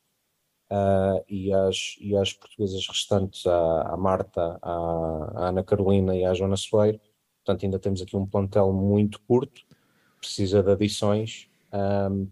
uh, 0.70 1.22
e, 1.28 1.52
às, 1.52 1.97
e 2.01 2.16
às 2.16 2.32
portuguesas 2.32 2.86
restantes, 2.89 3.47
à, 3.47 3.82
à 3.93 3.97
Marta, 3.97 4.59
à, 4.62 4.72
à 5.35 5.48
Ana 5.48 5.62
Carolina 5.62 6.16
e 6.16 6.24
à 6.24 6.35
Joana 6.35 6.56
Soeiro, 6.56 7.01
portanto 7.48 7.64
ainda 7.64 7.78
temos 7.78 8.02
aqui 8.02 8.14
um 8.14 8.26
plantel 8.26 8.72
muito 8.72 9.20
curto, 9.22 9.62
precisa 10.20 10.62
de 10.62 10.70
adições 10.70 11.48
um, 11.72 12.28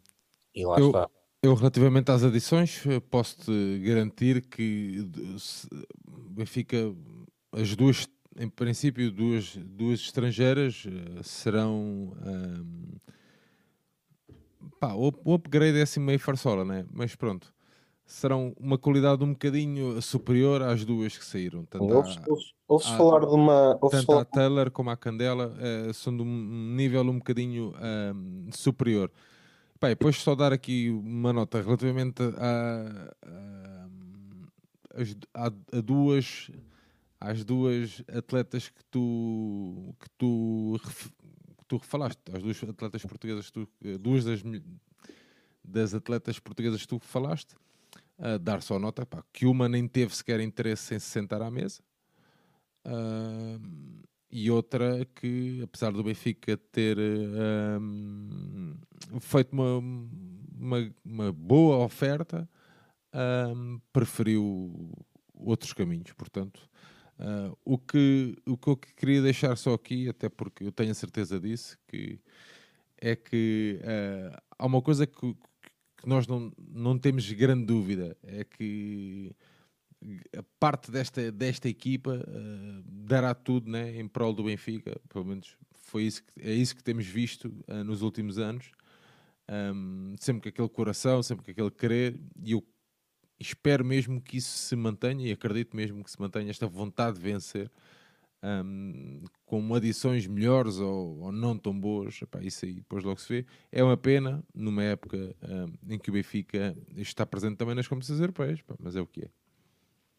e 0.55 0.66
lá 0.66 0.78
eu, 0.78 0.86
está. 0.88 1.09
Eu, 1.43 1.55
relativamente 1.55 2.10
às 2.10 2.22
adições, 2.22 2.82
posso-te 3.10 3.78
garantir 3.78 4.43
que 4.43 5.09
Benfica, 6.30 6.76
as 7.52 7.74
duas, 7.74 8.06
em 8.38 8.48
princípio, 8.48 9.10
duas, 9.10 9.56
duas 9.56 10.01
estrangeiras 10.01 10.84
eh, 10.86 11.22
serão. 11.22 12.12
Um, 12.26 12.98
pá, 14.80 14.93
o, 14.94 15.12
o 15.24 15.34
upgrade 15.34 15.78
é 15.78 15.82
assim 15.82 16.01
meio 16.01 16.18
farsola, 16.18 16.64
né? 16.64 16.84
Mas 16.90 17.14
pronto 17.14 17.56
serão 18.07 18.55
uma 18.59 18.78
qualidade 18.78 19.23
um 19.24 19.33
bocadinho 19.33 20.01
superior 20.01 20.62
às 20.62 20.85
duas 20.85 21.19
que 21.19 21.24
saíram. 21.24 21.66
Ouve-se 21.78 22.20
ouve 22.69 22.85
falar 22.97 23.20
de 23.20 23.35
uma. 23.35 23.78
Tanto 23.91 24.07
falar... 24.07 24.20
a 24.23 24.24
Taylor 24.24 24.70
como 24.70 24.91
a 24.91 24.97
Candela 24.97 25.53
uh, 25.53 25.93
são 25.93 26.16
de 26.16 26.23
um 26.23 26.74
nível 26.74 27.03
um 27.03 27.19
bocadinho 27.19 27.70
uh, 27.70 28.57
superior. 28.57 29.11
Bem, 29.81 29.91
depois 29.91 30.16
só 30.16 30.35
dar 30.35 30.53
aqui 30.53 30.89
uma 30.91 31.33
nota 31.33 31.61
relativamente 31.61 32.23
a, 32.23 33.12
a, 33.27 35.03
as, 35.03 35.16
há, 35.35 35.47
há 35.47 35.81
duas 35.83 36.51
às 37.20 37.45
duas 37.45 38.03
atletas 38.09 38.69
que 38.69 38.85
tu 38.91 39.95
que 40.01 40.09
tu 40.16 40.81
que 41.59 41.65
tu 41.69 41.78
falaste, 41.81 42.20
as 42.33 42.43
duas 42.43 42.62
atletas 42.62 43.03
portuguesas, 43.03 43.51
tu, 43.51 43.69
duas 44.01 44.24
das, 44.24 44.41
das 45.62 45.95
atletas 45.95 46.39
portuguesas 46.39 46.81
que 46.81 46.89
tu 46.89 46.99
falaste, 46.99 47.55
uh, 48.18 48.38
dar 48.38 48.62
só 48.62 48.78
nota 48.78 49.05
pá, 49.05 49.22
que 49.32 49.47
uma 49.47 49.68
nem 49.68 49.86
teve 49.86 50.14
sequer 50.14 50.40
interesse 50.40 50.94
em 50.94 50.98
se 50.98 51.06
sentar 51.06 51.43
à 51.43 51.51
mesa. 51.51 51.80
Uh, 52.84 54.05
e 54.30 54.51
outra 54.51 55.06
que, 55.14 55.60
apesar 55.62 55.93
do 55.93 56.02
Benfica 56.02 56.56
ter 56.56 56.98
um, 57.80 58.74
feito 59.20 59.52
uma, 59.52 59.78
uma, 59.78 60.94
uma, 61.05 61.32
boa 61.32 61.78
oferta, 61.78 62.48
preferiu 63.93 64.93
outros 65.32 65.72
caminhos. 65.72 66.12
Portanto, 66.12 66.68
uh, 67.18 67.56
o, 67.64 67.78
que, 67.78 68.36
o 68.47 68.56
que 68.56 68.68
eu 68.68 68.76
queria 68.76 69.22
deixar 69.22 69.56
só 69.56 69.74
aqui, 69.74 70.09
até 70.09 70.28
porque 70.28 70.64
eu 70.64 70.72
tenho 70.72 70.90
a 70.90 70.94
certeza 70.94 71.38
disso, 71.40 71.78
que 71.86 72.18
é 72.98 73.14
que 73.14 73.80
uh, 73.82 74.36
há 74.59 74.66
uma 74.66 74.80
coisa 74.80 75.06
que, 75.06 75.36
que 75.97 76.09
nós 76.09 76.27
não, 76.27 76.52
não 76.59 76.98
temos 76.98 77.31
grande 77.32 77.64
dúvida, 77.64 78.16
é 78.23 78.44
que 78.44 79.35
a 80.36 80.43
parte 80.60 80.90
desta, 80.90 81.32
desta 81.32 81.68
equipa 81.68 82.24
uh, 82.28 82.82
dará 82.86 83.35
tudo 83.35 83.70
né, 83.70 83.98
em 83.98 84.06
prol 84.06 84.32
do 84.32 84.44
Benfica, 84.44 85.01
pelo 85.09 85.24
menos 85.24 85.56
foi 85.86 86.05
isso 86.05 86.23
que, 86.23 86.43
é 86.43 86.52
isso 86.52 86.77
que 86.77 86.82
temos 86.82 87.06
visto 87.06 87.47
uh, 87.68 87.82
nos 87.85 88.02
últimos 88.02 88.39
anos. 88.39 88.70
Um, 89.48 90.14
sempre 90.18 90.43
com 90.43 90.48
aquele 90.48 90.68
coração, 90.68 91.23
sempre 91.23 91.44
com 91.44 91.51
aquele 91.52 91.70
querer, 91.70 92.20
e 92.43 92.52
eu 92.52 92.66
espero 93.39 93.85
mesmo 93.85 94.20
que 94.20 94.39
isso 94.39 94.56
se 94.59 94.74
mantenha 94.74 95.28
e 95.28 95.32
acredito 95.32 95.77
mesmo 95.77 96.02
que 96.02 96.10
se 96.10 96.20
mantenha 96.20 96.51
esta 96.51 96.66
vontade 96.66 97.16
de 97.16 97.23
vencer. 97.23 97.70
Um, 98.43 99.25
com 99.45 99.75
adições 99.75 100.27
melhores 100.27 100.79
ou, 100.79 101.21
ou, 101.21 101.33
não 101.33 101.57
tão 101.59 101.79
boas, 101.79 102.21
Epá, 102.23 102.41
isso 102.43 102.65
aí 102.65 102.75
depois 102.75 103.03
logo 103.03 103.21
se 103.21 103.29
vê. 103.29 103.47
É 103.73 103.83
uma 103.83 103.97
pena 103.97 104.45
numa 104.55 104.85
época 104.85 105.35
um, 105.43 105.95
em 105.95 105.99
que 105.99 106.11
o 106.11 106.13
Benfica 106.13 106.77
está 106.97 107.27
presente 107.27 107.57
também 107.57 107.75
nas 107.75 107.89
competições 107.89 108.21
europeias, 108.21 108.61
mas 108.79 108.95
é 108.95 109.01
o 109.01 109.07
que 109.07 109.25
é. 109.25 109.31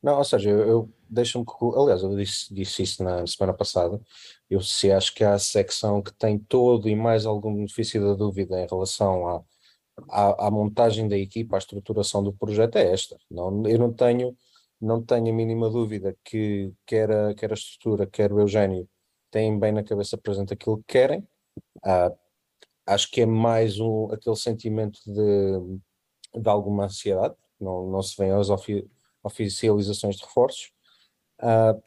Não, 0.02 0.18
ou 0.18 0.23
seja, 0.23 0.49
eu, 0.49 0.60
eu 0.60 0.94
deixo-me. 1.10 1.45
Aliás, 1.76 2.03
eu 2.03 2.15
disse, 2.15 2.53
disse 2.53 2.84
isso 2.84 3.03
na 3.03 3.26
semana 3.26 3.53
passada. 3.53 3.99
Eu 4.49 4.61
se 4.61 4.91
acho 4.91 5.14
que 5.14 5.23
há 5.23 5.34
a 5.34 5.39
secção 5.39 6.02
que 6.02 6.14
tem 6.14 6.38
todo 6.38 6.88
e 6.88 6.95
mais 6.95 7.26
algum 7.26 7.53
benefício 7.53 8.02
da 8.02 8.14
dúvida 8.14 8.61
em 8.61 8.68
relação 8.68 9.27
à, 9.27 9.44
à, 10.10 10.48
à, 10.48 10.52
montagem 10.52 11.07
da 11.07 11.18
equipa, 11.18 11.57
à 11.57 11.60
estruturação 11.60 12.23
do 12.23 12.31
projeto, 12.34 12.77
é 12.77 12.91
esta. 12.91 13.18
Não, 13.30 13.65
eu 13.68 13.80
não 13.80 13.91
tenho, 13.91 14.38
não 14.79 15.03
tenho 15.03 15.29
a 15.29 15.33
mínima 15.33 15.69
dúvida 15.69 16.15
que 16.23 16.73
quer 16.85 17.11
a, 17.11 17.33
quer 17.33 17.51
a 17.51 17.55
estrutura, 17.55 18.07
quer 18.07 18.31
o 18.31 18.39
Eugénio 18.39 18.87
têm 19.31 19.59
bem 19.59 19.71
na 19.71 19.83
cabeça 19.83 20.17
presente 20.17 20.53
aquilo 20.53 20.77
que 20.77 20.85
querem. 20.87 21.27
Ah, 21.83 22.11
acho 22.85 23.11
que 23.11 23.21
é 23.21 23.25
mais 23.25 23.79
um, 23.79 24.11
aquele 24.11 24.35
sentimento 24.35 24.99
de, 25.05 26.39
de 26.41 26.49
alguma 26.49 26.85
ansiedade, 26.85 27.35
não, 27.59 27.89
não 27.89 28.01
se 28.01 28.15
vê 28.17 28.29
aos, 28.29 28.49
oficializações 29.23 30.15
de 30.15 30.23
reforços. 30.23 30.71
Uh, 31.41 31.81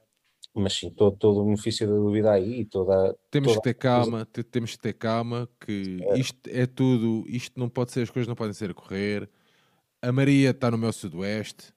mas 0.54 0.74
sim, 0.74 0.90
todo, 0.90 1.16
todo 1.16 1.40
o 1.40 1.44
benefício 1.44 1.86
da 1.86 1.94
dúvida 1.94 2.32
aí 2.32 2.64
toda. 2.64 3.16
Temos 3.30 3.52
toda 3.52 3.60
que 3.60 3.68
ter 3.68 3.74
calma, 3.74 4.26
temos 4.26 4.72
que 4.72 4.78
ter 4.78 4.92
calma, 4.94 5.48
que 5.60 5.98
é. 6.02 6.18
isto 6.18 6.38
é 6.48 6.66
tudo, 6.66 7.24
isto 7.28 7.58
não 7.58 7.68
pode 7.68 7.92
ser, 7.92 8.02
as 8.02 8.10
coisas 8.10 8.28
não 8.28 8.34
podem 8.34 8.52
ser 8.52 8.70
a 8.70 8.74
correr. 8.74 9.30
A 10.02 10.10
Maria 10.10 10.50
está 10.50 10.70
no 10.70 10.78
meu 10.78 10.92
sudoeste. 10.92 11.72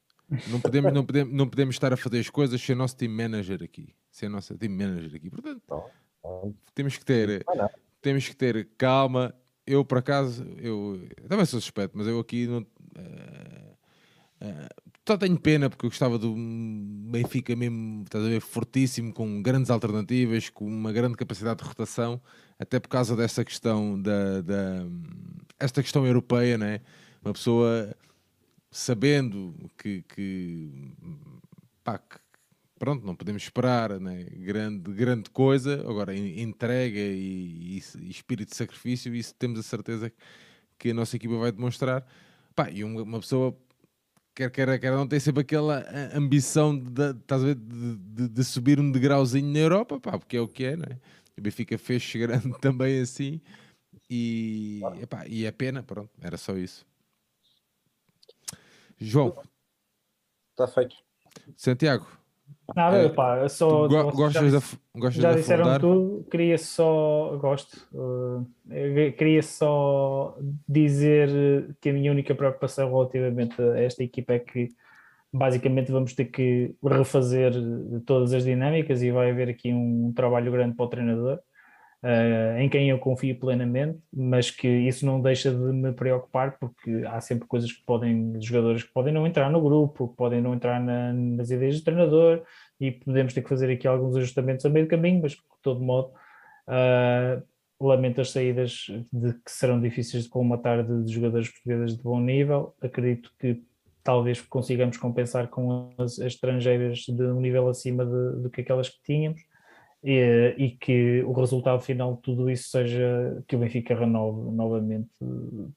Não 0.49 0.59
podemos, 0.59 0.93
não, 0.93 1.05
podemos, 1.05 1.33
não 1.33 1.47
podemos 1.47 1.75
estar 1.75 1.93
a 1.93 1.97
fazer 1.97 2.19
as 2.19 2.29
coisas 2.29 2.61
sem 2.61 2.75
o 2.75 2.77
nosso 2.77 2.95
team 2.95 3.11
manager 3.11 3.61
aqui. 3.63 3.93
Sem 4.11 4.27
a 4.27 4.29
nossa 4.31 4.55
team 4.57 4.71
manager 4.71 5.15
aqui. 5.15 5.29
Portanto, 5.29 5.61
não, 5.69 5.85
não. 6.23 6.55
temos 6.73 6.97
que 6.97 7.05
ter. 7.05 7.43
Ah, 7.47 7.69
temos 8.01 8.27
que 8.27 8.35
ter 8.35 8.69
calma. 8.77 9.33
Eu, 9.65 9.85
por 9.85 9.97
acaso, 9.97 10.45
eu, 10.57 10.99
eu 11.21 11.29
também 11.29 11.45
sou 11.45 11.59
suspeito, 11.59 11.97
mas 11.97 12.07
eu 12.07 12.19
aqui 12.19 12.47
não. 12.47 12.59
Uh, 12.59 13.73
uh, 14.41 14.83
só 15.07 15.17
tenho 15.17 15.37
pena 15.37 15.69
porque 15.69 15.85
eu 15.85 15.89
gostava 15.89 16.17
do 16.17 16.33
Benfica 16.33 17.55
mesmo, 17.55 18.03
estás 18.03 18.23
a 18.23 18.29
ver, 18.29 18.39
fortíssimo, 18.39 19.13
com 19.13 19.41
grandes 19.41 19.69
alternativas, 19.69 20.49
com 20.49 20.65
uma 20.65 20.93
grande 20.93 21.17
capacidade 21.17 21.61
de 21.61 21.67
rotação, 21.67 22.21
até 22.57 22.79
por 22.79 22.87
causa 22.87 23.15
dessa 23.15 23.43
questão 23.43 24.01
da, 24.01 24.41
da 24.41 24.85
esta 25.59 25.81
questão 25.81 26.05
europeia, 26.07 26.57
né? 26.57 26.79
Uma 27.21 27.33
pessoa 27.33 27.93
sabendo 28.73 29.55
que, 29.77 30.01
que, 30.01 30.91
pá, 31.83 31.99
que 31.99 32.17
pronto, 32.79 33.05
não 33.05 33.15
podemos 33.15 33.43
esperar 33.43 33.99
né? 33.99 34.23
grande, 34.23 34.91
grande 34.91 35.29
coisa, 35.29 35.75
agora 35.81 36.15
entrega 36.15 36.99
e, 36.99 37.77
e, 37.77 37.83
e, 38.01 38.09
espírito 38.09 38.49
de 38.49 38.55
sacrifício, 38.55 39.13
isso 39.15 39.33
temos 39.35 39.59
a 39.59 39.63
certeza 39.63 40.11
que 40.77 40.89
a 40.89 40.93
nossa 40.93 41.15
equipa 41.15 41.37
vai 41.37 41.51
demonstrar. 41.51 42.05
Pá, 42.55 42.69
e 42.69 42.83
uma 42.83 43.19
pessoa 43.19 43.57
quer 44.35 44.49
quer, 44.51 44.79
quer 44.79 44.91
não, 44.91 45.07
tem 45.07 45.19
sempre 45.19 45.41
aquela 45.41 45.85
ambição 46.15 46.77
de, 46.77 47.13
de, 47.13 47.55
de, 47.95 48.29
de, 48.29 48.43
subir 48.43 48.79
um 48.79 48.91
degrauzinho 48.91 49.51
na 49.53 49.59
Europa, 49.59 49.99
pá, 49.99 50.17
porque 50.17 50.37
é 50.37 50.41
o 50.41 50.47
que 50.47 50.65
é, 50.65 50.75
não 50.75 50.85
é? 50.85 50.99
O 51.37 51.41
Benfica 51.41 51.77
fez 51.77 52.01
chegando 52.01 52.57
também 52.59 52.99
assim 52.99 53.39
e, 54.09 54.81
epá, 55.01 55.25
e 55.27 55.45
é 55.45 55.51
pena, 55.51 55.83
pronto, 55.83 56.11
era 56.21 56.37
só 56.37 56.57
isso. 56.57 56.85
João. 58.97 59.33
Está 60.51 60.67
feito. 60.67 60.95
Santiago. 61.55 62.07
Nada, 62.75 62.97
é, 62.97 63.09
pá, 63.09 63.47
só. 63.49 63.87
Go 63.87 64.11
gostas 64.11 64.51
já, 64.51 64.59
de, 64.59 64.79
gostas 64.95 65.21
já 65.21 65.33
disseram 65.33 65.63
afundar? 65.63 65.81
tudo, 65.81 66.27
queria 66.29 66.57
só. 66.57 67.37
Gosto. 67.37 67.87
Uh, 67.91 68.47
queria 69.17 69.43
só 69.43 70.37
dizer 70.67 71.75
que 71.81 71.89
a 71.89 71.93
minha 71.93 72.11
única 72.11 72.33
preocupação 72.33 72.89
relativamente 72.89 73.61
a 73.61 73.79
esta 73.79 74.03
equipa 74.03 74.33
é 74.33 74.39
que 74.39 74.69
basicamente 75.31 75.91
vamos 75.91 76.13
ter 76.13 76.25
que 76.25 76.75
refazer 76.83 77.53
todas 78.05 78.33
as 78.33 78.43
dinâmicas 78.43 79.01
e 79.01 79.11
vai 79.11 79.31
haver 79.31 79.49
aqui 79.49 79.73
um 79.73 80.13
trabalho 80.15 80.51
grande 80.51 80.75
para 80.75 80.85
o 80.85 80.89
treinador 80.89 81.39
uh, 82.03 82.59
em 82.59 82.69
quem 82.69 82.89
eu 82.89 82.99
confio 82.99 83.39
plenamente, 83.39 83.97
mas 84.11 84.51
que 84.51 84.67
isso 84.67 85.05
não 85.05 85.21
deixa 85.21 85.49
de 85.51 85.57
me 85.57 85.93
preocupar, 85.93 86.57
porque 86.59 87.03
há 87.07 87.21
sempre 87.21 87.47
coisas 87.47 87.71
que 87.71 87.83
podem, 87.85 88.39
jogadores 88.41 88.83
que 88.83 88.93
podem 88.93 89.13
não 89.13 89.25
entrar 89.25 89.49
no 89.49 89.61
grupo, 89.61 90.09
que 90.09 90.15
podem 90.15 90.41
não 90.41 90.53
entrar 90.53 90.81
na, 90.81 91.13
nas 91.13 91.49
ideias 91.49 91.79
do 91.79 91.85
treinador, 91.85 92.43
e 92.79 92.91
podemos 92.91 93.33
ter 93.33 93.41
que 93.41 93.49
fazer 93.49 93.71
aqui 93.71 93.87
alguns 93.87 94.15
ajustamentos 94.17 94.65
a 94.65 94.69
meio 94.69 94.85
do 94.85 94.89
caminho, 94.89 95.21
mas 95.21 95.31
de 95.31 95.39
todo 95.61 95.81
modo. 95.81 96.11
Uh, 96.67 97.41
lamento 97.79 98.21
as 98.21 98.31
saídas 98.31 98.85
de, 99.11 99.33
que 99.33 99.51
serão 99.51 99.79
difíceis 99.79 100.23
de 100.23 100.29
colmatar 100.29 100.85
de, 100.85 101.03
de 101.03 101.11
jogadores 101.11 101.49
portugueses 101.49 101.97
de 101.97 102.03
bom 102.03 102.19
nível. 102.19 102.73
Acredito 102.81 103.31
que 103.37 103.61
talvez 104.03 104.41
consigamos 104.41 104.97
compensar 104.97 105.47
com 105.49 105.93
as, 105.97 106.19
as 106.19 106.33
estrangeiras 106.33 106.99
de 106.99 107.23
um 107.23 107.39
nível 107.39 107.67
acima 107.67 108.05
do 108.05 108.49
que 108.49 108.61
aquelas 108.61 108.89
que 108.89 109.01
tínhamos 109.03 109.41
e, 110.03 110.55
e, 110.57 110.71
que 110.71 111.23
o 111.23 111.31
resultado 111.31 111.81
final 111.81 112.15
de 112.15 112.21
tudo 112.21 112.49
isso 112.49 112.69
seja 112.69 113.41
que 113.47 113.55
o 113.55 113.59
Benfica 113.59 113.95
renove 113.95 114.51
novamente 114.53 115.09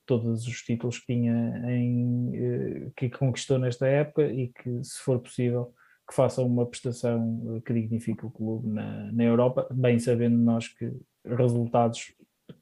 todos 0.04 0.46
os 0.46 0.62
títulos 0.62 0.98
que 0.98 1.14
tinha 1.14 1.62
em, 1.70 2.32
eh, 2.34 2.90
que 2.96 3.08
conquistou 3.08 3.56
nesta 3.58 3.86
época 3.86 4.26
e 4.26 4.48
que, 4.48 4.82
se 4.82 4.98
for 4.98 5.20
possível, 5.20 5.72
que 6.08 6.14
faça 6.14 6.42
uma 6.42 6.66
prestação 6.66 7.62
que 7.64 7.72
dignifique 7.72 8.26
o 8.26 8.30
clube 8.30 8.68
na, 8.68 9.12
na 9.12 9.24
Europa, 9.24 9.68
bem 9.70 9.98
sabendo 9.98 10.36
nós 10.36 10.66
que 10.68 10.92
resultados 11.24 12.12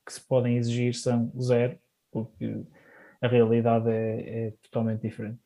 que 0.04 0.12
se 0.12 0.20
podem 0.20 0.58
exigir 0.58 0.94
são 0.94 1.32
zero, 1.40 1.78
porque 2.12 2.62
a 3.22 3.26
realidade 3.26 3.88
é, 3.88 4.48
é 4.48 4.54
totalmente 4.62 5.00
diferente. 5.00 5.38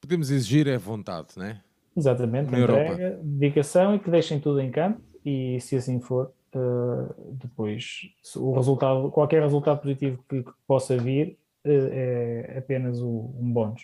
Podemos 0.00 0.30
exigir 0.30 0.66
é 0.66 0.76
vontade, 0.76 1.28
não 1.36 1.46
é? 1.46 1.62
Exatamente, 1.98 2.50
na 2.50 2.60
entrega, 2.60 3.02
Europa. 3.02 3.20
dedicação 3.24 3.94
e 3.94 3.98
que 3.98 4.08
deixem 4.08 4.38
tudo 4.38 4.60
em 4.60 4.70
campo 4.70 5.00
e 5.24 5.60
se 5.60 5.76
assim 5.76 6.00
for, 6.00 6.32
uh, 6.54 7.14
depois 7.32 8.02
o 8.36 8.52
resultado, 8.52 9.10
qualquer 9.10 9.42
resultado 9.42 9.80
positivo 9.80 10.24
que, 10.28 10.42
que 10.42 10.50
possa 10.66 10.96
vir 10.96 11.36
uh, 11.66 11.70
é 11.70 12.58
apenas 12.58 13.00
o, 13.00 13.34
um 13.38 13.52
bónus. 13.52 13.82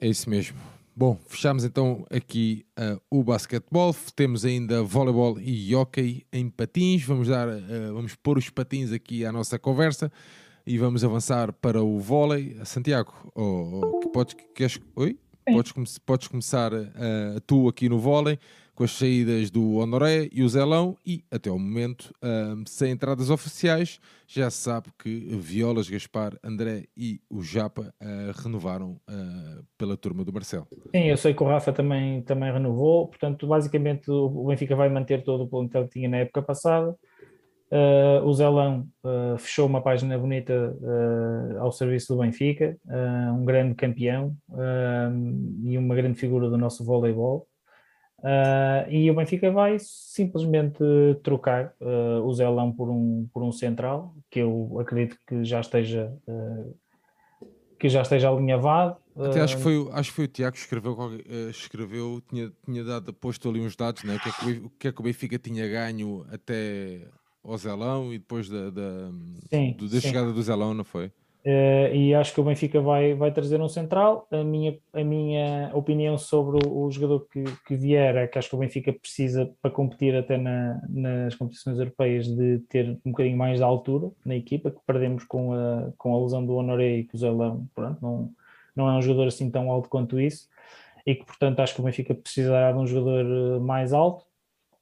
É 0.00 0.06
isso 0.06 0.30
mesmo. 0.30 0.56
Bom, 0.94 1.18
fechamos 1.26 1.64
então 1.64 2.06
aqui 2.10 2.64
uh, 2.78 3.00
o 3.10 3.24
basquetebol. 3.24 3.94
Temos 4.14 4.44
ainda 4.44 4.82
voleibol 4.82 5.38
e 5.40 5.74
hockey 5.74 6.24
em 6.32 6.48
patins. 6.48 7.02
Vamos 7.04 7.28
dar, 7.28 7.48
vamos 7.92 8.14
pôr 8.14 8.38
os 8.38 8.48
patins 8.50 8.92
aqui 8.92 9.24
à 9.24 9.32
nossa 9.32 9.58
conversa 9.58 10.12
e 10.66 10.78
vamos 10.78 11.02
avançar 11.04 11.52
para 11.52 11.82
o 11.82 11.98
vôlei. 11.98 12.56
Santiago, 12.64 13.12
oh, 13.34 13.80
oh, 14.04 14.08
podes, 14.10 14.36
queres, 14.54 14.80
oi? 14.94 15.18
Podes, 15.44 15.98
podes 15.98 16.28
começar 16.28 16.72
uh, 16.72 17.40
tu 17.46 17.68
aqui 17.68 17.88
no 17.88 17.98
vôlei. 17.98 18.38
com 18.80 18.84
as 18.84 18.92
saídas 18.92 19.50
do 19.50 19.74
Honoré 19.74 20.30
e 20.32 20.42
o 20.42 20.48
Zelão 20.48 20.96
e, 21.04 21.22
até 21.30 21.50
o 21.50 21.58
momento, 21.58 22.14
um, 22.22 22.64
sem 22.64 22.92
entradas 22.92 23.28
oficiais, 23.28 24.00
já 24.26 24.48
se 24.48 24.56
sabe 24.56 24.88
que 24.98 25.10
Violas, 25.36 25.86
Gaspar, 25.86 26.32
André 26.42 26.86
e 26.96 27.20
o 27.28 27.42
Japa 27.42 27.92
uh, 28.00 28.42
renovaram 28.42 28.92
uh, 29.06 29.62
pela 29.76 29.98
turma 29.98 30.24
do 30.24 30.32
Marcelo. 30.32 30.66
Sim, 30.96 31.10
eu 31.10 31.16
sei 31.18 31.34
que 31.34 31.42
o 31.42 31.46
Rafa 31.46 31.74
também, 31.74 32.22
também 32.22 32.50
renovou, 32.50 33.08
portanto, 33.08 33.46
basicamente 33.46 34.10
o 34.10 34.46
Benfica 34.46 34.74
vai 34.74 34.88
manter 34.88 35.22
todo 35.22 35.44
o 35.44 35.46
plantel 35.46 35.84
que 35.84 35.90
tinha 35.90 36.08
na 36.08 36.16
época 36.16 36.40
passada. 36.40 36.96
Uh, 37.70 38.26
o 38.26 38.34
Zelão 38.34 38.88
uh, 39.04 39.38
fechou 39.38 39.64
uma 39.64 39.80
página 39.80 40.18
bonita 40.18 40.52
uh, 40.52 41.60
ao 41.60 41.70
serviço 41.70 42.12
do 42.12 42.20
Benfica, 42.20 42.76
um 43.32 43.44
grande 43.44 43.76
campeão 43.76 44.36
e 45.62 45.78
uma 45.78 45.94
grande 45.94 46.18
figura 46.18 46.50
do 46.50 46.58
nosso 46.58 46.84
voleibol. 46.84 47.46
e 48.88 49.08
o 49.08 49.14
Benfica 49.14 49.52
vai 49.52 49.76
simplesmente 49.78 50.82
trocar 51.22 51.72
o 52.24 52.32
Zelão 52.32 52.72
por 52.72 52.90
um, 52.90 53.28
por 53.32 53.44
um 53.44 53.52
central, 53.52 54.14
que 54.28 54.40
eu 54.40 54.78
acredito 54.80 55.16
que 55.26 55.44
já 55.44 55.60
esteja, 55.60 56.12
que 57.78 57.88
já 57.88 58.02
esteja 58.02 58.30
alinhavado. 58.30 58.96
Até 59.16 59.40
acho 59.40 59.56
que 59.56 59.62
foi, 59.62 59.88
acho 59.92 60.10
que 60.10 60.16
foi 60.16 60.24
o 60.24 60.28
Tiago 60.28 60.54
que 60.54 60.60
escreveu, 60.60 60.96
escreveu 61.50 62.22
tinha, 62.28 62.52
tinha 62.64 62.84
dado, 62.84 63.12
posto 63.14 63.48
ali 63.48 63.60
uns 63.60 63.76
dados, 63.76 64.02
né? 64.02 64.16
o, 64.16 64.20
que 64.20 64.28
é 64.28 64.32
que, 64.32 64.50
o 64.66 64.70
que 64.70 64.88
é 64.88 64.92
que 64.92 65.00
o 65.00 65.04
Benfica 65.04 65.38
tinha 65.38 65.68
ganho 65.68 66.26
até 66.30 67.06
ao 67.42 67.56
Zelão 67.56 68.12
e 68.12 68.18
depois 68.18 68.48
da, 68.48 68.70
da, 68.70 69.10
sim, 69.48 69.72
do, 69.78 69.88
da 69.88 70.00
chegada 70.00 70.32
do 70.32 70.42
Zelão, 70.42 70.74
não 70.74 70.84
foi? 70.84 71.10
Uh, 71.42 71.94
e 71.94 72.14
acho 72.14 72.34
que 72.34 72.40
o 72.40 72.44
Benfica 72.44 72.82
vai, 72.82 73.14
vai 73.14 73.32
trazer 73.32 73.60
um 73.62 73.68
central. 73.68 74.28
A 74.30 74.44
minha, 74.44 74.78
a 74.92 75.02
minha 75.02 75.70
opinião 75.72 76.18
sobre 76.18 76.58
o, 76.66 76.84
o 76.84 76.90
jogador 76.90 77.26
que, 77.32 77.42
que 77.66 77.74
vier 77.76 78.14
é 78.16 78.26
que 78.26 78.38
acho 78.38 78.50
que 78.50 78.56
o 78.56 78.58
Benfica 78.58 78.92
precisa, 78.92 79.50
para 79.62 79.70
competir 79.70 80.14
até 80.14 80.36
na, 80.36 80.80
nas 80.86 81.34
competições 81.34 81.78
europeias, 81.78 82.26
de 82.26 82.58
ter 82.68 82.90
um 83.06 83.10
bocadinho 83.10 83.38
mais 83.38 83.56
de 83.58 83.64
altura 83.64 84.10
na 84.24 84.36
equipa, 84.36 84.70
que 84.70 84.80
perdemos 84.86 85.24
com 85.24 85.54
a, 85.54 85.90
com 85.96 86.14
a 86.14 86.22
lesão 86.22 86.44
do 86.44 86.54
Honoré 86.54 86.98
e 86.98 87.04
que 87.04 87.14
o 87.14 87.18
Zelão 87.18 87.66
pronto, 87.74 87.98
não, 88.02 88.30
não 88.76 88.88
é 88.90 88.98
um 88.98 89.02
jogador 89.02 89.28
assim 89.28 89.50
tão 89.50 89.70
alto 89.70 89.88
quanto 89.88 90.20
isso, 90.20 90.46
e 91.06 91.14
que 91.14 91.24
portanto 91.24 91.60
acho 91.60 91.74
que 91.74 91.80
o 91.80 91.84
Benfica 91.84 92.14
precisará 92.14 92.70
de 92.70 92.78
um 92.78 92.86
jogador 92.86 93.24
eh, 93.24 93.58
mais 93.60 93.94
alto. 93.94 94.26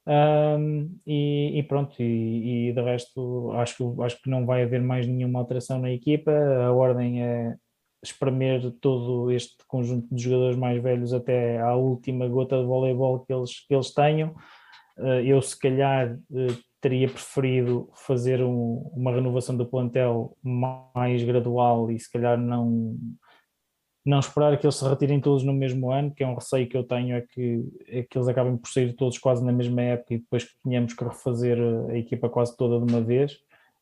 Um, 0.09 0.99
e, 1.05 1.59
e, 1.59 1.63
pronto, 1.63 2.01
e, 2.01 2.69
e, 2.69 2.73
de 2.73 2.81
resto 2.81 3.51
acho 3.51 3.77
que, 3.77 4.01
acho 4.01 4.21
que 4.23 4.29
não 4.29 4.43
vai 4.43 4.63
haver 4.63 4.81
mais 4.81 5.05
nenhuma 5.05 5.39
alteração 5.39 5.77
na 5.77 5.91
equipa. 5.91 6.31
A 6.31 6.73
ordem 6.73 7.23
é 7.23 7.55
espremer 8.03 8.71
todo 8.81 9.29
este 9.29 9.57
conjunto 9.67 10.07
de 10.13 10.23
jogadores 10.23 10.57
mais 10.57 10.81
velhos 10.81 11.13
até 11.13 11.59
à 11.59 11.75
última 11.75 12.27
gota 12.27 12.57
de 12.57 12.65
voleibol 12.65 13.19
que 13.19 13.31
eles, 13.31 13.67
que 13.67 13.75
eles 13.75 13.93
tenham. 13.93 14.33
Uh, 14.97 15.21
eu, 15.23 15.39
se 15.43 15.57
calhar, 15.59 16.17
uh, 16.31 16.57
teria 16.81 17.07
preferido 17.07 17.87
fazer 17.93 18.41
um, 18.41 18.89
uma 18.95 19.11
renovação 19.11 19.55
do 19.55 19.65
plantel 19.65 20.35
mais 20.41 21.23
gradual 21.23 21.91
e, 21.91 21.99
se 21.99 22.11
calhar, 22.11 22.35
não 22.35 22.97
não 24.09 24.19
esperar 24.19 24.57
que 24.57 24.65
eles 24.65 24.75
se 24.75 24.87
retirem 24.87 25.21
todos 25.21 25.43
no 25.43 25.53
mesmo 25.53 25.91
ano, 25.91 26.11
que 26.11 26.23
é 26.23 26.27
um 26.27 26.33
receio 26.33 26.67
que 26.67 26.75
eu 26.75 26.83
tenho, 26.83 27.15
é 27.15 27.21
que, 27.21 27.63
é 27.87 28.03
que 28.03 28.17
eles 28.17 28.27
acabem 28.27 28.57
por 28.57 28.67
sair 28.69 28.93
todos 28.93 29.17
quase 29.19 29.45
na 29.45 29.51
mesma 29.51 29.81
época 29.81 30.15
e 30.15 30.17
depois 30.17 30.45
que 30.45 30.53
tenhamos 30.63 30.93
que 30.93 31.03
refazer 31.03 31.57
a 31.89 31.97
equipa 31.97 32.27
quase 32.27 32.57
toda 32.57 32.83
de 32.83 32.91
uma 32.91 33.01
vez. 33.01 33.37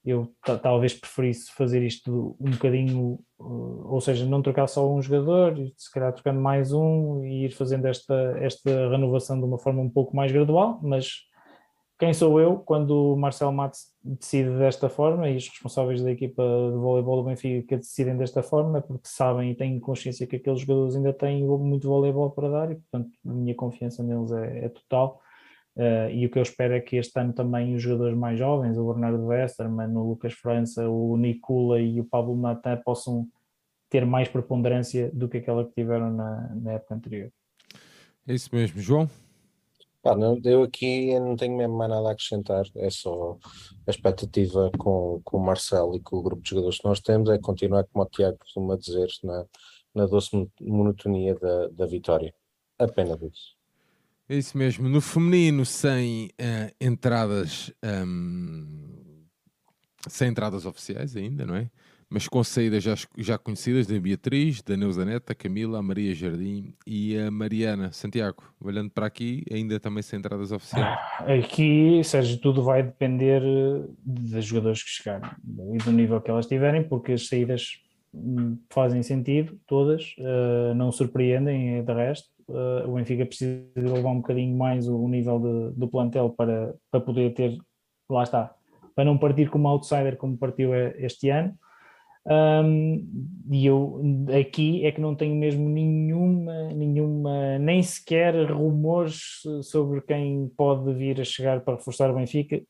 Eu 0.05 0.31
talvez 0.61 0.93
preferisse 0.93 1.51
fazer 1.51 1.83
isto 1.83 2.35
um 2.39 2.51
bocadinho, 2.51 3.19
uh, 3.39 3.93
ou 3.93 3.99
seja, 3.99 4.25
não 4.25 4.41
trocar 4.41 4.67
só 4.67 4.89
um 4.89 5.01
jogador, 5.01 5.55
se 5.75 5.91
calhar 5.91 6.13
trocando 6.13 6.39
mais 6.39 6.71
um 6.71 7.25
e 7.25 7.45
ir 7.45 7.51
fazendo 7.51 7.87
esta, 7.87 8.37
esta 8.39 8.89
renovação 8.89 9.37
de 9.37 9.45
uma 9.45 9.57
forma 9.57 9.81
um 9.81 9.89
pouco 9.89 10.15
mais 10.15 10.31
gradual, 10.31 10.79
mas 10.81 11.26
quem 11.99 12.13
sou 12.13 12.39
eu 12.39 12.57
quando 12.59 13.13
o 13.13 13.17
Marcel 13.17 13.51
Matos 13.51 13.91
decide 14.03 14.49
desta 14.57 14.87
forma 14.87 15.29
e 15.29 15.35
os 15.35 15.47
responsáveis 15.47 16.01
da 16.03 16.11
equipa 16.11 16.43
de 16.43 16.77
voleibol 16.77 17.23
do 17.23 17.29
Benfica 17.29 17.77
decidem 17.77 18.15
desta 18.15 18.43
forma 18.43 18.81
porque 18.81 19.07
sabem 19.07 19.51
e 19.51 19.55
têm 19.55 19.79
consciência 19.79 20.27
que 20.27 20.35
aqueles 20.35 20.61
jogadores 20.61 20.95
ainda 20.95 21.11
têm 21.11 21.43
muito 21.43 21.87
voleibol 21.87 22.29
para 22.31 22.49
dar 22.49 22.71
e 22.71 22.75
portanto 22.75 23.09
a 23.25 23.33
minha 23.33 23.55
confiança 23.55 24.03
neles 24.03 24.31
é, 24.31 24.65
é 24.65 24.69
total 24.69 25.19
uh, 25.75 26.09
e 26.11 26.25
o 26.25 26.29
que 26.29 26.37
eu 26.37 26.43
espero 26.43 26.75
é 26.75 26.79
que 26.79 26.97
este 26.97 27.19
ano 27.19 27.33
também 27.33 27.73
os 27.73 27.81
jogadores 27.81 28.15
mais 28.15 28.37
jovens, 28.37 28.77
o 28.77 28.87
Bernardo 28.93 29.25
Westerman, 29.25 29.95
o 29.95 30.07
Lucas 30.07 30.33
França, 30.33 30.87
o 30.87 31.17
Nicola 31.17 31.79
e 31.81 31.99
o 31.99 32.05
Pablo 32.05 32.37
Natan 32.39 32.79
possam 32.85 33.27
ter 33.89 34.05
mais 34.05 34.27
preponderância 34.27 35.09
do 35.13 35.27
que 35.27 35.37
aquela 35.37 35.65
que 35.65 35.73
tiveram 35.73 36.13
na, 36.13 36.55
na 36.55 36.71
época 36.73 36.93
anterior. 36.93 37.31
É 38.27 38.33
isso 38.33 38.53
mesmo, 38.53 38.79
João. 38.81 39.09
Pá, 40.07 40.15
não, 40.15 40.39
eu 40.45 40.63
aqui 40.63 41.19
não 41.19 41.35
tenho 41.35 41.57
mesmo 41.57 41.75
mais 41.75 41.89
nada 41.89 42.07
a 42.07 42.11
acrescentar, 42.13 42.63
é 42.77 42.89
só 42.89 43.37
a 43.85 43.91
expectativa 43.91 44.71
com, 44.77 45.19
com 45.21 45.35
o 45.35 45.45
Marcelo 45.45 45.97
e 45.97 45.99
com 45.99 46.15
o 46.15 46.23
grupo 46.23 46.41
de 46.41 46.49
jogadores 46.49 46.77
que 46.77 46.85
nós 46.85 47.01
temos 47.01 47.29
é 47.29 47.37
continuar, 47.37 47.83
como 47.91 48.05
o 48.05 48.09
Tiago 48.09 48.37
costuma 48.37 48.77
dizer, 48.77 49.09
na, 49.21 49.45
na 49.93 50.05
doce 50.05 50.29
monotonia 50.61 51.35
da, 51.35 51.67
da 51.67 51.85
vitória. 51.85 52.33
Apenas 52.79 53.21
isso. 53.21 53.57
É 54.29 54.37
isso 54.37 54.57
mesmo. 54.57 54.87
No 54.87 55.01
feminino, 55.01 55.65
sem 55.65 56.27
uh, 56.39 56.73
entradas, 56.79 57.69
um, 57.83 59.25
sem 60.07 60.29
entradas 60.29 60.65
oficiais 60.65 61.17
ainda, 61.17 61.45
não 61.45 61.57
é? 61.57 61.69
Mas 62.09 62.27
com 62.27 62.43
saídas 62.43 62.83
já, 62.83 62.95
já 63.17 63.37
conhecidas 63.37 63.85
da 63.85 63.99
Beatriz, 63.99 64.61
da 64.61 64.77
Neuza 64.77 65.03
Neta, 65.03 65.35
Camila, 65.35 65.79
a 65.79 65.81
Maria 65.81 66.13
Jardim 66.13 66.73
e 66.85 67.17
a 67.17 67.29
Mariana 67.29 67.91
Santiago. 67.91 68.43
Olhando 68.61 68.89
para 68.89 69.05
aqui, 69.05 69.43
ainda 69.51 69.79
também 69.79 70.01
sem 70.01 70.19
entradas 70.19 70.51
oficiais. 70.51 70.97
Aqui, 71.19 72.01
Sérgio, 72.03 72.39
tudo 72.39 72.63
vai 72.63 72.81
depender 72.81 73.41
eh, 73.43 73.89
das 74.05 74.45
jogadores 74.45 74.81
que 74.83 74.89
chegarem 74.89 75.29
e 75.73 75.77
do 75.79 75.91
nível 75.91 76.21
que 76.21 76.31
elas 76.31 76.47
tiverem, 76.47 76.83
porque 76.87 77.11
as 77.11 77.27
saídas 77.27 77.73
hum, 78.13 78.57
fazem 78.69 79.03
sentido, 79.03 79.59
todas, 79.67 80.15
uh, 80.19 80.73
não 80.75 80.91
surpreendem 80.91 81.83
de 81.83 81.93
resto. 81.93 82.29
O 82.87 82.93
Benfica 82.93 83.25
precisa 83.25 83.61
de 83.75 83.81
levar 83.81 84.11
um 84.11 84.21
bocadinho 84.21 84.57
mais 84.57 84.87
o, 84.87 84.97
o 84.97 85.09
nível 85.09 85.37
de, 85.37 85.77
do 85.77 85.85
plantel 85.89 86.29
para, 86.29 86.73
para 86.89 87.01
poder 87.01 87.33
ter, 87.33 87.57
lá 88.09 88.23
está, 88.23 88.55
para 88.95 89.03
não 89.03 89.17
partir 89.17 89.49
como 89.49 89.67
outsider 89.67 90.15
como 90.15 90.37
partiu 90.37 90.73
este 90.73 91.29
ano 91.29 91.53
um, 92.29 93.07
e 93.49 93.65
eu 93.65 94.01
aqui 94.37 94.85
é 94.85 94.91
que 94.91 94.99
não 94.99 95.15
tenho 95.15 95.35
mesmo 95.35 95.69
nenhuma, 95.69 96.69
nenhuma, 96.73 97.57
nem 97.57 97.81
sequer 97.81 98.51
rumores 98.51 99.41
sobre 99.63 100.01
quem 100.01 100.51
pode 100.57 100.93
vir 100.93 101.21
a 101.21 101.23
chegar 101.23 101.61
para 101.61 101.75
reforçar 101.75 102.11
o 102.11 102.15
Benfica. 102.15 102.61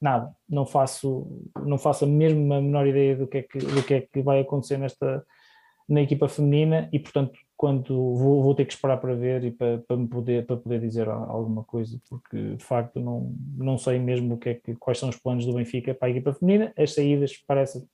Nada, 0.00 0.32
não 0.48 0.64
faço, 0.64 1.26
não 1.64 1.78
faço 1.78 2.06
mesmo 2.06 2.52
a 2.54 2.60
menor 2.60 2.86
ideia 2.86 3.16
do 3.16 3.26
que 3.26 3.38
é 3.38 3.42
que, 3.42 3.58
do 3.58 3.82
que, 3.82 3.94
é 3.94 4.00
que 4.02 4.22
vai 4.22 4.40
acontecer 4.40 4.78
nesta 4.78 5.24
na 5.86 6.00
equipa 6.00 6.28
feminina 6.28 6.88
e 6.92 6.98
portanto 6.98 7.38
quando 7.56 8.14
vou, 8.14 8.42
vou 8.42 8.54
ter 8.54 8.64
que 8.64 8.72
esperar 8.72 8.96
para 8.98 9.14
ver 9.14 9.44
e 9.44 9.50
para, 9.50 9.78
para, 9.78 9.96
me 9.96 10.08
poder, 10.08 10.46
para 10.46 10.56
poder 10.56 10.80
dizer 10.80 11.08
alguma 11.08 11.62
coisa, 11.64 12.00
porque 12.08 12.56
de 12.56 12.64
facto 12.64 12.98
não, 13.00 13.34
não 13.56 13.78
sei 13.78 13.98
mesmo 13.98 14.34
o 14.34 14.38
que 14.38 14.48
é 14.50 14.54
que, 14.54 14.74
quais 14.76 14.98
são 14.98 15.08
os 15.08 15.16
planos 15.16 15.46
do 15.46 15.54
Benfica 15.54 15.94
para 15.94 16.08
a 16.08 16.10
equipa 16.10 16.32
feminina. 16.32 16.72
As 16.76 16.94
saídas 16.94 17.36
parecem 17.46 17.86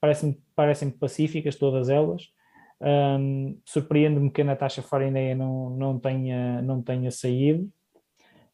parecem, 0.00 0.42
parecem 0.56 0.90
pacíficas 0.90 1.56
todas 1.56 1.88
elas. 1.88 2.28
Um, 2.80 3.60
Surpreende-me 3.64 4.30
que 4.30 4.40
a 4.40 4.44
Natasha 4.44 4.82
Farineia 4.82 5.34
não, 5.34 5.70
não, 5.70 5.98
tenha, 5.98 6.62
não 6.62 6.82
tenha 6.82 7.10
saído. 7.10 7.70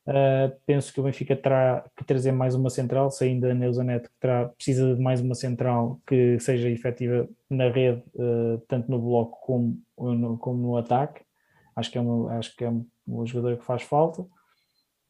Uh, 0.06 0.54
penso 0.64 0.92
que 0.92 1.00
o 1.00 1.02
Benfica 1.02 1.34
terá 1.34 1.84
que 1.96 2.04
trazer 2.04 2.30
mais 2.30 2.54
uma 2.54 2.70
central, 2.70 3.10
saindo 3.10 3.46
a 3.46 3.54
Neuza 3.54 3.82
Neto, 3.82 4.08
que 4.08 4.20
terá, 4.20 4.48
precisa 4.48 4.94
de 4.94 5.02
mais 5.02 5.20
uma 5.20 5.34
central 5.34 6.00
que 6.06 6.38
seja 6.38 6.68
efetiva 6.68 7.28
na 7.50 7.68
rede, 7.68 8.02
uh, 8.14 8.58
tanto 8.68 8.90
no 8.90 9.00
bloco 9.00 9.38
como 9.40 9.80
no, 9.98 10.38
como 10.38 10.62
no 10.62 10.76
ataque. 10.76 11.24
Acho 11.74 11.90
que 11.90 11.98
é, 11.98 12.00
uma, 12.00 12.38
acho 12.38 12.54
que 12.56 12.64
é 12.64 12.70
um 12.70 13.26
jogador 13.26 13.58
que 13.58 13.64
faz 13.64 13.82
falta. 13.82 14.22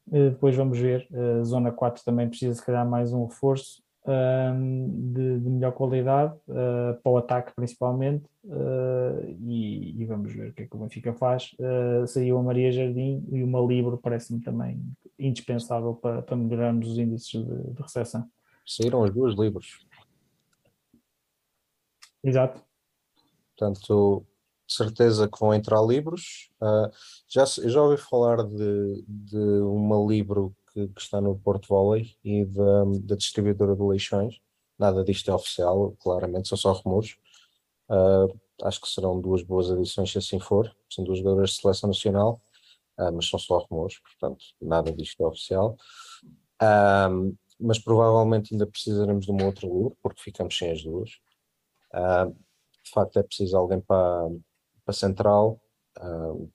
Uh, 0.09 0.31
depois 0.31 0.57
vamos 0.57 0.79
ver, 0.79 1.07
zona 1.43 1.73
4 1.73 2.03
também 2.05 2.29
precisa 2.29 2.55
se 2.55 2.65
calhar 2.65 2.89
mais 2.89 3.13
um 3.13 3.27
reforço 3.27 3.86
de, 4.07 5.41
de, 5.41 5.51
melhor 5.51 5.73
qualidade, 5.73 6.35
uh, 6.49 7.01
para 7.03 7.13
o 7.13 7.17
ataque 7.17 7.53
principalmente, 7.55 8.25
uh, 8.45 9.37
e, 9.41 10.01
e, 10.01 10.05
vamos 10.05 10.33
ver 10.33 10.51
o 10.51 10.53
que 10.53 10.63
é 10.63 10.67
que 10.67 10.77
o 10.77 10.79
Benfica 10.79 11.13
faz. 11.13 11.55
Uh, 11.59 12.07
saiu 12.07 12.39
a 12.39 12.43
Maria 12.43 12.71
Jardim 12.71 13.27
e 13.33 13.43
uma 13.43 13.61
Libro 13.61 13.99
parece-me 13.99 14.41
também 14.41 14.81
indispensável 15.19 15.95
para, 15.95 16.23
para 16.23 16.37
melhorarmos 16.37 16.89
os 16.89 16.99
índices 16.99 17.31
de, 17.31 17.73
de 17.73 17.83
recepção. 17.83 18.29
Saíram 18.65 19.03
as 19.03 19.13
duas 19.13 19.35
Libros. 19.35 19.85
Exato. 22.23 22.63
Portanto, 23.57 24.25
certeza 24.69 25.29
que 25.29 25.39
vão 25.39 25.55
entrar 25.55 25.81
livros. 25.81 26.51
Já, 27.29 27.45
já 27.45 27.81
ouvi 27.81 27.97
falar 27.97 28.43
de, 28.43 29.05
de 29.07 29.39
uma 29.63 29.97
Libro 29.97 30.55
que, 30.77 30.89
que 30.89 31.01
está 31.01 31.23
no 31.23 31.39
Porto 31.39 31.69
Volley 31.69 32.15
e 32.23 32.45
da, 32.45 32.85
da 33.03 33.17
distribuidora 33.17 33.75
de 33.75 33.83
Leixões. 33.83 34.39
Nada 34.79 35.03
disto 35.03 35.31
é 35.31 35.35
oficial, 35.35 35.97
claramente, 35.99 36.49
são 36.49 36.59
só 36.59 36.73
rumores. 36.73 37.17
Uh, 37.89 38.39
acho 38.63 38.83
que 38.83 38.89
serão 38.89 39.19
duas 39.19 39.43
boas 39.43 39.71
adições 39.71 40.13
se 40.13 40.19
assim 40.19 40.39
for. 40.39 40.71
São 40.91 41.03
duas 41.03 41.19
jogadoras 41.19 41.51
de 41.51 41.63
seleção 41.63 41.89
nacional. 41.89 42.43
uh, 42.99 43.11
mas 43.11 43.27
são 43.27 43.39
só 43.39 43.59
rumores, 43.59 43.99
portanto 44.01 44.45
nada 44.61 44.93
disto 44.93 45.23
é 45.23 45.27
oficial. 45.27 45.79
Um, 46.63 47.35
mas 47.59 47.79
provavelmente 47.79 48.53
ainda 48.53 48.67
precisaremos 48.67 49.25
de 49.25 49.33
uma 49.33 49.45
outra 49.47 49.67
lua, 49.67 49.93
porque 50.03 50.21
ficamos 50.23 50.57
sem 50.59 50.71
as 50.73 50.83
duas. 50.83 51.11
Uh, 51.95 52.31
de 52.85 52.91
facto 52.91 53.19
é 53.19 53.23
preciso 53.23 53.57
alguém 53.57 53.81
para, 53.81 54.29
para 54.85 54.93
central, 54.93 55.59
uh, 55.99 56.53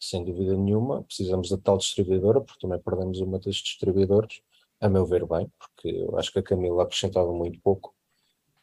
sem 0.00 0.24
dúvida 0.24 0.56
nenhuma. 0.56 1.02
Precisamos 1.02 1.50
da 1.50 1.56
tal 1.56 1.78
distribuidora, 1.78 2.40
porque 2.40 2.60
também 2.60 2.78
perdemos 2.78 3.20
uma 3.20 3.38
das 3.38 3.56
distribuidoras, 3.56 4.40
a 4.80 4.88
meu 4.88 5.04
ver 5.04 5.26
bem, 5.26 5.50
porque 5.58 5.88
eu 5.88 6.18
acho 6.18 6.32
que 6.32 6.38
a 6.38 6.42
Camila 6.42 6.82
acrescentava 6.82 7.32
muito 7.32 7.60
pouco. 7.60 7.94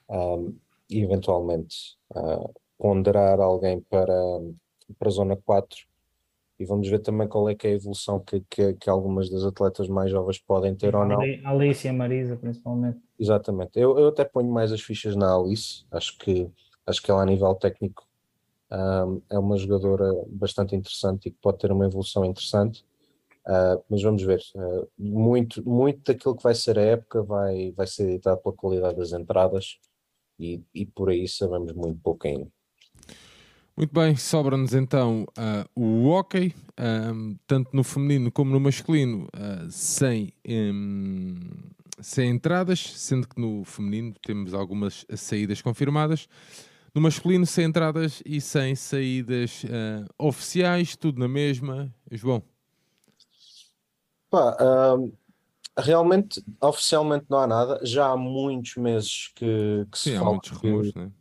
Um, 0.09 0.55
e 0.89 1.01
eventualmente 1.01 1.97
uh, 2.11 2.53
ponderar 2.77 3.39
alguém 3.39 3.81
para, 3.81 4.13
para 4.99 5.07
a 5.07 5.11
zona 5.11 5.35
4 5.35 5.77
e 6.57 6.65
vamos 6.65 6.87
ver 6.87 6.99
também 6.99 7.27
qual 7.27 7.49
é 7.49 7.55
que 7.55 7.67
é 7.67 7.71
a 7.71 7.73
evolução 7.73 8.19
que, 8.19 8.41
que, 8.49 8.73
que 8.73 8.89
algumas 8.89 9.29
das 9.29 9.43
atletas 9.43 9.89
mais 9.89 10.09
jovens 10.09 10.39
podem 10.39 10.73
ter 10.73 10.95
ou 10.95 11.05
não. 11.05 11.19
A 11.19 11.49
Alice 11.49 11.85
e 11.85 11.89
a 11.89 11.93
Marisa, 11.93 12.37
principalmente. 12.37 12.99
Exatamente. 13.19 13.71
Eu, 13.77 13.97
eu 13.99 14.07
até 14.07 14.23
ponho 14.23 14.49
mais 14.49 14.71
as 14.71 14.81
fichas 14.81 15.15
na 15.15 15.35
Alice. 15.35 15.85
Acho 15.91 16.17
que, 16.17 16.49
acho 16.85 17.01
que 17.01 17.11
ela, 17.11 17.23
a 17.23 17.25
nível 17.25 17.53
técnico, 17.55 18.07
é 19.29 19.37
uma 19.37 19.57
jogadora 19.57 20.11
bastante 20.27 20.75
interessante 20.75 21.27
e 21.27 21.31
que 21.31 21.37
pode 21.41 21.59
ter 21.59 21.71
uma 21.71 21.85
evolução 21.85 22.25
interessante. 22.25 22.85
Uh, 23.45 23.77
mas 23.87 24.01
vamos 24.01 24.23
ver. 24.23 24.41
Uh, 24.55 24.87
muito, 24.97 25.67
muito 25.67 26.01
daquilo 26.03 26.35
que 26.35 26.43
vai 26.43 26.55
ser 26.55 26.79
a 26.79 26.81
época 26.81 27.21
vai, 27.21 27.71
vai 27.71 27.85
ser 27.85 28.07
ditado 28.07 28.41
pela 28.41 28.55
qualidade 28.55 28.97
das 28.97 29.13
entradas 29.13 29.77
e, 30.39 30.63
e 30.73 30.85
por 30.85 31.09
aí 31.09 31.27
sabemos 31.27 31.71
muito 31.73 31.99
pouco 32.01 32.27
ainda. 32.27 32.47
Muito 33.77 33.93
bem, 33.93 34.15
sobra-nos 34.15 34.73
então 34.73 35.27
uh, 35.37 35.69
o 35.75 36.07
hockey, 36.07 36.55
tanto 37.45 37.75
no 37.75 37.83
feminino 37.83 38.31
como 38.31 38.51
no 38.51 38.59
masculino, 38.59 39.27
sem, 39.69 40.31
um, 40.47 41.35
sem 41.99 42.29
entradas, 42.29 42.79
sendo 42.79 43.27
que 43.27 43.39
no 43.39 43.65
feminino 43.65 44.13
temos 44.25 44.53
algumas 44.53 45.05
saídas 45.17 45.61
confirmadas. 45.61 46.29
No 46.95 47.01
masculino, 47.01 47.45
sem 47.45 47.65
entradas 47.65 48.23
e 48.25 48.39
sem 48.39 48.73
saídas 48.73 49.63
uh, 49.65 50.05
oficiais, 50.17 50.95
tudo 50.95 51.19
na 51.19 51.27
mesma. 51.27 51.93
João. 52.09 52.41
Pá, 54.29 54.55
realmente, 55.77 56.41
oficialmente 56.61 57.25
não 57.29 57.39
há 57.39 57.47
nada. 57.47 57.79
Já 57.85 58.07
há 58.11 58.17
muitos 58.17 58.75
meses 58.77 59.29
que, 59.35 59.85
que 59.91 59.97
Sim, 59.99 60.11
se 60.11 60.15
há 60.15 60.19
fala 60.19 60.31
muitos 60.31 60.57
que- 60.57 60.67
rumores, 60.69 60.93
né? 60.93 61.11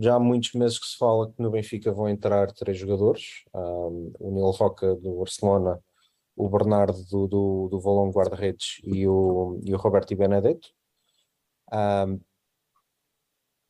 já 0.00 0.14
há 0.16 0.20
muitos 0.20 0.52
meses 0.52 0.78
que 0.78 0.86
se 0.86 0.98
fala 0.98 1.30
que 1.32 1.40
no 1.40 1.50
Benfica 1.50 1.92
vão 1.92 2.08
entrar 2.08 2.50
três 2.52 2.76
jogadores, 2.76 3.44
um, 3.54 4.12
o 4.18 4.30
Nil 4.32 4.50
Roca 4.50 4.94
do 4.96 5.18
Barcelona, 5.18 5.80
o 6.36 6.48
Bernardo 6.48 7.02
do, 7.04 7.26
do, 7.26 7.68
do 7.70 7.80
Valon 7.80 8.10
Guarda-Redes 8.10 8.80
e 8.84 9.06
o, 9.08 9.60
e 9.64 9.72
o 9.74 9.76
Roberto 9.78 10.14
Benedetto. 10.16 10.68
Um, 11.72 12.20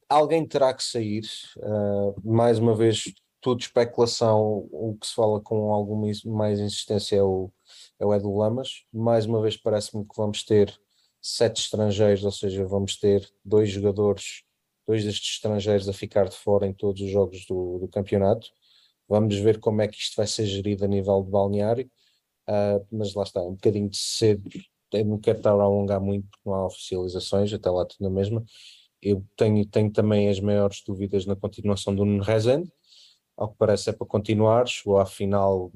alguém 0.08 0.46
terá 0.46 0.72
que 0.74 0.82
sair, 0.82 1.24
uh, 1.58 2.14
mais 2.24 2.58
uma 2.58 2.74
vez, 2.74 3.04
tudo 3.40 3.60
especulação, 3.60 4.68
o 4.72 4.96
que 5.00 5.06
se 5.06 5.14
fala 5.14 5.40
com 5.40 5.72
alguma 5.72 6.08
is- 6.10 6.24
mais 6.24 6.58
insistência 6.60 7.16
é 7.16 7.22
o, 7.22 7.50
é 8.00 8.06
o 8.06 8.14
Edu 8.14 8.34
Lamas, 8.36 8.84
mais 8.92 9.26
uma 9.26 9.40
vez 9.42 9.56
parece-me 9.56 10.04
que 10.04 10.16
vamos 10.16 10.42
ter 10.44 10.74
sete 11.20 11.60
estrangeiros, 11.62 12.24
ou 12.24 12.32
seja, 12.32 12.64
vamos 12.66 12.96
ter 12.98 13.28
dois 13.44 13.70
jogadores 13.70 14.42
dois 14.86 15.04
destes 15.04 15.34
estrangeiros 15.34 15.86
a 15.88 15.92
ficar 15.92 16.28
de 16.28 16.36
fora 16.36 16.66
em 16.66 16.72
todos 16.72 17.02
os 17.02 17.10
jogos 17.10 17.44
do, 17.46 17.78
do 17.80 17.88
campeonato. 17.88 18.48
Vamos 19.08 19.36
ver 19.38 19.60
como 19.60 19.82
é 19.82 19.88
que 19.88 19.96
isto 19.98 20.16
vai 20.16 20.26
ser 20.26 20.46
gerido 20.46 20.84
a 20.84 20.88
nível 20.88 21.22
de 21.22 21.30
balneário, 21.30 21.90
uh, 22.48 22.86
mas 22.92 23.14
lá 23.14 23.22
está, 23.24 23.42
um 23.42 23.52
bocadinho 23.52 23.88
de 23.90 23.98
cedo. 23.98 24.48
Eu 24.92 25.04
não 25.04 25.18
quero 25.18 25.38
estar 25.38 25.50
a 25.50 25.62
alongar 25.62 26.00
muito 26.00 26.28
porque 26.30 26.42
não 26.48 26.54
há 26.54 26.66
oficializações, 26.66 27.52
até 27.52 27.70
lá 27.70 27.84
tudo 27.86 28.02
na 28.02 28.10
mesma. 28.10 28.44
Eu 29.02 29.24
tenho, 29.36 29.64
tenho 29.66 29.90
também 29.92 30.28
as 30.28 30.40
maiores 30.40 30.82
dúvidas 30.86 31.26
na 31.26 31.36
continuação 31.36 31.94
do 31.94 32.04
Nuno 32.04 32.22
Rezende, 32.22 32.70
ao 33.36 33.48
que 33.48 33.56
parece 33.58 33.90
é 33.90 33.92
para 33.92 34.06
continuar. 34.06 34.66
Chegou 34.66 34.98
à 34.98 35.06
final, 35.06 35.70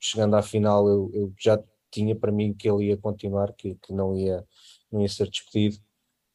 chegando 0.00 0.36
à 0.36 0.42
final, 0.42 0.88
eu, 0.88 1.10
eu 1.14 1.32
já 1.38 1.62
tinha 1.90 2.14
para 2.14 2.32
mim 2.32 2.52
que 2.52 2.68
ele 2.68 2.86
ia 2.86 2.96
continuar, 2.96 3.52
que, 3.52 3.76
que 3.76 3.92
não, 3.92 4.16
ia, 4.16 4.44
não 4.90 5.00
ia 5.00 5.08
ser 5.08 5.28
despedido. 5.28 5.78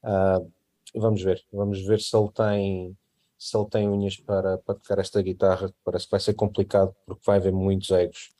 Uh, 0.03 0.51
vamos 0.95 1.21
ver, 1.21 1.43
vamos 1.51 1.81
ver 1.81 1.99
se 1.99 2.15
ele 2.15 2.29
tem 2.31 2.97
se 3.41 3.57
ele 3.57 3.67
tem 3.69 3.89
unhas 3.89 4.17
para, 4.17 4.59
para 4.59 4.75
tocar 4.75 4.99
esta 4.99 5.19
guitarra, 5.19 5.73
parece 5.83 6.05
que 6.05 6.11
vai 6.11 6.19
ser 6.19 6.35
complicado 6.35 6.95
porque 7.07 7.23
vai 7.25 7.37
haver 7.37 7.51
muitos 7.51 7.89
egos, 7.89 8.31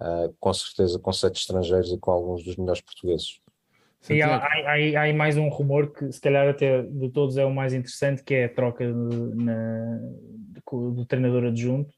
uh, 0.00 0.32
com 0.38 0.54
certeza 0.54 0.96
com 1.00 1.12
sete 1.12 1.40
estrangeiros 1.40 1.90
e 1.90 1.98
com 1.98 2.12
alguns 2.12 2.44
dos 2.44 2.54
melhores 2.54 2.80
portugueses. 2.80 3.40
E 4.10 4.22
há, 4.22 4.36
há, 4.38 5.04
há 5.10 5.12
mais 5.12 5.36
um 5.36 5.48
rumor 5.48 5.92
que 5.92 6.10
se 6.12 6.20
calhar 6.20 6.48
até 6.48 6.82
de 6.82 7.10
todos 7.10 7.36
é 7.36 7.44
o 7.44 7.52
mais 7.54 7.74
interessante, 7.74 8.22
que 8.22 8.34
é 8.34 8.44
a 8.44 8.48
troca 8.48 8.84
de- 8.86 9.34
na- 9.34 9.98
do, 10.70 10.90
do 10.92 11.04
treinador 11.06 11.44
adjunto. 11.44 11.92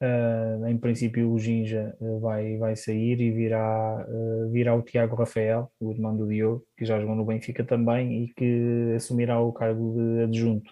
Ah, 0.00 0.58
em 0.68 0.76
princípio 0.76 1.30
o 1.32 1.38
Ginja 1.38 1.96
ah, 2.00 2.18
vai, 2.20 2.56
vai 2.58 2.76
sair 2.76 3.18
e 3.20 3.30
virá, 3.30 3.58
ah, 4.06 4.48
virá 4.50 4.74
o 4.74 4.82
Tiago 4.82 5.16
Rafael, 5.16 5.70
o 5.80 5.90
irmão 5.90 6.16
do 6.16 6.28
Diogo, 6.28 6.64
que 6.76 6.84
já 6.84 7.00
jogou 7.00 7.16
no 7.16 7.24
Benfica 7.24 7.64
também 7.64 8.24
e 8.24 8.28
que 8.34 8.92
assumirá 8.94 9.40
o 9.40 9.52
cargo 9.52 9.94
de 9.94 10.22
adjunto. 10.24 10.70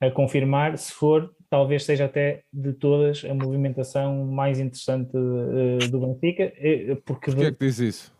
A 0.00 0.10
confirmar, 0.10 0.76
se 0.78 0.92
for, 0.92 1.30
talvez 1.48 1.84
seja 1.84 2.06
até 2.06 2.42
de 2.52 2.72
todas 2.72 3.24
a 3.24 3.34
movimentação 3.34 4.24
mais 4.26 4.58
interessante 4.58 5.10
ah, 5.16 5.86
do 5.90 6.00
Benfica, 6.00 6.52
eh, 6.56 6.94
porque 7.04 7.30
porquê 7.30 7.44
é 7.46 7.52
que 7.52 7.58
diz 7.66 7.78
isso? 7.78 8.19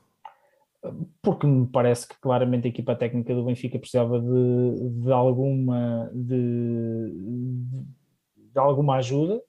Porque 1.23 1.47
me 1.47 1.67
parece 1.67 2.09
que 2.09 2.19
claramente 2.21 2.67
a 2.67 2.71
equipa 2.71 2.97
técnica 2.97 3.35
do 3.35 3.45
Benfica 3.45 3.79
precisava 3.79 4.21
de, 4.21 4.91
de 5.03 5.13
alguma 5.13 6.11
de, 6.15 7.13
de 8.37 8.59
alguma 8.59 8.97
ajuda. 8.97 9.41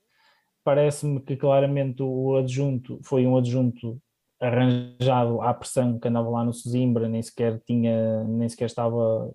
Parece-me 0.64 1.20
que 1.22 1.36
claramente 1.36 2.04
o 2.04 2.36
adjunto 2.36 3.00
foi 3.04 3.26
um 3.26 3.38
adjunto 3.38 4.00
arranjado 4.40 5.42
à 5.42 5.54
pressão 5.54 6.00
que 6.00 6.08
andava 6.08 6.30
lá 6.30 6.44
no 6.44 6.54
Sesimbra, 6.54 7.08
nem 7.08 7.22
sequer 7.22 7.62
tinha, 7.66 8.24
nem 8.26 8.50
sequer 8.50 8.66
estava 8.66 9.34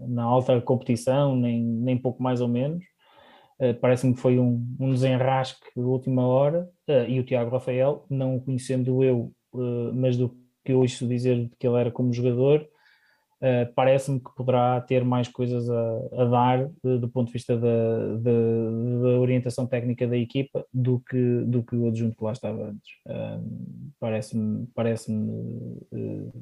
na 0.00 0.22
alta 0.22 0.60
competição, 0.60 1.36
nem, 1.36 1.62
nem 1.62 1.98
pouco 1.98 2.22
mais 2.22 2.40
ou 2.40 2.48
menos. 2.48 2.84
Uh, 3.60 3.74
Parece-me 3.80 4.14
que 4.14 4.20
foi 4.20 4.38
um, 4.38 4.66
um 4.80 4.90
desenrasque 4.92 5.66
de 5.76 5.82
última 5.82 6.26
hora 6.26 6.68
uh, 6.88 7.08
e 7.08 7.20
o 7.20 7.24
Tiago 7.24 7.50
Rafael, 7.50 8.04
não 8.10 8.36
o 8.36 8.40
conhecendo 8.40 9.02
eu, 9.04 9.32
uh, 9.52 9.92
mas 9.94 10.16
do 10.16 10.43
que 10.64 10.72
eu 10.72 10.78
ouço 10.80 11.06
dizer 11.06 11.50
que 11.58 11.66
ele 11.66 11.76
era 11.76 11.90
como 11.90 12.12
jogador, 12.12 12.60
uh, 13.40 13.72
parece-me 13.74 14.20
que 14.20 14.34
poderá 14.34 14.80
ter 14.80 15.04
mais 15.04 15.28
coisas 15.28 15.68
a, 15.68 16.22
a 16.22 16.24
dar 16.24 16.66
uh, 16.82 16.98
do 16.98 17.08
ponto 17.08 17.26
de 17.28 17.34
vista 17.34 17.56
da, 17.56 18.16
da- 18.18 19.18
orientação 19.20 19.66
técnica 19.66 20.06
da 20.06 20.16
equipa 20.16 20.64
do 20.72 21.00
que, 21.00 21.40
do 21.46 21.62
que 21.62 21.76
o 21.76 21.88
adjunto 21.88 22.16
que 22.16 22.24
lá 22.24 22.32
estava 22.32 22.62
antes. 22.70 22.90
Um, 23.06 23.90
parece-me 23.98 24.66
parece-me 24.74 25.30
uh, 25.92 26.32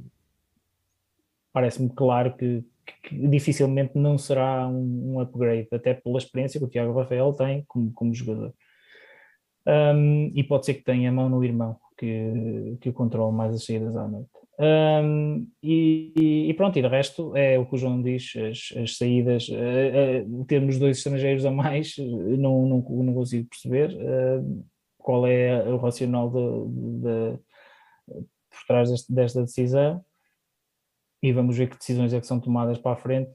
parece-me 1.52 1.90
claro 1.90 2.34
que, 2.36 2.64
que 3.04 3.28
dificilmente 3.28 3.96
não 3.96 4.16
será 4.18 4.66
um, 4.66 5.14
um 5.14 5.20
upgrade, 5.20 5.68
até 5.72 5.94
pela 5.94 6.18
experiência 6.18 6.58
que 6.58 6.66
o 6.66 6.68
Tiago 6.68 6.98
Rafael 6.98 7.32
tem 7.32 7.64
como, 7.68 7.92
como 7.92 8.14
jogador. 8.14 8.52
Um, 9.66 10.32
e 10.34 10.42
pode 10.42 10.66
ser 10.66 10.74
que 10.74 10.82
tenha 10.82 11.08
a 11.10 11.12
mão 11.12 11.28
no 11.28 11.44
irmão, 11.44 11.76
que, 12.02 12.78
que 12.80 12.88
o 12.88 12.92
controle 12.92 13.32
mais 13.32 13.54
as 13.54 13.64
saídas 13.64 13.96
à 13.96 14.08
noite. 14.08 14.28
Um, 14.58 15.46
e, 15.62 16.46
e 16.48 16.54
pronto, 16.54 16.76
e 16.78 16.82
de 16.82 16.88
resto 16.88 17.36
é 17.36 17.58
o 17.58 17.64
que 17.64 17.76
o 17.76 17.78
João 17.78 18.02
diz, 18.02 18.32
as, 18.36 18.76
as 18.76 18.96
saídas, 18.96 19.48
uh, 19.48 20.28
uh, 20.28 20.44
termos 20.46 20.78
dois 20.78 20.98
estrangeiros 20.98 21.44
a 21.46 21.50
mais, 21.50 21.96
uh, 21.98 22.36
não, 22.36 22.66
não, 22.66 22.78
não 23.02 23.14
consigo 23.14 23.48
perceber 23.48 23.90
uh, 23.94 24.64
qual 24.98 25.26
é 25.26 25.62
o 25.64 25.76
racional 25.76 26.28
de, 26.28 27.00
de- 27.02 27.38
por 28.50 28.66
trás 28.66 28.90
deste- 28.90 29.12
desta 29.12 29.42
decisão 29.42 30.04
e 31.22 31.32
vamos 31.32 31.56
ver 31.56 31.70
que 31.70 31.78
decisões 31.78 32.12
é 32.12 32.20
que 32.20 32.26
são 32.26 32.40
tomadas 32.40 32.78
para 32.78 32.92
a 32.92 32.96
frente, 32.96 33.30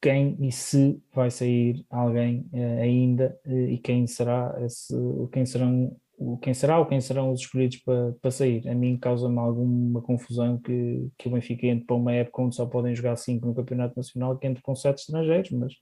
quem 0.00 0.36
e 0.40 0.52
se 0.52 1.02
vai 1.12 1.30
sair 1.30 1.84
alguém 1.90 2.46
eh, 2.52 2.82
ainda 2.82 3.38
eh, 3.44 3.72
e 3.72 3.78
quem 3.78 4.06
será 4.06 4.56
esse, 4.64 4.94
quem 5.32 5.44
serão 5.44 5.94
o 6.20 6.36
quem 6.36 6.52
será 6.52 6.78
ou 6.78 6.84
quem 6.84 7.00
serão 7.00 7.32
os 7.32 7.40
escolhidos 7.40 7.78
para, 7.78 8.12
para 8.20 8.30
sair. 8.30 8.68
A 8.68 8.74
mim 8.74 8.98
causa-me 8.98 9.38
alguma 9.38 10.02
confusão 10.02 10.58
que, 10.58 11.08
que 11.16 11.28
o 11.28 11.30
Benfica 11.32 11.66
entre 11.66 11.86
para 11.86 11.96
uma 11.96 12.12
época 12.12 12.42
onde 12.42 12.54
só 12.54 12.66
podem 12.66 12.94
jogar 12.94 13.16
cinco 13.16 13.46
no 13.46 13.54
Campeonato 13.54 13.96
Nacional 13.96 14.36
que 14.36 14.46
entre 14.46 14.62
com 14.62 14.76
sete 14.76 14.98
estrangeiros, 14.98 15.50
mas 15.52 15.72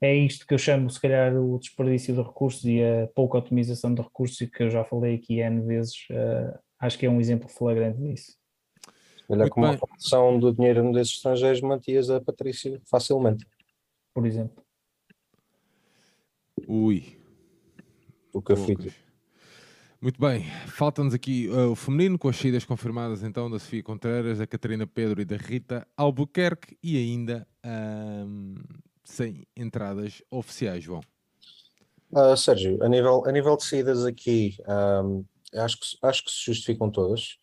é 0.00 0.14
isto 0.16 0.46
que 0.46 0.54
eu 0.54 0.58
chamo, 0.58 0.88
se 0.88 0.98
calhar, 0.98 1.36
o 1.36 1.58
desperdício 1.58 2.14
de 2.14 2.22
recursos 2.22 2.64
e 2.64 2.82
a 2.82 3.06
pouca 3.14 3.36
otimização 3.36 3.92
de 3.94 4.00
recursos, 4.00 4.40
e 4.40 4.46
que 4.46 4.62
eu 4.62 4.70
já 4.70 4.82
falei 4.82 5.16
aqui 5.16 5.40
N 5.40 5.60
vezes, 5.60 6.06
eh, 6.10 6.58
acho 6.78 6.98
que 6.98 7.04
é 7.04 7.10
um 7.10 7.20
exemplo 7.20 7.50
flagrante 7.50 8.00
disso. 8.00 8.34
Olha, 9.28 9.40
Muito 9.40 9.52
com 9.52 9.60
uma 9.60 9.72
bem. 9.72 9.78
redução 9.78 10.40
do 10.40 10.54
dinheiro 10.54 10.90
desses 10.90 11.16
estrangeiros, 11.16 11.60
mantias 11.60 12.08
a 12.08 12.18
Patrícia 12.18 12.80
facilmente. 12.90 13.46
Por 14.14 14.26
exemplo. 14.26 14.64
Ui. 16.66 17.20
O 18.32 18.40
que 18.40 18.52
eu 18.52 18.56
fui 18.56 18.74
poucas. 18.74 19.09
Muito 20.02 20.18
bem, 20.18 20.44
falta-nos 20.66 21.12
aqui 21.12 21.46
uh, 21.48 21.72
o 21.72 21.74
feminino 21.76 22.18
com 22.18 22.26
as 22.30 22.36
saídas 22.36 22.64
confirmadas 22.64 23.22
então 23.22 23.50
da 23.50 23.58
Sofia 23.58 23.82
Contreras, 23.82 24.38
da 24.38 24.46
Catarina 24.46 24.86
Pedro 24.86 25.20
e 25.20 25.26
da 25.26 25.36
Rita 25.36 25.86
Albuquerque 25.94 26.74
e 26.82 26.96
ainda 26.96 27.46
sem 29.04 29.46
entradas 29.54 30.22
oficiais, 30.30 30.82
João. 30.82 31.02
Uh, 32.10 32.34
Sérgio, 32.34 32.82
a 32.82 32.88
nível, 32.88 33.22
a 33.26 33.30
nível 33.30 33.54
de 33.58 33.64
saídas 33.64 34.06
aqui, 34.06 34.56
um, 35.04 35.22
acho, 35.54 35.78
que, 35.78 35.86
acho 36.00 36.24
que 36.24 36.30
se 36.30 36.46
justificam 36.46 36.90
todas. 36.90 37.36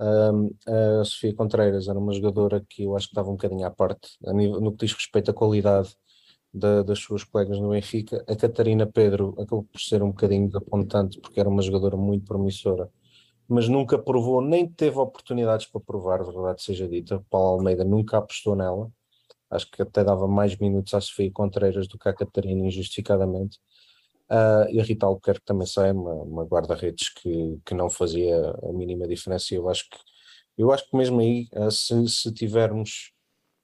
Um, 0.00 0.50
a 0.66 1.04
Sofia 1.04 1.34
Contreiras 1.34 1.88
era 1.88 1.98
uma 1.98 2.14
jogadora 2.14 2.64
que 2.70 2.84
eu 2.84 2.96
acho 2.96 3.08
que 3.08 3.12
estava 3.12 3.28
um 3.28 3.32
bocadinho 3.32 3.66
à 3.66 3.70
parte 3.70 4.16
nível, 4.32 4.62
no 4.62 4.72
que 4.72 4.86
diz 4.86 4.94
respeito 4.94 5.30
à 5.30 5.34
qualidade 5.34 5.94
da, 6.58 6.82
das 6.82 6.98
suas 6.98 7.24
colegas 7.24 7.58
no 7.58 7.70
Benfica. 7.70 8.24
A 8.28 8.36
Catarina 8.36 8.86
Pedro 8.86 9.34
acabou 9.38 9.64
por 9.64 9.80
ser 9.80 10.02
um 10.02 10.08
bocadinho 10.08 10.48
desapontante 10.48 11.20
porque 11.20 11.40
era 11.40 11.48
uma 11.48 11.62
jogadora 11.62 11.96
muito 11.96 12.26
promissora, 12.26 12.90
mas 13.48 13.68
nunca 13.68 13.98
provou, 13.98 14.42
nem 14.42 14.68
teve 14.68 14.98
oportunidades 14.98 15.66
para 15.66 15.80
provar, 15.80 16.22
verdade 16.24 16.62
seja 16.62 16.88
dita. 16.88 17.24
Paulo 17.30 17.58
Almeida 17.58 17.84
nunca 17.84 18.18
apostou 18.18 18.54
nela. 18.56 18.90
Acho 19.50 19.70
que 19.70 19.80
até 19.80 20.04
dava 20.04 20.28
mais 20.28 20.56
minutos 20.58 20.92
à 20.94 21.00
Sofia 21.00 21.30
Contreiras 21.32 21.88
do 21.88 21.98
que 21.98 22.08
à 22.08 22.12
Catarina, 22.12 22.66
injustificadamente. 22.66 23.58
Uh, 24.30 24.68
e 24.70 24.78
a 24.78 24.84
Rita 24.84 25.06
Albuquerque 25.06 25.44
também 25.46 25.66
sai, 25.66 25.92
uma, 25.92 26.12
uma 26.12 26.44
guarda-redes 26.44 27.08
que, 27.08 27.58
que 27.64 27.72
não 27.74 27.88
fazia 27.88 28.54
a 28.62 28.72
mínima 28.74 29.08
diferença. 29.08 29.54
Eu 29.54 29.68
acho 29.70 29.88
que, 29.88 29.96
eu 30.58 30.70
acho 30.70 30.88
que 30.90 30.96
mesmo 30.96 31.20
aí, 31.20 31.48
uh, 31.54 31.70
se, 31.70 32.06
se 32.08 32.32
tivermos 32.34 33.12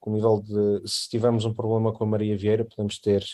com 0.04 0.10
o 0.10 0.14
nível 0.14 0.38
de 0.38 0.86
se 0.86 1.08
tivermos 1.08 1.46
um 1.46 1.54
problema 1.54 1.90
com 1.90 2.04
a 2.04 2.06
Maria 2.06 2.36
Vieira, 2.36 2.62
podemos 2.62 2.98
ter 2.98 3.24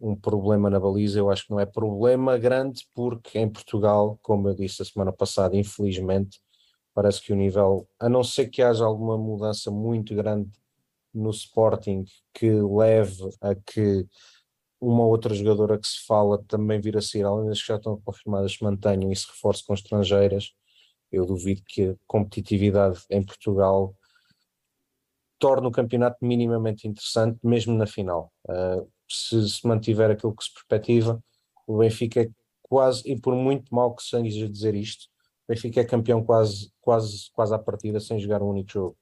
um 0.00 0.14
problema 0.14 0.70
na 0.70 0.78
baliza. 0.78 1.18
Eu 1.18 1.28
acho 1.28 1.44
que 1.44 1.50
não 1.50 1.58
é 1.58 1.66
problema 1.66 2.38
grande, 2.38 2.86
porque 2.94 3.36
em 3.36 3.50
Portugal, 3.50 4.16
como 4.22 4.48
eu 4.48 4.54
disse 4.54 4.80
a 4.80 4.84
semana 4.84 5.12
passada, 5.12 5.56
infelizmente, 5.56 6.40
parece 6.94 7.20
que 7.20 7.32
o 7.32 7.36
nível, 7.36 7.88
a 7.98 8.08
não 8.08 8.22
ser 8.22 8.46
que 8.46 8.62
haja 8.62 8.84
alguma 8.84 9.18
mudança 9.18 9.72
muito 9.72 10.14
grande 10.14 10.48
no 11.12 11.30
Sporting 11.30 12.04
que 12.32 12.48
leve 12.48 13.30
a 13.40 13.56
que 13.56 14.06
uma 14.80 15.04
outra 15.04 15.34
jogadora 15.34 15.76
que 15.76 15.88
se 15.88 16.06
fala 16.06 16.40
também 16.44 16.80
vir 16.80 16.96
a 16.96 17.02
sair, 17.02 17.24
além 17.24 17.48
das 17.48 17.60
que 17.60 17.66
já 17.66 17.76
estão 17.76 18.00
confirmadas, 18.02 18.52
se 18.52 18.62
mantenham 18.62 19.10
e 19.10 19.16
se 19.16 19.26
reforce 19.26 19.66
com 19.66 19.74
estrangeiras. 19.74 20.52
Eu 21.10 21.26
duvido 21.26 21.60
que 21.66 21.88
a 21.88 21.96
competitividade 22.06 23.02
em 23.10 23.20
Portugal 23.20 23.96
torne 25.38 25.66
o 25.66 25.70
campeonato 25.70 26.18
minimamente 26.22 26.86
interessante, 26.86 27.38
mesmo 27.44 27.74
na 27.74 27.86
final. 27.86 28.32
Uh, 28.48 28.88
se, 29.08 29.48
se, 29.48 29.66
mantiver 29.66 30.10
aquilo 30.10 30.34
que 30.34 30.44
se 30.44 30.52
perspectiva, 30.52 31.22
o 31.66 31.78
Benfica 31.78 32.22
é 32.22 32.30
quase, 32.62 33.02
e 33.10 33.18
por 33.18 33.34
muito 33.34 33.74
mal 33.74 33.94
que 33.94 34.02
seja 34.02 34.48
dizer 34.48 34.74
isto, 34.74 35.04
o 35.46 35.52
Benfica 35.52 35.80
é 35.80 35.84
campeão 35.84 36.22
quase, 36.22 36.70
quase, 36.80 37.30
quase 37.32 37.54
à 37.54 37.58
partida 37.58 38.00
sem 38.00 38.18
jogar 38.18 38.42
um 38.42 38.50
único 38.50 38.70
jogo. 38.70 38.96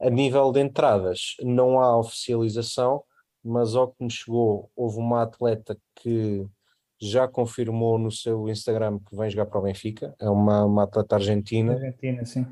A 0.00 0.10
nível 0.10 0.52
de 0.52 0.60
entradas, 0.60 1.36
não 1.42 1.80
há 1.80 1.98
oficialização, 1.98 3.02
mas 3.42 3.74
ao 3.74 3.88
que 3.92 4.02
me 4.02 4.10
chegou, 4.10 4.70
houve 4.74 4.98
uma 4.98 5.22
atleta 5.22 5.76
que 5.96 6.46
já 7.00 7.28
confirmou 7.28 7.98
no 7.98 8.10
seu 8.10 8.48
Instagram 8.48 8.98
que 8.98 9.16
vem 9.16 9.28
jogar 9.28 9.46
para 9.46 9.58
o 9.58 9.62
Benfica, 9.62 10.14
é 10.18 10.28
uma, 10.28 10.64
uma 10.64 10.84
atleta 10.84 11.16
argentina. 11.16 11.74
Argentina, 11.74 12.24
sim. 12.24 12.46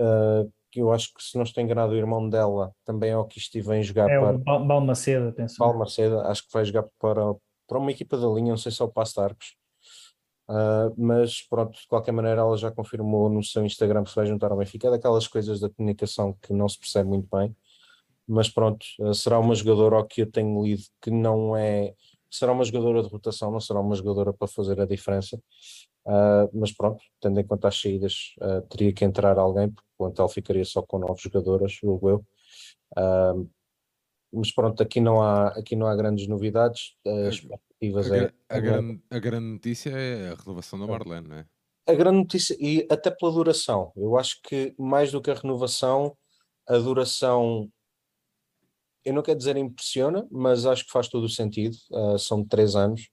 Uh, 0.00 0.50
que 0.70 0.80
eu 0.80 0.92
acho 0.92 1.12
que 1.14 1.22
se 1.22 1.36
não 1.36 1.44
estou 1.44 1.62
enganado, 1.62 1.92
o 1.92 1.96
irmão 1.96 2.28
dela 2.28 2.72
também 2.84 3.10
é 3.10 3.16
o 3.16 3.24
que 3.24 3.38
estive 3.38 3.74
em 3.76 3.82
jogar 3.82 4.10
é 4.10 4.18
para. 4.18 4.36
O 4.36 4.64
Balmaceda, 4.64 5.32
penso. 5.32 5.56
Balmaceda, 5.58 6.22
acho 6.28 6.46
que 6.46 6.52
vai 6.52 6.64
jogar 6.64 6.84
para, 6.98 7.34
para 7.66 7.78
uma 7.78 7.90
equipa 7.90 8.16
da 8.16 8.28
linha, 8.28 8.50
não 8.50 8.56
sei 8.56 8.72
se 8.72 8.82
é 8.82 8.84
o 8.84 8.88
Passo 8.88 9.20
Arcos. 9.20 9.56
Uh, 10.48 10.94
mas 10.96 11.42
pronto, 11.42 11.78
de 11.78 11.86
qualquer 11.86 12.12
maneira, 12.12 12.40
ela 12.40 12.56
já 12.56 12.70
confirmou 12.70 13.28
no 13.28 13.42
seu 13.44 13.64
Instagram 13.64 14.02
que 14.02 14.10
se 14.10 14.16
vai 14.16 14.26
juntar 14.26 14.50
ao 14.50 14.56
Benfica. 14.56 14.88
É 14.88 14.90
daquelas 14.90 15.28
coisas 15.28 15.60
da 15.60 15.68
comunicação 15.68 16.34
que 16.40 16.52
não 16.52 16.68
se 16.68 16.78
percebe 16.78 17.08
muito 17.08 17.28
bem 17.30 17.54
mas 18.28 18.48
pronto, 18.50 18.84
eh, 19.00 19.14
será 19.14 19.38
uma 19.38 19.54
jogadora 19.54 19.96
ao 19.96 20.06
que 20.06 20.22
eu 20.22 20.30
tenho 20.30 20.62
lido 20.62 20.82
que 21.00 21.10
não 21.10 21.56
é, 21.56 21.94
será 22.30 22.52
uma 22.52 22.62
jogadora 22.62 23.02
de 23.02 23.08
rotação, 23.08 23.50
não 23.50 23.58
será 23.60 23.80
uma 23.80 23.96
jogadora 23.96 24.32
para 24.34 24.46
fazer 24.46 24.78
a 24.80 24.84
diferença, 24.84 25.36
uh, 26.06 26.50
mas 26.52 26.70
pronto, 26.72 27.02
tendo 27.20 27.40
em 27.40 27.46
conta 27.46 27.68
as 27.68 27.80
saídas, 27.80 28.34
uh, 28.42 28.60
teria 28.68 28.92
que 28.92 29.04
entrar 29.04 29.38
alguém, 29.38 29.70
porque 29.70 29.87
plantel 29.98 30.28
ficaria 30.28 30.64
só 30.64 30.82
com 30.82 30.98
nove 30.98 31.20
jogadoras, 31.20 31.72
julgo 31.72 32.08
eu. 32.08 32.26
Uh, 32.96 33.50
mas 34.32 34.52
pronto, 34.52 34.82
aqui 34.82 35.00
não 35.00 35.22
há, 35.22 35.48
aqui 35.48 35.74
não 35.74 35.86
há 35.86 35.96
grandes 35.96 36.28
novidades, 36.28 36.96
as 37.06 37.34
expectativas 37.34 38.12
a, 38.12 38.16
é... 38.16 38.32
A, 38.48 38.60
grande, 38.60 39.02
a 39.10 39.18
grande 39.18 39.46
notícia 39.46 39.90
é 39.90 40.30
a 40.30 40.34
renovação 40.34 40.78
da 40.78 40.86
Marlene, 40.86 41.28
não 41.28 41.36
é? 41.36 41.46
A 41.86 41.94
grande 41.94 42.18
notícia, 42.18 42.54
e 42.60 42.86
até 42.90 43.10
pela 43.10 43.32
duração, 43.32 43.92
eu 43.96 44.18
acho 44.18 44.40
que 44.42 44.74
mais 44.78 45.10
do 45.10 45.22
que 45.22 45.30
a 45.30 45.34
renovação, 45.34 46.14
a 46.68 46.76
duração 46.76 47.70
eu 49.08 49.14
não 49.14 49.22
quero 49.22 49.38
dizer 49.38 49.56
impressiona, 49.56 50.26
mas 50.30 50.66
acho 50.66 50.84
que 50.84 50.92
faz 50.92 51.08
todo 51.08 51.24
o 51.24 51.28
sentido. 51.28 51.76
Uh, 51.90 52.18
são 52.18 52.44
três 52.44 52.76
anos. 52.76 53.08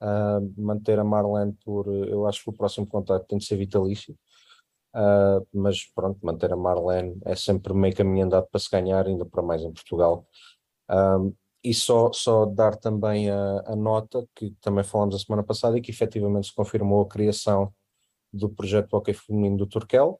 Uh, 0.00 0.54
manter 0.56 0.98
a 0.98 1.04
Marlene 1.04 1.54
por. 1.62 1.86
Eu 1.88 2.26
acho 2.26 2.42
que 2.42 2.48
o 2.48 2.54
próximo 2.54 2.86
contato 2.86 3.26
tem 3.26 3.38
de 3.38 3.44
ser 3.44 3.56
vitalício. 3.56 4.16
Uh, 4.94 5.46
mas 5.52 5.84
pronto, 5.94 6.18
manter 6.22 6.52
a 6.52 6.56
Marlene 6.56 7.16
é 7.24 7.36
sempre 7.36 7.72
meio 7.72 7.94
caminho 7.94 8.26
andado 8.26 8.48
para 8.50 8.60
se 8.60 8.68
ganhar, 8.70 9.06
ainda 9.06 9.24
para 9.24 9.42
mais 9.42 9.62
em 9.62 9.72
Portugal. 9.72 10.26
e 11.62 11.74
só, 11.74 12.10
só 12.12 12.46
dar 12.46 12.76
também 12.76 13.30
a, 13.30 13.62
a, 13.66 13.76
nota, 13.76 14.26
que 14.34 14.50
também 14.60 14.82
falamos 14.82 15.14
a 15.14 15.18
semana 15.18 15.42
passada, 15.42 15.78
e 15.78 15.80
que 15.80 15.90
efetivamente 15.90 16.48
se 16.48 16.54
confirmou 16.54 17.02
a 17.02 17.08
criação 17.08 17.72
do 18.32 18.48
projeto 18.48 18.94
Hockey 18.94 19.12
Feminino 19.12 19.58
do 19.58 19.66
Turquel, 19.66 20.18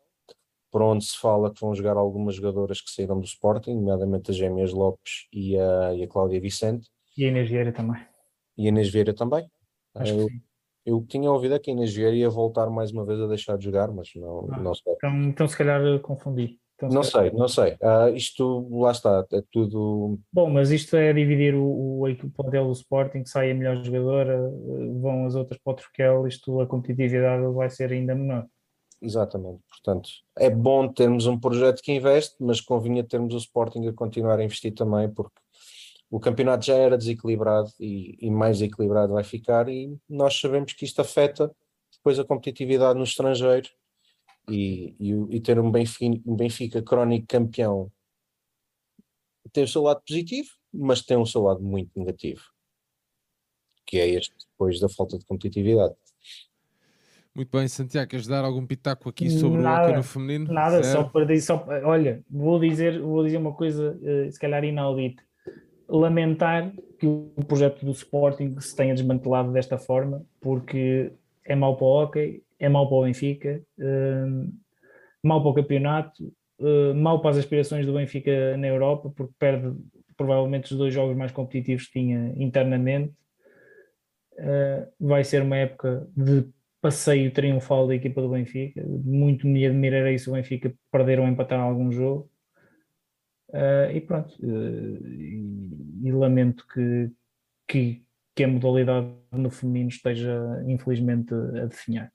por 0.70 0.82
onde 0.82 1.04
se 1.04 1.18
fala 1.18 1.52
que 1.52 1.60
vão 1.60 1.74
jogar 1.74 1.96
algumas 1.96 2.36
jogadoras 2.36 2.80
que 2.80 2.90
saíram 2.90 3.18
do 3.18 3.26
Sporting, 3.26 3.74
nomeadamente 3.74 4.30
as 4.30 4.36
Gêmeas 4.36 4.72
Lopes 4.72 5.26
e 5.32 5.58
a, 5.58 5.94
e 5.94 6.02
a 6.04 6.08
Cláudia 6.08 6.40
Vicente. 6.40 6.88
E 7.16 7.24
a 7.24 7.28
Inês 7.28 7.48
Vieira 7.48 7.72
também. 7.72 8.06
E 8.56 8.66
a 8.66 8.68
Inês 8.68 8.88
Vieira 8.88 9.12
também. 9.12 9.50
Acho 9.94 10.12
eu, 10.12 10.26
que 10.26 10.32
sim. 10.32 10.42
Eu 10.90 11.04
tinha 11.08 11.30
ouvido 11.30 11.58
que 11.60 11.70
a 11.70 11.74
Inês 11.74 11.94
Vieira 11.94 12.16
ia 12.16 12.28
voltar 12.28 12.68
mais 12.68 12.90
uma 12.90 13.04
vez 13.04 13.20
a 13.20 13.26
deixar 13.26 13.56
de 13.56 13.64
jogar, 13.64 13.90
mas 13.92 14.10
não, 14.16 14.48
ah, 14.50 14.58
não 14.58 14.74
sei. 14.74 14.92
Então, 14.94 15.22
então 15.22 15.48
se 15.48 15.56
calhar 15.56 16.00
confundi. 16.00 16.58
Então, 16.74 16.88
não 16.88 17.02
sei, 17.02 17.30
não 17.30 17.46
sei. 17.46 17.72
Uh, 17.74 18.08
isto, 18.16 18.66
lá 18.70 18.90
está, 18.90 19.26
é 19.32 19.42
tudo. 19.52 20.18
Bom, 20.32 20.48
mas 20.48 20.70
isto 20.70 20.96
é 20.96 21.12
dividir 21.12 21.54
o, 21.54 21.62
o, 21.62 22.10
o 22.10 22.30
plantel 22.30 22.66
do 22.66 22.72
Sporting, 22.72 23.24
sai 23.26 23.50
a 23.50 23.54
melhor 23.54 23.76
jogadora, 23.84 24.40
vão 25.00 25.26
as 25.26 25.34
outras 25.34 25.60
para 25.62 25.72
o 25.72 25.76
Troquel, 25.76 26.26
isto 26.26 26.60
a 26.60 26.66
competitividade 26.66 27.44
vai 27.52 27.68
ser 27.68 27.92
ainda 27.92 28.14
menor. 28.14 28.46
Exatamente, 29.02 29.60
portanto, 29.68 30.10
é 30.38 30.50
bom 30.50 30.86
termos 30.88 31.26
um 31.26 31.38
projeto 31.38 31.80
que 31.82 31.92
investe, 31.92 32.36
mas 32.38 32.60
convinha 32.60 33.02
termos 33.02 33.34
o 33.34 33.38
Sporting 33.38 33.86
a 33.86 33.92
continuar 33.92 34.38
a 34.38 34.44
investir 34.44 34.74
também, 34.74 35.08
porque 35.08 35.34
o 36.10 36.18
campeonato 36.18 36.66
já 36.66 36.74
era 36.74 36.98
desequilibrado 36.98 37.70
e, 37.78 38.16
e 38.20 38.30
mais 38.30 38.60
equilibrado 38.60 39.12
vai 39.12 39.24
ficar, 39.24 39.68
e 39.68 39.96
nós 40.08 40.38
sabemos 40.38 40.72
que 40.72 40.84
isto 40.84 41.00
afeta 41.00 41.54
depois 41.92 42.18
a 42.18 42.24
competitividade 42.24 42.98
no 42.98 43.04
estrangeiro 43.04 43.68
e, 44.48 44.96
e, 44.98 45.36
e 45.36 45.40
ter 45.40 45.58
um 45.60 45.70
Benfica, 45.70 46.20
um 46.26 46.34
Benfica 46.34 46.82
crónico 46.82 47.26
campeão 47.28 47.90
tem 49.52 49.64
o 49.64 49.68
seu 49.68 49.82
lado 49.82 50.02
positivo, 50.06 50.48
mas 50.72 51.02
tem 51.02 51.16
um 51.16 51.26
seu 51.26 51.42
lado 51.42 51.62
muito 51.62 51.90
negativo, 51.98 52.42
que 53.86 53.98
é 53.98 54.08
este 54.08 54.34
depois 54.50 54.78
da 54.80 54.88
falta 54.88 55.18
de 55.18 55.24
competitividade. 55.24 55.94
Muito 57.34 57.56
bem, 57.56 57.68
Santiago, 57.68 58.10
queres 58.10 58.26
dar 58.26 58.44
algum 58.44 58.66
pitaco 58.66 59.08
aqui 59.08 59.30
sobre 59.30 59.60
nada, 59.60 59.82
o 59.82 59.84
hockey 59.84 59.96
no 59.96 60.02
feminino? 60.02 60.52
Nada, 60.52 60.82
Zero. 60.82 60.98
só 60.98 61.04
para 61.04 61.24
dizer, 61.24 61.46
só, 61.46 61.64
olha, 61.84 62.24
vou 62.28 62.58
dizer, 62.58 63.00
vou 63.00 63.24
dizer 63.24 63.38
uma 63.38 63.54
coisa, 63.54 63.92
uh, 63.92 64.30
se 64.30 64.38
calhar 64.38 64.64
inaudita. 64.64 65.22
Lamentar 65.90 66.72
que 66.98 67.06
o 67.06 67.32
projeto 67.46 67.84
do 67.84 67.92
Sporting 67.92 68.58
se 68.60 68.76
tenha 68.76 68.94
desmantelado 68.94 69.52
desta 69.52 69.76
forma, 69.76 70.24
porque 70.40 71.12
é 71.44 71.56
mau 71.56 71.76
para 71.76 71.84
o 71.84 71.88
hockey, 71.88 72.42
é 72.58 72.68
mau 72.68 72.88
para 72.88 72.96
o 72.96 73.02
Benfica, 73.02 73.62
uh, 73.78 74.52
mau 75.22 75.42
para 75.42 75.50
o 75.50 75.54
campeonato, 75.54 76.32
uh, 76.60 76.94
mau 76.94 77.20
para 77.20 77.30
as 77.30 77.38
aspirações 77.38 77.86
do 77.86 77.94
Benfica 77.94 78.56
na 78.56 78.68
Europa, 78.68 79.10
porque 79.16 79.32
perde 79.38 79.74
provavelmente 80.16 80.70
os 80.72 80.78
dois 80.78 80.92
jogos 80.92 81.16
mais 81.16 81.32
competitivos 81.32 81.86
que 81.86 81.98
tinha 81.98 82.34
internamente. 82.36 83.14
Uh, 84.34 84.86
vai 85.00 85.24
ser 85.24 85.42
uma 85.42 85.56
época 85.56 86.06
de 86.16 86.46
passeio 86.80 87.30
triunfal 87.30 87.86
da 87.86 87.94
equipa 87.94 88.20
do 88.22 88.28
Benfica. 88.28 88.82
Muito 88.86 89.46
me 89.46 89.66
admirarei 89.66 90.18
se 90.18 90.28
o 90.28 90.32
Benfica 90.32 90.72
perder 90.90 91.18
ou 91.18 91.26
empatar 91.26 91.60
algum 91.60 91.90
jogo. 91.90 92.30
Uh, 93.52 93.90
e 93.92 94.00
pronto, 94.00 94.34
uh, 94.40 95.06
e, 95.08 96.04
e, 96.04 96.12
lamento 96.12 96.64
que, 96.68 97.10
que, 97.66 98.04
que, 98.34 98.44
a 98.44 98.48
modalidade 98.48 99.08
no 99.32 99.50
feminino 99.50 99.88
esteja 99.88 100.62
infelizmente 100.66 101.34
a 101.34 101.66
definhar. 101.66 102.12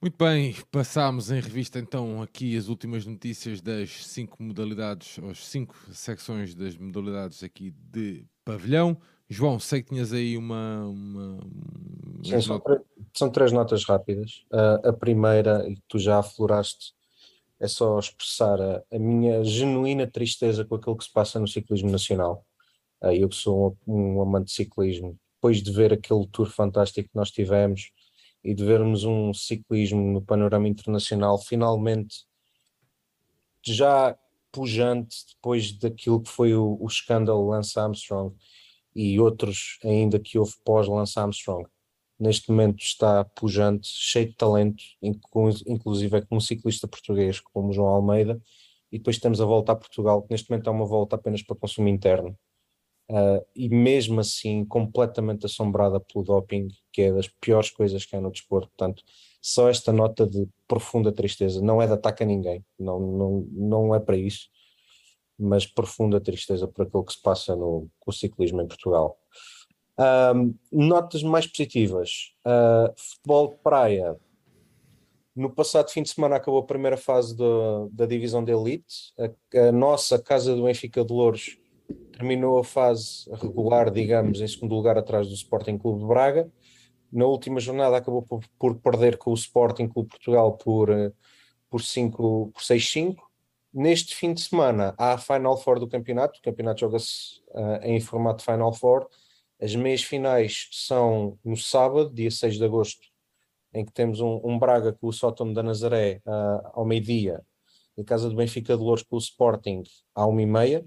Muito 0.00 0.16
bem, 0.16 0.56
passámos 0.70 1.30
em 1.30 1.40
revista 1.40 1.78
então 1.78 2.22
aqui 2.22 2.56
as 2.56 2.68
últimas 2.68 3.06
notícias 3.06 3.60
das 3.60 4.06
cinco 4.06 4.42
modalidades, 4.42 5.18
as 5.30 5.46
cinco 5.46 5.76
secções 5.92 6.54
das 6.54 6.76
modalidades 6.76 7.42
aqui 7.42 7.72
de 7.92 8.24
pavilhão. 8.44 8.96
João, 9.28 9.58
sei 9.58 9.82
que 9.82 9.90
tinhas 9.90 10.12
aí 10.12 10.36
uma. 10.36 10.86
uma, 10.86 11.40
Sim, 12.24 12.40
só 12.40 12.58
para, 12.58 12.82
são 13.14 13.30
três 13.30 13.50
notas 13.50 13.84
rápidas. 13.84 14.44
Uh, 14.52 14.88
a 14.88 14.92
primeira, 14.92 15.66
e 15.68 15.76
tu 15.88 15.98
já 15.98 16.18
afloraste, 16.18 16.92
é 17.62 17.68
só 17.68 17.96
expressar 17.96 18.60
a, 18.60 18.82
a, 18.90 18.98
minha 18.98 19.44
genuína 19.44 20.04
tristeza 20.10 20.64
com 20.64 20.74
aquilo 20.74 20.96
que 20.96 21.04
se 21.04 21.12
passa 21.12 21.38
no 21.38 21.46
ciclismo 21.46 21.90
nacional. 21.90 22.44
Uh, 23.00 23.12
eu 23.12 23.28
que 23.28 23.36
sou 23.36 23.78
um, 23.86 24.16
um, 24.16 24.22
amante 24.22 24.46
de 24.46 24.52
ciclismo, 24.52 25.16
depois 25.36 25.62
de 25.62 25.70
ver 25.70 25.92
aquele 25.92 26.26
tour 26.26 26.50
fantástico 26.50 27.08
que 27.08 27.16
nós 27.16 27.30
tivemos 27.30 27.92
e 28.42 28.52
de 28.52 28.64
vermos 28.64 29.04
um 29.04 29.32
ciclismo 29.32 30.02
no 30.12 30.20
panorama 30.20 30.66
internacional 30.66 31.38
finalmente 31.38 32.24
já 33.64 34.18
pujante 34.50 35.16
depois 35.34 35.72
daquilo 35.72 36.20
que 36.20 36.30
foi 36.30 36.54
o, 36.54 36.76
o 36.80 36.86
escândalo 36.88 37.48
Lance 37.48 37.78
Armstrong 37.78 38.34
e 38.94 39.20
outros 39.20 39.78
ainda 39.84 40.18
que 40.18 40.36
houve 40.36 40.54
pós 40.64 40.88
Lance 40.88 41.16
Armstrong. 41.16 41.64
Neste 42.22 42.52
momento 42.52 42.80
está 42.80 43.24
pujante, 43.24 43.88
cheio 43.88 44.28
de 44.28 44.36
talento, 44.36 44.80
inclusive 45.02 46.18
é 46.18 46.20
com 46.20 46.36
um 46.36 46.40
ciclista 46.40 46.86
português 46.86 47.40
como 47.40 47.72
João 47.72 47.88
Almeida, 47.88 48.40
e 48.92 48.98
depois 48.98 49.18
temos 49.18 49.40
a 49.40 49.44
volta 49.44 49.72
a 49.72 49.74
Portugal, 49.74 50.22
que 50.22 50.30
neste 50.30 50.48
momento 50.48 50.68
é 50.68 50.70
uma 50.70 50.86
volta 50.86 51.16
apenas 51.16 51.42
para 51.42 51.56
consumo 51.56 51.88
interno. 51.88 52.38
Uh, 53.10 53.44
e 53.56 53.68
mesmo 53.68 54.20
assim 54.20 54.64
completamente 54.64 55.46
assombrada 55.46 55.98
pelo 55.98 56.24
doping, 56.24 56.68
que 56.92 57.02
é 57.02 57.12
das 57.12 57.26
piores 57.26 57.70
coisas 57.70 58.06
que 58.06 58.14
há 58.14 58.20
no 58.20 58.30
desporto. 58.30 58.68
Portanto, 58.68 59.02
só 59.40 59.68
esta 59.68 59.92
nota 59.92 60.24
de 60.24 60.46
profunda 60.68 61.10
tristeza, 61.10 61.60
não 61.60 61.82
é 61.82 61.88
de 61.88 61.94
ataque 61.94 62.22
a 62.22 62.26
ninguém, 62.26 62.64
não, 62.78 63.00
não, 63.00 63.46
não 63.50 63.94
é 63.96 63.98
para 63.98 64.16
isso, 64.16 64.48
mas 65.36 65.66
profunda 65.66 66.20
tristeza 66.20 66.68
por 66.68 66.86
aquilo 66.86 67.04
que 67.04 67.14
se 67.14 67.20
passa 67.20 67.56
no, 67.56 67.90
no 68.06 68.12
ciclismo 68.12 68.62
em 68.62 68.68
Portugal. 68.68 69.18
Um, 69.98 70.54
notas 70.70 71.22
mais 71.22 71.46
positivas: 71.46 72.32
uh, 72.46 72.92
futebol 72.96 73.48
de 73.48 73.56
praia. 73.62 74.16
No 75.34 75.50
passado 75.50 75.90
fim 75.90 76.02
de 76.02 76.10
semana 76.10 76.36
acabou 76.36 76.60
a 76.60 76.66
primeira 76.66 76.96
fase 76.96 77.34
do, 77.34 77.88
da 77.90 78.04
divisão 78.04 78.44
de 78.44 78.52
elite. 78.52 79.12
A, 79.18 79.68
a, 79.68 79.72
nossa 79.72 80.22
Casa 80.22 80.54
do 80.54 80.64
Benfica 80.64 81.02
de 81.04 81.12
Louros 81.12 81.58
terminou 82.12 82.58
a 82.58 82.64
fase 82.64 83.30
regular, 83.32 83.90
digamos, 83.90 84.40
em 84.40 84.46
segundo 84.46 84.74
lugar 84.74 84.98
atrás 84.98 85.28
do 85.28 85.34
Sporting 85.34 85.78
Clube 85.78 86.00
de 86.00 86.06
Braga. 86.06 86.50
Na 87.10 87.26
última 87.26 87.60
jornada 87.60 87.96
acabou 87.96 88.22
por, 88.22 88.42
por 88.58 88.76
perder 88.76 89.18
com 89.18 89.30
o 89.30 89.34
Sporting 89.34 89.88
Clube 89.88 90.08
Portugal 90.08 90.56
por, 90.56 90.90
eh, 90.90 91.12
por, 91.68 91.82
5, 91.82 92.50
por 92.52 92.62
6-5. 92.62 93.16
Neste 93.72 94.14
fim 94.14 94.32
de 94.32 94.40
semana 94.40 94.94
há 94.96 95.12
a 95.12 95.18
Final 95.18 95.56
Four 95.58 95.78
do 95.78 95.88
campeonato. 95.88 96.38
O 96.38 96.42
campeonato 96.42 96.80
joga-se 96.80 97.40
uh, 97.50 97.82
em 97.82 98.00
formato 98.00 98.42
Final 98.42 98.72
Four. 98.72 99.06
As 99.62 99.76
meias 99.76 100.02
finais 100.02 100.66
são 100.72 101.38
no 101.44 101.56
sábado, 101.56 102.12
dia 102.12 102.30
6 102.30 102.56
de 102.56 102.64
agosto, 102.64 103.06
em 103.72 103.84
que 103.84 103.92
temos 103.92 104.20
um, 104.20 104.40
um 104.42 104.58
Braga 104.58 104.92
com 104.92 105.06
o 105.06 105.12
Sótomo 105.12 105.54
da 105.54 105.62
Nazaré 105.62 106.20
uh, 106.26 106.70
ao 106.72 106.84
meio-dia, 106.84 107.40
em 107.96 108.02
casa 108.02 108.28
do 108.28 108.34
Benfica 108.34 108.76
de 108.76 108.82
Louros 108.82 109.04
com 109.04 109.14
o 109.14 109.20
Sporting 109.20 109.84
à 110.14 110.26
uma 110.26 110.42
e 110.42 110.46
meia 110.46 110.84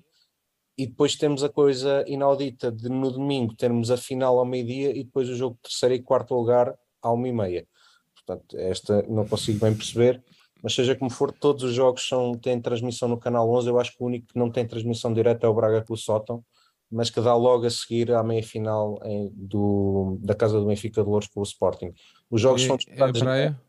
e 0.78 0.86
depois 0.86 1.16
temos 1.16 1.42
a 1.42 1.48
coisa 1.48 2.04
inaudita 2.06 2.70
de 2.70 2.90
no 2.90 3.10
domingo 3.10 3.56
termos 3.56 3.90
a 3.90 3.96
final 3.96 4.38
ao 4.38 4.46
meio-dia 4.46 4.92
e 4.92 5.06
depois 5.06 5.30
o 5.30 5.36
jogo 5.36 5.56
de 5.56 5.70
terceiro 5.70 5.96
e 5.96 6.02
quarto 6.02 6.36
lugar 6.36 6.76
à 7.02 7.12
uma 7.12 7.28
e 7.30 7.32
meia. 7.32 7.68
Portanto, 8.14 8.58
esta 8.58 9.04
não 9.04 9.26
consigo 9.26 9.60
bem 9.60 9.74
perceber, 9.74 10.22
mas 10.62 10.76
seja 10.76 10.96
como 10.96 11.10
for, 11.10 11.32
todos 11.32 11.64
os 11.64 11.74
jogos 11.74 12.06
são, 12.06 12.34
têm 12.34 12.60
transmissão 12.60 13.08
no 13.08 13.18
canal 13.18 13.50
11. 13.50 13.70
Eu 13.70 13.80
acho 13.80 13.96
que 13.96 14.04
o 14.04 14.06
único 14.06 14.28
que 14.28 14.38
não 14.38 14.52
tem 14.52 14.68
transmissão 14.68 15.14
direta 15.14 15.46
é 15.46 15.50
o 15.50 15.54
Braga 15.54 15.82
com 15.82 15.94
o 15.94 15.98
Sótão, 15.98 16.44
mas 16.92 17.10
que 17.10 17.20
dá 17.22 17.36
logo 17.36 17.66
a 17.66 17.70
seguir 17.70 18.12
à 18.12 18.24
meia 18.24 18.44
final 18.44 19.00
em, 19.04 19.32
do, 19.34 20.18
da 20.22 20.36
Casa 20.36 20.60
do 20.60 20.66
Benfica 20.66 21.04
de 21.04 21.10
Louros 21.10 21.28
com 21.28 21.40
o 21.40 21.44
Sporting. 21.44 21.94
Os 22.30 22.42
jogos, 22.42 22.62
e, 22.62 22.68
são 22.68 22.78
disputados, 22.78 23.22
na, 23.22 23.60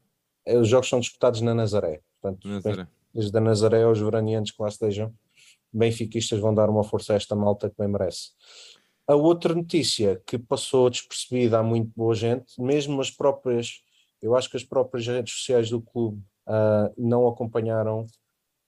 os 0.46 0.68
jogos 0.68 0.88
são 0.88 1.00
disputados 1.00 1.40
na 1.40 1.54
Nazaré. 1.54 2.00
Portanto, 2.20 2.48
Nazaré. 2.48 2.86
desde 3.12 3.36
a 3.36 3.40
Nazaré 3.40 3.82
aos 3.82 4.00
veranianos 4.00 4.50
que 4.50 4.62
lá 4.62 4.68
estejam 4.68 5.12
benfiquistas 5.72 6.40
vão 6.40 6.54
dar 6.54 6.70
uma 6.70 6.84
força 6.84 7.12
a 7.12 7.16
esta 7.16 7.36
malta 7.36 7.68
que 7.68 7.76
bem 7.78 7.88
merece. 7.88 8.30
A 9.06 9.14
outra 9.14 9.54
notícia 9.54 10.20
que 10.26 10.38
passou 10.38 10.90
despercebida 10.90 11.58
a 11.58 11.62
muito 11.62 11.92
boa 11.94 12.14
gente, 12.14 12.60
mesmo 12.60 13.00
as 13.00 13.10
próprias, 13.10 13.82
eu 14.20 14.34
acho 14.34 14.50
que 14.50 14.56
as 14.56 14.64
próprias 14.64 15.06
redes 15.06 15.34
sociais 15.34 15.70
do 15.70 15.80
clube 15.80 16.20
uh, 16.48 16.92
não 16.96 17.28
acompanharam 17.28 18.06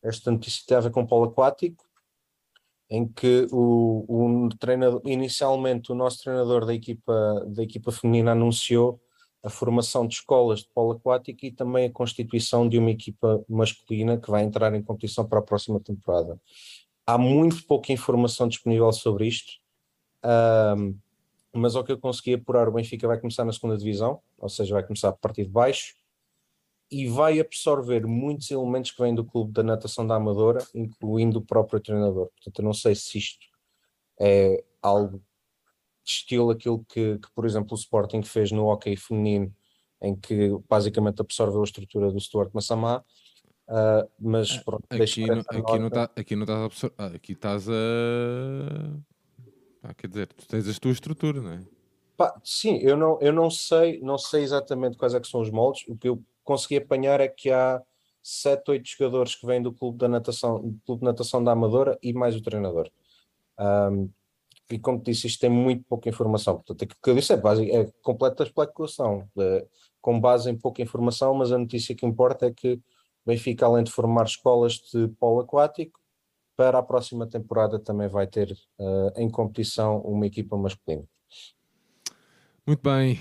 esta 0.02 0.30
notícia 0.30 0.60
que 0.60 0.66
teve 0.66 0.82
ver 0.82 0.90
com 0.90 1.02
o 1.02 1.06
polo 1.06 1.30
aquático, 1.30 1.84
em 2.90 3.06
que 3.06 3.46
o, 3.52 4.04
o 4.08 4.48
treinador, 4.58 5.02
inicialmente 5.04 5.92
o 5.92 5.94
nosso 5.94 6.22
treinador 6.22 6.64
da 6.64 6.74
equipa, 6.74 7.44
da 7.46 7.62
equipa 7.62 7.92
feminina 7.92 8.32
anunciou 8.32 9.00
a 9.42 9.50
formação 9.50 10.06
de 10.06 10.14
escolas 10.14 10.60
de 10.60 10.68
polo 10.74 10.92
aquático 10.92 11.44
e 11.44 11.52
também 11.52 11.86
a 11.86 11.92
constituição 11.92 12.68
de 12.68 12.78
uma 12.78 12.90
equipa 12.90 13.44
masculina 13.48 14.18
que 14.18 14.30
vai 14.30 14.42
entrar 14.42 14.74
em 14.74 14.82
competição 14.82 15.26
para 15.26 15.38
a 15.38 15.42
próxima 15.42 15.78
temporada. 15.80 16.40
Há 17.06 17.16
muito 17.16 17.64
pouca 17.66 17.92
informação 17.92 18.48
disponível 18.48 18.90
sobre 18.92 19.28
isto, 19.28 19.52
um, 20.76 20.96
mas 21.54 21.76
ao 21.76 21.84
que 21.84 21.92
eu 21.92 21.98
consegui 21.98 22.34
apurar, 22.34 22.68
o 22.68 22.72
Benfica 22.72 23.06
vai 23.06 23.18
começar 23.18 23.44
na 23.44 23.52
segunda 23.52 23.76
divisão, 23.76 24.20
ou 24.36 24.48
seja, 24.48 24.74
vai 24.74 24.82
começar 24.82 25.08
a 25.08 25.12
partir 25.12 25.44
de 25.44 25.50
baixo, 25.50 25.94
e 26.90 27.06
vai 27.06 27.38
absorver 27.38 28.06
muitos 28.06 28.50
elementos 28.50 28.90
que 28.90 29.02
vêm 29.02 29.14
do 29.14 29.24
clube 29.24 29.52
da 29.52 29.62
natação 29.62 30.06
da 30.06 30.14
Amadora, 30.14 30.66
incluindo 30.74 31.38
o 31.38 31.44
próprio 31.44 31.80
treinador. 31.80 32.28
Portanto, 32.28 32.58
eu 32.58 32.64
não 32.64 32.72
sei 32.72 32.94
se 32.94 33.18
isto 33.18 33.46
é 34.20 34.64
algo 34.82 35.18
de 35.18 36.10
estilo 36.10 36.50
aquilo 36.50 36.84
que, 36.88 37.18
que 37.18 37.30
por 37.34 37.44
exemplo, 37.44 37.72
o 37.72 37.78
Sporting 37.78 38.22
fez 38.22 38.50
no 38.50 38.66
hockey 38.66 38.96
feminino, 38.96 39.54
em 40.00 40.16
que 40.16 40.50
basicamente 40.68 41.20
absorveu 41.20 41.60
a 41.60 41.64
estrutura 41.64 42.10
do 42.10 42.20
Stuart 42.20 42.50
Massamá, 42.52 43.04
Uh, 43.70 44.08
mas 44.18 44.56
ah, 44.58 44.62
pronto, 44.64 44.86
aqui, 44.90 45.26
não, 45.26 45.40
aqui, 45.40 45.78
não 45.78 45.90
tá, 45.90 46.10
aqui 46.16 46.34
não 46.34 46.44
estás 46.44 46.58
a 46.58 46.64
absor... 46.64 46.92
ah, 46.96 47.06
aqui 47.08 47.32
estás 47.32 47.68
a 47.68 47.72
ah, 49.82 49.94
quer 49.94 50.08
dizer, 50.08 50.26
tu 50.28 50.46
tens 50.46 50.68
a 50.68 50.80
tua 50.80 50.90
estrutura, 50.90 51.40
não 51.40 51.52
é? 51.52 51.60
Pá, 52.16 52.40
sim, 52.42 52.78
eu 52.78 52.96
não, 52.96 53.18
eu 53.20 53.32
não 53.32 53.50
sei, 53.50 54.00
não 54.00 54.18
sei 54.18 54.42
exatamente 54.42 54.96
quais 54.96 55.14
é 55.14 55.22
são 55.22 55.40
os 55.40 55.50
moldes. 55.50 55.84
O 55.88 55.96
que 55.96 56.08
eu 56.08 56.22
consegui 56.48 56.78
apanhar 56.78 57.20
é 57.20 57.28
que 57.28 57.50
há 57.50 57.82
sete, 58.22 58.70
oito 58.70 58.88
jogadores 58.88 59.34
que 59.34 59.46
vêm 59.46 59.60
do 59.60 59.70
clube 59.70 59.98
da 59.98 60.08
natação, 60.08 60.62
do 60.62 60.80
clube 60.86 61.00
de 61.00 61.04
natação 61.04 61.44
da 61.44 61.52
Amadora 61.52 61.98
e 62.02 62.14
mais 62.14 62.34
o 62.34 62.40
treinador. 62.40 62.90
Um, 63.60 64.08
e 64.70 64.78
como 64.78 65.02
disse, 65.02 65.26
isto 65.26 65.40
tem 65.40 65.50
muito 65.50 65.84
pouca 65.84 66.08
informação. 66.08 66.54
Portanto, 66.54 66.84
aquilo 66.84 66.98
que 67.02 67.10
eu 67.10 67.14
disse 67.14 67.34
é, 67.34 67.36
base, 67.36 67.70
é 67.70 67.90
completa 68.02 68.44
especulação, 68.44 69.28
é, 69.38 69.66
com 70.00 70.18
base 70.18 70.50
em 70.50 70.56
pouca 70.56 70.80
informação, 70.80 71.34
mas 71.34 71.52
a 71.52 71.58
notícia 71.58 71.94
que 71.94 72.06
importa 72.06 72.46
é 72.46 72.50
que 72.50 72.80
Benfica, 73.26 73.66
além 73.66 73.84
de 73.84 73.90
formar 73.90 74.24
escolas 74.24 74.74
de 74.90 75.06
polo 75.20 75.40
aquático, 75.40 76.00
para 76.56 76.78
a 76.78 76.82
próxima 76.82 77.26
temporada 77.26 77.78
também 77.78 78.08
vai 78.08 78.26
ter 78.26 78.52
uh, 78.78 79.12
em 79.16 79.28
competição 79.30 80.00
uma 80.00 80.26
equipa 80.26 80.56
masculina. 80.56 81.04
Muito 82.66 82.82
bem, 82.82 83.20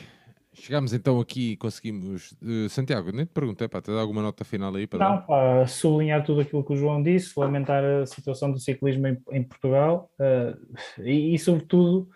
chegamos 0.60 0.94
então 0.94 1.20
aqui 1.20 1.52
e 1.52 1.58
conseguimos. 1.58 2.32
Uh, 2.42 2.70
Santiago, 2.70 3.12
nem 3.12 3.26
te 3.26 3.32
perguntei, 3.34 3.68
para 3.68 3.82
ter 3.82 3.92
alguma 3.92 4.22
nota 4.22 4.44
final 4.44 4.76
aí 4.76 4.88
para 4.88 5.00
Não? 5.00 5.22
Pá, 5.22 5.68
sublinhar 5.68 6.24
tudo 6.24 6.42
aquilo 6.42 6.64
que 6.64 6.74
o 6.74 6.76
João 6.76 7.02
disse, 7.02 7.40
lamentar 7.40 7.84
a 7.84 8.06
situação 8.06 8.52
do 8.52 8.60
ciclismo 8.60 9.08
em, 9.08 9.18
em 9.32 9.44
Portugal 9.44 10.10
uh, 10.20 11.02
e, 11.02 11.34
e, 11.34 11.40
sobretudo, 11.40 12.10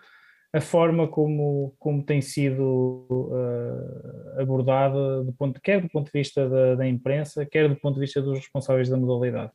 a 0.52 0.60
forma 0.60 1.08
como, 1.08 1.74
como 1.78 2.02
tem 2.02 2.20
sido 2.20 3.06
uh, 3.08 4.40
abordada, 4.40 5.24
do 5.24 5.32
ponto, 5.32 5.60
quer 5.60 5.80
do 5.80 5.88
ponto 5.88 6.06
de 6.06 6.18
vista 6.18 6.48
da, 6.48 6.74
da, 6.74 6.86
imprensa, 6.86 7.46
quer 7.46 7.68
do 7.68 7.76
ponto 7.76 7.94
de 7.94 8.00
vista 8.00 8.20
dos 8.20 8.38
responsáveis 8.38 8.88
da 8.88 8.96
modalidade. 8.96 9.52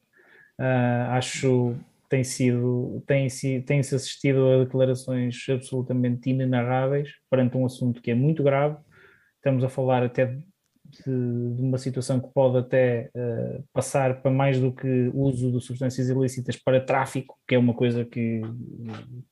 Acho 1.12 1.76
tem 2.10 2.24
sido, 2.24 3.04
tem-se 3.06 3.62
tem 3.62 3.84
-se 3.84 3.96
assistido 3.96 4.48
a 4.48 4.64
declarações 4.64 5.46
absolutamente 5.50 6.30
inenarráveis 6.30 7.10
perante 7.30 7.58
um 7.58 7.66
assunto 7.66 8.02
que 8.02 8.12
é 8.12 8.16
muito 8.16 8.44
grave. 8.44 8.78
Estamos 9.38 9.64
a 9.64 9.70
falar 9.70 10.04
até 10.04 10.38
de, 11.06 11.56
de 11.56 11.62
uma 11.62 11.78
situação 11.78 12.20
que 12.20 12.30
pode 12.34 12.58
até 12.58 13.10
uh, 13.16 13.64
passar 13.74 14.22
para 14.22 14.32
mais 14.32 14.60
do 14.60 14.72
que 14.72 15.12
uso 15.14 15.52
de 15.52 15.62
substâncias 15.62 16.10
ilícitas 16.10 16.56
para 16.56 16.80
tráfico, 16.80 17.38
que 17.48 17.56
é 17.56 17.60
uma 17.60 17.74
coisa 17.74 18.06
que, 18.06 18.42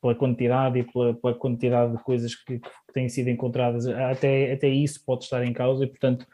pela 0.02 0.16
quantidade 0.16 0.80
e 0.80 0.84
pela, 0.84 1.14
pela 1.14 1.34
quantidade 1.34 1.96
de 1.96 2.04
coisas 2.04 2.36
que, 2.36 2.60
que, 2.60 2.94
têm 2.94 3.08
sido 3.10 3.30
encontradas, 3.30 3.88
até, 3.88 4.52
até 4.52 4.68
isso 4.68 5.02
pode 5.06 5.24
estar 5.24 5.44
em 5.46 5.54
causa 5.54 5.86
e, 5.86 5.88
portanto, 5.88 6.26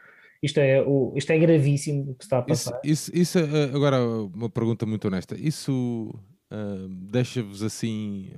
isto 0.42 0.58
é, 0.58 0.82
o, 0.82 1.14
isto 1.16 1.30
é 1.30 1.38
gravíssimo 1.38 2.10
o 2.10 2.14
que 2.16 2.24
está 2.24 2.38
a 2.38 2.42
passar. 2.42 2.80
Isso, 2.84 3.12
isso, 3.14 3.38
isso 3.38 3.38
eh, 3.38 3.70
agora, 3.72 4.02
uma 4.02 4.50
pergunta 4.50 4.84
muito 4.84 5.06
honesta: 5.06 5.36
isso 5.38 6.12
uh, 6.52 6.88
deixa-vos 6.88 7.62
assim. 7.62 8.30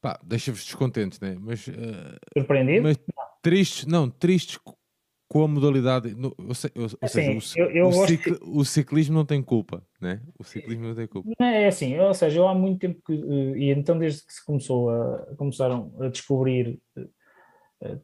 Pá, 0.00 0.18
deixa-vos 0.24 0.64
descontentes, 0.64 1.20
né? 1.20 1.36
Mas. 1.40 1.66
Uh, 1.68 2.16
Surpreendido? 2.36 2.82
Mas, 2.82 2.98
tristes, 3.42 3.86
não, 3.86 4.10
tristes 4.10 4.58
com 5.30 5.44
a 5.44 5.48
modalidade. 5.48 6.12
No, 6.14 6.34
ou, 6.36 6.54
se, 6.54 6.72
ou, 6.74 6.86
assim, 7.00 7.40
seja, 7.40 7.64
o, 7.64 7.70
eu, 7.70 7.70
eu 7.70 7.88
o, 7.88 8.06
cicl, 8.06 8.34
o, 8.42 8.64
ciclismo 8.64 9.14
não 9.14 9.24
tem 9.24 9.40
culpa, 9.40 9.86
né? 10.00 10.20
O 10.36 10.42
ciclismo 10.42 10.88
não 10.88 10.94
tem 10.94 11.06
culpa. 11.06 11.30
Não, 11.38 11.46
é 11.46 11.68
assim, 11.68 11.96
ou 11.98 12.12
seja, 12.12 12.40
eu 12.40 12.48
há 12.48 12.54
muito 12.54 12.80
tempo 12.80 13.00
que. 13.06 13.12
E 13.12 13.70
então, 13.70 13.96
desde 13.96 14.26
que 14.26 14.32
se 14.32 14.44
começou 14.44 14.90
a, 14.90 15.34
começaram 15.36 15.94
a 16.00 16.08
descobrir 16.08 16.80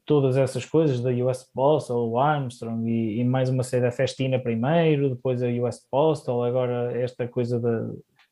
todas 0.04 0.36
essas 0.36 0.64
coisas 0.64 1.00
da 1.00 1.10
US 1.10 1.44
Postal, 1.52 2.08
o 2.08 2.18
Armstrong 2.18 2.88
e, 2.88 3.20
e, 3.20 3.24
mais 3.24 3.48
uma 3.50 3.62
série 3.62 3.82
da 3.82 3.92
Festina 3.92 4.38
primeiro, 4.38 5.10
depois 5.10 5.42
a 5.42 5.48
US 5.48 5.86
Postal, 5.90 6.42
agora 6.42 6.98
esta 6.98 7.28
coisa 7.28 7.60
da, 7.60 7.80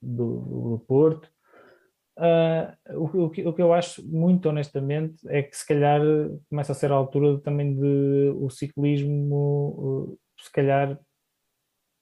do, 0.01 0.71
do 0.71 0.85
Porto. 0.87 1.29
Uh, 2.17 2.97
o, 2.97 3.25
o, 3.25 3.31
que, 3.31 3.45
o 3.47 3.53
que 3.53 3.61
eu 3.61 3.75
acho, 3.75 4.07
muito 4.07 4.49
honestamente, 4.49 5.17
é 5.29 5.43
que 5.43 5.57
se 5.57 5.67
calhar 5.67 6.01
começa 6.49 6.73
a 6.73 6.75
ser 6.75 6.93
a 6.93 6.95
altura 6.95 7.41
também 7.41 7.75
de 7.75 8.33
o 8.37 8.49
ciclismo, 8.49 10.17
se 10.41 10.51
calhar, 10.53 10.99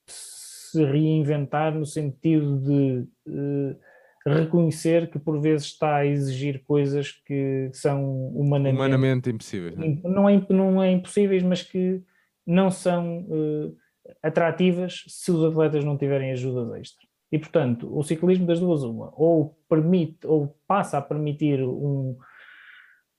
se 0.06 0.84
reinventar 0.84 1.74
no 1.74 1.86
sentido 1.86 2.60
de 2.60 3.08
uh, 3.26 3.78
reconhecer 4.26 5.10
que 5.10 5.18
por 5.18 5.40
vezes 5.40 5.66
está 5.66 5.96
a 5.96 6.06
exigir 6.06 6.62
coisas 6.64 7.10
que 7.10 7.70
são 7.72 8.28
humanamente, 8.28 8.76
humanamente 8.76 9.30
impossíveis. 9.30 9.76
Não 9.76 9.84
é? 9.84 10.00
Não, 10.04 10.28
é, 10.28 10.46
não 10.50 10.82
é 10.82 10.92
impossíveis, 10.92 11.42
mas 11.42 11.62
que 11.62 12.02
não 12.46 12.70
são 12.70 13.20
uh, 13.20 13.76
atrativas 14.22 15.04
se 15.08 15.30
os 15.30 15.44
atletas 15.44 15.84
não 15.84 15.96
tiverem 15.96 16.32
ajudas 16.32 16.72
extra. 16.80 17.06
E, 17.30 17.38
portanto, 17.38 17.88
o 17.96 18.02
ciclismo 18.02 18.46
das 18.46 18.60
duas 18.60 18.82
uma, 18.82 19.12
ou 19.16 19.58
permite, 19.68 20.26
ou 20.26 20.54
passa 20.66 20.98
a 20.98 21.02
permitir 21.02 21.62
um, 21.62 22.16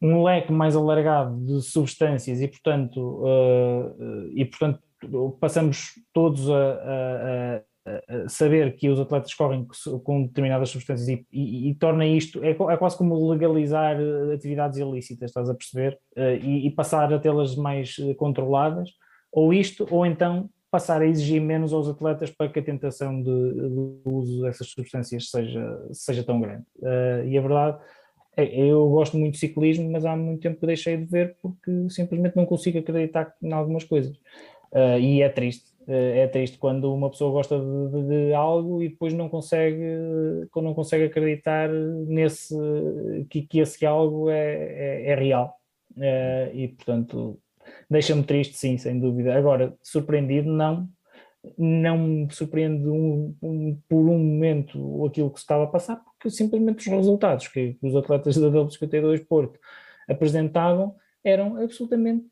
um 0.01 0.23
leque 0.23 0.51
mais 0.51 0.75
alargado 0.75 1.35
de 1.45 1.61
substâncias 1.61 2.39
e, 2.39 2.47
portanto, 2.47 2.99
uh, 2.99 4.29
e, 4.33 4.45
portanto 4.45 4.81
passamos 5.39 5.93
todos 6.13 6.49
a, 6.49 6.53
a, 6.53 7.55
a, 7.57 7.61
saber 8.29 8.75
que 8.75 8.89
os 8.89 8.99
atletas 8.99 9.33
correm 9.33 9.67
com 10.03 10.23
determinadas 10.23 10.69
substâncias 10.69 11.07
e, 11.07 11.25
e, 11.31 11.69
e 11.69 11.75
torna 11.75 12.05
isto, 12.05 12.43
é, 12.43 12.51
é, 12.51 12.77
quase 12.77 12.97
como 12.97 13.29
legalizar 13.29 13.97
atividades 14.33 14.77
ilícitas, 14.77 15.29
estás 15.29 15.49
a 15.49 15.53
perceber? 15.53 15.99
Uh, 16.15 16.37
e, 16.41 16.67
e 16.67 16.71
passar 16.71 17.13
a 17.13 17.19
tê-las 17.19 17.55
mais 17.55 17.95
controladas, 18.17 18.89
ou 19.31 19.53
isto, 19.53 19.85
ou 19.91 20.05
então 20.05 20.49
passar 20.71 21.01
a 21.01 21.05
exigir 21.05 21.41
menos 21.41 21.73
aos 21.73 21.87
atletas 21.87 22.31
para 22.31 22.49
que 22.49 22.59
a 22.59 22.63
tentação 22.63 23.21
de, 23.21 23.53
de 23.53 23.99
uso 24.05 24.41
dessas 24.41 24.67
substâncias 24.69 25.29
seja, 25.29 25.87
seja 25.91 26.23
tão 26.23 26.41
grande. 26.41 26.65
E 27.27 27.37
a 27.37 27.41
verdade 27.41 27.77
é, 28.35 28.57
eu 28.57 28.89
gosto 28.89 29.15
muito 29.15 29.33
de 29.33 29.39
ciclismo, 29.39 29.91
mas 29.91 30.03
há 30.03 30.15
muito 30.15 30.41
tempo 30.41 30.59
que 30.59 30.65
deixei 30.65 30.97
de 30.97 31.05
ver 31.05 31.37
porque 31.43 31.71
simplesmente 31.89 32.35
não 32.35 32.47
consigo 32.47 32.79
acreditar 32.79 33.35
em 33.39 33.53
algumas 33.53 33.83
coisas. 33.83 34.17
E 34.99 35.21
é 35.21 35.29
triste, 35.29 35.65
é 35.87 36.27
triste 36.27 36.57
quando 36.57 36.93
uma 36.93 37.09
pessoa 37.09 37.31
gosta 37.31 37.59
de, 37.59 38.03
de, 38.03 38.33
algo 38.33 38.81
e 38.81 38.89
depois 38.89 39.13
não 39.13 39.29
consegue, 39.29 39.83
não 40.55 40.73
consegue 40.73 41.05
acreditar 41.05 41.69
nesse, 41.69 42.55
que, 43.29 43.41
que 43.43 43.59
esse 43.59 43.85
algo 43.85 44.29
é, 44.29 44.53
é, 44.53 45.11
é 45.11 45.15
real. 45.15 45.55
e 46.53 46.67
portanto, 46.69 47.39
deixa-me 47.89 48.23
triste, 48.23 48.57
sim, 48.57 48.77
sem 48.77 48.99
dúvida. 48.99 49.35
Agora, 49.35 49.75
surpreendido, 49.81 50.51
não. 50.51 50.89
Não 51.57 51.97
me 51.97 52.33
surpreende 52.33 52.87
um, 52.87 53.35
um, 53.41 53.77
por 53.89 53.97
um 53.97 54.17
momento 54.17 55.05
aquilo 55.05 55.29
que 55.29 55.39
se 55.39 55.43
estava 55.43 55.65
a 55.65 55.67
passar, 55.67 55.97
porque 55.97 56.29
simplesmente 56.29 56.79
os 56.79 56.87
resultados 56.87 57.49
que, 57.49 57.77
os 57.81 57.95
atletas 57.95 58.37
da 58.37 58.47
W52 58.49 59.25
Porto 59.27 59.59
apresentavam 60.07 60.95
eram 61.21 61.57
absolutamente 61.57 62.25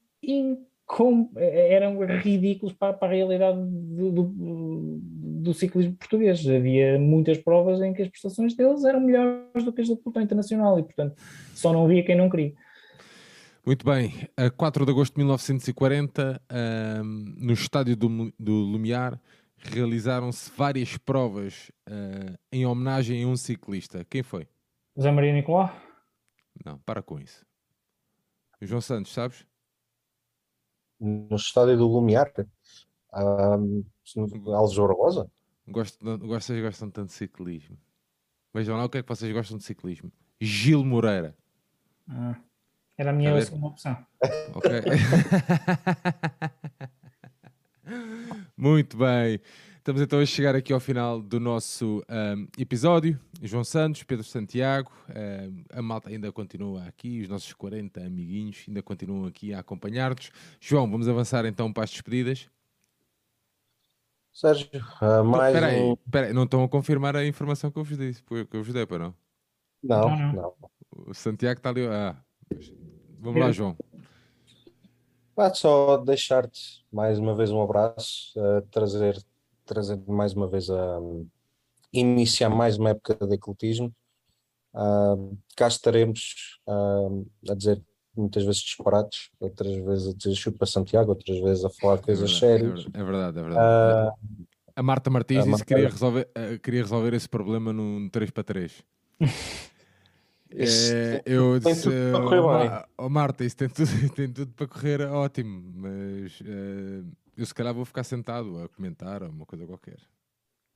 incom 0.92 1.30
eram 1.36 1.98
ridículos 2.20 2.74
para, 2.74 2.94
para 2.94 3.08
a 3.08 3.12
realidade 3.12 3.58
do, 3.58 4.12
do, 4.12 5.00
do, 5.42 5.54
ciclismo 5.54 5.96
português. 5.96 6.46
Havia 6.48 7.00
muitas 7.00 7.38
provas 7.38 7.82
em 7.82 7.94
que 7.94 8.02
as 8.02 8.10
prestações 8.10 8.54
deles 8.54 8.84
eram 8.84 9.00
melhores 9.00 9.64
do 9.64 9.72
que 9.72 9.82
as 9.82 9.88
do 9.88 9.96
pelotão 9.96 10.22
internacional 10.22 10.78
e, 10.78 10.84
portanto, 10.84 11.16
só 11.56 11.72
não 11.72 11.88
via 11.88 12.04
quem 12.04 12.16
não 12.16 12.30
queria. 12.30 12.54
Muito 13.66 13.86
bem, 13.86 14.28
a 14.36 14.50
4 14.50 14.86
de 14.86 14.92
agosto 14.92 15.14
de 15.14 15.20
1940, 15.20 16.42
um, 17.04 17.36
no 17.38 17.54
estádio 17.54 17.96
do, 17.96 18.34
do 18.40 18.54
Lumiar, 18.54 19.22
realizaram-se 19.58 20.52
várias 20.58 20.98
provas 20.98 21.72
uh, 21.88 22.38
em 22.52 22.66
homenagem 22.66 23.24
a 23.24 23.28
um 23.28 23.36
ciclista. 23.36 24.04
Quem 24.10 24.24
foi? 24.24 24.48
José 24.98 25.12
Maria 25.12 25.32
Nicolau? 25.32 25.72
Não, 26.66 26.80
para 26.80 27.04
com 27.04 27.20
isso. 27.20 27.46
João 28.60 28.82
Santos, 28.82 29.14
sabes? 29.14 29.46
No 31.02 31.36
estádio 31.36 31.78
do 31.78 31.88
Lumiar? 31.88 32.32
Um, 33.14 33.84
Alves 34.54 34.78
Barbosa? 34.78 35.30
Gosto, 35.68 36.18
vocês 36.20 36.64
gostam 36.64 36.92
tanto 36.92 37.08
de 37.08 37.14
ciclismo. 37.14 37.76
Vejam 38.54 38.78
lá 38.78 38.86
o 38.86 38.90
que 38.90 39.00
é 39.00 39.02
que 39.02 39.10
vocês 39.10 39.34
gostam 39.34 39.58
de 39.58 39.64
ciclismo. 39.64 40.12
Gil 40.40 40.86
Moreira. 40.86 41.36
Ah. 42.08 42.36
Era 42.98 43.10
a 43.10 43.14
minha 43.14 43.42
segunda 43.42 43.68
opção. 43.68 43.98
Ok. 44.54 44.70
Muito 48.56 48.98
bem. 48.98 49.40
Estamos 49.82 50.00
então 50.00 50.20
a 50.20 50.26
chegar 50.28 50.56
aqui 50.56 50.72
ao 50.72 50.80
final 50.80 51.20
do 51.20 51.40
nosso 51.40 52.04
um, 52.08 52.48
episódio. 52.56 53.20
João 53.42 53.64
Santos, 53.64 54.04
Pedro 54.04 54.24
Santiago, 54.24 54.92
um, 55.10 55.64
a 55.72 55.82
malta 55.82 56.08
ainda 56.08 56.32
continua 56.32 56.84
aqui, 56.84 57.22
os 57.22 57.28
nossos 57.28 57.52
40 57.54 58.00
amiguinhos 58.00 58.64
ainda 58.68 58.84
continuam 58.84 59.26
aqui 59.26 59.56
a 59.56 59.60
acompanhar-nos. 59.60 60.30
João, 60.60 60.88
vamos 60.88 61.10
avançar 61.10 61.46
então 61.46 61.74
para 61.74 61.86
as 61.86 61.90
despedidas. 61.90 62.48
Sérgio, 64.32 64.70
uh, 65.02 65.24
mais 65.24 65.56
espera 65.56 65.76
um... 65.76 65.98
aí, 66.14 66.32
não 66.32 66.44
estão 66.44 66.64
a 66.64 66.70
confirmar 66.70 67.16
a 67.16 67.26
informação 67.26 67.72
que 67.72 67.80
eu 67.80 67.84
vos 67.84 67.98
disse, 67.98 68.22
que 68.22 68.56
eu 68.56 68.64
vos 68.64 68.72
dei, 68.72 68.86
para 68.86 69.00
não? 69.00 69.16
Não, 69.82 70.10
não. 70.16 70.34
não. 70.34 70.54
O 71.08 71.14
Santiago 71.16 71.58
está 71.58 71.72
ali. 71.72 71.88
Ah, 71.88 72.16
Vamos 73.20 73.42
lá, 73.42 73.52
João. 73.52 73.76
Pá, 75.34 75.52
só 75.52 75.98
deixar-te 75.98 76.86
mais 76.92 77.18
uma 77.18 77.34
vez 77.34 77.50
um 77.50 77.64
abraço, 77.64 78.32
uh, 78.38 78.62
trazer, 78.70 79.18
trazer 79.66 80.00
mais 80.08 80.34
uma 80.34 80.48
vez 80.48 80.70
a 80.70 81.00
um, 81.00 81.28
iniciar 81.94 82.50
mais 82.50 82.78
uma 82.78 82.92
época 82.92 83.16
de 83.26 83.36
ecletismo. 83.36 83.94
Uh, 84.74 85.38
cá 85.56 85.68
estaremos 85.68 86.60
uh, 86.68 87.28
a 87.50 87.54
dizer 87.54 87.82
muitas 88.16 88.44
vezes 88.44 88.62
disparates, 88.62 89.30
outras 89.40 89.74
vezes 89.76 90.08
a 90.08 90.14
dizer 90.14 90.36
chupa 90.36 90.66
Santiago, 90.66 91.12
outras 91.12 91.40
vezes 91.40 91.66
a 91.66 91.70
falar 91.70 91.96
é 91.96 91.98
coisas 91.98 92.38
sérias. 92.38 92.86
É 92.94 93.04
verdade, 93.04 93.40
é 93.40 93.42
verdade. 93.42 94.14
Uh, 94.20 94.46
a 94.76 94.84
Marta 94.84 95.10
Martins 95.10 95.46
disse 95.46 95.66
que 95.66 95.74
queria 95.74 95.90
resolver, 95.90 96.30
uh, 96.38 96.60
queria 96.60 96.82
resolver 96.82 97.14
esse 97.14 97.28
problema 97.28 97.74
num 97.74 98.10
3 98.10 98.32
para 98.32 98.44
3. 98.44 98.84
É, 100.54 101.22
eu 101.26 101.60
disse, 101.60 101.88
oh, 102.98 103.10
Marta, 103.10 103.44
isso 103.44 103.56
tem 103.56 103.70
tudo, 103.70 103.88
tem 104.16 104.32
tudo 104.32 104.52
para 104.54 104.68
correr 104.68 105.02
ótimo, 105.02 105.72
mas 105.76 106.42
uh, 106.42 107.08
eu 107.38 107.46
se 107.46 107.54
calhar 107.54 107.74
vou 107.74 107.86
ficar 107.86 108.04
sentado 108.04 108.62
a 108.62 108.68
comentar 108.68 109.24
ou 109.24 109.30
uma 109.30 109.46
coisa 109.46 109.66
qualquer. 109.66 109.98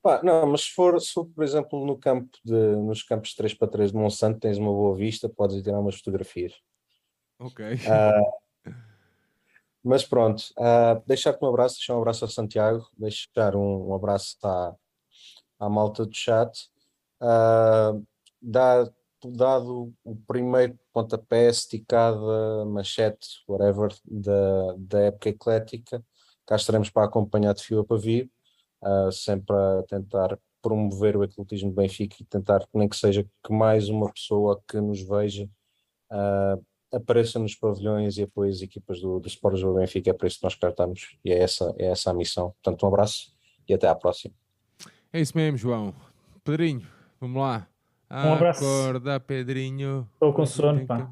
Pá, 0.02 0.22
não, 0.23 0.45
mas 0.47 0.61
se 0.61 0.72
for, 0.72 1.02
se 1.02 1.11
for, 1.11 1.26
por 1.26 1.43
exemplo, 1.43 1.85
no 1.85 1.97
campo 1.97 2.30
de, 2.43 2.53
nos 2.53 3.03
campos 3.03 3.34
3 3.34 3.53
para 3.56 3.68
3 3.68 3.91
de 3.91 3.97
Monsanto, 3.97 4.39
tens 4.39 4.57
uma 4.57 4.72
boa 4.72 4.95
vista, 4.95 5.27
podes 5.27 5.61
tirar 5.61 5.80
umas 5.80 5.95
fotografias. 5.95 6.53
Ok. 7.39 7.65
Uh, 7.73 8.72
mas 9.84 10.03
pronto, 10.03 10.41
uh, 10.57 11.02
deixar-te 11.06 11.43
um 11.43 11.49
abraço, 11.49 11.76
deixar 11.76 11.95
um 11.95 11.99
abraço 11.99 12.23
a 12.23 12.27
Santiago, 12.27 12.88
deixar 12.97 13.56
um, 13.56 13.89
um 13.89 13.95
abraço 13.95 14.38
à, 14.43 14.76
à 15.60 15.69
malta 15.69 16.06
do 16.06 16.15
chat. 16.15 16.69
Uh, 17.19 18.06
dar 18.41 18.88
dado 19.31 19.93
o 20.03 20.15
primeiro 20.27 20.77
pontapé, 20.93 21.49
esticada, 21.49 22.65
machete, 22.65 23.27
whatever, 23.47 23.93
da, 24.06 24.76
da 24.77 24.99
época 25.02 25.30
eclética, 25.30 26.03
cá 26.45 26.56
estaremos 26.56 26.89
para 26.89 27.06
acompanhar 27.06 27.53
de 27.53 27.64
fio 27.64 27.80
a 27.80 27.85
pavio, 27.85 28.30
uh, 28.84 29.11
sempre 29.11 29.56
a 29.56 29.84
tentar 29.88 30.38
promover 30.61 31.15
o 31.15 31.23
ecletismo 31.23 31.69
de 31.69 31.76
Benfica 31.76 32.15
e 32.19 32.26
tentar, 32.26 32.65
nem 32.73 32.89
que 32.89 32.95
seja 32.95 33.23
que 33.23 33.53
mais 33.53 33.88
uma 33.89 34.11
pessoa 34.11 34.61
que 34.68 34.80
nos 34.81 35.02
veja 35.02 35.49
uh, 36.11 36.65
apareça 36.91 37.38
nos 37.38 37.56
pavilhões 37.56 38.18
e 38.18 38.23
apoie 38.23 38.49
as 38.49 38.61
equipas 38.61 38.99
do, 38.99 39.19
do 39.19 39.27
Sport 39.27 39.60
do 39.60 39.76
Benfica, 39.76 40.10
é 40.10 40.14
para 40.14 40.27
isso 40.27 40.38
que 40.38 40.43
nós 40.43 40.56
cá 40.56 40.69
estamos 40.69 41.18
e 41.23 41.31
é 41.31 41.39
essa, 41.39 41.73
é 41.77 41.88
essa 41.88 42.11
a 42.11 42.14
missão. 42.14 42.53
Portanto, 42.64 42.84
um 42.84 42.88
abraço 42.88 43.35
e 43.68 43.73
até 43.73 43.88
à 43.88 43.95
próxima. 43.95 44.34
É 45.11 45.19
isso 45.19 45.38
mesmo, 45.38 45.57
João. 45.57 45.93
Pedrinho, 46.43 46.88
vamos 47.19 47.41
lá. 47.41 47.74
Um 48.23 48.33
abraço. 48.33 48.63
Acorda, 48.63 49.19
Pedrinho. 49.19 50.07
Estou 50.13 50.31
com 50.31 50.45
sono, 50.45 50.85
pá. 50.85 51.11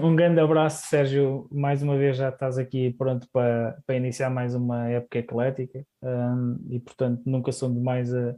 Um 0.00 0.14
grande 0.14 0.38
abraço, 0.38 0.86
Sérgio. 0.86 1.48
Mais 1.50 1.82
uma 1.82 1.96
vez 1.96 2.16
já 2.16 2.28
estás 2.28 2.58
aqui 2.58 2.92
pronto 2.92 3.26
para, 3.32 3.76
para 3.84 3.96
iniciar 3.96 4.30
mais 4.30 4.54
uma 4.54 4.88
época 4.88 5.18
eclética 5.18 5.84
um, 6.00 6.58
e, 6.70 6.78
portanto, 6.78 7.22
nunca 7.26 7.50
são 7.50 7.74
demais 7.74 8.14
a, 8.14 8.36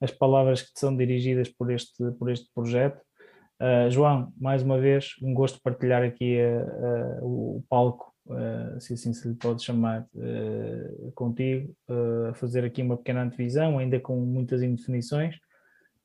as 0.00 0.12
palavras 0.12 0.62
que 0.62 0.72
te 0.72 0.78
são 0.78 0.96
dirigidas 0.96 1.48
por 1.48 1.72
este, 1.72 2.08
por 2.12 2.30
este 2.30 2.48
projeto. 2.54 3.00
Uh, 3.60 3.90
João, 3.90 4.32
mais 4.40 4.62
uma 4.62 4.78
vez, 4.78 5.16
um 5.20 5.34
gosto 5.34 5.60
partilhar 5.62 6.02
aqui 6.04 6.38
uh, 6.40 7.24
uh, 7.24 7.56
o 7.56 7.64
palco, 7.68 8.10
se 8.78 8.92
assim 8.92 9.12
se 9.12 9.26
lhe 9.26 9.34
pode 9.34 9.64
chamar, 9.64 10.06
contigo, 11.16 11.74
fazer 12.34 12.64
aqui 12.64 12.80
uma 12.80 12.96
pequena 12.96 13.24
antevisão, 13.24 13.76
ainda 13.76 13.98
com 13.98 14.20
muitas 14.20 14.62
indefinições 14.62 15.34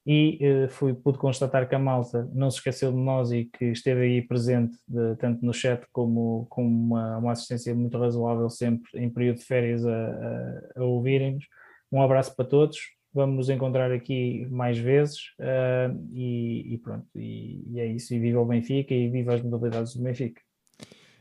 e 0.06 0.38
uh, 0.42 0.70
fui, 0.70 0.94
pude 0.94 1.18
constatar 1.18 1.68
que 1.68 1.74
a 1.74 1.80
malta 1.80 2.30
não 2.32 2.52
se 2.52 2.58
esqueceu 2.58 2.92
de 2.92 2.98
nós 2.98 3.32
e 3.32 3.46
que 3.46 3.66
esteve 3.66 4.02
aí 4.02 4.22
presente, 4.22 4.78
de, 4.88 5.16
tanto 5.16 5.44
no 5.44 5.52
chat 5.52 5.84
como 5.92 6.46
com 6.50 6.66
uma, 6.66 7.18
uma, 7.18 7.32
assistência 7.32 7.74
muito 7.74 7.98
razoável 7.98 8.50
sempre 8.50 8.88
em 8.94 9.10
período 9.10 9.38
de 9.38 9.46
férias 9.46 9.84
a, 9.86 9.92
a, 9.92 10.82
a 10.82 10.84
ouvirem-nos. 10.84 11.46
Um 11.92 12.02
abraço 12.02 12.36
para 12.36 12.46
todos, 12.46 12.78
vamos 13.12 13.36
nos 13.36 13.50
encontrar 13.50 13.92
aqui 13.92 14.46
mais 14.52 14.78
vezes 14.78 15.18
uh, 15.40 15.98
e, 16.12 16.74
e, 16.74 16.78
pronto, 16.78 17.08
e, 17.16 17.64
e, 17.72 17.80
é 17.80 17.88
isso, 17.88 18.14
e 18.14 18.20
viva 18.20 18.40
o 18.40 18.46
Benfica 18.46 18.94
e 18.94 19.10
viva 19.10 19.34
as 19.34 19.42
modalidades 19.42 19.96
do 19.96 20.04
Benfica. 20.04 20.42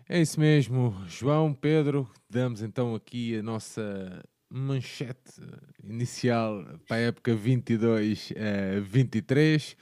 É 0.07 0.21
isso 0.21 0.39
mesmo, 0.39 0.95
João, 1.07 1.55
Pedro, 1.55 2.07
damos 2.29 2.61
então 2.61 2.95
aqui 2.95 3.39
a 3.39 3.43
nossa 3.43 4.23
manchete 4.55 5.41
inicial 5.83 6.65
para 6.87 6.97
a 6.97 7.01
época 7.01 7.35
22-23. 7.35 8.35
Eh, 8.37 9.77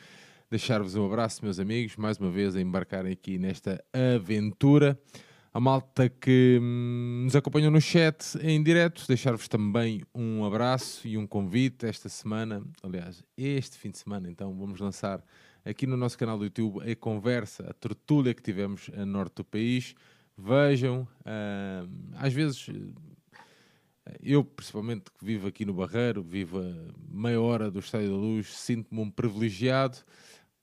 Deixar-vos 0.50 0.94
um 0.96 1.06
abraço, 1.06 1.44
meus 1.44 1.58
amigos, 1.58 1.96
mais 1.96 2.18
uma 2.18 2.30
vez 2.30 2.56
a 2.56 2.60
embarcarem 2.60 3.12
aqui 3.12 3.38
nesta 3.38 3.82
aventura. 3.92 4.98
A 5.52 5.60
malta 5.60 6.08
que 6.08 6.58
hum, 6.60 7.22
nos 7.24 7.36
acompanhou 7.36 7.70
no 7.70 7.80
chat 7.80 8.38
em 8.40 8.62
direto, 8.62 9.06
deixar-vos 9.06 9.46
também 9.48 10.02
um 10.14 10.44
abraço 10.44 11.06
e 11.06 11.18
um 11.18 11.26
convite 11.26 11.84
esta 11.86 12.08
semana, 12.08 12.62
aliás, 12.82 13.22
este 13.36 13.76
fim 13.76 13.90
de 13.90 13.98
semana, 13.98 14.30
então 14.30 14.54
vamos 14.54 14.80
lançar 14.80 15.22
aqui 15.64 15.86
no 15.86 15.96
nosso 15.96 16.18
canal 16.18 16.38
do 16.38 16.44
YouTube 16.44 16.80
a 16.90 16.96
conversa, 16.96 17.66
a 17.68 17.74
tertúlia 17.74 18.32
que 18.32 18.42
tivemos 18.42 18.90
a 18.96 19.04
norte 19.04 19.36
do 19.36 19.44
país. 19.44 19.94
Vejam, 20.36 21.06
uh, 21.20 21.88
às 22.14 22.32
vezes 22.32 22.68
eu, 24.20 24.44
principalmente, 24.44 25.04
que 25.10 25.24
vivo 25.24 25.46
aqui 25.46 25.64
no 25.64 25.74
Barreiro, 25.74 26.22
vivo 26.22 26.58
a 26.58 26.92
meia 27.08 27.40
hora 27.40 27.70
do 27.70 27.78
Estádio 27.78 28.10
da 28.10 28.16
Luz, 28.16 28.48
sinto-me 28.48 29.00
um 29.00 29.10
privilegiado. 29.10 29.98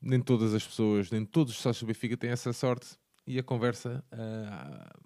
Nem 0.02 0.22
todas 0.22 0.54
as 0.54 0.66
pessoas, 0.66 1.12
nem 1.12 1.26
todos 1.26 1.54
os 1.54 1.60
sócios 1.60 1.84
do 1.84 1.88
Benfica 1.88 2.16
têm 2.16 2.30
essa 2.30 2.54
sorte. 2.54 2.98
E 3.28 3.38
a 3.38 3.44
conversa, 3.44 4.04
uh, 4.14 5.00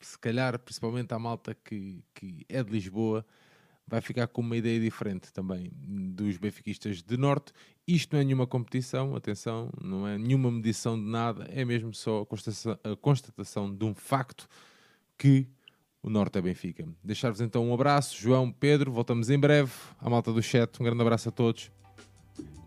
se 0.00 0.18
calhar, 0.18 0.58
principalmente 0.58 1.12
à 1.12 1.18
malta 1.18 1.54
que, 1.54 2.04
que 2.14 2.44
é 2.48 2.62
de 2.62 2.70
Lisboa, 2.70 3.24
vai 3.86 4.00
ficar 4.00 4.28
com 4.28 4.40
uma 4.40 4.56
ideia 4.56 4.78
diferente 4.78 5.32
também 5.32 5.70
dos 5.74 6.36
benfiquistas 6.36 7.02
de 7.02 7.16
Norte. 7.16 7.52
Isto 7.86 8.12
não 8.12 8.20
é 8.20 8.24
nenhuma 8.24 8.46
competição, 8.46 9.16
atenção, 9.16 9.70
não 9.82 10.06
é 10.06 10.16
nenhuma 10.16 10.50
medição 10.50 10.96
de 10.96 11.04
nada, 11.04 11.44
é 11.50 11.64
mesmo 11.64 11.92
só 11.92 12.20
a 12.20 12.26
constatação, 12.26 12.78
a 12.84 12.96
constatação 12.96 13.74
de 13.74 13.84
um 13.84 13.94
facto 13.94 14.48
que 15.18 15.48
o 16.02 16.10
Norte 16.10 16.38
é 16.38 16.42
Benfica. 16.42 16.86
Deixar-vos 17.02 17.40
então 17.40 17.68
um 17.68 17.74
abraço, 17.74 18.16
João, 18.16 18.50
Pedro, 18.50 18.92
voltamos 18.92 19.30
em 19.30 19.38
breve. 19.38 19.70
À 20.00 20.08
malta 20.08 20.32
do 20.32 20.42
chat, 20.42 20.80
um 20.80 20.84
grande 20.84 21.02
abraço 21.02 21.28
a 21.28 21.32
todos. 21.32 21.70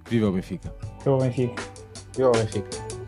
Viva 0.10 0.30
o 0.30 0.32
Benfica. 0.32 0.74
Viva 1.00 1.16
o 1.16 1.20
Benfica. 1.20 1.64
Viva 2.16 2.30
o 2.30 2.32
Benfica. 2.32 3.03